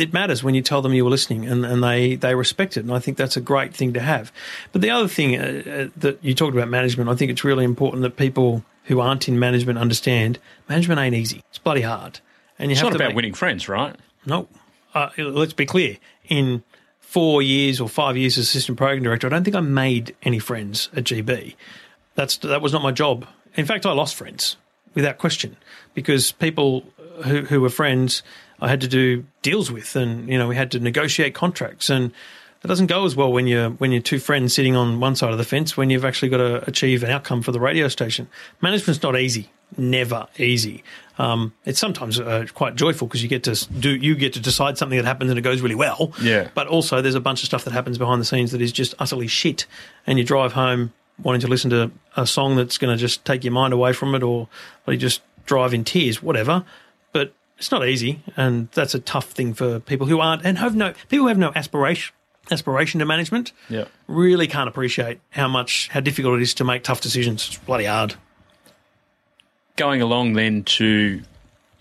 it 0.00 0.12
matters 0.12 0.42
when 0.42 0.54
you 0.54 0.62
tell 0.62 0.82
them 0.82 0.92
you 0.92 1.04
were 1.04 1.10
listening 1.10 1.46
and, 1.46 1.64
and 1.64 1.82
they, 1.82 2.16
they 2.16 2.34
respect 2.34 2.76
it. 2.76 2.80
And 2.84 2.92
I 2.92 2.98
think 2.98 3.16
that's 3.16 3.36
a 3.36 3.40
great 3.40 3.74
thing 3.74 3.92
to 3.94 4.00
have. 4.00 4.32
But 4.72 4.82
the 4.82 4.90
other 4.90 5.08
thing 5.08 5.36
uh, 5.36 5.62
uh, 5.66 5.88
that 5.98 6.18
you 6.22 6.34
talked 6.34 6.54
about 6.56 6.68
management, 6.68 7.10
I 7.10 7.14
think 7.14 7.30
it's 7.30 7.44
really 7.44 7.64
important 7.64 8.02
that 8.02 8.16
people 8.16 8.64
who 8.84 9.00
aren't 9.00 9.28
in 9.28 9.38
management 9.38 9.78
understand 9.78 10.38
management 10.68 11.00
ain't 11.00 11.14
easy. 11.14 11.42
It's 11.50 11.58
bloody 11.58 11.82
hard. 11.82 12.20
And 12.58 12.70
you 12.70 12.72
It's 12.72 12.80
have 12.80 12.86
not 12.86 12.90
to 12.90 12.96
about 13.04 13.08
make- 13.10 13.16
winning 13.16 13.34
friends, 13.34 13.68
right? 13.68 13.94
no, 14.26 14.48
uh, 14.94 15.10
let's 15.18 15.52
be 15.52 15.66
clear. 15.66 15.96
In 16.28 16.62
four 16.98 17.42
years 17.42 17.80
or 17.80 17.88
five 17.88 18.16
years 18.16 18.38
as 18.38 18.44
assistant 18.46 18.78
program 18.78 19.02
director, 19.02 19.26
I 19.26 19.30
don't 19.30 19.44
think 19.44 19.56
I 19.56 19.60
made 19.60 20.14
any 20.22 20.38
friends 20.38 20.88
at 20.96 21.04
GB. 21.04 21.54
That's 22.14 22.36
that 22.38 22.60
was 22.60 22.72
not 22.72 22.82
my 22.82 22.92
job. 22.92 23.26
In 23.54 23.66
fact, 23.66 23.86
I 23.86 23.92
lost 23.92 24.14
friends 24.14 24.56
without 24.94 25.18
question 25.18 25.56
because 25.94 26.32
people 26.32 26.84
who, 27.24 27.42
who 27.42 27.60
were 27.60 27.68
friends 27.70 28.22
I 28.60 28.68
had 28.68 28.80
to 28.82 28.88
do 28.88 29.24
deals 29.42 29.70
with, 29.70 29.96
and 29.96 30.28
you 30.28 30.38
know 30.38 30.48
we 30.48 30.56
had 30.56 30.70
to 30.72 30.80
negotiate 30.80 31.34
contracts, 31.34 31.90
and 31.90 32.12
it 32.62 32.68
doesn't 32.68 32.86
go 32.86 33.04
as 33.04 33.16
well 33.16 33.32
when 33.32 33.46
you're 33.46 33.70
when 33.70 33.90
you're 33.92 34.02
two 34.02 34.18
friends 34.18 34.54
sitting 34.54 34.76
on 34.76 35.00
one 35.00 35.16
side 35.16 35.32
of 35.32 35.38
the 35.38 35.44
fence 35.44 35.76
when 35.76 35.90
you've 35.90 36.04
actually 36.04 36.28
got 36.28 36.38
to 36.38 36.68
achieve 36.68 37.02
an 37.02 37.10
outcome 37.10 37.42
for 37.42 37.52
the 37.52 37.60
radio 37.60 37.88
station. 37.88 38.28
Management's 38.60 39.02
not 39.02 39.18
easy, 39.18 39.50
never 39.78 40.26
easy. 40.38 40.84
Um, 41.18 41.54
it's 41.64 41.78
sometimes 41.78 42.18
uh, 42.20 42.46
quite 42.54 42.76
joyful 42.76 43.06
because 43.06 43.22
you 43.22 43.28
get 43.28 43.44
to 43.44 43.54
do 43.72 43.94
you 43.94 44.14
get 44.14 44.34
to 44.34 44.40
decide 44.40 44.78
something 44.78 44.98
that 44.98 45.06
happens 45.06 45.30
and 45.30 45.38
it 45.38 45.42
goes 45.42 45.60
really 45.60 45.74
well. 45.74 46.12
Yeah. 46.20 46.48
But 46.54 46.66
also 46.66 47.00
there's 47.00 47.14
a 47.14 47.20
bunch 47.20 47.42
of 47.42 47.46
stuff 47.46 47.64
that 47.64 47.72
happens 47.72 47.98
behind 47.98 48.20
the 48.20 48.26
scenes 48.26 48.52
that 48.52 48.60
is 48.60 48.72
just 48.72 48.94
utterly 48.98 49.26
shit, 49.26 49.66
and 50.06 50.18
you 50.18 50.24
drive 50.24 50.52
home 50.52 50.92
wanting 51.22 51.40
to 51.42 51.48
listen 51.48 51.70
to 51.70 51.90
a 52.16 52.26
song 52.26 52.56
that's 52.56 52.78
going 52.78 52.94
to 52.94 53.00
just 53.00 53.24
take 53.24 53.44
your 53.44 53.52
mind 53.52 53.72
away 53.72 53.92
from 53.92 54.14
it, 54.14 54.22
or, 54.22 54.48
or 54.86 54.92
you 54.92 54.98
just 54.98 55.22
drive 55.46 55.74
in 55.74 55.84
tears, 55.84 56.22
whatever. 56.22 56.64
But 57.12 57.34
it's 57.60 57.70
not 57.70 57.86
easy, 57.86 58.22
and 58.38 58.68
that's 58.72 58.94
a 58.94 58.98
tough 58.98 59.32
thing 59.32 59.52
for 59.52 59.80
people 59.80 60.06
who 60.06 60.18
aren't 60.18 60.46
and 60.46 60.56
have 60.56 60.74
no 60.74 60.94
people 61.08 61.24
who 61.24 61.28
have 61.28 61.38
no 61.38 61.52
aspiration 61.54 62.14
aspiration 62.50 63.00
to 63.00 63.06
management. 63.06 63.52
Yeah. 63.68 63.84
Really 64.08 64.46
can't 64.46 64.66
appreciate 64.66 65.20
how 65.28 65.46
much 65.46 65.88
how 65.88 66.00
difficult 66.00 66.38
it 66.38 66.42
is 66.42 66.54
to 66.54 66.64
make 66.64 66.82
tough 66.82 67.02
decisions. 67.02 67.46
It's 67.46 67.58
bloody 67.58 67.84
hard. 67.84 68.14
Going 69.76 70.00
along 70.00 70.32
then 70.32 70.64
to 70.64 71.20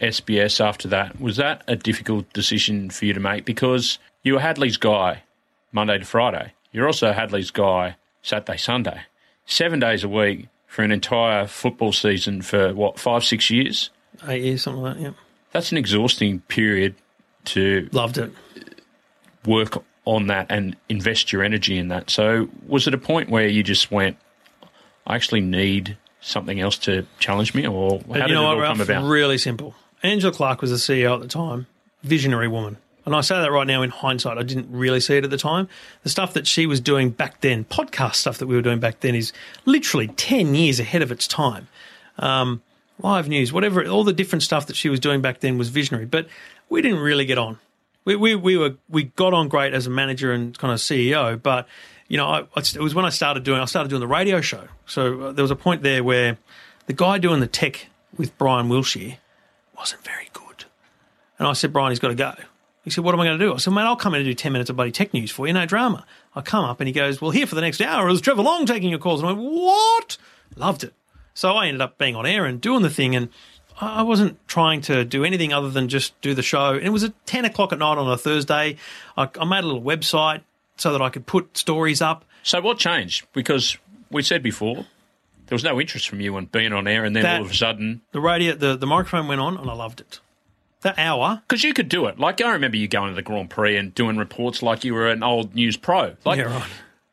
SBS 0.01 0.63
after 0.63 0.89
that, 0.89 1.19
was 1.19 1.37
that 1.37 1.63
a 1.65 1.77
difficult 1.77 2.31
decision 2.33 2.89
for 2.89 3.05
you 3.05 3.13
to 3.13 3.19
make? 3.21 3.45
Because 3.45 3.99
you 4.21 4.33
were 4.33 4.41
Hadley's 4.41 4.77
guy 4.77 5.23
Monday 5.71 5.97
to 5.97 6.05
Friday. 6.05 6.53
You're 6.73 6.87
also 6.87 7.13
Hadley's 7.13 7.51
guy 7.51 7.95
Saturday, 8.21 8.57
Sunday. 8.57 9.01
Seven 9.45 9.79
days 9.79 10.03
a 10.03 10.09
week 10.09 10.47
for 10.67 10.83
an 10.83 10.91
entire 10.91 11.47
football 11.47 11.93
season 11.93 12.41
for 12.41 12.73
what, 12.73 12.99
five, 12.99 13.23
six 13.23 13.49
years? 13.49 13.89
Eight 14.27 14.43
years, 14.43 14.61
something 14.61 14.83
like 14.83 14.97
that. 14.97 15.01
Yeah, 15.01 15.11
That's 15.51 15.71
an 15.71 15.77
exhausting 15.77 16.41
period 16.41 16.95
to 17.45 17.89
loved 17.91 18.17
it. 18.17 18.31
work 19.45 19.83
on 20.05 20.27
that 20.27 20.47
and 20.49 20.75
invest 20.89 21.31
your 21.31 21.43
energy 21.43 21.77
in 21.77 21.87
that. 21.89 22.09
So, 22.09 22.49
was 22.67 22.87
it 22.87 22.93
a 22.93 22.97
point 22.97 23.29
where 23.29 23.47
you 23.47 23.63
just 23.63 23.91
went, 23.91 24.17
I 25.05 25.15
actually 25.15 25.41
need 25.41 25.97
something 26.21 26.59
else 26.59 26.77
to 26.79 27.05
challenge 27.19 27.53
me, 27.53 27.65
or 27.67 28.01
how 28.07 28.13
did 28.13 28.29
you 28.29 28.35
know 28.35 28.43
it 28.43 28.45
what, 28.45 28.55
all 28.55 28.61
Ralph? 28.61 28.77
come 28.77 28.81
about? 28.81 29.07
Really 29.09 29.37
simple. 29.37 29.75
Angela 30.03 30.31
Clark 30.33 30.61
was 30.61 30.71
the 30.71 30.77
CEO 30.77 31.13
at 31.15 31.21
the 31.21 31.27
time, 31.27 31.67
visionary 32.03 32.47
woman. 32.47 32.77
And 33.05 33.15
I 33.15 33.21
say 33.21 33.35
that 33.39 33.51
right 33.51 33.65
now 33.65 33.81
in 33.81 33.89
hindsight. 33.89 34.37
I 34.37 34.43
didn't 34.43 34.67
really 34.69 34.99
see 34.99 35.17
it 35.17 35.23
at 35.23 35.29
the 35.29 35.37
time. 35.37 35.67
The 36.03 36.09
stuff 36.09 36.33
that 36.33 36.45
she 36.45 36.67
was 36.67 36.79
doing 36.79 37.09
back 37.09 37.41
then, 37.41 37.65
podcast 37.65 38.15
stuff 38.15 38.37
that 38.37 38.45
we 38.47 38.55
were 38.55 38.61
doing 38.61 38.79
back 38.79 38.99
then, 38.99 39.15
is 39.15 39.33
literally 39.65 40.07
10 40.09 40.53
years 40.53 40.79
ahead 40.79 41.01
of 41.01 41.11
its 41.11 41.27
time. 41.27 41.67
Um, 42.19 42.61
live 42.99 43.27
news, 43.27 43.51
whatever, 43.51 43.85
all 43.87 44.03
the 44.03 44.13
different 44.13 44.43
stuff 44.43 44.67
that 44.67 44.75
she 44.75 44.89
was 44.89 44.99
doing 44.99 45.21
back 45.21 45.39
then 45.39 45.57
was 45.57 45.69
visionary. 45.69 46.05
But 46.05 46.27
we 46.69 46.81
didn't 46.81 46.99
really 46.99 47.25
get 47.25 47.37
on. 47.37 47.59
We, 48.05 48.15
we 48.15 48.35
we 48.35 48.57
were 48.57 48.75
we 48.87 49.03
got 49.03 49.33
on 49.33 49.49
great 49.49 49.73
as 49.73 49.87
a 49.87 49.89
manager 49.89 50.31
and 50.31 50.57
kind 50.57 50.73
of 50.73 50.79
CEO, 50.79 51.41
but 51.41 51.67
you 52.07 52.17
know, 52.17 52.27
I, 52.27 52.39
it 52.55 52.79
was 52.79 52.95
when 52.95 53.05
I 53.05 53.09
started 53.09 53.43
doing 53.43 53.59
I 53.59 53.65
started 53.65 53.89
doing 53.89 53.99
the 53.99 54.07
radio 54.07 54.41
show. 54.41 54.67
So 54.85 55.21
uh, 55.21 55.31
there 55.31 55.43
was 55.43 55.51
a 55.51 55.55
point 55.55 55.83
there 55.83 56.03
where 56.03 56.37
the 56.87 56.93
guy 56.93 57.17
doing 57.17 57.39
the 57.39 57.47
tech 57.47 57.87
with 58.17 58.37
Brian 58.37 58.69
Wilshire 58.69 59.17
wasn't 59.77 60.03
very 60.03 60.29
good, 60.33 60.65
and 61.37 61.47
I 61.47 61.53
said, 61.53 61.71
Brian, 61.71 61.91
he's 61.91 61.99
got 61.99 62.09
to 62.09 62.15
go. 62.15 62.33
He 62.83 62.89
said, 62.89 63.03
What 63.03 63.13
am 63.13 63.21
I 63.21 63.25
going 63.25 63.37
to 63.37 63.45
do? 63.45 63.53
I 63.53 63.57
said, 63.57 63.73
Mate, 63.73 63.83
I'll 63.83 63.95
come 63.95 64.15
in 64.15 64.21
and 64.21 64.29
do 64.29 64.33
10 64.33 64.51
minutes 64.51 64.69
of 64.69 64.75
bloody 64.75 64.91
tech 64.91 65.13
news 65.13 65.29
for 65.29 65.45
you, 65.45 65.53
no 65.53 65.65
drama. 65.65 66.05
I 66.33 66.41
come 66.41 66.65
up 66.65 66.79
and 66.79 66.87
he 66.87 66.93
goes, 66.93 67.21
Well, 67.21 67.31
here 67.31 67.45
for 67.45 67.55
the 67.55 67.61
next 67.61 67.81
hour 67.81 68.09
is 68.09 68.21
Trevor 68.21 68.41
Long 68.41 68.65
taking 68.65 68.89
your 68.89 68.99
calls. 68.99 69.21
And 69.21 69.29
I 69.29 69.33
went, 69.33 69.51
What? 69.51 70.17
Loved 70.55 70.83
it. 70.83 70.93
So 71.39 71.53
I 71.53 71.67
ended 71.67 71.79
up 71.79 71.97
being 71.97 72.17
on 72.17 72.25
air 72.25 72.43
and 72.45 72.59
doing 72.59 72.81
the 72.81 72.89
thing. 72.89 73.15
And 73.15 73.29
I 73.79 74.03
wasn't 74.03 74.45
trying 74.49 74.81
to 74.81 75.05
do 75.05 75.23
anything 75.23 75.53
other 75.53 75.69
than 75.69 75.87
just 75.87 76.19
do 76.19 76.33
the 76.33 76.41
show. 76.41 76.73
And 76.73 76.85
it 76.85 76.89
was 76.89 77.05
at 77.05 77.13
10 77.27 77.45
o'clock 77.45 77.71
at 77.71 77.79
night 77.79 77.97
on 77.97 78.11
a 78.11 78.17
Thursday. 78.17 78.75
I, 79.17 79.29
I 79.39 79.45
made 79.45 79.63
a 79.63 79.67
little 79.67 79.81
website 79.81 80.41
so 80.75 80.91
that 80.91 81.01
I 81.01 81.09
could 81.09 81.25
put 81.25 81.57
stories 81.57 82.01
up. 82.01 82.25
So 82.43 82.59
what 82.59 82.77
changed? 82.77 83.25
Because 83.31 83.77
we 84.11 84.21
said 84.21 84.43
before, 84.43 84.85
there 85.47 85.55
was 85.55 85.63
no 85.63 85.79
interest 85.79 86.09
from 86.09 86.19
you 86.19 86.35
on 86.35 86.47
being 86.47 86.73
on 86.73 86.87
air, 86.89 87.05
and 87.05 87.15
then 87.15 87.23
That- 87.23 87.39
all 87.39 87.45
of 87.45 87.51
a 87.51 87.55
sudden, 87.55 88.01
The 88.11 88.19
radio, 88.19 88.53
the, 88.53 88.75
the 88.75 88.85
microphone 88.85 89.29
went 89.29 89.39
on 89.39 89.55
and 89.57 89.69
I 89.69 89.73
loved 89.73 90.01
it. 90.01 90.19
That 90.81 90.99
hour, 90.99 91.41
because 91.47 91.63
you 91.63 91.73
could 91.73 91.87
do 91.89 92.05
it. 92.07 92.19
Like 92.19 92.41
I 92.41 92.51
remember 92.51 92.75
you 92.77 92.87
going 92.89 93.09
to 93.11 93.15
the 93.15 93.21
Grand 93.21 93.49
Prix 93.49 93.77
and 93.77 93.95
doing 93.95 94.17
reports 94.17 94.61
like 94.61 94.83
you 94.83 94.93
were 94.93 95.07
an 95.09 95.23
old 95.23 95.55
news 95.55 95.75
pro. 95.77 96.15
Like 96.25 96.37
yeah, 96.39 96.43
right. 96.57 96.69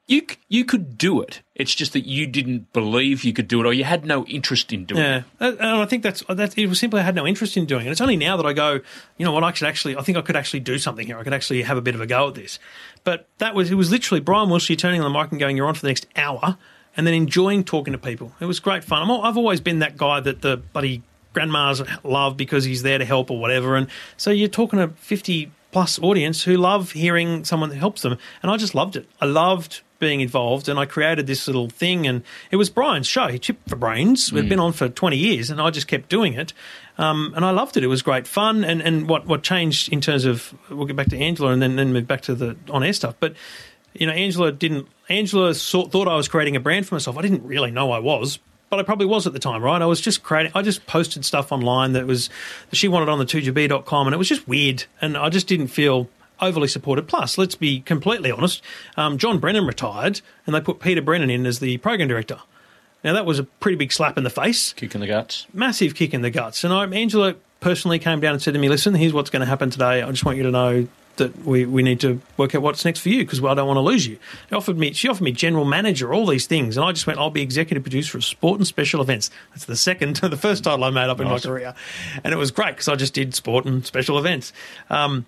You, 0.08 0.24
you 0.48 0.64
could 0.64 0.96
do 0.96 1.20
it. 1.20 1.42
It's 1.54 1.74
just 1.74 1.92
that 1.94 2.06
you 2.06 2.26
didn't 2.26 2.72
believe 2.72 3.24
you 3.24 3.32
could 3.32 3.48
do 3.48 3.60
it, 3.60 3.66
or 3.66 3.72
you 3.72 3.82
had 3.84 4.04
no 4.04 4.24
interest 4.26 4.72
in 4.72 4.84
doing 4.84 5.00
it. 5.00 5.04
Yeah, 5.04 5.22
and 5.40 5.58
and 5.58 5.68
I 5.68 5.86
think 5.86 6.02
that's 6.02 6.22
uh, 6.28 6.34
that. 6.34 6.56
It 6.56 6.68
was 6.68 6.78
simply 6.78 7.00
I 7.00 7.02
had 7.02 7.14
no 7.14 7.26
interest 7.26 7.56
in 7.56 7.66
doing 7.66 7.86
it. 7.86 7.90
It's 7.90 8.00
only 8.00 8.16
now 8.16 8.36
that 8.36 8.46
I 8.46 8.52
go, 8.52 8.80
you 9.16 9.26
know 9.26 9.32
what? 9.32 9.42
I 9.42 9.52
should 9.52 9.66
actually. 9.66 9.96
I 9.96 10.02
think 10.02 10.16
I 10.16 10.22
could 10.22 10.36
actually 10.36 10.60
do 10.60 10.78
something 10.78 11.06
here. 11.06 11.18
I 11.18 11.24
could 11.24 11.32
actually 11.32 11.62
have 11.62 11.76
a 11.76 11.80
bit 11.80 11.94
of 11.94 12.00
a 12.00 12.06
go 12.06 12.28
at 12.28 12.34
this. 12.34 12.58
But 13.02 13.26
that 13.38 13.54
was 13.54 13.70
it. 13.70 13.74
Was 13.74 13.90
literally 13.90 14.20
Brian 14.20 14.48
Wilshire 14.48 14.76
turning 14.76 15.02
on 15.02 15.12
the 15.12 15.18
mic 15.18 15.30
and 15.30 15.40
going, 15.40 15.56
"You're 15.56 15.66
on 15.66 15.74
for 15.74 15.82
the 15.82 15.88
next 15.88 16.06
hour," 16.14 16.56
and 16.96 17.06
then 17.06 17.14
enjoying 17.14 17.64
talking 17.64 17.92
to 17.92 17.98
people. 17.98 18.32
It 18.38 18.46
was 18.46 18.60
great 18.60 18.84
fun. 18.84 19.08
Al- 19.10 19.22
I've 19.22 19.36
always 19.36 19.60
been 19.60 19.80
that 19.80 19.96
guy 19.96 20.20
that 20.20 20.42
the 20.42 20.58
bloody 20.58 21.02
grandmas 21.32 21.82
love 22.02 22.36
because 22.36 22.64
he's 22.64 22.82
there 22.82 22.98
to 22.98 23.04
help 23.04 23.30
or 23.30 23.38
whatever. 23.38 23.76
And 23.76 23.88
so 24.16 24.30
you're 24.30 24.48
talking 24.48 24.78
to 24.78 24.88
50 24.88 25.52
plus 25.70 25.98
audience 25.98 26.44
who 26.44 26.56
love 26.56 26.92
hearing 26.92 27.44
someone 27.44 27.68
that 27.68 27.76
helps 27.76 28.00
them. 28.00 28.16
And 28.42 28.50
I 28.50 28.56
just 28.56 28.74
loved 28.74 28.96
it. 28.96 29.06
I 29.20 29.26
loved 29.26 29.82
being 29.98 30.20
involved 30.20 30.68
and 30.68 30.78
I 30.78 30.84
created 30.84 31.26
this 31.26 31.46
little 31.46 31.68
thing 31.68 32.06
and 32.06 32.22
it 32.50 32.56
was 32.56 32.70
Brian's 32.70 33.06
show. 33.06 33.28
He 33.28 33.38
chipped 33.38 33.68
for 33.68 33.76
brains. 33.76 34.32
We'd 34.32 34.48
been 34.48 34.60
on 34.60 34.72
for 34.72 34.88
20 34.88 35.16
years 35.16 35.50
and 35.50 35.60
I 35.60 35.70
just 35.70 35.88
kept 35.88 36.08
doing 36.08 36.34
it. 36.34 36.52
Um, 36.98 37.32
and 37.36 37.44
I 37.44 37.50
loved 37.50 37.76
it. 37.76 37.84
It 37.84 37.88
was 37.88 38.02
great 38.02 38.26
fun. 38.26 38.64
And, 38.64 38.80
and 38.80 39.08
what, 39.08 39.26
what 39.26 39.42
changed 39.42 39.92
in 39.92 40.00
terms 40.00 40.24
of, 40.24 40.54
we'll 40.70 40.86
get 40.86 40.96
back 40.96 41.08
to 41.08 41.18
Angela 41.18 41.50
and 41.50 41.60
then, 41.60 41.76
then 41.76 41.92
move 41.92 42.06
back 42.06 42.22
to 42.22 42.34
the 42.34 42.56
on 42.70 42.82
air 42.82 42.92
stuff. 42.92 43.14
But, 43.20 43.34
you 43.94 44.06
know, 44.06 44.12
Angela 44.12 44.52
didn't, 44.52 44.88
Angela 45.08 45.54
saw, 45.54 45.86
thought 45.86 46.08
I 46.08 46.16
was 46.16 46.28
creating 46.28 46.56
a 46.56 46.60
brand 46.60 46.86
for 46.86 46.94
myself. 46.94 47.16
I 47.18 47.22
didn't 47.22 47.44
really 47.44 47.70
know 47.70 47.92
I 47.92 47.98
was, 47.98 48.38
but 48.70 48.80
I 48.80 48.82
probably 48.82 49.06
was 49.06 49.26
at 49.26 49.32
the 49.32 49.38
time, 49.38 49.62
right? 49.62 49.80
I 49.80 49.86
was 49.86 50.00
just 50.00 50.22
creating, 50.22 50.52
I 50.54 50.62
just 50.62 50.86
posted 50.86 51.24
stuff 51.24 51.52
online 51.52 51.92
that 51.92 52.06
was, 52.06 52.30
that 52.70 52.76
she 52.76 52.88
wanted 52.88 53.08
on 53.08 53.18
the 53.18 53.26
2GB.com 53.26 54.06
and 54.06 54.14
it 54.14 54.18
was 54.18 54.28
just 54.28 54.48
weird. 54.48 54.84
And 55.00 55.16
I 55.16 55.28
just 55.28 55.46
didn't 55.46 55.68
feel 55.68 56.08
overly 56.40 56.68
supported. 56.68 57.08
Plus, 57.08 57.38
let's 57.38 57.54
be 57.54 57.80
completely 57.80 58.30
honest, 58.30 58.62
um, 58.96 59.18
John 59.18 59.38
Brennan 59.38 59.66
retired 59.66 60.20
and 60.46 60.54
they 60.54 60.60
put 60.60 60.80
Peter 60.80 61.02
Brennan 61.02 61.30
in 61.30 61.46
as 61.46 61.58
the 61.58 61.78
program 61.78 62.08
director. 62.08 62.38
Now, 63.04 63.12
that 63.12 63.26
was 63.26 63.38
a 63.38 63.44
pretty 63.44 63.76
big 63.76 63.92
slap 63.92 64.18
in 64.18 64.24
the 64.24 64.30
face 64.30 64.72
Kick 64.72 64.94
in 64.94 65.00
the 65.00 65.06
guts. 65.06 65.46
massive 65.52 65.94
kick 65.94 66.12
in 66.12 66.22
the 66.22 66.30
guts. 66.30 66.64
And 66.64 66.72
I, 66.72 66.86
Angela 66.86 67.34
personally 67.60 67.98
came 67.98 68.20
down 68.20 68.32
and 68.34 68.42
said 68.42 68.54
to 68.54 68.60
me, 68.60 68.68
"Listen, 68.68 68.94
here's 68.94 69.12
what's 69.12 69.30
going 69.30 69.40
to 69.40 69.46
happen 69.46 69.70
today. 69.70 70.02
I 70.02 70.10
just 70.10 70.24
want 70.24 70.38
you 70.38 70.42
to 70.44 70.50
know 70.50 70.88
that 71.16 71.46
we, 71.46 71.64
we 71.64 71.82
need 71.82 71.98
to 72.00 72.20
work 72.36 72.54
out 72.54 72.60
what's 72.60 72.84
next 72.84 73.00
for 73.00 73.08
you 73.08 73.24
because 73.24 73.42
I 73.42 73.54
don't 73.54 73.66
want 73.66 73.76
to 73.76 73.82
lose 73.82 74.06
you." 74.06 74.18
She 74.48 74.54
offered 74.56 74.76
me 74.76 74.92
she 74.92 75.08
offered 75.08 75.22
me 75.22 75.30
general 75.32 75.64
manager, 75.64 76.12
all 76.12 76.26
these 76.26 76.46
things, 76.46 76.76
and 76.76 76.84
I 76.84 76.90
just 76.92 77.06
went, 77.06 77.18
"I'll 77.20 77.30
be 77.30 77.42
executive 77.42 77.84
producer 77.84 78.18
of 78.18 78.24
sport 78.24 78.58
and 78.58 78.66
special 78.66 79.00
events." 79.00 79.30
That's 79.50 79.66
the 79.66 79.76
second, 79.76 80.16
the 80.22 80.36
first 80.36 80.64
title 80.64 80.82
I 80.82 80.90
made 80.90 81.08
up 81.08 81.20
in 81.20 81.28
my 81.28 81.38
career, 81.38 81.74
and 82.24 82.32
it 82.32 82.36
was 82.36 82.50
great 82.50 82.72
because 82.72 82.88
I 82.88 82.96
just 82.96 83.14
did 83.14 83.34
sport 83.36 83.66
and 83.66 83.86
special 83.86 84.18
events. 84.18 84.52
Um, 84.90 85.26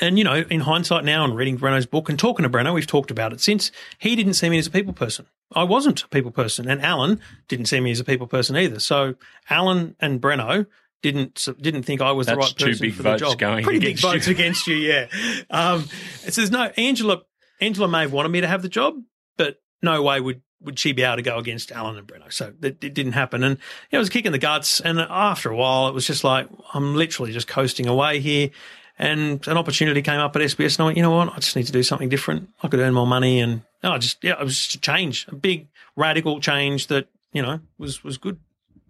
and 0.00 0.18
you 0.18 0.24
know, 0.24 0.44
in 0.50 0.60
hindsight 0.60 1.04
now, 1.04 1.24
and 1.24 1.36
reading 1.36 1.58
Breno's 1.58 1.86
book 1.86 2.08
and 2.08 2.18
talking 2.18 2.42
to 2.42 2.50
Breno, 2.50 2.74
we've 2.74 2.86
talked 2.86 3.10
about 3.10 3.32
it 3.32 3.40
since. 3.40 3.70
He 3.98 4.16
didn't 4.16 4.34
see 4.34 4.48
me 4.48 4.58
as 4.58 4.66
a 4.66 4.70
people 4.70 4.92
person. 4.92 5.26
I 5.54 5.64
wasn't 5.64 6.02
a 6.02 6.08
people 6.08 6.30
person, 6.30 6.68
and 6.68 6.80
Alan 6.82 7.20
didn't 7.48 7.66
see 7.66 7.80
me 7.80 7.90
as 7.90 8.00
a 8.00 8.04
people 8.04 8.26
person 8.26 8.56
either. 8.56 8.80
So 8.80 9.14
Alan 9.48 9.96
and 10.00 10.20
Breno 10.20 10.66
didn't 11.02 11.46
didn't 11.60 11.82
think 11.82 12.00
I 12.00 12.12
was 12.12 12.26
the 12.26 12.34
That's 12.34 12.46
right 12.46 12.58
two 12.58 12.64
person 12.66 12.86
big 12.86 12.94
for 12.94 13.02
the 13.02 13.10
votes 13.10 13.22
job. 13.22 13.38
going 13.38 13.64
Pretty 13.64 13.78
big 13.80 13.96
you. 13.96 14.08
votes 14.08 14.26
against 14.26 14.66
you, 14.66 14.76
yeah. 14.76 15.06
Um, 15.50 15.88
it 16.24 16.34
says 16.34 16.50
no. 16.50 16.72
Angela 16.76 17.22
Angela 17.60 17.88
may 17.88 18.00
have 18.00 18.12
wanted 18.12 18.30
me 18.30 18.40
to 18.40 18.46
have 18.46 18.62
the 18.62 18.68
job, 18.68 18.94
but 19.36 19.60
no 19.82 20.02
way 20.02 20.20
would 20.20 20.42
would 20.60 20.78
she 20.78 20.92
be 20.92 21.02
able 21.02 21.16
to 21.16 21.22
go 21.22 21.36
against 21.38 21.70
Alan 21.72 21.98
and 21.98 22.08
Breno? 22.08 22.32
So 22.32 22.54
it, 22.62 22.82
it 22.82 22.94
didn't 22.94 23.12
happen, 23.12 23.44
and 23.44 23.58
you 23.58 23.88
know, 23.92 23.98
it 23.98 24.00
was 24.00 24.08
kicking 24.08 24.32
the 24.32 24.38
guts. 24.38 24.80
And 24.80 24.98
after 24.98 25.50
a 25.50 25.56
while, 25.56 25.88
it 25.88 25.94
was 25.94 26.06
just 26.06 26.24
like 26.24 26.48
I'm 26.72 26.94
literally 26.96 27.32
just 27.32 27.46
coasting 27.48 27.86
away 27.86 28.20
here. 28.20 28.50
And 28.98 29.46
an 29.48 29.56
opportunity 29.56 30.02
came 30.02 30.20
up 30.20 30.36
at 30.36 30.42
SBS, 30.42 30.76
and 30.76 30.82
I 30.82 30.84
went, 30.84 30.96
you 30.96 31.02
know 31.02 31.10
what? 31.10 31.28
I 31.32 31.36
just 31.36 31.56
need 31.56 31.66
to 31.66 31.72
do 31.72 31.82
something 31.82 32.08
different. 32.08 32.48
I 32.62 32.68
could 32.68 32.78
earn 32.78 32.94
more 32.94 33.06
money, 33.06 33.40
and 33.40 33.62
no, 33.82 33.92
I 33.92 33.98
just 33.98 34.22
yeah, 34.22 34.38
it 34.38 34.44
was 34.44 34.56
just 34.56 34.74
a 34.76 34.80
change, 34.80 35.26
a 35.28 35.34
big 35.34 35.68
radical 35.96 36.40
change 36.40 36.86
that 36.88 37.08
you 37.32 37.42
know 37.42 37.60
was 37.76 38.04
was 38.04 38.18
good, 38.18 38.38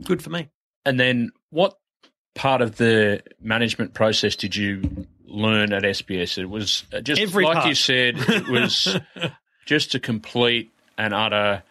good 0.05 0.23
for 0.23 0.31
me. 0.31 0.51
And 0.85 1.01
then 1.01 1.31
what 1.51 1.79
part 2.35 2.61
of 2.61 2.77
the 2.77 3.23
management 3.41 3.95
process 3.95 4.37
did 4.37 4.55
you 4.55 5.07
learn 5.25 5.73
at 5.73 5.85
SBS? 5.85 6.37
It 6.37 6.47
was 6.47 6.85
uh, 6.93 7.01
just 7.01 7.21
Every 7.21 7.45
like 7.45 7.55
part. 7.55 7.69
you 7.69 7.75
said, 7.75 8.17
it 8.19 8.49
was 8.49 8.99
just 9.67 9.95
a 9.95 10.01
complete 10.01 10.71
and 10.99 11.15
utter 11.15 11.63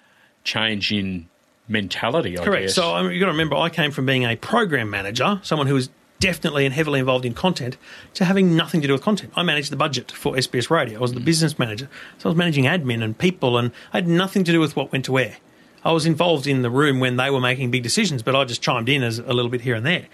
change 0.43 0.91
in 0.91 1.29
mentality. 1.67 2.37
I 2.39 2.43
Correct. 2.43 2.63
guess. 2.63 2.75
So 2.75 3.07
you 3.07 3.19
got 3.19 3.27
to 3.27 3.31
remember, 3.31 3.55
I 3.55 3.69
came 3.69 3.91
from 3.91 4.05
being 4.05 4.25
a 4.25 4.35
program 4.35 4.89
manager, 4.89 5.39
someone 5.43 5.67
who 5.67 5.75
was 5.75 5.89
definitely 6.23 6.65
and 6.65 6.73
heavily 6.73 7.01
involved 7.01 7.25
in 7.25 7.33
content, 7.33 7.75
to 8.13 8.23
having 8.23 8.55
nothing 8.55 8.79
to 8.79 8.87
do 8.87 8.93
with 8.93 9.01
content. 9.01 9.33
I 9.35 9.43
managed 9.43 9.73
the 9.73 9.75
budget 9.75 10.09
for 10.09 10.35
SBS 10.35 10.69
Radio. 10.69 10.99
I 10.99 11.01
was 11.01 11.11
the 11.11 11.19
mm. 11.19 11.25
business 11.25 11.59
manager, 11.59 11.89
so 12.17 12.29
I 12.29 12.31
was 12.31 12.37
managing 12.37 12.63
admin 12.63 13.03
and 13.03 13.17
people, 13.17 13.57
and 13.57 13.71
I 13.91 13.97
had 13.97 14.07
nothing 14.07 14.45
to 14.45 14.53
do 14.53 14.61
with 14.61 14.73
what 14.73 14.93
went 14.93 15.03
to 15.05 15.11
where. 15.11 15.35
I 15.83 15.91
was 15.91 16.05
involved 16.05 16.47
in 16.47 16.61
the 16.61 16.69
room 16.69 17.01
when 17.01 17.17
they 17.17 17.29
were 17.29 17.41
making 17.41 17.71
big 17.71 17.83
decisions, 17.83 18.23
but 18.23 18.37
I 18.37 18.45
just 18.45 18.61
chimed 18.61 18.87
in 18.87 19.03
as 19.03 19.19
a 19.19 19.33
little 19.33 19.51
bit 19.51 19.59
here 19.59 19.75
and 19.75 19.85
there. 19.85 20.07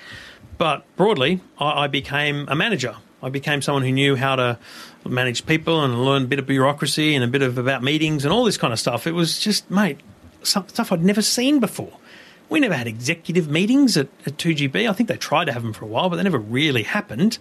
But 0.57 0.83
broadly, 0.95 1.41
I, 1.59 1.83
I 1.83 1.87
became 1.87 2.47
a 2.49 2.55
manager. 2.55 2.95
I 3.21 3.29
became 3.29 3.61
someone 3.61 3.83
who 3.83 3.91
knew 3.91 4.15
how 4.15 4.35
to 4.35 4.57
manage 5.07 5.45
people 5.45 5.83
and 5.83 6.03
learn 6.03 6.23
a 6.23 6.27
bit 6.27 6.39
of 6.39 6.47
bureaucracy 6.47 7.13
and 7.13 7.23
a 7.23 7.27
bit 7.27 7.43
of 7.43 7.59
about 7.59 7.83
meetings 7.83 8.25
and 8.25 8.33
all 8.33 8.45
this 8.45 8.57
kind 8.57 8.73
of 8.73 8.79
stuff. 8.79 9.05
It 9.05 9.11
was 9.11 9.39
just, 9.39 9.69
mate, 9.69 9.99
some 10.41 10.67
stuff 10.69 10.91
I'd 10.91 11.03
never 11.03 11.21
seen 11.21 11.59
before. 11.59 11.98
We 12.49 12.59
never 12.59 12.73
had 12.73 12.87
executive 12.87 13.47
meetings 13.47 13.95
at, 13.95 14.07
at 14.25 14.37
2GB. 14.37 14.89
I 14.89 14.93
think 14.93 15.07
they 15.07 15.17
tried 15.17 15.45
to 15.45 15.53
have 15.53 15.61
them 15.61 15.73
for 15.73 15.85
a 15.85 15.87
while, 15.87 16.09
but 16.09 16.15
they 16.15 16.23
never 16.23 16.39
really 16.39 16.83
happened. 16.83 17.37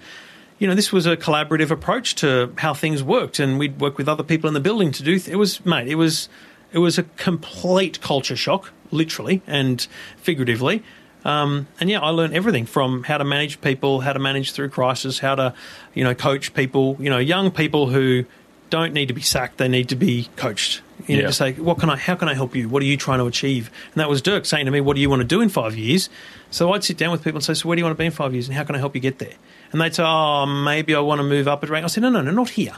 You 0.59 0.67
know, 0.67 0.75
this 0.75 0.93
was 0.93 1.07
a 1.07 1.17
collaborative 1.17 1.71
approach 1.71 2.15
to 2.17 2.53
how 2.59 2.75
things 2.75 3.03
worked, 3.03 3.39
and 3.39 3.59
we'd 3.59 3.81
work 3.81 3.97
with 3.97 4.09
other 4.09 4.25
people 4.25 4.49
in 4.49 4.55
the 4.55 4.61
building 4.61 4.93
to 4.93 5.03
do. 5.03 5.19
Th- 5.19 5.33
it 5.33 5.37
was, 5.37 5.65
mate, 5.65 5.89
it 5.89 5.95
was, 5.95 6.29
it 6.73 6.79
was 6.79 6.99
a 6.99 7.05
complete 7.17 8.01
culture 8.01 8.37
shock, 8.37 8.73
literally 8.91 9.43
and 9.47 9.87
figuratively. 10.17 10.83
Um, 11.25 11.67
and 11.81 11.91
yeah, 11.91 12.01
I 12.01 12.11
learned 12.11 12.35
everything 12.35 12.67
from 12.67 13.05
how 13.05 13.19
to 13.19 13.25
manage 13.25 13.61
people, 13.61 14.01
how 14.01 14.13
to 14.13 14.19
manage 14.19 14.53
through 14.53 14.71
crisis, 14.71 15.19
how 15.19 15.35
to, 15.35 15.55
you 15.95 16.05
know, 16.05 16.15
coach 16.15 16.55
people. 16.55 16.97
You 17.01 17.11
know, 17.11 17.19
young 17.19 17.51
people 17.51 17.89
who 17.89 18.25
don't 18.71 18.93
need 18.93 19.07
to 19.09 19.15
be 19.15 19.21
sacked; 19.23 19.59
they 19.59 19.69
need 19.69 19.89
to 19.89 19.97
be 19.97 20.29
coached. 20.37 20.83
You 21.07 21.17
know, 21.17 21.23
Yeah. 21.23 21.27
to 21.29 21.33
say, 21.33 21.53
what 21.53 21.79
can 21.79 21.91
I? 21.91 21.97
How 21.97 22.15
can 22.17 22.29
I 22.29 22.35
help 22.35 22.57
you? 22.57 22.69
What 22.69 22.83
are 22.83 22.87
you 22.87 22.97
trying 22.97 23.19
to 23.19 23.27
achieve? 23.27 23.71
And 23.95 24.01
that 24.01 24.09
was 24.11 24.21
Dirk 24.21 24.45
saying 24.45 24.67
to 24.67 24.71
me, 24.71 24.81
"What 24.81 24.95
do 24.97 25.01
you 25.01 25.09
want 25.09 25.21
to 25.21 25.27
do 25.27 25.41
in 25.41 25.49
five 25.49 25.77
years?" 25.77 26.09
So 26.51 26.73
I'd 26.73 26.83
sit 26.85 26.97
down 26.97 27.13
with 27.13 27.23
people 27.23 27.39
and 27.39 27.45
say, 27.45 27.55
"So 27.55 27.69
where 27.69 27.77
do 27.77 27.81
you 27.81 27.85
want 27.85 27.97
to 27.97 27.99
be 27.99 28.07
in 28.07 28.13
five 28.13 28.33
years? 28.35 28.49
And 28.49 28.57
how 28.57 28.65
can 28.65 28.75
I 28.75 28.79
help 28.79 28.95
you 28.95 29.01
get 29.01 29.19
there?" 29.19 29.35
And 29.73 29.81
they'd 29.81 29.95
say, 29.95 30.03
"Oh, 30.05 30.45
maybe 30.47 30.95
I 30.95 31.01
want 31.01 31.21
to 31.21 31.23
move 31.25 31.47
up 31.49 31.63
a 31.63 31.67
rank." 31.67 31.85
I 31.85 31.89
said, 31.89 32.03
"No, 32.03 32.11
no, 32.11 32.21
no, 32.21 32.31
not 32.31 32.51
here. 32.51 32.75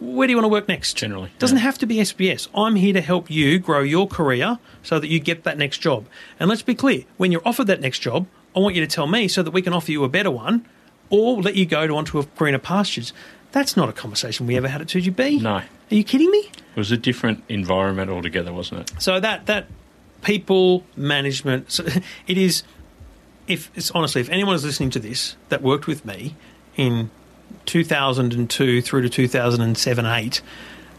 Where 0.00 0.26
do 0.26 0.32
you 0.32 0.36
want 0.36 0.44
to 0.44 0.48
work 0.50 0.68
next?" 0.68 0.94
Generally, 0.94 1.30
doesn't 1.38 1.56
yeah. 1.58 1.62
have 1.62 1.78
to 1.78 1.86
be 1.86 1.96
SBS. 2.00 2.48
I'm 2.54 2.76
here 2.76 2.92
to 2.92 3.00
help 3.00 3.30
you 3.30 3.58
grow 3.58 3.80
your 3.80 4.06
career 4.06 4.58
so 4.82 4.98
that 4.98 5.08
you 5.08 5.18
get 5.18 5.44
that 5.44 5.56
next 5.58 5.78
job. 5.78 6.06
And 6.38 6.50
let's 6.50 6.62
be 6.62 6.74
clear: 6.74 7.04
when 7.16 7.32
you're 7.32 7.46
offered 7.46 7.68
that 7.68 7.80
next 7.80 8.00
job, 8.00 8.26
I 8.54 8.60
want 8.60 8.74
you 8.74 8.80
to 8.82 8.86
tell 8.86 9.06
me 9.06 9.28
so 9.28 9.42
that 9.42 9.52
we 9.52 9.62
can 9.62 9.72
offer 9.72 9.92
you 9.92 10.04
a 10.04 10.08
better 10.08 10.30
one, 10.30 10.66
or 11.08 11.40
let 11.40 11.56
you 11.56 11.64
go 11.64 11.86
to 11.86 11.96
onto 11.96 12.18
a 12.18 12.24
greener 12.36 12.58
pastures. 12.58 13.12
That's 13.52 13.76
not 13.76 13.88
a 13.88 13.92
conversation 13.92 14.46
we 14.46 14.56
ever 14.56 14.68
had 14.68 14.80
at 14.80 14.88
2GB. 14.88 15.42
No. 15.42 15.56
Are 15.56 15.64
you 15.90 16.04
kidding 16.04 16.30
me? 16.30 16.50
it 16.74 16.78
was 16.78 16.90
a 16.90 16.96
different 16.96 17.44
environment 17.48 18.10
altogether, 18.10 18.52
wasn't 18.52 18.80
it? 18.80 19.02
So 19.02 19.20
that 19.20 19.46
that 19.46 19.66
people 20.22 20.84
management, 20.96 21.70
so 21.70 21.84
it 22.26 22.38
is. 22.38 22.62
If 23.48 23.70
it's 23.74 23.90
honestly, 23.90 24.20
if 24.20 24.30
anyone 24.30 24.54
is 24.54 24.64
listening 24.64 24.90
to 24.90 25.00
this 25.00 25.36
that 25.48 25.62
worked 25.62 25.86
with 25.86 26.04
me 26.04 26.36
in 26.76 27.10
2002 27.66 28.80
through 28.80 29.02
to 29.02 29.08
2007 29.08 30.06
8, 30.06 30.42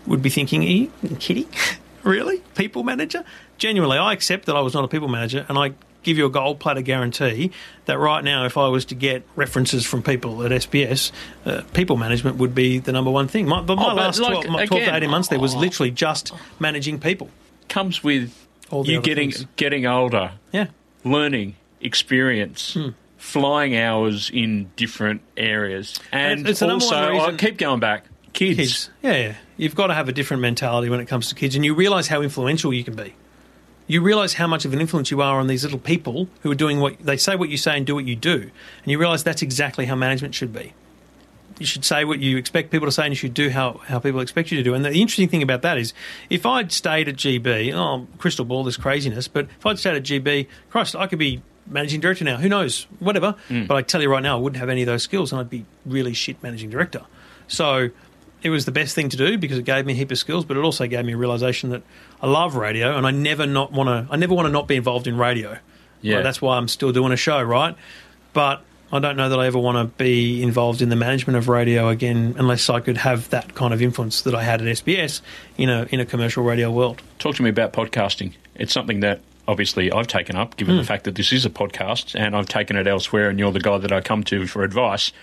would 0.05 0.21
be 0.21 0.29
thinking, 0.29 0.61
"Are 0.61 0.65
you 0.65 0.91
kidding? 1.19 1.47
really? 2.03 2.39
People 2.55 2.83
manager? 2.83 3.23
Genuinely, 3.57 3.97
I 3.97 4.13
accept 4.13 4.45
that 4.45 4.55
I 4.55 4.61
was 4.61 4.73
not 4.73 4.83
a 4.83 4.87
people 4.87 5.07
manager, 5.07 5.45
and 5.49 5.57
I 5.57 5.73
give 6.03 6.17
you 6.17 6.25
a 6.25 6.29
gold 6.29 6.59
platter 6.59 6.81
guarantee 6.81 7.51
that 7.85 7.97
right 7.97 8.23
now, 8.23 8.45
if 8.45 8.57
I 8.57 8.67
was 8.67 8.85
to 8.85 8.95
get 8.95 9.23
references 9.35 9.85
from 9.85 10.03
people 10.03 10.43
at 10.43 10.51
SBS, 10.51 11.11
uh, 11.45 11.61
people 11.73 11.97
management 11.97 12.37
would 12.37 12.53
be 12.53 12.79
the 12.79 12.91
number 12.91 13.09
one 13.11 13.27
thing. 13.27 13.47
My, 13.47 13.61
but 13.61 13.75
my 13.75 13.83
Oh, 13.83 13.87
but 13.89 13.95
last 13.95 14.19
like, 14.19 14.41
12, 14.43 14.49
my 14.49 14.65
12 14.65 14.83
to 14.85 14.95
18 14.95 15.09
months 15.09 15.27
there 15.29 15.39
was 15.39 15.55
oh. 15.55 15.59
literally 15.59 15.91
just 15.91 16.31
managing 16.59 16.99
people. 16.99 17.29
Comes 17.69 18.03
with 18.03 18.33
All 18.69 18.85
you 18.85 19.01
getting 19.01 19.31
things. 19.31 19.47
getting 19.55 19.85
older, 19.85 20.31
Yeah. 20.51 20.67
learning, 21.03 21.55
experience. 21.81 22.73
Hmm. 22.73 22.89
Flying 23.17 23.77
hours 23.77 24.29
in 24.33 24.69
different 24.75 25.21
areas, 25.37 25.97
and 26.11 26.45
it's 26.45 26.61
also 26.61 26.93
I 26.93 27.31
keep 27.37 27.57
going 27.57 27.79
back. 27.79 28.03
Kids, 28.33 28.57
Kids. 28.57 28.89
Yeah, 29.01 29.15
yeah. 29.15 29.35
You've 29.55 29.75
got 29.75 29.87
to 29.87 29.93
have 29.93 30.09
a 30.09 30.11
different 30.11 30.41
mentality 30.41 30.89
when 30.89 30.99
it 30.99 31.05
comes 31.05 31.29
to 31.29 31.35
kids, 31.35 31.55
and 31.55 31.63
you 31.63 31.73
realise 31.73 32.07
how 32.07 32.21
influential 32.21 32.73
you 32.73 32.83
can 32.83 32.95
be. 32.95 33.13
You 33.87 34.01
realise 34.01 34.33
how 34.33 34.47
much 34.47 34.65
of 34.65 34.73
an 34.73 34.79
influence 34.79 35.11
you 35.11 35.21
are 35.21 35.39
on 35.39 35.47
these 35.47 35.63
little 35.63 35.79
people 35.79 36.29
who 36.41 36.51
are 36.51 36.55
doing 36.55 36.79
what 36.79 36.97
they 36.99 37.17
say 37.17 37.35
what 37.35 37.49
you 37.49 37.57
say 37.57 37.77
and 37.77 37.85
do 37.85 37.95
what 37.95 38.05
you 38.05 38.15
do. 38.15 38.49
And 38.83 38.91
you 38.91 38.97
realise 38.97 39.23
that's 39.23 39.41
exactly 39.41 39.85
how 39.85 39.95
management 39.95 40.35
should 40.35 40.53
be. 40.53 40.73
You 41.59 41.65
should 41.65 41.85
say 41.85 42.03
what 42.03 42.19
you 42.19 42.37
expect 42.37 42.71
people 42.71 42.87
to 42.87 42.91
say, 42.91 43.03
and 43.03 43.11
you 43.11 43.15
should 43.15 43.33
do 43.33 43.49
how, 43.49 43.73
how 43.85 43.99
people 43.99 44.21
expect 44.21 44.51
you 44.51 44.57
to 44.57 44.63
do. 44.63 44.73
And 44.73 44.83
the 44.83 44.89
interesting 44.89 45.29
thing 45.29 45.43
about 45.43 45.61
that 45.61 45.77
is, 45.77 45.93
if 46.29 46.45
I'd 46.45 46.71
stayed 46.71 47.07
at 47.07 47.15
GB, 47.15 47.73
oh, 47.73 48.07
crystal 48.17 48.43
ball, 48.43 48.63
this 48.63 48.77
craziness, 48.77 49.27
but 49.27 49.45
if 49.45 49.65
I'd 49.65 49.77
stayed 49.77 49.95
at 49.95 50.03
GB, 50.03 50.47
Christ, 50.71 50.95
I 50.95 51.05
could 51.05 51.19
be 51.19 51.43
managing 51.67 51.99
director 51.99 52.25
now. 52.25 52.37
Who 52.37 52.49
knows? 52.49 52.87
Whatever. 52.99 53.35
Mm. 53.49 53.67
But 53.67 53.75
I 53.75 53.81
tell 53.81 54.01
you 54.01 54.09
right 54.09 54.23
now, 54.23 54.37
I 54.37 54.41
wouldn't 54.41 54.59
have 54.59 54.69
any 54.69 54.81
of 54.81 54.87
those 54.87 55.03
skills, 55.03 55.31
and 55.31 55.39
I'd 55.39 55.49
be 55.49 55.65
really 55.85 56.13
shit 56.13 56.41
managing 56.41 56.69
director. 56.69 57.01
So 57.47 57.89
it 58.43 58.49
was 58.49 58.65
the 58.65 58.71
best 58.71 58.93
thing 58.95 59.09
to 59.09 59.17
do 59.17 59.37
because 59.37 59.57
it 59.57 59.65
gave 59.65 59.85
me 59.85 59.93
a 59.93 59.95
heap 59.95 60.11
of 60.11 60.17
skills, 60.17 60.45
but 60.45 60.57
it 60.57 60.61
also 60.61 60.85
gave 60.87 61.05
me 61.05 61.13
a 61.13 61.17
realization 61.17 61.69
that 61.71 61.81
I 62.21 62.27
love 62.27 62.55
radio, 62.55 62.95
and 62.97 63.07
I 63.07 63.11
never 63.11 63.45
not 63.45 63.71
want 63.71 63.87
to. 63.87 64.13
I 64.13 64.17
never 64.17 64.33
want 64.33 64.47
to 64.47 64.51
not 64.51 64.67
be 64.67 64.75
involved 64.75 65.07
in 65.07 65.17
radio. 65.17 65.57
Yeah. 66.01 66.15
Right, 66.15 66.23
that's 66.23 66.41
why 66.41 66.57
I'm 66.57 66.67
still 66.67 66.91
doing 66.91 67.13
a 67.13 67.17
show, 67.17 67.41
right? 67.41 67.75
But 68.33 68.61
I 68.91 68.99
don't 68.99 69.15
know 69.15 69.29
that 69.29 69.39
I 69.39 69.47
ever 69.47 69.57
want 69.57 69.77
to 69.77 69.97
be 70.03 70.43
involved 70.43 70.81
in 70.81 70.89
the 70.89 70.95
management 70.97 71.37
of 71.37 71.47
radio 71.47 71.87
again, 71.87 72.35
unless 72.37 72.69
I 72.69 72.81
could 72.81 72.97
have 72.97 73.29
that 73.29 73.55
kind 73.55 73.73
of 73.73 73.81
influence 73.81 74.21
that 74.23 74.35
I 74.35 74.43
had 74.43 74.61
at 74.61 74.67
SBS 74.67 75.21
in 75.57 75.69
a 75.69 75.87
in 75.91 75.99
a 76.01 76.05
commercial 76.05 76.43
radio 76.43 76.69
world. 76.69 77.01
Talk 77.19 77.35
to 77.37 77.43
me 77.43 77.49
about 77.49 77.71
podcasting. 77.71 78.33
It's 78.55 78.73
something 78.73 78.99
that 78.99 79.21
obviously 79.47 79.91
I've 79.91 80.07
taken 80.07 80.35
up, 80.35 80.57
given 80.57 80.75
Hmm. 80.75 80.81
the 80.81 80.85
fact 80.85 81.05
that 81.05 81.15
this 81.15 81.31
is 81.31 81.45
a 81.45 81.49
podcast, 81.49 82.19
and 82.19 82.35
I've 82.35 82.47
taken 82.49 82.75
it 82.75 82.85
elsewhere, 82.87 83.29
and 83.29 83.39
you're 83.39 83.51
the 83.53 83.61
guy 83.61 83.77
that 83.77 83.93
I 83.93 84.01
come 84.01 84.23
to 84.25 84.45
for 84.47 84.63
advice. 84.63 85.13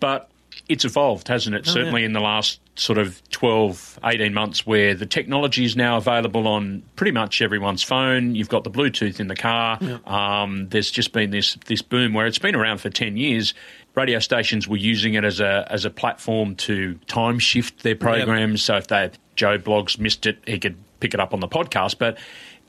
But 0.00 0.29
it's 0.70 0.84
evolved, 0.84 1.28
hasn't 1.28 1.56
it? 1.56 1.68
Oh, 1.68 1.72
Certainly 1.72 2.02
yeah. 2.02 2.06
in 2.06 2.12
the 2.12 2.20
last 2.20 2.60
sort 2.76 2.98
of 2.98 3.20
12, 3.30 3.98
18 4.04 4.32
months, 4.32 4.64
where 4.64 4.94
the 4.94 5.04
technology 5.04 5.64
is 5.64 5.76
now 5.76 5.96
available 5.96 6.46
on 6.46 6.82
pretty 6.96 7.10
much 7.10 7.42
everyone's 7.42 7.82
phone. 7.82 8.34
You've 8.34 8.48
got 8.48 8.64
the 8.64 8.70
Bluetooth 8.70 9.18
in 9.20 9.26
the 9.26 9.34
car. 9.34 9.78
Um, 10.06 10.68
there's 10.68 10.90
just 10.90 11.12
been 11.12 11.30
this 11.30 11.56
this 11.66 11.82
boom 11.82 12.14
where 12.14 12.26
it's 12.26 12.38
been 12.38 12.54
around 12.54 12.78
for 12.78 12.88
10 12.88 13.16
years. 13.16 13.52
Radio 13.96 14.20
stations 14.20 14.68
were 14.68 14.76
using 14.76 15.14
it 15.14 15.24
as 15.24 15.40
a 15.40 15.66
as 15.68 15.84
a 15.84 15.90
platform 15.90 16.54
to 16.56 16.94
time 17.08 17.38
shift 17.40 17.82
their 17.82 17.96
programs. 17.96 18.62
So 18.62 18.76
if 18.76 18.86
they 18.86 19.10
Joe 19.34 19.58
Bloggs 19.58 19.98
missed 19.98 20.26
it, 20.26 20.38
he 20.46 20.58
could 20.58 20.76
pick 21.00 21.14
it 21.14 21.20
up 21.20 21.34
on 21.34 21.40
the 21.40 21.48
podcast. 21.48 21.98
But 21.98 22.18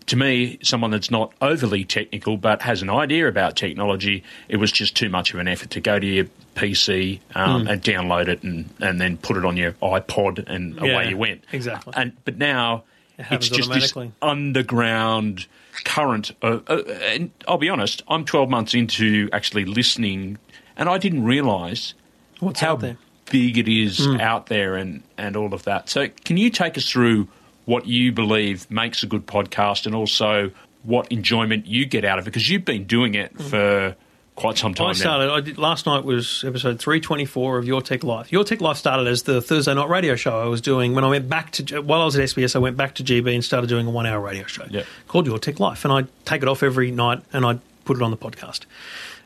to 0.07 0.15
me, 0.15 0.57
someone 0.63 0.91
that's 0.91 1.11
not 1.11 1.33
overly 1.41 1.85
technical 1.85 2.37
but 2.37 2.61
has 2.63 2.81
an 2.81 2.89
idea 2.89 3.27
about 3.27 3.55
technology, 3.55 4.23
it 4.49 4.57
was 4.57 4.71
just 4.71 4.95
too 4.95 5.09
much 5.09 5.33
of 5.33 5.39
an 5.39 5.47
effort 5.47 5.69
to 5.71 5.81
go 5.81 5.99
to 5.99 6.05
your 6.05 6.25
PC 6.55 7.19
um, 7.35 7.67
and 7.67 7.81
download 7.81 8.27
it 8.27 8.43
and, 8.43 8.69
and 8.79 8.99
then 8.99 9.17
put 9.17 9.37
it 9.37 9.45
on 9.45 9.55
your 9.57 9.71
iPod 9.73 10.47
and 10.47 10.75
Yeah, 10.77 10.93
away 10.93 11.09
you 11.09 11.17
went. 11.17 11.43
exactly. 11.51 11.93
And 11.95 12.13
but 12.25 12.37
now 12.37 12.83
It 13.17 13.27
it's 13.31 13.49
just 13.49 13.71
this 13.71 13.93
underground 14.21 15.45
current. 15.85 16.31
Of, 16.41 16.63
uh, 16.69 16.83
and 16.83 17.31
I'll 17.47 17.57
be 17.57 17.69
honest, 17.69 18.01
I'm 18.07 18.25
12 18.25 18.49
months 18.49 18.73
into 18.73 19.29
actually 19.31 19.65
listening, 19.65 20.37
and 20.75 20.89
I 20.89 20.97
didn't 20.97 21.23
realise 21.23 21.93
What's 22.39 22.59
how 22.59 22.73
out 22.73 22.79
there? 22.81 22.97
big 23.29 23.57
it 23.57 23.67
is 23.69 24.05
out 24.19 24.47
there 24.47 24.75
and, 24.75 25.03
and 25.17 25.37
all 25.37 25.53
of 25.53 25.63
that. 25.63 25.89
So, 25.89 26.09
can 26.25 26.35
you 26.37 26.49
take 26.49 26.77
us 26.77 26.89
through 26.89 27.27
what 27.71 27.87
you 27.87 28.11
believe 28.11 28.69
makes 28.69 29.01
a 29.01 29.07
good 29.07 29.25
podcast 29.25 29.85
and 29.85 29.95
also 29.95 30.51
what 30.83 31.09
enjoyment 31.09 31.65
you 31.65 31.85
get 31.85 32.03
out 32.03 32.19
of 32.19 32.25
it? 32.25 32.31
Because 32.31 32.49
you've 32.49 32.65
been 32.65 32.83
doing 32.83 33.15
it 33.15 33.33
mm. 33.33 33.49
for 33.49 33.95
quite 34.35 34.57
some 34.57 34.73
time 34.73 34.87
I 34.87 34.89
now. 34.89 34.93
started. 34.93 35.31
I 35.31 35.39
did, 35.39 35.57
last 35.57 35.85
night 35.85 36.03
was 36.03 36.43
episode 36.45 36.79
three 36.79 36.99
twenty 36.99 37.23
four 37.23 37.57
of 37.57 37.65
Your 37.65 37.81
Tech 37.81 38.03
Life. 38.03 38.29
Your 38.29 38.43
Tech 38.43 38.59
Life 38.59 38.75
started 38.75 39.07
as 39.07 39.23
the 39.23 39.41
Thursday 39.41 39.73
night 39.73 39.87
radio 39.87 40.17
show 40.17 40.41
I 40.41 40.47
was 40.47 40.59
doing 40.59 40.93
when 40.95 41.05
I 41.05 41.09
went 41.09 41.29
back 41.29 41.51
to 41.51 41.81
while 41.81 42.01
I 42.01 42.05
was 42.05 42.17
at 42.17 42.27
SBS. 42.27 42.57
I 42.57 42.59
went 42.59 42.75
back 42.75 42.95
to 42.95 43.03
GB 43.03 43.33
and 43.33 43.43
started 43.43 43.67
doing 43.67 43.87
a 43.87 43.91
one 43.91 44.05
hour 44.05 44.19
radio 44.19 44.45
show 44.47 44.65
Yeah. 44.69 44.83
called 45.07 45.25
Your 45.25 45.39
Tech 45.39 45.61
Life, 45.61 45.85
and 45.85 45.93
I 45.93 46.03
take 46.25 46.41
it 46.41 46.49
off 46.49 46.63
every 46.63 46.91
night 46.91 47.23
and 47.31 47.45
I 47.45 47.59
put 47.85 47.95
it 47.95 48.03
on 48.03 48.11
the 48.11 48.17
podcast. 48.17 48.65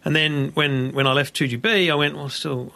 And 0.06 0.16
then 0.16 0.52
when, 0.54 0.94
when 0.94 1.08
I 1.08 1.14
left 1.14 1.36
2GB, 1.36 1.92
I 1.92 1.96
went, 1.96 2.16
well, 2.16 2.30
still, 2.30 2.72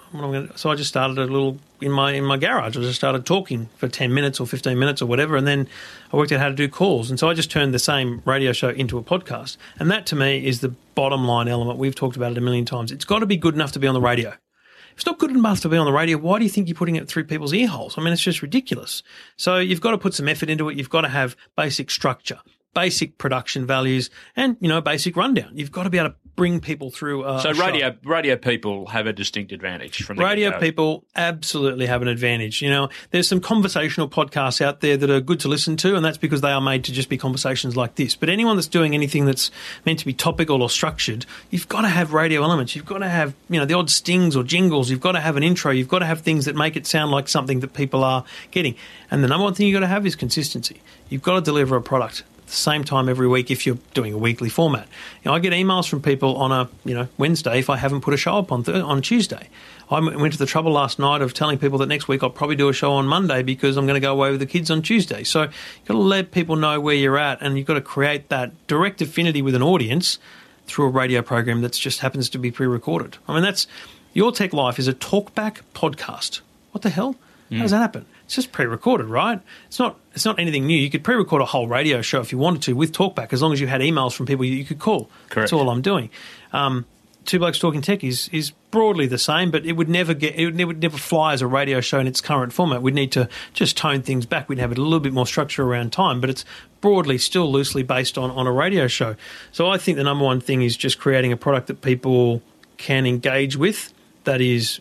so 0.55 0.71
I 0.71 0.75
just 0.75 0.89
started 0.89 1.19
a 1.19 1.25
little 1.25 1.59
in 1.79 1.91
my 1.91 2.11
in 2.13 2.25
my 2.25 2.37
garage. 2.37 2.75
I 2.75 2.81
just 2.81 2.95
started 2.95 3.25
talking 3.25 3.69
for 3.77 3.87
10 3.87 4.13
minutes 4.13 4.39
or 4.39 4.47
15 4.47 4.77
minutes 4.77 5.01
or 5.01 5.05
whatever. 5.05 5.37
And 5.37 5.45
then 5.45 5.67
I 6.11 6.17
worked 6.17 6.31
out 6.31 6.39
how 6.39 6.49
to 6.49 6.55
do 6.55 6.67
calls. 6.67 7.09
And 7.11 7.19
so 7.19 7.29
I 7.29 7.35
just 7.35 7.51
turned 7.51 7.73
the 7.73 7.79
same 7.79 8.23
radio 8.25 8.51
show 8.51 8.69
into 8.69 8.97
a 8.97 9.03
podcast. 9.03 9.57
And 9.77 9.91
that 9.91 10.07
to 10.07 10.15
me 10.15 10.43
is 10.43 10.61
the 10.61 10.69
bottom 10.95 11.25
line 11.25 11.47
element. 11.47 11.77
We've 11.77 11.95
talked 11.95 12.17
about 12.17 12.31
it 12.31 12.37
a 12.39 12.41
million 12.41 12.65
times. 12.65 12.91
It's 12.91 13.05
got 13.05 13.19
to 13.19 13.27
be 13.27 13.37
good 13.37 13.53
enough 13.53 13.73
to 13.73 13.79
be 13.79 13.87
on 13.87 13.93
the 13.93 14.01
radio. 14.01 14.29
If 14.29 15.03
it's 15.03 15.05
not 15.05 15.19
good 15.19 15.31
enough 15.31 15.61
to 15.61 15.69
be 15.69 15.77
on 15.77 15.85
the 15.85 15.93
radio, 15.93 16.17
why 16.17 16.39
do 16.39 16.43
you 16.43 16.49
think 16.49 16.67
you're 16.67 16.75
putting 16.75 16.95
it 16.95 17.07
through 17.07 17.25
people's 17.25 17.53
ear 17.53 17.67
holes? 17.67 17.97
I 17.97 18.01
mean, 18.01 18.11
it's 18.11 18.23
just 18.23 18.41
ridiculous. 18.41 19.03
So 19.37 19.59
you've 19.59 19.81
got 19.81 19.91
to 19.91 19.97
put 19.97 20.15
some 20.15 20.27
effort 20.27 20.49
into 20.49 20.67
it. 20.67 20.77
You've 20.77 20.89
got 20.89 21.01
to 21.01 21.09
have 21.09 21.37
basic 21.55 21.91
structure, 21.91 22.39
basic 22.73 23.17
production 23.17 23.65
values, 23.65 24.09
and, 24.35 24.57
you 24.59 24.67
know, 24.67 24.81
basic 24.81 25.15
rundown. 25.15 25.51
You've 25.53 25.71
got 25.71 25.83
to 25.83 25.89
be 25.89 25.97
able 25.97 26.09
to 26.09 26.15
bring 26.39 26.61
people 26.61 26.89
through. 26.89 27.21
So, 27.41 27.51
radio 27.51 27.97
radio 28.05 28.37
people 28.37 28.85
have 28.87 29.07
a 29.07 29.11
distinct 29.11 29.51
advantage 29.51 30.03
from 30.03 30.15
the 30.15 30.23
Radio 30.23 30.51
get-go. 30.51 30.65
people 30.65 31.05
absolutely 31.13 31.85
have 31.85 32.01
an 32.01 32.07
advantage. 32.07 32.61
You 32.61 32.69
know, 32.69 32.87
there's 33.11 33.27
some 33.27 33.41
conversational 33.41 34.07
podcasts 34.07 34.61
out 34.61 34.79
there 34.79 34.95
that 34.95 35.09
are 35.09 35.19
good 35.19 35.41
to 35.41 35.49
listen 35.49 35.75
to, 35.77 35.97
and 35.97 36.05
that's 36.05 36.17
because 36.17 36.39
they 36.39 36.51
are 36.51 36.61
made 36.61 36.85
to 36.85 36.93
just 36.93 37.09
be 37.09 37.17
conversations 37.17 37.75
like 37.75 37.95
this. 37.95 38.15
But 38.15 38.29
anyone 38.29 38.55
that's 38.55 38.67
doing 38.67 38.93
anything 38.93 39.25
that's 39.25 39.51
meant 39.85 39.99
to 39.99 40.05
be 40.05 40.13
topical 40.13 40.61
or 40.61 40.69
structured, 40.69 41.25
you've 41.49 41.67
got 41.67 41.81
to 41.81 41.89
have 41.89 42.13
radio 42.13 42.41
elements. 42.41 42.73
You've 42.73 42.85
got 42.85 42.99
to 42.99 43.09
have, 43.09 43.35
you 43.49 43.59
know, 43.59 43.65
the 43.65 43.73
odd 43.73 43.89
stings 43.89 44.37
or 44.37 44.43
jingles. 44.43 44.89
You've 44.89 45.01
got 45.01 45.11
to 45.11 45.19
have 45.19 45.35
an 45.35 45.43
intro. 45.43 45.71
You've 45.71 45.89
got 45.89 45.99
to 45.99 46.05
have 46.05 46.21
things 46.21 46.45
that 46.45 46.55
make 46.55 46.77
it 46.77 46.87
sound 46.87 47.11
like 47.11 47.27
something 47.27 47.59
that 47.59 47.73
people 47.73 48.01
are 48.05 48.23
getting. 48.51 48.75
And 49.11 49.21
the 49.21 49.27
number 49.27 49.43
one 49.43 49.55
thing 49.55 49.67
you've 49.67 49.75
got 49.75 49.81
to 49.81 49.87
have 49.87 50.05
is 50.05 50.15
consistency. 50.15 50.81
You've 51.09 51.23
got 51.23 51.35
to 51.35 51.41
deliver 51.41 51.75
a 51.75 51.81
product 51.81 52.23
the 52.49 52.55
same 52.55 52.83
time 52.83 53.07
every 53.07 53.27
week 53.27 53.51
if 53.51 53.65
you're 53.65 53.77
doing 53.93 54.13
a 54.13 54.17
weekly 54.17 54.49
format. 54.49 54.87
You 55.23 55.29
know, 55.29 55.35
I 55.35 55.39
get 55.39 55.53
emails 55.53 55.87
from 55.87 56.01
people 56.01 56.35
on 56.37 56.51
a 56.51 56.69
you 56.83 56.93
know 56.95 57.07
Wednesday 57.17 57.59
if 57.59 57.69
I 57.69 57.77
haven't 57.77 58.01
put 58.01 58.13
a 58.13 58.17
show 58.17 58.37
up 58.37 58.51
on 58.51 58.63
th- 58.63 58.81
on 58.83 59.01
Tuesday. 59.01 59.49
I 59.91 59.99
went 59.99 60.33
to 60.33 60.39
the 60.39 60.45
trouble 60.45 60.71
last 60.71 60.99
night 60.99 61.21
of 61.21 61.33
telling 61.33 61.57
people 61.57 61.79
that 61.79 61.87
next 61.87 62.07
week 62.07 62.21
I'll 62.21 62.29
probably 62.29 62.55
do 62.55 62.69
a 62.69 62.73
show 62.73 62.93
on 62.93 63.07
Monday 63.07 63.41
because 63.41 63.75
I'm 63.75 63.87
going 63.87 63.95
to 63.95 64.05
go 64.05 64.11
away 64.11 64.29
with 64.29 64.39
the 64.39 64.45
kids 64.45 64.69
on 64.69 64.83
Tuesday. 64.83 65.23
So 65.23 65.43
you've 65.43 65.85
got 65.87 65.95
to 65.95 65.99
let 65.99 66.31
people 66.31 66.55
know 66.55 66.79
where 66.79 66.95
you're 66.95 67.17
at, 67.17 67.41
and 67.41 67.57
you've 67.57 67.65
got 67.67 67.73
to 67.73 67.81
create 67.81 68.29
that 68.29 68.51
direct 68.67 69.01
affinity 69.01 69.41
with 69.41 69.55
an 69.55 69.63
audience 69.63 70.19
through 70.67 70.85
a 70.85 70.89
radio 70.89 71.21
program 71.23 71.61
that 71.61 71.73
just 71.73 71.99
happens 72.01 72.29
to 72.29 72.37
be 72.37 72.51
pre-recorded. 72.51 73.17
I 73.27 73.33
mean, 73.33 73.43
that's 73.43 73.65
your 74.13 74.31
tech 74.31 74.53
life 74.53 74.77
is 74.77 74.87
a 74.87 74.93
talkback 74.93 75.61
podcast. 75.73 76.41
What 76.71 76.83
the 76.83 76.89
hell? 76.89 77.15
How 77.51 77.61
does 77.61 77.69
mm. 77.69 77.73
that 77.73 77.79
happen? 77.79 78.05
It's 78.29 78.35
just 78.35 78.51
pre-recorded, 78.51 79.07
right? 79.07 79.41
It's 79.65 79.79
not. 79.79 79.97
It's 80.13 80.23
not 80.23 80.37
anything 80.37 80.67
new. 80.67 80.77
You 80.77 80.91
could 80.91 81.03
pre-record 81.03 81.41
a 81.41 81.45
whole 81.45 81.67
radio 81.67 82.03
show 82.03 82.21
if 82.21 82.31
you 82.31 82.37
wanted 82.37 82.61
to 82.61 82.73
with 82.73 82.93
talkback, 82.93 83.33
as 83.33 83.41
long 83.41 83.53
as 83.53 83.59
you 83.59 83.65
had 83.65 83.81
emails 83.81 84.13
from 84.13 84.27
people 84.27 84.45
you, 84.45 84.53
you 84.53 84.65
could 84.65 84.77
call. 84.77 85.09
Correct. 85.29 85.35
That's 85.35 85.53
all 85.53 85.67
I'm 85.67 85.81
doing. 85.81 86.11
Um, 86.53 86.85
Two 87.25 87.39
blokes 87.39 87.57
talking 87.57 87.81
tech 87.81 88.03
is 88.03 88.29
is 88.31 88.51
broadly 88.69 89.07
the 89.07 89.17
same, 89.17 89.49
but 89.49 89.65
it 89.65 89.73
would 89.73 89.89
never 89.89 90.13
get 90.13 90.35
it 90.35 90.45
would 90.45 90.55
never, 90.55 90.73
never 90.73 90.97
fly 90.97 91.33
as 91.33 91.41
a 91.41 91.47
radio 91.47 91.81
show 91.81 91.99
in 91.99 92.05
its 92.05 92.21
current 92.21 92.53
format. 92.53 92.83
We'd 92.83 92.93
need 92.93 93.11
to 93.13 93.27
just 93.53 93.75
tone 93.75 94.03
things 94.03 94.27
back. 94.27 94.47
We'd 94.47 94.59
have 94.59 94.71
it 94.71 94.77
a 94.77 94.81
little 94.81 94.99
bit 94.99 95.11
more 95.11 95.25
structure 95.25 95.63
around 95.63 95.91
time, 95.91 96.21
but 96.21 96.29
it's 96.29 96.45
broadly 96.81 97.17
still 97.17 97.51
loosely 97.51 97.81
based 97.81 98.15
on 98.15 98.29
on 98.29 98.45
a 98.45 98.51
radio 98.51 98.87
show. 98.87 99.15
So 99.51 99.67
I 99.69 99.79
think 99.79 99.97
the 99.97 100.03
number 100.03 100.23
one 100.23 100.39
thing 100.39 100.61
is 100.61 100.77
just 100.77 100.99
creating 100.99 101.31
a 101.31 101.37
product 101.37 101.65
that 101.65 101.81
people 101.81 102.43
can 102.77 103.07
engage 103.07 103.57
with 103.57 103.91
that 104.23 104.39
is 104.39 104.79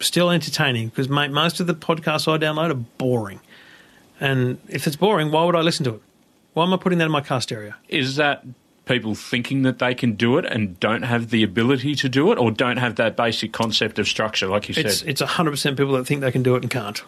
still 0.00 0.30
entertaining 0.30 0.88
because 0.88 1.08
mate, 1.08 1.30
most 1.30 1.60
of 1.60 1.66
the 1.66 1.74
podcasts 1.74 2.30
I 2.32 2.38
download 2.38 2.70
are 2.70 2.74
boring. 2.74 3.40
And 4.20 4.58
if 4.68 4.86
it's 4.86 4.96
boring, 4.96 5.30
why 5.30 5.44
would 5.44 5.56
I 5.56 5.60
listen 5.60 5.84
to 5.84 5.94
it? 5.96 6.02
Why 6.54 6.64
am 6.64 6.72
I 6.72 6.76
putting 6.76 6.98
that 6.98 7.06
in 7.06 7.10
my 7.10 7.20
car 7.20 7.40
stereo? 7.40 7.74
Is 7.88 8.16
that 8.16 8.44
people 8.84 9.14
thinking 9.14 9.62
that 9.62 9.78
they 9.78 9.94
can 9.94 10.12
do 10.12 10.38
it 10.38 10.44
and 10.44 10.78
don't 10.78 11.02
have 11.02 11.30
the 11.30 11.42
ability 11.42 11.94
to 11.96 12.08
do 12.08 12.30
it, 12.32 12.38
or 12.38 12.50
don't 12.50 12.76
have 12.76 12.96
that 12.96 13.16
basic 13.16 13.52
concept 13.52 13.98
of 13.98 14.06
structure, 14.06 14.46
like 14.46 14.68
you 14.68 14.74
It's 14.76 14.98
said? 14.98 15.08
it's 15.08 15.20
hundred 15.20 15.52
percent 15.52 15.76
people 15.76 15.94
that 15.94 16.06
think 16.06 16.20
they 16.20 16.30
can 16.30 16.42
do 16.42 16.54
it 16.54 16.62
and 16.62 16.70
can't, 16.70 17.02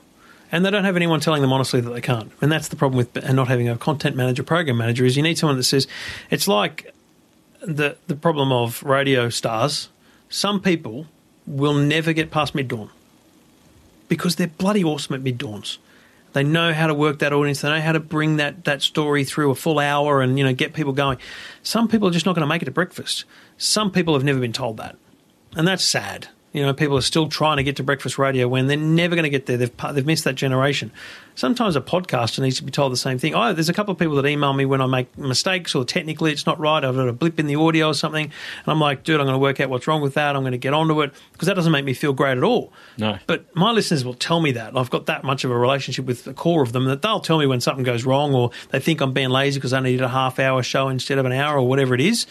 and 0.50 0.64
they 0.64 0.70
don't 0.70 0.84
have 0.84 0.96
anyone 0.96 1.20
telling 1.20 1.42
them 1.42 1.52
honestly 1.52 1.80
that 1.80 1.90
they 1.90 2.00
can't. 2.00 2.32
And 2.40 2.50
that's 2.50 2.68
the 2.68 2.76
problem 2.76 2.96
with 2.96 3.16
and 3.16 3.36
not 3.36 3.48
having 3.48 3.68
a 3.68 3.76
content 3.76 4.16
manager, 4.16 4.42
program 4.42 4.78
manager 4.78 5.04
is 5.04 5.16
you 5.16 5.22
need 5.22 5.38
someone 5.38 5.56
that 5.58 5.64
says 5.64 5.86
it's 6.30 6.48
like 6.48 6.92
the 7.60 7.96
the 8.06 8.16
problem 8.16 8.52
of 8.52 8.82
radio 8.82 9.28
stars. 9.28 9.90
Some 10.28 10.60
people 10.60 11.06
will 11.46 11.74
never 11.74 12.12
get 12.12 12.30
past 12.30 12.54
mid 12.54 12.68
dawn 12.68 12.90
because 14.08 14.36
they're 14.36 14.46
bloody 14.46 14.84
awesome 14.84 15.14
at 15.14 15.22
mid 15.22 15.38
dawns. 15.38 15.78
They 16.32 16.44
know 16.44 16.74
how 16.74 16.86
to 16.86 16.94
work 16.94 17.20
that 17.20 17.32
audience. 17.32 17.62
They 17.62 17.70
know 17.70 17.80
how 17.80 17.92
to 17.92 18.00
bring 18.00 18.36
that 18.36 18.64
that 18.64 18.82
story 18.82 19.24
through 19.24 19.50
a 19.50 19.54
full 19.54 19.78
hour 19.78 20.20
and 20.20 20.38
you 20.38 20.44
know 20.44 20.52
get 20.52 20.74
people 20.74 20.92
going. 20.92 21.18
Some 21.62 21.88
people 21.88 22.08
are 22.08 22.12
just 22.12 22.26
not 22.26 22.34
going 22.34 22.42
to 22.42 22.46
make 22.46 22.62
it 22.62 22.66
to 22.66 22.70
breakfast. 22.70 23.24
Some 23.56 23.90
people 23.90 24.14
have 24.14 24.24
never 24.24 24.38
been 24.38 24.52
told 24.52 24.76
that, 24.76 24.96
and 25.54 25.66
that's 25.66 25.84
sad. 25.84 26.28
You 26.56 26.62
know, 26.62 26.72
people 26.72 26.96
are 26.96 27.02
still 27.02 27.28
trying 27.28 27.58
to 27.58 27.62
get 27.62 27.76
to 27.76 27.82
breakfast 27.82 28.16
radio 28.16 28.48
when 28.48 28.66
they're 28.66 28.78
never 28.78 29.14
going 29.14 29.24
to 29.24 29.28
get 29.28 29.44
there. 29.44 29.58
They've 29.58 29.70
they've 29.92 30.06
missed 30.06 30.24
that 30.24 30.36
generation. 30.36 30.90
Sometimes 31.34 31.76
a 31.76 31.82
podcaster 31.82 32.40
needs 32.40 32.56
to 32.56 32.64
be 32.64 32.70
told 32.70 32.92
the 32.92 32.96
same 32.96 33.18
thing. 33.18 33.34
Oh, 33.34 33.52
there's 33.52 33.68
a 33.68 33.74
couple 33.74 33.92
of 33.92 33.98
people 33.98 34.14
that 34.14 34.24
email 34.24 34.54
me 34.54 34.64
when 34.64 34.80
I 34.80 34.86
make 34.86 35.18
mistakes 35.18 35.74
or 35.74 35.84
technically 35.84 36.32
it's 36.32 36.46
not 36.46 36.58
right. 36.58 36.82
I've 36.82 36.96
got 36.96 37.08
a 37.08 37.12
blip 37.12 37.38
in 37.38 37.46
the 37.46 37.56
audio 37.56 37.88
or 37.88 37.94
something, 37.94 38.24
and 38.24 38.32
I'm 38.66 38.80
like, 38.80 39.04
dude, 39.04 39.20
I'm 39.20 39.26
going 39.26 39.34
to 39.34 39.38
work 39.38 39.60
out 39.60 39.68
what's 39.68 39.86
wrong 39.86 40.00
with 40.00 40.14
that. 40.14 40.34
I'm 40.34 40.44
going 40.44 40.52
to 40.52 40.58
get 40.58 40.72
onto 40.72 41.02
it 41.02 41.12
because 41.32 41.46
that 41.46 41.56
doesn't 41.56 41.72
make 41.72 41.84
me 41.84 41.92
feel 41.92 42.14
great 42.14 42.38
at 42.38 42.42
all. 42.42 42.72
No. 42.96 43.18
But 43.26 43.54
my 43.54 43.70
listeners 43.70 44.02
will 44.02 44.14
tell 44.14 44.40
me 44.40 44.52
that. 44.52 44.74
I've 44.74 44.88
got 44.88 45.04
that 45.06 45.24
much 45.24 45.44
of 45.44 45.50
a 45.50 45.58
relationship 45.58 46.06
with 46.06 46.24
the 46.24 46.32
core 46.32 46.62
of 46.62 46.72
them 46.72 46.86
that 46.86 47.02
they'll 47.02 47.20
tell 47.20 47.36
me 47.36 47.46
when 47.46 47.60
something 47.60 47.84
goes 47.84 48.06
wrong 48.06 48.34
or 48.34 48.50
they 48.70 48.80
think 48.80 49.02
I'm 49.02 49.12
being 49.12 49.28
lazy 49.28 49.58
because 49.58 49.74
I 49.74 49.80
needed 49.80 50.00
a 50.00 50.08
half 50.08 50.38
hour 50.38 50.62
show 50.62 50.88
instead 50.88 51.18
of 51.18 51.26
an 51.26 51.32
hour 51.32 51.58
or 51.58 51.68
whatever 51.68 51.94
it 51.94 52.00
is. 52.00 52.26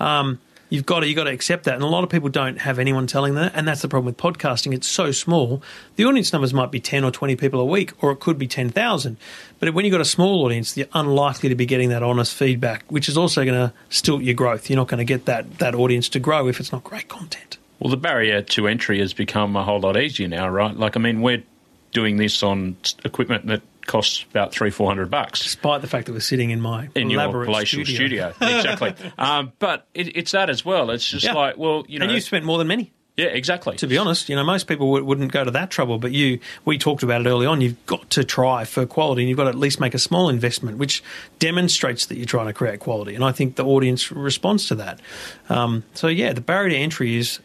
Um, 0.00 0.40
You've 0.70 0.86
got 0.86 1.00
to 1.00 1.06
you've 1.06 1.16
got 1.16 1.24
to 1.24 1.30
accept 1.30 1.64
that, 1.64 1.74
and 1.74 1.82
a 1.82 1.86
lot 1.86 2.04
of 2.04 2.10
people 2.10 2.28
don't 2.28 2.58
have 2.58 2.78
anyone 2.78 3.06
telling 3.06 3.34
that, 3.36 3.52
and 3.54 3.66
that's 3.66 3.82
the 3.82 3.88
problem 3.88 4.06
with 4.06 4.18
podcasting. 4.18 4.74
It's 4.74 4.86
so 4.86 5.12
small. 5.12 5.62
The 5.96 6.04
audience 6.04 6.32
numbers 6.32 6.52
might 6.52 6.70
be 6.70 6.80
ten 6.80 7.04
or 7.04 7.10
twenty 7.10 7.36
people 7.36 7.60
a 7.60 7.64
week, 7.64 7.92
or 8.02 8.12
it 8.12 8.20
could 8.20 8.38
be 8.38 8.46
ten 8.46 8.68
thousand. 8.68 9.16
But 9.60 9.72
when 9.72 9.84
you've 9.84 9.92
got 9.92 10.00
a 10.00 10.06
small 10.06 10.44
audience, 10.44 10.76
you're 10.76 10.86
unlikely 10.92 11.48
to 11.48 11.54
be 11.54 11.64
getting 11.64 11.88
that 11.88 12.02
honest 12.02 12.34
feedback, 12.34 12.84
which 12.88 13.08
is 13.08 13.16
also 13.16 13.44
going 13.44 13.68
to 13.68 13.72
stilt 13.88 14.22
your 14.22 14.34
growth. 14.34 14.68
You're 14.68 14.76
not 14.76 14.88
going 14.88 14.98
to 14.98 15.04
get 15.04 15.24
that 15.24 15.58
that 15.58 15.74
audience 15.74 16.08
to 16.10 16.20
grow 16.20 16.48
if 16.48 16.60
it's 16.60 16.70
not 16.70 16.84
great 16.84 17.08
content. 17.08 17.56
Well, 17.78 17.90
the 17.90 17.96
barrier 17.96 18.42
to 18.42 18.66
entry 18.66 18.98
has 18.98 19.14
become 19.14 19.56
a 19.56 19.64
whole 19.64 19.80
lot 19.80 19.96
easier 19.96 20.28
now, 20.28 20.48
right? 20.48 20.76
Like, 20.76 20.96
I 20.96 21.00
mean, 21.00 21.22
we're 21.22 21.44
doing 21.92 22.16
this 22.16 22.42
on 22.42 22.76
equipment 23.04 23.46
that 23.46 23.62
costs 23.88 24.24
about 24.30 24.52
three, 24.52 24.70
four 24.70 24.86
hundred 24.86 25.10
bucks. 25.10 25.42
Despite 25.42 25.80
the 25.80 25.88
fact 25.88 26.06
that 26.06 26.12
we're 26.12 26.20
sitting 26.20 26.50
in 26.50 26.60
my 26.60 26.88
in 26.94 27.10
your 27.10 27.20
elaborate 27.22 27.46
palatial 27.46 27.84
studio. 27.84 28.32
studio, 28.32 28.56
exactly. 28.58 28.94
um, 29.18 29.52
but 29.58 29.88
it, 29.94 30.16
it's 30.16 30.30
that 30.30 30.48
as 30.50 30.64
well. 30.64 30.90
It's 30.90 31.08
just 31.08 31.24
Yeah. 31.24 31.32
like, 31.32 31.56
well, 31.58 31.84
you 31.88 31.98
know, 31.98 32.04
and 32.04 32.14
you 32.14 32.20
spent 32.20 32.44
more 32.44 32.58
than 32.58 32.68
many. 32.68 32.92
yeah, 33.16 33.26
exactly. 33.26 33.76
To 33.78 33.88
be 33.88 33.98
honest, 33.98 34.28
you 34.28 34.36
know, 34.36 34.44
most 34.44 34.68
people 34.68 34.92
would, 34.92 35.02
wouldn't 35.02 35.32
go 35.32 35.42
to 35.42 35.50
that 35.50 35.70
trouble, 35.70 35.98
but 35.98 36.12
you, 36.12 36.38
we 36.64 36.78
talked 36.78 37.02
about 37.02 37.20
it 37.20 37.28
early 37.28 37.46
on. 37.46 37.60
You've 37.60 37.84
got 37.86 38.08
to 38.10 38.22
try 38.22 38.64
for 38.64 38.86
quality, 38.86 39.22
and 39.22 39.28
you've 39.28 39.36
got 39.38 39.44
to 39.44 39.50
at 39.50 39.56
least 39.56 39.80
make 39.80 39.92
a 39.94 39.98
small 39.98 40.28
investment, 40.28 40.78
which 40.78 41.02
demonstrates 41.40 42.06
that 42.06 42.16
you're 42.16 42.26
trying 42.26 42.46
to 42.46 42.52
create 42.52 42.78
quality. 42.78 43.16
And 43.16 43.24
I 43.24 43.32
think 43.32 43.56
the 43.56 43.64
audience 43.64 44.12
responds 44.12 44.68
to 44.68 44.76
that. 44.76 45.00
Um, 45.48 45.82
so 45.94 46.06
yeah, 46.06 46.32
the 46.32 46.40
barrier 46.40 46.70
to 46.70 46.76
entry 46.76 47.16
is 47.16 47.40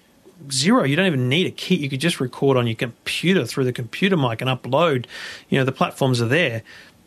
zero. 0.52 0.84
You 0.84 0.96
don't 0.96 1.08
even 1.08 1.30
need 1.30 1.48
a 1.48 1.52
kit. 1.52 1.80
You 1.80 1.90
could 1.90 2.00
just 2.00 2.20
record 2.20 2.58
on 2.58 2.68
your 2.68 2.76
computer 2.76 3.46
through 3.46 3.66
the 3.66 3.74
computer 3.74 4.18
mic 4.18 4.42
and 4.42 4.50
upload. 4.50 5.06
You 5.50 5.60
know, 5.60 5.66
the 5.66 5.72
platforms 5.72 6.22
are 6.22 6.28
there. 6.28 6.64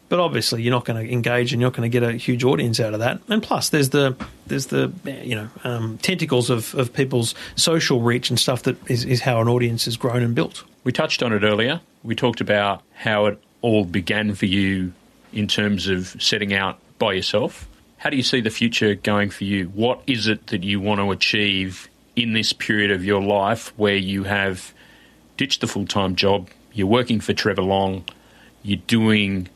But 0.09 0.21
obviously, 0.21 0.63
you're 0.63 0.73
not 0.73 0.85
going 0.85 1.05
to 1.05 1.13
engage, 1.13 1.53
and 1.53 1.61
you're 1.61 1.69
not 1.69 1.77
going 1.77 1.91
to 1.91 2.01
get 2.01 2.09
a 2.09 2.13
huge 2.13 2.45
audience 2.45 2.79
out 2.79 2.95
of 2.95 3.01
that. 3.01 3.21
And 3.29 3.43
plus, 3.43 3.71
there's 3.71 3.91
the 3.91 4.15
there's 4.47 4.67
the 4.67 4.93
you 5.05 5.35
know 5.35 5.49
um, 5.65 5.99
tentacles 5.99 6.49
of, 6.49 6.75
of 6.77 6.93
people's 6.93 7.35
social 7.57 8.01
reach 8.01 8.31
and 8.31 8.39
stuff 8.39 8.63
that 8.65 8.77
is, 8.89 9.05
is 9.05 9.21
how 9.21 9.41
an 9.41 9.49
audience 9.49 9.89
is 9.89 9.97
grown 9.97 10.23
and 10.23 10.33
built. 10.35 10.63
We 10.85 10.93
touched 10.93 11.25
on 11.25 11.33
it 11.33 11.43
earlier. 11.43 11.81
We 12.05 12.15
talked 12.15 12.41
about 12.41 12.83
how 12.95 13.27
it 13.27 13.43
all 13.63 13.85
began 13.85 14.37
for 14.37 14.47
you 14.47 14.93
in 15.33 15.49
terms 15.49 15.89
of 15.89 16.15
setting 16.23 16.55
out 16.55 16.79
by 17.01 17.15
yourself. 17.15 17.69
How 17.99 18.11
do 18.11 18.17
you 18.17 18.23
see 18.23 18.41
the 18.41 18.51
future 18.51 18.95
going 18.95 19.31
for 19.31 19.43
you? 19.43 19.67
What 19.67 20.03
is 20.07 20.29
it 20.29 20.47
that 20.49 20.63
you 20.63 20.81
want 20.81 21.01
to 21.01 21.11
achieve 21.11 21.89
in 22.17 22.33
this 22.33 22.53
period 22.53 22.91
of 22.91 23.05
your 23.05 23.23
life 23.23 23.73
where 23.77 23.95
you 23.97 24.25
have 24.25 24.73
ditched 25.37 25.61
the 25.61 25.67
full 25.67 25.87
time 25.87 26.17
job, 26.17 26.49
you're 26.73 26.87
working 26.87 27.21
for 27.21 27.33
Trevor 27.33 27.63
Long, 27.63 28.05
you're 28.63 28.81
doing 28.87 29.49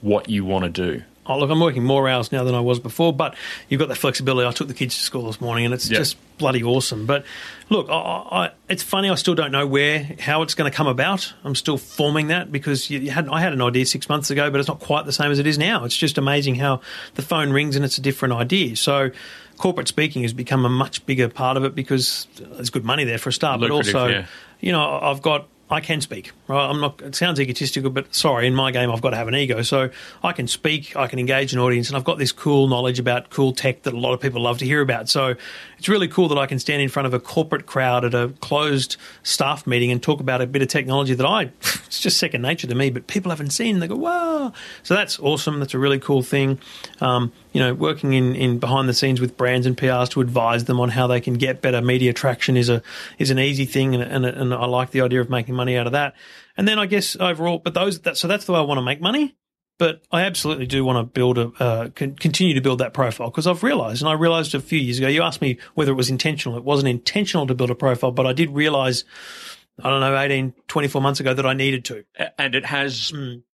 what 0.00 0.28
you 0.28 0.44
want 0.44 0.64
to 0.64 0.70
do? 0.70 1.02
Oh, 1.30 1.38
look, 1.38 1.50
I'm 1.50 1.60
working 1.60 1.84
more 1.84 2.08
hours 2.08 2.32
now 2.32 2.42
than 2.44 2.54
I 2.54 2.60
was 2.60 2.80
before, 2.80 3.12
but 3.12 3.34
you've 3.68 3.78
got 3.78 3.88
that 3.90 3.96
flexibility. 3.98 4.48
I 4.48 4.50
took 4.52 4.66
the 4.68 4.72
kids 4.72 4.94
to 4.96 5.02
school 5.02 5.26
this 5.26 5.42
morning, 5.42 5.66
and 5.66 5.74
it's 5.74 5.90
Yeah. 5.90 5.98
just 5.98 6.16
bloody 6.38 6.62
awesome. 6.64 7.04
But 7.04 7.26
look, 7.68 7.90
I, 7.90 7.92
I, 7.92 8.50
it's 8.70 8.82
funny. 8.82 9.10
I 9.10 9.14
still 9.16 9.34
don't 9.34 9.52
know 9.52 9.66
where, 9.66 10.08
how 10.18 10.40
it's 10.40 10.54
going 10.54 10.70
to 10.70 10.74
come 10.74 10.86
about. 10.86 11.34
I'm 11.44 11.54
still 11.54 11.76
forming 11.76 12.28
that 12.28 12.50
because 12.50 12.88
you, 12.88 13.00
you 13.00 13.10
had, 13.10 13.28
I 13.28 13.40
had 13.42 13.52
an 13.52 13.60
idea 13.60 13.84
six 13.84 14.08
months 14.08 14.30
ago, 14.30 14.50
but 14.50 14.58
it's 14.58 14.68
not 14.68 14.80
quite 14.80 15.04
the 15.04 15.12
same 15.12 15.30
as 15.30 15.38
it 15.38 15.46
is 15.46 15.58
now. 15.58 15.84
It's 15.84 15.96
just 15.96 16.16
amazing 16.16 16.54
how 16.54 16.80
the 17.16 17.22
phone 17.22 17.50
rings 17.50 17.76
and 17.76 17.84
it's 17.84 17.98
a 17.98 18.02
different 18.02 18.32
idea. 18.32 18.74
So, 18.76 19.10
corporate 19.58 19.88
speaking 19.88 20.22
has 20.22 20.32
become 20.32 20.64
a 20.64 20.68
much 20.68 21.04
bigger 21.06 21.28
part 21.28 21.56
of 21.56 21.64
it 21.64 21.74
because 21.74 22.26
there's 22.38 22.70
good 22.70 22.84
money 22.84 23.04
there 23.04 23.18
for 23.18 23.28
a 23.28 23.32
start, 23.32 23.60
but 23.60 23.70
also, 23.70 24.06
yeah. 24.06 24.26
you 24.60 24.72
know, 24.72 24.98
I've 25.00 25.22
got 25.22 25.48
I 25.70 25.80
can 25.80 26.00
speak. 26.00 26.32
Right, 26.46 26.66
I'm 26.66 26.80
not. 26.80 27.02
It 27.02 27.14
sounds 27.14 27.38
egotistical, 27.38 27.90
but 27.90 28.14
sorry, 28.14 28.46
in 28.46 28.54
my 28.54 28.70
game, 28.70 28.90
I've 28.90 29.02
got 29.02 29.10
to 29.10 29.16
have 29.16 29.28
an 29.28 29.34
ego. 29.34 29.60
So 29.62 29.90
I 30.22 30.32
can 30.32 30.46
speak, 30.48 30.96
I 30.96 31.06
can 31.08 31.18
engage 31.18 31.52
an 31.52 31.58
audience, 31.58 31.88
and 31.88 31.96
I've 31.96 32.04
got 32.04 32.18
this 32.18 32.32
cool 32.32 32.68
knowledge 32.68 32.98
about 32.98 33.28
cool 33.30 33.52
tech 33.52 33.82
that 33.82 33.92
a 33.92 33.98
lot 33.98 34.14
of 34.14 34.20
people 34.20 34.40
love 34.40 34.58
to 34.58 34.64
hear 34.64 34.80
about. 34.80 35.10
So 35.10 35.34
it's 35.78 35.88
really 35.88 36.08
cool 36.08 36.28
that 36.28 36.38
I 36.38 36.46
can 36.46 36.58
stand 36.58 36.82
in 36.82 36.88
front 36.88 37.06
of 37.06 37.14
a 37.14 37.20
corporate 37.20 37.66
crowd 37.66 38.04
at 38.04 38.14
a 38.14 38.28
closed 38.40 38.96
staff 39.22 39.66
meeting 39.66 39.90
and 39.90 40.02
talk 40.02 40.20
about 40.20 40.42
a 40.42 40.46
bit 40.46 40.62
of 40.62 40.68
technology 40.68 41.14
that 41.14 41.26
I 41.26 41.44
it's 41.88 42.00
just 42.00 42.18
second 42.18 42.42
nature 42.42 42.66
to 42.66 42.74
me, 42.74 42.90
but 42.90 43.06
people 43.06 43.30
haven't 43.30 43.50
seen. 43.50 43.76
And 43.76 43.82
they 43.82 43.88
go, 43.88 43.96
wow! 43.96 44.52
So 44.82 44.94
that's 44.94 45.18
awesome. 45.18 45.58
That's 45.58 45.74
a 45.74 45.78
really 45.78 45.98
cool 45.98 46.22
thing. 46.22 46.58
Um, 47.00 47.32
you 47.52 47.60
know, 47.60 47.74
working 47.74 48.12
in, 48.12 48.34
in 48.34 48.58
behind 48.58 48.88
the 48.88 48.94
scenes 48.94 49.20
with 49.20 49.36
brands 49.36 49.66
and 49.66 49.76
PRs 49.76 50.10
to 50.10 50.20
advise 50.20 50.64
them 50.64 50.80
on 50.80 50.90
how 50.90 51.06
they 51.06 51.20
can 51.20 51.34
get 51.34 51.62
better 51.62 51.80
media 51.80 52.12
traction 52.12 52.56
is 52.56 52.68
a 52.68 52.82
is 53.18 53.30
an 53.30 53.38
easy 53.38 53.64
thing, 53.64 53.94
and 53.94 54.02
and, 54.02 54.26
and 54.26 54.54
I 54.54 54.66
like 54.66 54.90
the 54.90 55.00
idea 55.00 55.20
of 55.20 55.30
making 55.30 55.54
money 55.54 55.76
out 55.76 55.86
of 55.86 55.92
that. 55.92 56.14
And 56.56 56.66
then 56.66 56.78
I 56.78 56.86
guess 56.86 57.16
overall, 57.16 57.58
but 57.58 57.74
those 57.74 58.00
that 58.00 58.16
so 58.16 58.28
that's 58.28 58.44
the 58.44 58.52
way 58.52 58.58
I 58.58 58.62
want 58.62 58.78
to 58.78 58.82
make 58.82 59.00
money. 59.00 59.34
But 59.78 60.02
I 60.10 60.22
absolutely 60.22 60.66
do 60.66 60.84
want 60.84 60.98
to 60.98 61.04
build 61.04 61.38
a 61.38 61.48
uh, 61.60 61.88
con- 61.90 62.16
continue 62.16 62.52
to 62.54 62.60
build 62.60 62.80
that 62.80 62.92
profile 62.92 63.30
because 63.30 63.46
I've 63.46 63.62
realized, 63.62 64.02
and 64.02 64.08
I 64.08 64.14
realized 64.14 64.54
a 64.54 64.60
few 64.60 64.78
years 64.78 64.98
ago. 64.98 65.06
You 65.08 65.22
asked 65.22 65.40
me 65.40 65.58
whether 65.74 65.92
it 65.92 65.94
was 65.94 66.10
intentional. 66.10 66.58
It 66.58 66.64
wasn't 66.64 66.88
intentional 66.88 67.46
to 67.46 67.54
build 67.54 67.70
a 67.70 67.74
profile, 67.76 68.10
but 68.10 68.26
I 68.26 68.32
did 68.32 68.50
realize. 68.50 69.04
I 69.80 69.90
don't 69.90 70.00
know, 70.00 70.18
18, 70.18 70.54
24 70.66 71.00
months 71.00 71.20
ago 71.20 71.32
that 71.34 71.46
I 71.46 71.52
needed 71.52 71.84
to. 71.84 72.04
And 72.36 72.56
it 72.56 72.64
has 72.64 73.12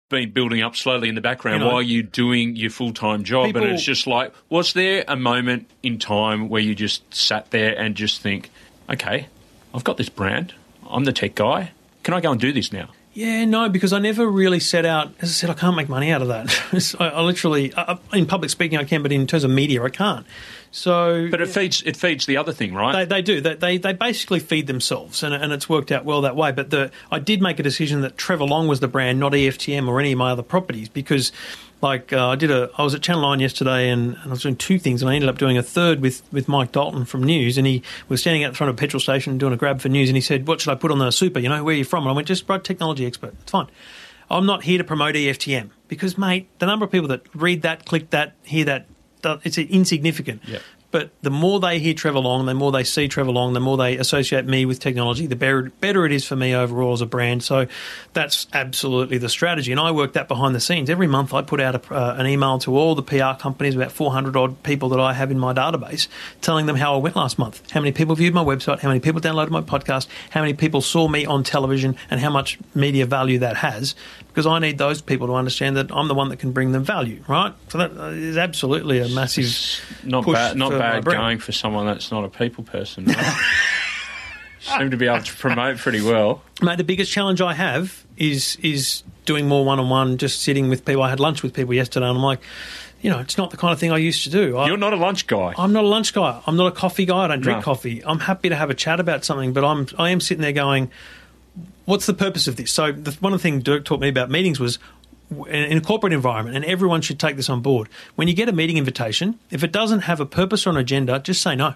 been 0.09 0.31
building 0.31 0.63
up 0.63 0.75
slowly 0.75 1.07
in 1.07 1.13
the 1.13 1.21
background 1.21 1.59
You 1.61 1.65
know, 1.67 1.73
while 1.73 1.83
you're 1.83 2.01
doing 2.01 2.55
your 2.55 2.71
full 2.71 2.93
time 2.93 3.23
job. 3.23 3.45
people- 3.45 3.61
and 3.61 3.71
it's 3.73 3.83
just 3.83 4.07
like, 4.07 4.33
was 4.49 4.73
there 4.73 5.05
a 5.07 5.15
moment 5.15 5.69
in 5.83 5.99
time 5.99 6.49
where 6.49 6.63
you 6.63 6.73
just 6.73 7.13
sat 7.13 7.51
there 7.51 7.77
and 7.77 7.93
just 7.93 8.21
think, 8.21 8.49
okay, 8.89 9.27
I've 9.71 9.83
got 9.83 9.97
this 9.97 10.09
brand, 10.09 10.55
I'm 10.89 11.03
the 11.03 11.13
tech 11.13 11.35
guy, 11.35 11.73
can 12.01 12.15
I 12.15 12.21
go 12.21 12.31
and 12.31 12.41
do 12.41 12.51
this 12.51 12.73
now? 12.73 12.89
Yeah, 13.15 13.45
no, 13.45 13.69
because 13.69 13.93
I 13.93 13.99
never 13.99 14.27
really 14.27 14.59
set 14.59 14.85
out. 14.85 15.13
As 15.21 15.29
I 15.29 15.31
said, 15.31 15.49
I 15.49 15.53
can't 15.53 15.77
make 15.77 15.87
money 15.87 16.11
out 16.11 16.21
of 16.21 16.27
that. 16.27 16.95
I, 16.99 17.07
I 17.07 17.21
literally, 17.21 17.73
I, 17.75 17.97
in 18.11 18.25
public 18.25 18.51
speaking, 18.51 18.77
I 18.77 18.83
can, 18.83 19.01
but 19.01 19.13
in 19.13 19.25
terms 19.25 19.45
of 19.45 19.51
media, 19.51 19.81
I 19.81 19.89
can't. 19.89 20.25
So, 20.71 21.29
But 21.31 21.39
it 21.39 21.47
feeds 21.47 21.81
it 21.83 21.95
feeds 21.95 22.25
the 22.25 22.35
other 22.35 22.51
thing, 22.51 22.73
right? 22.73 22.91
they, 22.93 23.05
they 23.05 23.21
do. 23.21 23.39
They, 23.39 23.55
they 23.55 23.77
they 23.77 23.93
basically 23.93 24.41
feed 24.41 24.67
themselves, 24.67 25.23
and, 25.23 25.33
and 25.33 25.53
it's 25.53 25.69
worked 25.69 25.89
out 25.93 26.03
well 26.03 26.19
that 26.23 26.35
way. 26.35 26.51
But 26.51 26.69
the 26.71 26.91
I 27.09 27.19
did 27.19 27.41
make 27.41 27.57
a 27.57 27.63
decision 27.63 28.01
that 28.01 28.17
Trevor 28.17 28.43
Long 28.43 28.67
was 28.67 28.81
the 28.81 28.89
brand, 28.89 29.17
not 29.17 29.31
EFTM 29.31 29.87
or 29.87 30.01
any 30.01 30.11
of 30.11 30.17
my 30.17 30.31
other 30.31 30.43
properties, 30.43 30.89
because 30.89 31.31
like 31.85 32.11
uh, 32.11 32.29
I 32.29 32.35
did 32.35 32.49
a 32.49 32.69
I 32.77 32.83
was 32.83 32.95
at 32.95 33.01
Channel 33.01 33.21
Nine 33.21 33.39
yesterday, 33.39 33.89
and, 33.89 34.15
and 34.15 34.25
I 34.25 34.29
was 34.29 34.41
doing 34.41 34.55
two 34.55 34.79
things, 34.79 35.01
and 35.01 35.09
I 35.09 35.13
ended 35.13 35.29
up 35.29 35.37
doing 35.37 35.57
a 35.57 35.63
third 35.63 36.01
with 36.01 36.23
with 36.33 36.47
Mike 36.47 36.71
Dalton 36.71 37.05
from 37.05 37.23
News, 37.23 37.57
and 37.57 37.65
he 37.67 37.83
was 38.09 38.21
standing 38.21 38.43
out 38.43 38.49
in 38.49 38.53
front 38.55 38.69
of 38.69 38.75
a 38.75 38.79
petrol 38.79 38.99
station 38.99 39.37
doing 39.37 39.53
a 39.53 39.57
grab 39.57 39.79
for 39.79 39.87
news, 39.87 40.09
and 40.09 40.17
he 40.17 40.21
said, 40.21 40.47
"What 40.47 40.59
should 40.59 40.71
I 40.71 40.75
put 40.75 40.91
on 40.91 40.97
the 40.97 41.11
super? 41.11 41.39
You 41.39 41.47
know, 41.47 41.63
where 41.63 41.75
are 41.75 41.77
you 41.77 41.85
from?" 41.85 42.03
And 42.03 42.09
I 42.09 42.13
went, 42.13 42.27
"Just 42.27 42.49
write 42.49 42.63
technology 42.63 43.05
expert. 43.05 43.35
It's 43.41 43.51
fine." 43.51 43.67
I'm 44.29 44.47
not 44.47 44.63
here 44.63 44.79
to 44.79 44.83
promote 44.83 45.15
EFTM 45.15 45.69
because, 45.87 46.17
mate, 46.17 46.47
the 46.57 46.65
number 46.65 46.85
of 46.85 46.91
people 46.91 47.07
that 47.09 47.21
read 47.35 47.61
that, 47.61 47.85
click 47.85 48.09
that, 48.09 48.33
hear 48.41 48.65
that, 48.65 48.87
it's 49.43 49.59
insignificant. 49.59 50.41
Yeah. 50.47 50.59
But 50.95 51.11
the 51.23 51.29
more 51.29 51.59
they 51.59 51.79
hear 51.79 51.93
Trevor 51.93 52.19
Long, 52.19 52.45
the 52.45 52.53
more 52.53 52.71
they 52.71 52.85
see 52.85 53.09
Trevor 53.09 53.31
Long, 53.31 53.51
the 53.51 53.59
more 53.59 53.75
they 53.75 53.97
associate 53.97 54.45
me 54.45 54.65
with 54.65 54.79
technology, 54.79 55.27
the 55.27 55.35
better, 55.35 55.63
better 55.81 56.05
it 56.05 56.13
is 56.13 56.23
for 56.23 56.37
me 56.37 56.55
overall 56.55 56.93
as 56.93 57.01
a 57.01 57.05
brand. 57.05 57.43
So 57.43 57.67
that's 58.13 58.47
absolutely 58.53 59.17
the 59.17 59.27
strategy. 59.27 59.73
And 59.73 59.81
I 59.81 59.91
work 59.91 60.13
that 60.13 60.29
behind 60.29 60.55
the 60.55 60.61
scenes. 60.61 60.89
Every 60.89 61.07
month 61.07 61.33
I 61.33 61.41
put 61.41 61.59
out 61.59 61.75
a, 61.75 61.93
uh, 61.93 62.15
an 62.17 62.27
email 62.27 62.59
to 62.59 62.77
all 62.77 62.95
the 62.95 63.03
PR 63.03 63.37
companies, 63.37 63.75
about 63.75 63.91
400 63.91 64.37
odd 64.37 64.63
people 64.63 64.87
that 64.87 65.01
I 65.01 65.11
have 65.11 65.31
in 65.31 65.37
my 65.37 65.53
database, 65.53 66.07
telling 66.39 66.65
them 66.65 66.77
how 66.77 66.95
I 66.95 66.99
went 66.99 67.17
last 67.17 67.37
month, 67.37 67.69
how 67.71 67.81
many 67.81 67.91
people 67.91 68.15
viewed 68.15 68.33
my 68.33 68.45
website, 68.45 68.79
how 68.79 68.87
many 68.87 69.01
people 69.01 69.19
downloaded 69.19 69.49
my 69.49 69.59
podcast, 69.59 70.07
how 70.29 70.39
many 70.39 70.53
people 70.53 70.79
saw 70.79 71.09
me 71.09 71.25
on 71.25 71.43
television, 71.43 71.97
and 72.09 72.21
how 72.21 72.29
much 72.29 72.57
media 72.73 73.05
value 73.05 73.39
that 73.39 73.57
has. 73.57 73.95
Because 74.35 74.47
I 74.47 74.59
need 74.59 74.77
those 74.77 75.01
people 75.01 75.27
to 75.27 75.33
understand 75.35 75.77
that 75.77 75.89
I'm 75.95 76.09
the 76.09 76.13
one 76.13 76.27
that 76.27 76.39
can 76.39 76.51
bring 76.51 76.73
them 76.73 76.83
value, 76.83 77.23
right? 77.25 77.53
So 77.69 77.77
that 77.77 77.91
uh, 77.97 78.37
absolutely 78.37 78.99
a 78.99 79.07
massive 79.07 79.47
not 80.03 80.25
push 80.25 80.33
bad 80.35 80.57
not 80.57 80.71
bad 80.71 81.05
going 81.05 81.39
for 81.39 81.53
someone 81.53 81.85
that's 81.85 82.11
not 82.11 82.25
a 82.25 82.27
people 82.27 82.65
person. 82.65 83.05
Right? 83.05 83.37
Seem 84.59 84.91
to 84.91 84.97
be 84.97 85.07
able 85.07 85.21
to 85.23 85.33
promote 85.35 85.77
pretty 85.77 86.01
well. 86.01 86.41
Mate, 86.61 86.77
the 86.77 86.83
biggest 86.83 87.13
challenge 87.13 87.39
I 87.39 87.53
have 87.53 88.03
is 88.17 88.57
is 88.61 89.03
doing 89.23 89.47
more 89.47 89.63
one 89.63 89.79
on 89.79 89.89
one, 89.89 90.17
just 90.17 90.41
sitting 90.41 90.67
with 90.67 90.83
people. 90.83 91.01
I 91.03 91.09
had 91.09 91.21
lunch 91.21 91.41
with 91.41 91.53
people 91.53 91.73
yesterday, 91.73 92.07
and 92.07 92.17
I'm 92.17 92.23
like, 92.23 92.41
you 93.01 93.09
know, 93.09 93.19
it's 93.19 93.37
not 93.37 93.51
the 93.51 93.57
kind 93.57 93.71
of 93.71 93.79
thing 93.79 93.93
I 93.93 93.99
used 93.99 94.25
to 94.25 94.29
do. 94.29 94.57
I, 94.57 94.67
You're 94.67 94.75
not 94.75 94.91
a 94.91 94.97
lunch 94.97 95.27
guy. 95.27 95.53
I'm 95.57 95.71
not 95.71 95.85
a 95.85 95.87
lunch 95.87 96.13
guy. 96.13 96.41
I'm 96.45 96.57
not 96.57 96.67
a 96.67 96.71
coffee 96.75 97.05
guy. 97.05 97.19
I 97.23 97.27
don't 97.27 97.39
drink 97.39 97.59
No. 97.59 97.63
coffee. 97.63 98.03
I'm 98.03 98.19
happy 98.19 98.49
to 98.49 98.55
have 98.57 98.69
a 98.69 98.73
chat 98.73 98.99
about 98.99 99.23
something, 99.23 99.53
but 99.53 99.63
I'm 99.63 99.87
I 99.97 100.09
am 100.09 100.19
sitting 100.19 100.41
there 100.41 100.51
going, 100.51 100.91
what's 101.85 102.05
the 102.05 102.13
purpose 102.13 102.47
of 102.47 102.55
this? 102.55 102.71
So 102.71 102.91
the, 102.91 103.11
one 103.19 103.33
of 103.33 103.39
the 103.39 103.43
things 103.43 103.63
Dirk 103.63 103.85
taught 103.85 103.99
me 103.99 104.09
about 104.09 104.29
meetings 104.29 104.59
was 104.59 104.79
in 105.31 105.77
a 105.77 105.81
corporate 105.81 106.13
environment, 106.13 106.55
and 106.55 106.63
everyone 106.65 107.01
should 107.01 107.19
take 107.19 107.35
this 107.35 107.49
on 107.49 107.61
board. 107.61 107.89
When 108.15 108.27
you 108.27 108.33
get 108.35 108.47
a 108.47 108.51
meeting 108.51 108.77
invitation, 108.77 109.39
if 109.49 109.63
it 109.63 109.71
doesn't 109.71 110.01
have 110.01 110.19
a 110.19 110.25
purpose 110.25 110.67
or 110.67 110.69
an 110.71 110.77
agenda, 110.77 111.19
just 111.19 111.41
say 111.41 111.55
no. 111.55 111.73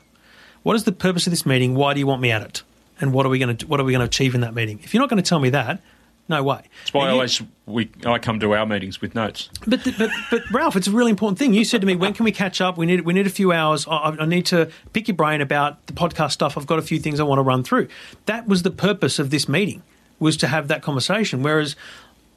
What 0.61 0.76
is 0.76 0.84
the 0.84 0.91
purpose 0.91 1.26
of 1.26 1.31
this 1.31 1.45
meeting? 1.45 1.73
Why 1.73 1.94
do 1.94 1.99
you 1.99 2.06
want 2.07 2.22
me 2.22 2.31
at 2.31 2.41
it? 2.41 2.64
And 3.02 3.14
what 3.14 3.26
are 3.26 3.30
we 3.30 3.40
going 3.40 3.56
to 3.57 3.65
what 3.65 3.80
are 3.80 3.84
we 3.84 3.94
going 3.94 4.02
to 4.02 4.06
achieve 4.06 4.36
in 4.36 4.41
that 4.41 4.53
meeting? 4.53 4.80
If 4.84 4.94
you're 4.94 5.02
not 5.02 5.10
going 5.10 5.23
to 5.23 5.27
tell 5.27 5.40
me 5.40 5.49
that, 5.52 5.81
no 6.27 6.44
way. 6.44 6.61
That's 6.81 6.94
why 6.94 7.07
I 7.07 7.11
always 7.11 7.41
we 7.65 7.90
I 8.06 8.19
come 8.19 8.40
to 8.41 8.53
our 8.53 8.65
meetings 8.65 9.02
with 9.02 9.15
notes. 9.15 9.49
but, 9.65 9.80
but 9.98 10.11
but 10.30 10.41
Ralph, 10.52 10.76
it's 10.76 10.88
a 10.88 10.91
really 10.91 11.10
important 11.10 11.40
thing. 11.40 11.53
You 11.53 11.64
said 11.65 11.80
to 11.81 11.88
me, 11.88 11.95
"When 11.95 12.14
can 12.14 12.26
we 12.26 12.31
catch 12.34 12.60
up? 12.61 12.77
We 12.77 12.86
need 12.86 13.02
we 13.02 13.14
need 13.14 13.26
a 13.26 13.30
few 13.31 13.52
hours. 13.53 13.88
I- 13.88 14.15
I 14.19 14.26
need 14.26 14.45
to 14.48 14.69
pick 14.94 15.07
your 15.07 15.15
brain 15.15 15.40
about 15.41 15.88
the 15.88 15.94
podcast 15.94 16.34
stuff. 16.34 16.57
I've 16.57 16.68
got 16.68 16.77
a 16.77 16.84
few 16.84 16.99
things 16.99 17.19
I 17.19 17.23
want 17.23 17.40
to 17.40 17.44
run 17.44 17.64
through." 17.64 17.88
That 18.27 18.48
was 18.48 18.61
the 18.64 18.69
purpose 18.72 19.18
of 19.18 19.30
this 19.31 19.48
meeting, 19.49 19.81
was 20.19 20.37
to 20.37 20.47
have 20.47 20.67
that 20.67 20.81
conversation. 20.81 21.43
Whereas 21.43 21.75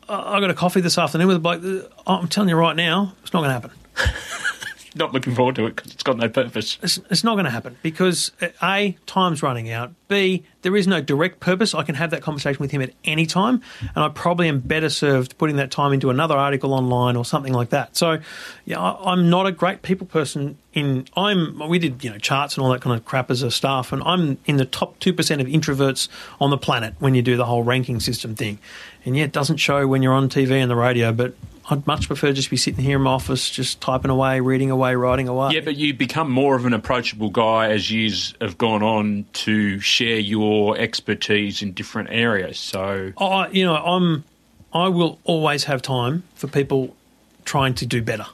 I 0.08 0.40
got 0.40 0.50
a 0.50 0.54
coffee 0.54 0.80
this 0.80 0.98
afternoon 0.98 1.28
with 1.28 1.36
a 1.36 1.40
bloke. 1.40 1.90
I'm 2.06 2.28
telling 2.28 2.48
you 2.48 2.56
right 2.56 2.76
now, 2.76 3.14
it's 3.22 3.32
not 3.32 3.40
going 3.40 3.48
to 3.48 3.54
happen. 3.54 3.70
Not 4.94 5.12
looking 5.12 5.34
forward 5.34 5.56
to 5.56 5.66
it 5.66 5.76
because 5.76 5.92
it's 5.92 6.02
got 6.02 6.18
no 6.18 6.28
purpose. 6.28 6.78
It's, 6.82 6.98
it's 7.10 7.24
not 7.24 7.34
going 7.34 7.46
to 7.46 7.50
happen 7.50 7.76
because 7.82 8.30
uh, 8.40 8.48
a 8.62 8.96
time's 9.06 9.42
running 9.42 9.70
out. 9.70 9.92
B 10.08 10.44
there 10.62 10.76
is 10.76 10.86
no 10.86 11.00
direct 11.00 11.40
purpose. 11.40 11.74
I 11.74 11.82
can 11.82 11.94
have 11.96 12.10
that 12.10 12.22
conversation 12.22 12.60
with 12.60 12.70
him 12.70 12.82
at 12.82 12.92
any 13.04 13.26
time, 13.26 13.62
and 13.80 14.04
I 14.04 14.08
probably 14.08 14.48
am 14.48 14.60
better 14.60 14.88
served 14.88 15.36
putting 15.38 15.56
that 15.56 15.70
time 15.70 15.92
into 15.92 16.10
another 16.10 16.36
article 16.36 16.72
online 16.72 17.16
or 17.16 17.24
something 17.24 17.52
like 17.52 17.70
that. 17.70 17.96
So, 17.96 18.18
yeah, 18.64 18.80
I, 18.80 19.12
I'm 19.12 19.28
not 19.28 19.46
a 19.46 19.52
great 19.52 19.82
people 19.82 20.06
person. 20.06 20.58
In 20.72 21.06
I'm 21.16 21.68
we 21.68 21.78
did 21.78 22.02
you 22.02 22.10
know 22.10 22.18
charts 22.18 22.56
and 22.56 22.64
all 22.64 22.70
that 22.72 22.80
kind 22.80 22.98
of 22.98 23.04
crap 23.04 23.30
as 23.30 23.42
a 23.42 23.50
staff, 23.50 23.92
and 23.92 24.02
I'm 24.04 24.38
in 24.46 24.56
the 24.56 24.64
top 24.64 24.98
two 25.00 25.12
percent 25.12 25.40
of 25.40 25.46
introverts 25.46 26.08
on 26.40 26.50
the 26.50 26.58
planet 26.58 26.94
when 26.98 27.14
you 27.14 27.22
do 27.22 27.36
the 27.36 27.44
whole 27.46 27.62
ranking 27.62 28.00
system 28.00 28.34
thing. 28.34 28.58
And 29.04 29.16
yeah, 29.16 29.24
it 29.24 29.32
doesn't 29.32 29.56
show 29.56 29.86
when 29.86 30.02
you're 30.02 30.14
on 30.14 30.28
TV 30.28 30.52
and 30.52 30.70
the 30.70 30.76
radio, 30.76 31.12
but. 31.12 31.34
I'd 31.70 31.86
much 31.86 32.08
prefer 32.08 32.32
just 32.32 32.50
be 32.50 32.56
sitting 32.56 32.84
here 32.84 32.96
in 32.96 33.02
my 33.02 33.12
office, 33.12 33.48
just 33.48 33.80
typing 33.80 34.10
away, 34.10 34.40
reading 34.40 34.70
away, 34.70 34.96
writing 34.96 35.28
away. 35.28 35.52
Yeah, 35.54 35.60
but 35.60 35.76
you 35.76 35.94
become 35.94 36.30
more 36.30 36.56
of 36.56 36.66
an 36.66 36.72
approachable 36.72 37.30
guy 37.30 37.70
as 37.70 37.90
years 37.90 38.34
have 38.40 38.58
gone 38.58 38.82
on 38.82 39.26
to 39.34 39.78
share 39.78 40.18
your 40.18 40.76
expertise 40.76 41.62
in 41.62 41.72
different 41.72 42.10
areas. 42.10 42.58
So 42.58 43.12
I, 43.16 43.48
you 43.48 43.64
know, 43.64 43.76
I'm, 43.76 44.24
I 44.72 44.88
will 44.88 45.20
always 45.24 45.64
have 45.64 45.82
time 45.82 46.24
for 46.34 46.48
people 46.48 46.96
trying 47.44 47.74
to 47.74 47.86
do 47.86 48.02
better. 48.02 48.26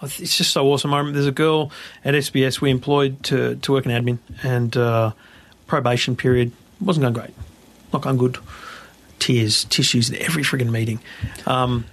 It's 0.00 0.36
just 0.36 0.52
so 0.52 0.70
awesome. 0.70 0.94
I 0.94 0.98
remember 0.98 1.16
there's 1.16 1.26
a 1.26 1.32
girl 1.32 1.72
at 2.04 2.14
SBS 2.14 2.60
we 2.60 2.70
employed 2.70 3.24
to, 3.24 3.56
to 3.56 3.72
work 3.72 3.84
in 3.84 3.90
admin, 3.90 4.18
and 4.44 4.76
uh, 4.76 5.10
probation 5.66 6.14
period 6.14 6.52
wasn't 6.80 7.02
going 7.02 7.14
great, 7.14 7.34
not 7.92 8.02
going 8.02 8.16
good. 8.16 8.38
Tears, 9.18 9.64
tissues 9.64 10.12
at 10.12 10.20
every 10.20 10.44
frigging 10.44 10.70
meeting. 10.70 11.00
Um, 11.44 11.84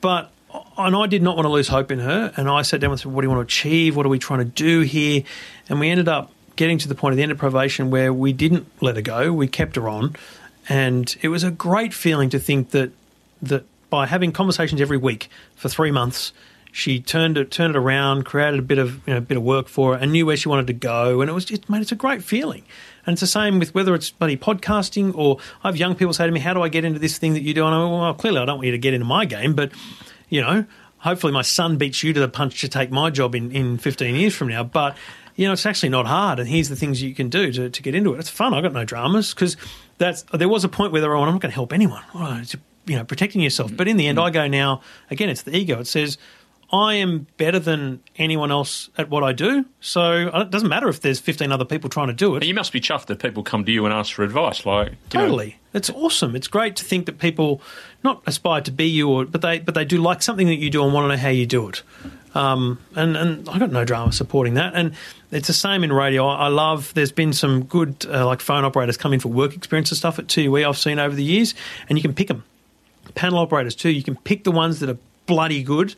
but 0.00 0.30
and 0.78 0.96
I 0.96 1.06
did 1.06 1.22
not 1.22 1.36
want 1.36 1.44
to 1.44 1.50
lose 1.50 1.68
hope 1.68 1.90
in 1.90 1.98
her. 1.98 2.32
And 2.36 2.48
I 2.48 2.62
sat 2.62 2.80
down 2.80 2.90
with 2.90 3.02
her, 3.02 3.10
what 3.10 3.22
do 3.22 3.26
you 3.26 3.30
want 3.30 3.46
to 3.46 3.52
achieve? 3.52 3.96
What 3.96 4.06
are 4.06 4.08
we 4.08 4.18
trying 4.18 4.38
to 4.38 4.44
do 4.44 4.80
here? 4.80 5.22
And 5.68 5.78
we 5.78 5.90
ended 5.90 6.08
up 6.08 6.32
getting 6.56 6.78
to 6.78 6.88
the 6.88 6.94
point 6.94 7.12
at 7.12 7.16
the 7.16 7.22
end 7.22 7.32
of 7.32 7.38
probation 7.38 7.90
where 7.90 8.12
we 8.12 8.32
didn't 8.32 8.66
let 8.80 8.96
her 8.96 9.02
go. 9.02 9.32
We 9.32 9.46
kept 9.46 9.76
her 9.76 9.88
on. 9.88 10.16
And 10.68 11.14
it 11.22 11.28
was 11.28 11.44
a 11.44 11.50
great 11.50 11.92
feeling 11.94 12.30
to 12.30 12.38
think 12.38 12.70
that 12.70 12.92
that 13.40 13.64
by 13.90 14.06
having 14.06 14.32
conversations 14.32 14.80
every 14.80 14.96
week 14.96 15.30
for 15.54 15.68
three 15.68 15.90
months, 15.90 16.32
she 16.72 17.00
turned 17.00 17.38
it 17.38 17.50
turned 17.50 17.74
it 17.74 17.78
around, 17.78 18.24
created 18.24 18.58
a 18.58 18.62
bit 18.62 18.78
of 18.78 19.06
you 19.06 19.14
know 19.14 19.18
a 19.18 19.22
bit 19.22 19.36
of 19.36 19.42
work 19.42 19.68
for 19.68 19.94
her, 19.94 20.02
and 20.02 20.12
knew 20.12 20.26
where 20.26 20.36
she 20.36 20.48
wanted 20.48 20.66
to 20.66 20.72
go. 20.72 21.20
And 21.20 21.30
it 21.30 21.32
was 21.32 21.44
just 21.44 21.68
mate, 21.70 21.82
it's 21.82 21.92
a 21.92 21.96
great 21.96 22.22
feeling. 22.22 22.64
And 23.08 23.14
it's 23.14 23.22
the 23.22 23.26
same 23.26 23.58
with 23.58 23.74
whether 23.74 23.94
it's 23.94 24.10
bloody 24.10 24.36
podcasting 24.36 25.16
or 25.16 25.38
I 25.64 25.68
have 25.68 25.78
young 25.78 25.94
people 25.94 26.12
say 26.12 26.26
to 26.26 26.30
me, 26.30 26.40
"How 26.40 26.52
do 26.52 26.60
I 26.60 26.68
get 26.68 26.84
into 26.84 26.98
this 26.98 27.16
thing 27.16 27.32
that 27.32 27.42
you 27.42 27.54
do?" 27.54 27.64
And 27.64 27.74
I 27.74 27.78
go, 27.78 27.88
"Well, 27.88 28.12
clearly 28.12 28.38
I 28.38 28.44
don't 28.44 28.56
want 28.56 28.66
you 28.66 28.72
to 28.72 28.78
get 28.78 28.92
into 28.92 29.06
my 29.06 29.24
game, 29.24 29.54
but 29.54 29.72
you 30.28 30.42
know, 30.42 30.66
hopefully 30.98 31.32
my 31.32 31.40
son 31.40 31.78
beats 31.78 32.02
you 32.02 32.12
to 32.12 32.20
the 32.20 32.28
punch 32.28 32.60
to 32.60 32.68
take 32.68 32.90
my 32.90 33.08
job 33.08 33.34
in 33.34 33.50
in 33.50 33.78
15 33.78 34.14
years 34.14 34.34
from 34.34 34.48
now." 34.48 34.62
But 34.62 34.94
you 35.36 35.46
know, 35.46 35.54
it's 35.54 35.64
actually 35.64 35.88
not 35.88 36.06
hard. 36.06 36.38
And 36.38 36.46
here's 36.50 36.68
the 36.68 36.76
things 36.76 37.00
you 37.00 37.14
can 37.14 37.30
do 37.30 37.50
to, 37.50 37.70
to 37.70 37.82
get 37.82 37.94
into 37.94 38.12
it. 38.12 38.18
It's 38.18 38.28
fun. 38.28 38.52
I 38.52 38.60
got 38.60 38.74
no 38.74 38.84
dramas 38.84 39.32
because 39.32 39.56
that's 39.96 40.24
there 40.34 40.46
was 40.46 40.64
a 40.64 40.68
point 40.68 40.92
where 40.92 41.00
they 41.00 41.08
were, 41.08 41.16
"Oh, 41.16 41.22
I'm 41.22 41.32
not 41.32 41.40
going 41.40 41.50
to 41.50 41.54
help 41.54 41.72
anyone. 41.72 42.02
Oh, 42.14 42.38
it's, 42.42 42.56
you 42.84 42.96
know, 42.96 43.04
protecting 43.04 43.40
yourself. 43.40 43.72
Mm. 43.72 43.76
But 43.78 43.88
in 43.88 43.96
the 43.96 44.06
end, 44.06 44.18
mm. 44.18 44.24
I 44.24 44.28
go 44.28 44.46
now. 44.48 44.82
Again, 45.10 45.30
it's 45.30 45.44
the 45.44 45.56
ego. 45.56 45.80
It 45.80 45.86
says. 45.86 46.18
I 46.70 46.94
am 46.94 47.26
better 47.38 47.58
than 47.58 48.00
anyone 48.16 48.50
else 48.50 48.90
at 48.98 49.08
what 49.08 49.24
I 49.24 49.32
do, 49.32 49.64
so 49.80 50.28
it 50.28 50.50
doesn't 50.50 50.68
matter 50.68 50.88
if 50.88 51.00
there's 51.00 51.18
15 51.18 51.50
other 51.50 51.64
people 51.64 51.88
trying 51.88 52.08
to 52.08 52.12
do 52.12 52.36
it. 52.36 52.44
you 52.44 52.52
must 52.52 52.72
be 52.72 52.80
chuffed 52.80 53.06
that 53.06 53.20
people 53.20 53.42
come 53.42 53.64
to 53.64 53.72
you 53.72 53.86
and 53.86 53.94
ask 53.94 54.12
for 54.12 54.22
advice. 54.22 54.66
Like 54.66 54.90
you 54.90 54.94
know, 55.14 55.20
Totally, 55.20 55.56
it's 55.72 55.88
awesome. 55.88 56.36
It's 56.36 56.48
great 56.48 56.76
to 56.76 56.84
think 56.84 57.06
that 57.06 57.18
people 57.18 57.62
not 58.04 58.22
aspire 58.26 58.60
to 58.60 58.70
be 58.70 58.84
you, 58.84 59.08
or 59.08 59.24
but 59.24 59.40
they 59.40 59.60
but 59.60 59.74
they 59.74 59.86
do 59.86 59.96
like 59.98 60.22
something 60.22 60.46
that 60.48 60.56
you 60.56 60.68
do 60.68 60.84
and 60.84 60.92
want 60.92 61.04
to 61.04 61.16
know 61.16 61.20
how 61.20 61.30
you 61.30 61.46
do 61.46 61.68
it. 61.68 61.82
Um, 62.34 62.78
and 62.94 63.16
and 63.16 63.48
I 63.48 63.58
got 63.58 63.72
no 63.72 63.86
drama 63.86 64.12
supporting 64.12 64.54
that. 64.54 64.74
And 64.74 64.94
it's 65.32 65.46
the 65.46 65.54
same 65.54 65.82
in 65.82 65.92
radio. 65.92 66.26
I, 66.26 66.46
I 66.46 66.48
love. 66.48 66.92
There's 66.92 67.12
been 67.12 67.32
some 67.32 67.64
good 67.64 68.06
uh, 68.06 68.26
like 68.26 68.40
phone 68.40 68.66
operators 68.66 68.98
come 68.98 69.14
in 69.14 69.20
for 69.20 69.28
work 69.28 69.54
experience 69.54 69.90
and 69.90 69.96
stuff 69.96 70.18
at 70.18 70.26
2UE 70.26 70.68
I've 70.68 70.76
seen 70.76 70.98
over 70.98 71.14
the 71.14 71.24
years, 71.24 71.54
and 71.88 71.96
you 71.96 72.02
can 72.02 72.14
pick 72.14 72.28
them. 72.28 72.44
Panel 73.14 73.38
operators 73.38 73.74
too. 73.74 73.88
You 73.88 74.02
can 74.02 74.16
pick 74.16 74.44
the 74.44 74.52
ones 74.52 74.80
that 74.80 74.90
are 74.90 74.98
bloody 75.26 75.62
good, 75.62 75.94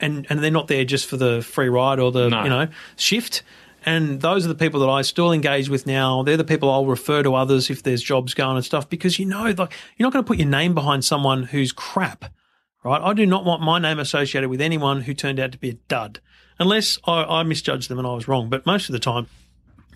and 0.00 0.26
and 0.28 0.40
they're 0.42 0.50
not 0.50 0.68
there 0.68 0.84
just 0.84 1.06
for 1.06 1.16
the 1.16 1.42
free 1.42 1.68
ride 1.68 1.98
or 1.98 2.10
the 2.12 2.28
No. 2.28 2.42
you 2.44 2.50
know 2.50 2.68
shift. 2.96 3.42
And 3.86 4.22
those 4.22 4.46
are 4.46 4.48
the 4.48 4.54
people 4.54 4.80
that 4.80 4.88
I 4.88 5.02
still 5.02 5.30
engage 5.30 5.68
with 5.68 5.86
now. 5.86 6.22
They're 6.22 6.38
the 6.38 6.44
people 6.44 6.70
I'll 6.70 6.86
refer 6.86 7.22
to 7.22 7.34
others 7.34 7.68
if 7.68 7.82
there's 7.82 8.02
jobs 8.02 8.32
going 8.32 8.56
and 8.56 8.64
stuff 8.64 8.88
because 8.88 9.18
you 9.18 9.26
know, 9.26 9.42
like 9.44 9.72
you're 9.98 10.06
not 10.06 10.12
going 10.14 10.24
to 10.24 10.26
put 10.26 10.38
your 10.38 10.48
name 10.48 10.72
behind 10.74 11.04
someone 11.04 11.42
who's 11.42 11.70
crap, 11.70 12.24
right? 12.82 13.02
I 13.02 13.12
do 13.12 13.26
not 13.26 13.44
want 13.44 13.60
my 13.60 13.78
name 13.78 13.98
associated 13.98 14.48
with 14.48 14.62
anyone 14.62 15.02
who 15.02 15.12
turned 15.12 15.38
out 15.38 15.52
to 15.52 15.58
be 15.58 15.68
a 15.68 15.74
dud, 15.74 16.20
unless 16.58 16.98
I, 17.04 17.24
I 17.24 17.42
misjudged 17.42 17.90
them 17.90 17.98
and 17.98 18.08
I 18.08 18.14
was 18.14 18.26
wrong. 18.26 18.48
But 18.48 18.64
most 18.64 18.88
of 18.88 18.94
the 18.94 18.98
time, 18.98 19.26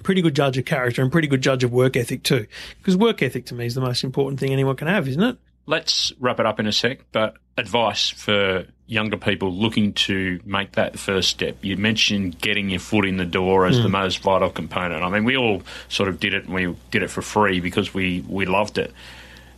pretty 0.03 0.21
good 0.21 0.37
judge 0.37 0.59
of 0.59 0.67
character 0.67 1.01
and 1.01 1.11
pretty 1.11 1.29
good 1.29 1.41
judge 1.41 1.65
of 1.65 1.73
work 1.73 1.97
ethic 1.97 2.23
too, 2.23 2.47
because 2.77 2.95
work 2.95 3.23
ethic 3.23 3.47
to 3.47 3.55
me 3.55 3.65
is 3.65 3.75
the 3.75 3.81
most 3.81 4.05
important 4.05 4.39
thing 4.39 4.53
anyone 4.53 4.77
can 4.77 4.89
have, 4.89 5.09
isn't 5.09 5.23
it? 5.23 5.39
Let's 5.69 6.13
wrap 6.19 6.41
it 6.41 6.47
up 6.47 6.59
in 6.59 6.67
a 6.67 6.73
sec, 6.73 7.01
but 7.13 7.37
advice 7.59 8.09
for 8.09 8.65
younger 8.87 9.19
people 9.19 9.53
looking 9.53 9.93
to 9.93 10.41
make 10.47 10.73
that 10.73 10.99
first 10.99 11.29
step. 11.29 11.59
You 11.61 11.77
mentioned 11.77 12.41
getting 12.41 12.71
your 12.71 12.81
foot 12.81 13.05
in 13.05 13.19
the 13.19 13.27
door 13.27 13.67
as 13.67 13.83
the 13.83 13.91
most 13.91 14.21
vital 14.21 14.49
component. 14.49 15.05
I 15.05 15.11
mean, 15.11 15.25
we 15.25 15.37
all 15.37 15.61
sort 15.91 16.09
of 16.09 16.19
did 16.19 16.33
it 16.33 16.47
and 16.47 16.55
we 16.55 16.75
did 16.91 17.03
it 17.03 17.11
for 17.11 17.21
free 17.21 17.61
because 17.61 17.93
we, 17.93 18.25
we 18.27 18.47
loved 18.47 18.79
it. 18.79 18.95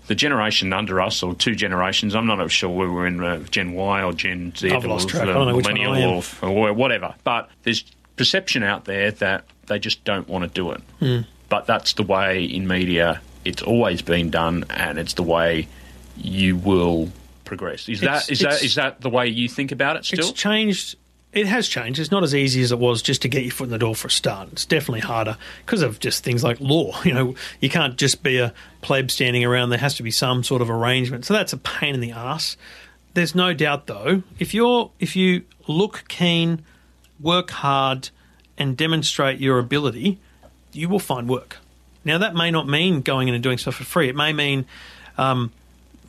The 0.08 0.16
generation 0.16 0.72
under 0.72 1.00
us, 1.00 1.22
or 1.22 1.32
two 1.32 1.54
generations, 1.54 2.16
I'm 2.16 2.26
not 2.26 2.50
sure 2.50 2.68
we 2.68 2.88
were 2.88 3.06
in 3.06 3.22
uh, 3.22 3.38
Gen 3.44 3.74
Y 3.74 4.02
or 4.02 4.12
Gen 4.12 4.52
Z, 4.56 4.68
I've 4.68 4.84
or 4.84 4.88
lost 4.88 5.10
track. 5.10 5.22
I 5.22 5.26
don't 5.26 5.46
know 5.46 5.54
which 5.54 5.66
one 5.66 5.74
millennial 5.74 6.14
I 6.42 6.46
am. 6.46 6.50
or, 6.50 6.68
or 6.70 6.72
whatever. 6.72 7.14
But 7.22 7.48
there's 7.62 7.84
perception 8.16 8.64
out 8.64 8.86
there 8.86 9.12
that 9.12 9.44
they 9.68 9.78
just 9.78 10.02
don't 10.02 10.28
want 10.28 10.42
to 10.42 10.50
do 10.50 10.72
it. 10.72 10.80
Hmm. 10.98 11.20
But 11.48 11.66
that's 11.66 11.92
the 11.92 12.02
way 12.02 12.44
in 12.44 12.66
media 12.66 13.20
it's 13.44 13.62
always 13.62 14.02
been 14.02 14.30
done, 14.30 14.64
and 14.70 14.98
it's 14.98 15.14
the 15.14 15.22
way 15.22 15.68
you 16.22 16.56
will 16.56 17.10
progress. 17.44 17.88
Is 17.88 18.02
It's- 18.02 18.26
that 18.26 18.32
is 18.32 18.38
that 18.40 18.60
that 18.74 19.00
the 19.00 19.10
way 19.10 19.26
you 19.28 19.48
think 19.48 19.72
about 19.72 19.96
it 19.96 20.04
still? 20.04 20.20
It's 20.20 20.32
changed. 20.32 20.96
It 21.32 21.46
has 21.46 21.68
changed. 21.68 22.00
It's 22.00 22.10
not 22.10 22.24
as 22.24 22.34
easy 22.34 22.60
as 22.60 22.72
it 22.72 22.78
was 22.80 23.02
just 23.02 23.22
to 23.22 23.28
get 23.28 23.44
your 23.44 23.52
foot 23.52 23.64
in 23.64 23.70
the 23.70 23.78
door 23.78 23.94
for 23.94 24.08
a 24.08 24.10
start. 24.10 24.48
It's 24.50 24.64
definitely 24.64 25.00
harder 25.00 25.36
because 25.64 25.80
of 25.80 26.00
just 26.00 26.24
things 26.24 26.42
like 26.42 26.58
law. 26.60 27.00
You 27.04 27.14
know, 27.14 27.34
you 27.60 27.68
can't 27.70 27.96
just 27.96 28.22
be 28.24 28.38
a 28.38 28.52
pleb 28.82 29.10
standing 29.12 29.44
around. 29.44 29.70
There 29.70 29.78
has 29.78 29.94
to 29.96 30.02
be 30.02 30.10
some 30.10 30.42
sort 30.42 30.60
of 30.60 30.68
arrangement. 30.70 31.24
So 31.24 31.34
that's 31.34 31.52
a 31.52 31.56
pain 31.58 31.94
in 31.94 32.00
the 32.00 32.10
ass. 32.10 32.56
There's 33.14 33.34
no 33.34 33.52
doubt, 33.54 33.86
though, 33.86 34.22
if 34.40 34.54
you're 34.54 34.90
if 34.98 35.14
you 35.14 35.42
look 35.68 36.04
keen, 36.08 36.62
work 37.20 37.50
hard, 37.50 38.10
and 38.58 38.76
demonstrate 38.76 39.38
your 39.40 39.58
ability, 39.60 40.18
you 40.72 40.88
will 40.88 40.98
find 40.98 41.28
work. 41.28 41.58
Now 42.04 42.18
that 42.18 42.34
may 42.34 42.50
not 42.50 42.66
mean 42.66 43.02
going 43.02 43.28
in 43.28 43.34
and 43.34 43.42
doing 43.42 43.58
stuff 43.58 43.76
for 43.76 43.84
free. 43.84 44.08
It 44.08 44.16
may 44.16 44.32
mean 44.32 44.64
um, 45.18 45.52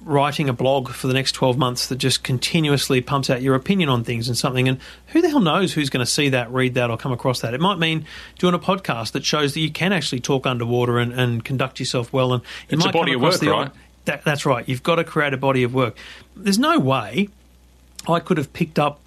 writing 0.04 0.50
a 0.50 0.54
blog 0.54 0.90
for 0.90 1.08
the 1.08 1.14
next 1.14 1.34
12 1.34 1.58
months 1.58 1.88
that 1.88 1.98
just 1.98 2.24
continuously 2.24 3.02
pumps 3.02 3.30
out 3.30 3.42
your 3.42 3.56
opinion 3.56 3.90
on 3.90 4.04
things 4.04 4.28
and 4.28 4.38
something. 4.38 4.68
And 4.68 4.80
who 5.08 5.22
the 5.22 5.30
hell 5.30 5.40
knows 5.40 5.74
who's 5.74 5.90
going 5.90 6.06
to 6.06 6.12
see 6.12 6.30
that, 6.30 6.52
read 6.52 6.74
that, 6.74 6.90
or 6.90 6.98
come 6.98 7.12
across 7.12 7.42
that? 7.42 7.54
It 7.54 7.62
might 7.62 7.78
mean 7.78 8.06
doing 8.40 8.54
a 8.54 8.60
podcast 8.60 9.12
that 9.12 9.24
shows 9.24 9.54
that 9.54 9.60
you 9.60 9.72
can 9.72 9.94
actually 9.94 10.20
talk 10.20 10.46
underwater 10.46 10.98
and, 10.98 11.14
and 11.14 11.46
conduct 11.46 11.80
yourself 11.80 12.12
well. 12.12 12.34
And 12.34 12.42
you 12.70 12.78
It's 12.78 12.86
a 12.86 12.92
body 12.92 13.14
of 13.14 13.22
work, 13.22 13.40
the 13.40 13.52
right? 13.52 13.72
that, 14.06 14.24
that's 14.24 14.46
right. 14.46 14.68
You've 14.68 14.84
got 14.84 14.96
to 14.96 15.04
create 15.04 15.34
a 15.34 15.38
body 15.38 15.64
of 15.64 15.74
work. 15.74 15.96
There's 16.36 16.60
no 16.60 16.80
way 16.80 17.30
I 18.08 18.20
could 18.20 18.38
have 18.38 18.52
picked 18.54 18.80
up 18.80 19.00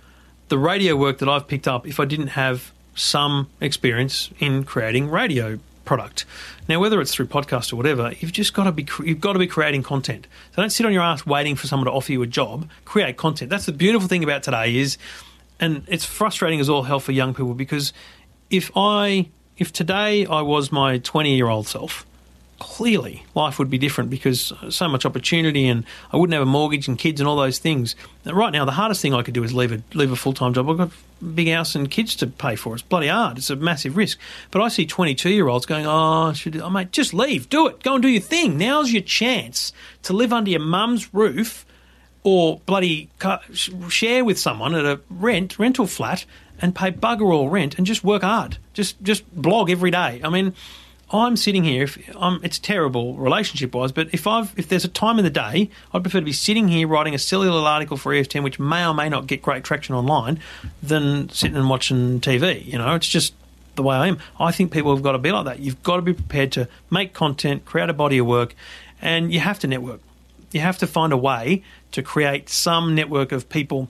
the 0.49 0.59
radio 0.59 0.95
work 0.95 1.19
that 1.19 1.29
I've 1.29 1.49
picked 1.49 1.67
up 1.67 1.87
if 1.87 1.99
I 1.99 2.05
didn't 2.05 2.29
have 2.29 2.73
some 2.95 3.51
experience 3.61 4.31
in 4.39 4.63
creating 4.65 5.11
radio 5.11 5.59
product. 5.85 6.25
Now, 6.69 6.81
whether 6.81 7.01
it's 7.01 7.15
through 7.15 7.27
podcast 7.27 7.73
or 7.73 7.77
whatever, 7.77 8.13
you've 8.19 8.33
just 8.33 8.55
got 8.55 8.65
to 8.65 8.73
be 8.73 8.87
you've 9.05 9.21
got 9.21 9.35
to 9.35 9.39
be 9.39 9.47
creating 9.47 9.83
content. 9.83 10.27
So 10.55 10.63
don't 10.63 10.71
sit 10.71 10.87
on 10.87 10.93
your 10.93 11.03
ass 11.03 11.27
waiting 11.27 11.57
for 11.57 11.67
someone 11.67 11.87
to 11.87 11.93
offer 11.93 12.13
you 12.13 12.23
a 12.23 12.27
job. 12.27 12.69
Create 12.85 13.17
content. 13.17 13.51
That's 13.51 13.67
the 13.67 13.73
beautiful 13.73 14.09
thing 14.09 14.25
about 14.25 14.43
today 14.43 14.77
is, 14.77 14.99
and 15.61 15.85
it's 15.89 16.05
frustrating 16.05 16.61
as 16.61 16.69
all 16.69 16.83
hell 16.83 17.01
for 17.01 17.13
young 17.13 17.35
people 17.35 17.55
because 17.55 17.93
if 18.51 18.71
I 18.77 19.29
if 19.57 19.73
today 19.73 20.27
I 20.27 20.43
was 20.43 20.73
my 20.73 20.99
20 20.99 21.35
year 21.35 21.49
old 21.49 21.67
self 21.67 22.07
clearly 22.59 23.25
life 23.35 23.59
would 23.59 23.71
be 23.71 23.79
different 23.79 24.11
because 24.11 24.53
uh, 24.53 24.71
so 24.71 24.89
much 24.89 25.05
opportunity 25.05 25.67
and 25.67 25.85
I 26.13 26.17
wouldn't 26.17 26.35
have 26.35 26.43
a 26.43 26.51
mortgage 26.51 26.89
and 26.89 26.99
kids 26.99 27.21
and 27.21 27.29
all 27.29 27.37
those 27.37 27.59
things. 27.59 27.97
Right 28.25 28.53
now, 28.53 28.65
the 28.65 28.73
hardest 28.73 29.03
thing 29.03 29.15
I 29.15 29.23
could 29.23 29.35
do 29.35 29.45
is 29.45 29.53
leave 29.53 29.73
a 29.73 29.83
leave 29.95 30.13
a 30.13 30.17
full 30.17 30.33
time 30.33 30.55
job. 30.55 30.69
I've 30.69 30.77
got 30.77 30.89
a 30.89 31.25
big 31.25 31.49
house 31.49 31.75
and 31.75 31.91
kids 31.91 32.17
to 32.17 32.27
pay 32.27 32.57
for. 32.57 32.75
It's 32.75 32.83
bloody 32.83 33.09
hard. 33.09 33.39
It's 33.39 33.51
a 33.51 33.57
massive 33.57 33.97
risk. 33.97 34.19
But 34.51 34.63
I 34.63 34.69
see 34.69 34.87
twenty 34.87 35.15
two 35.15 35.31
year 35.31 35.49
olds 35.49 35.67
going, 35.67 35.87
"Oh, 35.87 36.33
should 36.33 36.57
oh, 36.57 36.71
mate, 36.71 36.93
just 36.93 37.15
leave, 37.15 37.49
do 37.49 37.67
it, 37.67 37.83
go 37.83 37.95
and 37.95 38.03
do 38.03 38.09
your 38.09 38.23
thing. 38.23 38.57
Now's 38.59 38.93
your 38.93 39.03
chance 39.03 39.73
to 40.03 40.13
live 40.13 40.33
under 40.33 40.51
your 40.51 40.61
mum's 40.61 41.13
roof." 41.13 41.67
Or 42.27 42.61
bloody 42.65 43.11
share 43.91 44.25
with 44.25 44.39
someone 44.39 44.75
at 44.75 44.87
a 44.87 44.99
rent 45.11 45.59
rental 45.59 45.87
flat 45.87 46.25
and 46.59 46.75
pay 46.75 46.91
bugger 46.91 47.31
all 47.31 47.51
rent 47.51 47.77
and 47.77 47.87
just 47.87 48.03
work 48.03 48.23
hard. 48.23 48.57
Just 48.73 49.03
just 49.03 49.31
blog 49.35 49.69
every 49.69 49.91
day. 49.91 50.23
I 50.25 50.31
mean, 50.31 50.55
I'm 51.15 51.37
sitting 51.37 51.63
here. 51.63 51.85
If 51.85 51.99
I'm, 52.17 52.41
it's 52.43 52.59
terrible 52.59 53.15
relationship 53.15 53.75
wise, 53.75 53.93
but 53.93 54.09
if 54.13 54.27
I've 54.27 54.53
if 54.59 54.69
there's 54.69 54.85
a 54.85 54.89
time 54.89 55.19
in 55.19 55.25
the 55.25 55.31
day, 55.31 55.71
I'd 55.93 56.03
prefer 56.03 56.19
to 56.19 56.25
be 56.25 56.33
sitting 56.33 56.67
here 56.69 56.89
writing 56.89 57.15
a 57.15 57.39
little 57.39 57.67
article 57.67 57.97
for 57.97 58.13
EFTM, 58.13 58.43
which 58.43 58.59
may 58.59 58.85
or 58.85 58.95
may 58.95 59.09
not 59.09 59.27
get 59.27 59.41
great 59.41 59.63
traction 59.63 59.95
online, 59.95 60.41
than 60.83 61.29
sitting 61.29 61.57
and 61.57 61.71
watching 61.71 62.21
TV. 62.21 62.67
You 62.67 62.79
know, 62.79 62.95
it's 62.95 63.07
just 63.07 63.33
the 63.77 63.83
way 63.83 63.97
I 63.97 64.09
am. 64.09 64.19
I 64.41 64.51
think 64.51 64.73
people 64.73 64.95
have 64.95 65.03
got 65.05 65.13
to 65.13 65.19
be 65.19 65.31
like 65.31 65.45
that. 65.45 65.61
You've 65.61 65.83
got 65.83 65.97
to 65.97 66.03
be 66.03 66.15
prepared 66.15 66.53
to 66.53 66.69
make 66.91 67.13
content, 67.13 67.65
create 67.65 67.89
a 67.89 67.95
body 67.95 68.19
of 68.19 68.27
work, 68.27 68.55
and 69.01 69.33
you 69.33 69.41
have 69.41 69.59
to 69.61 69.67
network. 69.67 70.01
You 70.51 70.61
have 70.61 70.79
to 70.79 70.87
find 70.87 71.13
a 71.13 71.17
way 71.17 71.63
to 71.93 72.03
create 72.03 72.49
some 72.49 72.95
network 72.95 73.33
of 73.33 73.49
people 73.49 73.89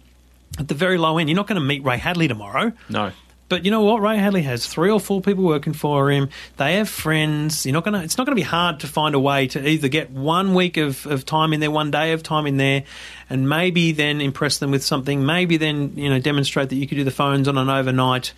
at 0.59 0.69
the 0.69 0.75
very 0.75 0.99
low 0.99 1.19
end. 1.19 1.29
You're 1.29 1.37
not 1.37 1.47
going 1.47 1.61
to 1.61 1.67
meet 1.67 1.85
Ray 1.85 1.99
Hadley 1.99 2.29
tomorrow. 2.29 2.73
No. 2.89 3.13
But 3.49 3.65
you 3.65 3.71
know 3.71 3.83
what? 3.83 4.01
Ray 4.01 4.17
Hadley 4.17 4.43
has 4.43 4.67
three 4.67 4.91
or 4.91 4.99
four 4.99 5.21
people 5.21 5.45
working 5.45 5.75
for 5.75 6.11
him. 6.11 6.31
They 6.57 6.75
have 6.75 6.89
friends. 6.89 7.67
You're 7.67 7.75
not 7.75 7.85
gonna. 7.85 8.03
It's 8.03 8.17
not 8.17 8.27
going 8.27 8.37
to 8.37 8.41
be 8.41 8.47
hard 8.47 8.81
to 8.81 8.87
find 8.87 9.15
a 9.15 9.21
way 9.21 9.47
to 9.49 9.69
either 9.69 9.89
get 9.89 10.11
one 10.11 10.55
week 10.55 10.77
of, 10.77 11.07
of 11.07 11.27
time 11.27 11.53
in 11.53 11.61
there, 11.61 11.71
one 11.71 11.91
day 11.91 12.13
of 12.13 12.23
time 12.23 12.47
in 12.47 12.57
there, 12.57 12.85
and 13.29 13.49
maybe 13.49 13.93
then 13.93 14.21
impress 14.21 14.59
them 14.59 14.71
with 14.71 14.83
something. 14.83 15.27
Maybe 15.27 15.57
then 15.57 15.93
you 15.97 16.09
know 16.09 16.19
demonstrate 16.19 16.71
that 16.71 16.77
you 16.77 16.87
could 16.87 16.97
do 16.97 17.05
the 17.05 17.11
phones 17.11 17.47
on 17.47 17.59
an 17.59 17.69
overnight. 17.69 18.33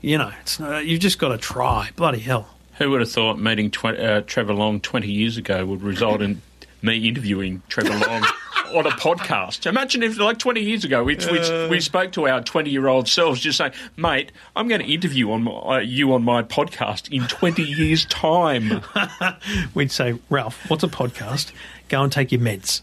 You 0.00 0.18
know, 0.18 0.32
it's 0.40 0.60
you've 0.60 1.00
just 1.00 1.18
got 1.18 1.28
to 1.28 1.38
try. 1.38 1.90
Bloody 1.96 2.20
hell! 2.20 2.48
Who 2.78 2.90
would 2.90 3.00
have 3.00 3.10
thought 3.10 3.38
meeting 3.38 3.70
tw- 3.70 3.84
uh, 3.86 4.22
Trevor 4.22 4.54
Long 4.54 4.80
20 4.80 5.10
years 5.10 5.36
ago 5.36 5.64
would 5.66 5.82
result 5.82 6.22
in 6.22 6.40
me 6.80 7.08
interviewing 7.08 7.62
Trevor 7.68 7.96
Long? 8.06 8.24
on 8.74 8.86
a 8.86 8.90
podcast. 8.90 9.66
Imagine 9.66 10.02
if, 10.02 10.18
like, 10.18 10.38
20 10.38 10.60
years 10.60 10.84
ago, 10.84 11.02
we, 11.04 11.16
uh, 11.16 11.32
we, 11.32 11.68
we 11.68 11.80
spoke 11.80 12.12
to 12.12 12.28
our 12.28 12.42
20 12.42 12.70
year 12.70 12.88
old 12.88 13.08
selves 13.08 13.40
just 13.40 13.58
saying, 13.58 13.72
mate, 13.96 14.32
I'm 14.56 14.68
going 14.68 14.80
to 14.80 14.86
interview 14.92 15.30
on 15.32 15.42
my, 15.44 15.52
uh, 15.52 15.78
you 15.78 16.12
on 16.12 16.22
my 16.22 16.42
podcast 16.42 17.12
in 17.12 17.26
20 17.26 17.62
years' 17.62 18.04
time. 18.06 18.82
We'd 19.74 19.90
say, 19.90 20.18
Ralph, 20.30 20.68
what's 20.70 20.82
a 20.82 20.88
podcast? 20.88 21.52
Go 21.88 22.02
and 22.02 22.12
take 22.12 22.32
your 22.32 22.40
meds. 22.40 22.82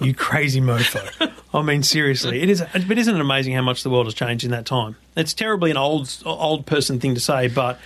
You 0.00 0.12
crazy 0.12 0.60
mofo. 0.60 1.32
I 1.54 1.62
mean, 1.62 1.84
seriously, 1.84 2.42
it 2.42 2.50
is. 2.50 2.60
But 2.60 2.98
isn't 2.98 3.14
it 3.14 3.20
amazing 3.20 3.54
how 3.54 3.62
much 3.62 3.84
the 3.84 3.90
world 3.90 4.06
has 4.06 4.14
changed 4.14 4.44
in 4.44 4.50
that 4.50 4.66
time? 4.66 4.96
It's 5.16 5.32
terribly 5.32 5.70
an 5.70 5.76
old 5.76 6.12
old 6.26 6.66
person 6.66 6.98
thing 6.98 7.14
to 7.14 7.20
say, 7.20 7.46
but 7.46 7.78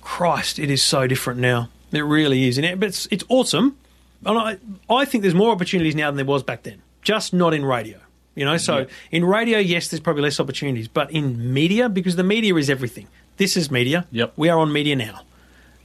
Christ, 0.00 0.58
it 0.58 0.68
is 0.68 0.82
so 0.82 1.06
different 1.06 1.38
now. 1.38 1.68
It 1.92 2.00
really 2.00 2.48
is, 2.48 2.58
and 2.58 2.66
it, 2.66 2.80
but 2.80 2.88
it's 2.88 3.06
it's 3.12 3.22
awesome. 3.28 3.78
And 4.26 4.38
I, 4.38 4.58
I 4.92 5.04
think 5.04 5.22
there's 5.22 5.34
more 5.34 5.52
opportunities 5.52 5.94
now 5.94 6.08
than 6.10 6.16
there 6.16 6.24
was 6.24 6.42
back 6.42 6.62
then, 6.62 6.82
just 7.04 7.32
not 7.32 7.54
in 7.54 7.64
radio. 7.64 7.98
You 8.34 8.44
know, 8.44 8.56
so 8.56 8.86
in 9.12 9.24
radio, 9.24 9.58
yes, 9.58 9.88
there's 9.88 10.00
probably 10.00 10.22
less 10.22 10.40
opportunities, 10.40 10.88
but 10.88 11.10
in 11.12 11.54
media, 11.54 11.88
because 11.88 12.16
the 12.16 12.24
media 12.24 12.54
is 12.56 12.68
everything. 12.68 13.06
This 13.36 13.56
is 13.56 13.70
media. 13.70 14.06
Yep. 14.10 14.32
We 14.36 14.48
are 14.48 14.58
on 14.58 14.72
media 14.72 14.96
now. 14.96 15.22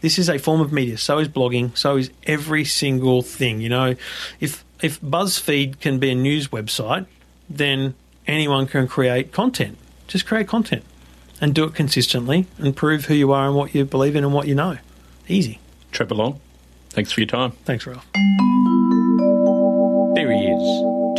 This 0.01 0.17
is 0.17 0.29
a 0.29 0.39
form 0.39 0.61
of 0.61 0.71
media. 0.71 0.97
So 0.97 1.19
is 1.19 1.27
blogging. 1.27 1.77
So 1.77 1.97
is 1.97 2.09
every 2.23 2.65
single 2.65 3.21
thing. 3.21 3.61
You 3.61 3.69
know, 3.69 3.95
if 4.39 4.63
if 4.81 4.99
BuzzFeed 5.01 5.79
can 5.79 5.99
be 5.99 6.09
a 6.09 6.15
news 6.15 6.47
website, 6.47 7.05
then 7.49 7.93
anyone 8.25 8.65
can 8.65 8.87
create 8.87 9.31
content. 9.31 9.77
Just 10.07 10.25
create 10.25 10.47
content 10.47 10.83
and 11.41 11.53
do 11.53 11.65
it 11.65 11.75
consistently 11.75 12.47
and 12.57 12.75
prove 12.75 13.05
who 13.05 13.13
you 13.13 13.31
are 13.31 13.45
and 13.45 13.55
what 13.55 13.75
you 13.75 13.85
believe 13.85 14.15
in 14.15 14.23
and 14.23 14.33
what 14.33 14.47
you 14.47 14.55
know. 14.55 14.77
Easy. 15.27 15.59
Trevor 15.91 16.15
Long. 16.15 16.39
Thanks 16.89 17.11
for 17.11 17.19
your 17.21 17.27
time. 17.27 17.51
Thanks, 17.65 17.85
Ralph. 17.85 18.07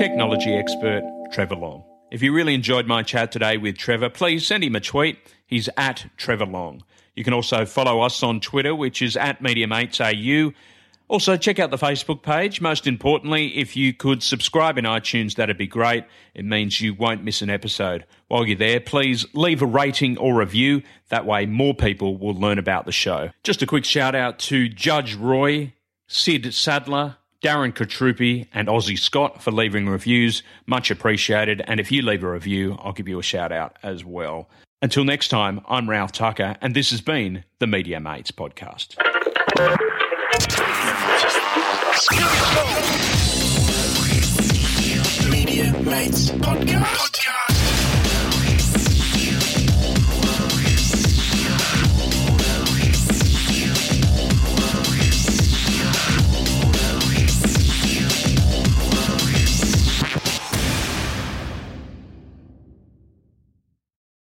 Technology 0.00 0.54
expert 0.54 1.02
Trevor 1.30 1.56
Long. 1.56 1.84
If 2.10 2.22
you 2.22 2.32
really 2.32 2.54
enjoyed 2.54 2.86
my 2.86 3.02
chat 3.02 3.30
today 3.30 3.58
with 3.58 3.76
Trevor, 3.76 4.08
please 4.08 4.46
send 4.46 4.64
him 4.64 4.74
a 4.74 4.80
tweet. 4.80 5.18
He's 5.46 5.68
at 5.76 6.06
Trevor 6.16 6.46
Long. 6.46 6.82
You 7.14 7.22
can 7.22 7.34
also 7.34 7.66
follow 7.66 8.00
us 8.00 8.22
on 8.22 8.40
Twitter, 8.40 8.74
which 8.74 9.02
is 9.02 9.14
at 9.14 9.42
MediaMatesAU. 9.42 10.54
Also, 11.08 11.36
check 11.36 11.58
out 11.58 11.70
the 11.70 11.76
Facebook 11.76 12.22
page. 12.22 12.62
Most 12.62 12.86
importantly, 12.86 13.48
if 13.58 13.76
you 13.76 13.92
could 13.92 14.22
subscribe 14.22 14.78
in 14.78 14.86
iTunes, 14.86 15.34
that'd 15.34 15.58
be 15.58 15.66
great. 15.66 16.06
It 16.32 16.46
means 16.46 16.80
you 16.80 16.94
won't 16.94 17.22
miss 17.22 17.42
an 17.42 17.50
episode. 17.50 18.06
While 18.28 18.46
you're 18.46 18.56
there, 18.56 18.80
please 18.80 19.26
leave 19.34 19.60
a 19.60 19.66
rating 19.66 20.16
or 20.16 20.34
review. 20.34 20.80
That 21.10 21.26
way, 21.26 21.44
more 21.44 21.74
people 21.74 22.16
will 22.16 22.34
learn 22.34 22.58
about 22.58 22.86
the 22.86 22.92
show. 22.92 23.32
Just 23.44 23.60
a 23.60 23.66
quick 23.66 23.84
shout 23.84 24.14
out 24.14 24.38
to 24.38 24.66
Judge 24.66 25.14
Roy, 25.14 25.74
Sid 26.06 26.54
Sadler, 26.54 27.18
Darren 27.42 27.72
Katrupi, 27.72 28.46
and 28.52 28.68
Aussie 28.68 28.98
Scott 28.98 29.42
for 29.42 29.50
leaving 29.50 29.88
reviews. 29.88 30.42
Much 30.66 30.90
appreciated. 30.90 31.62
And 31.66 31.80
if 31.80 31.90
you 31.90 32.02
leave 32.02 32.22
a 32.22 32.30
review, 32.30 32.76
I'll 32.80 32.92
give 32.92 33.08
you 33.08 33.18
a 33.18 33.22
shout 33.22 33.52
out 33.52 33.76
as 33.82 34.04
well. 34.04 34.48
Until 34.82 35.04
next 35.04 35.28
time, 35.28 35.60
I'm 35.68 35.88
Ralph 35.88 36.12
Tucker, 36.12 36.56
and 36.60 36.74
this 36.74 36.90
has 36.90 37.00
been 37.00 37.44
the 37.58 37.66
Media 37.66 38.00
Mates 38.00 38.30
Podcast. 38.30 38.96
Media 45.30 45.72
Mates 45.82 46.30
Podcast. 46.30 46.82
Podcast. 46.82 47.19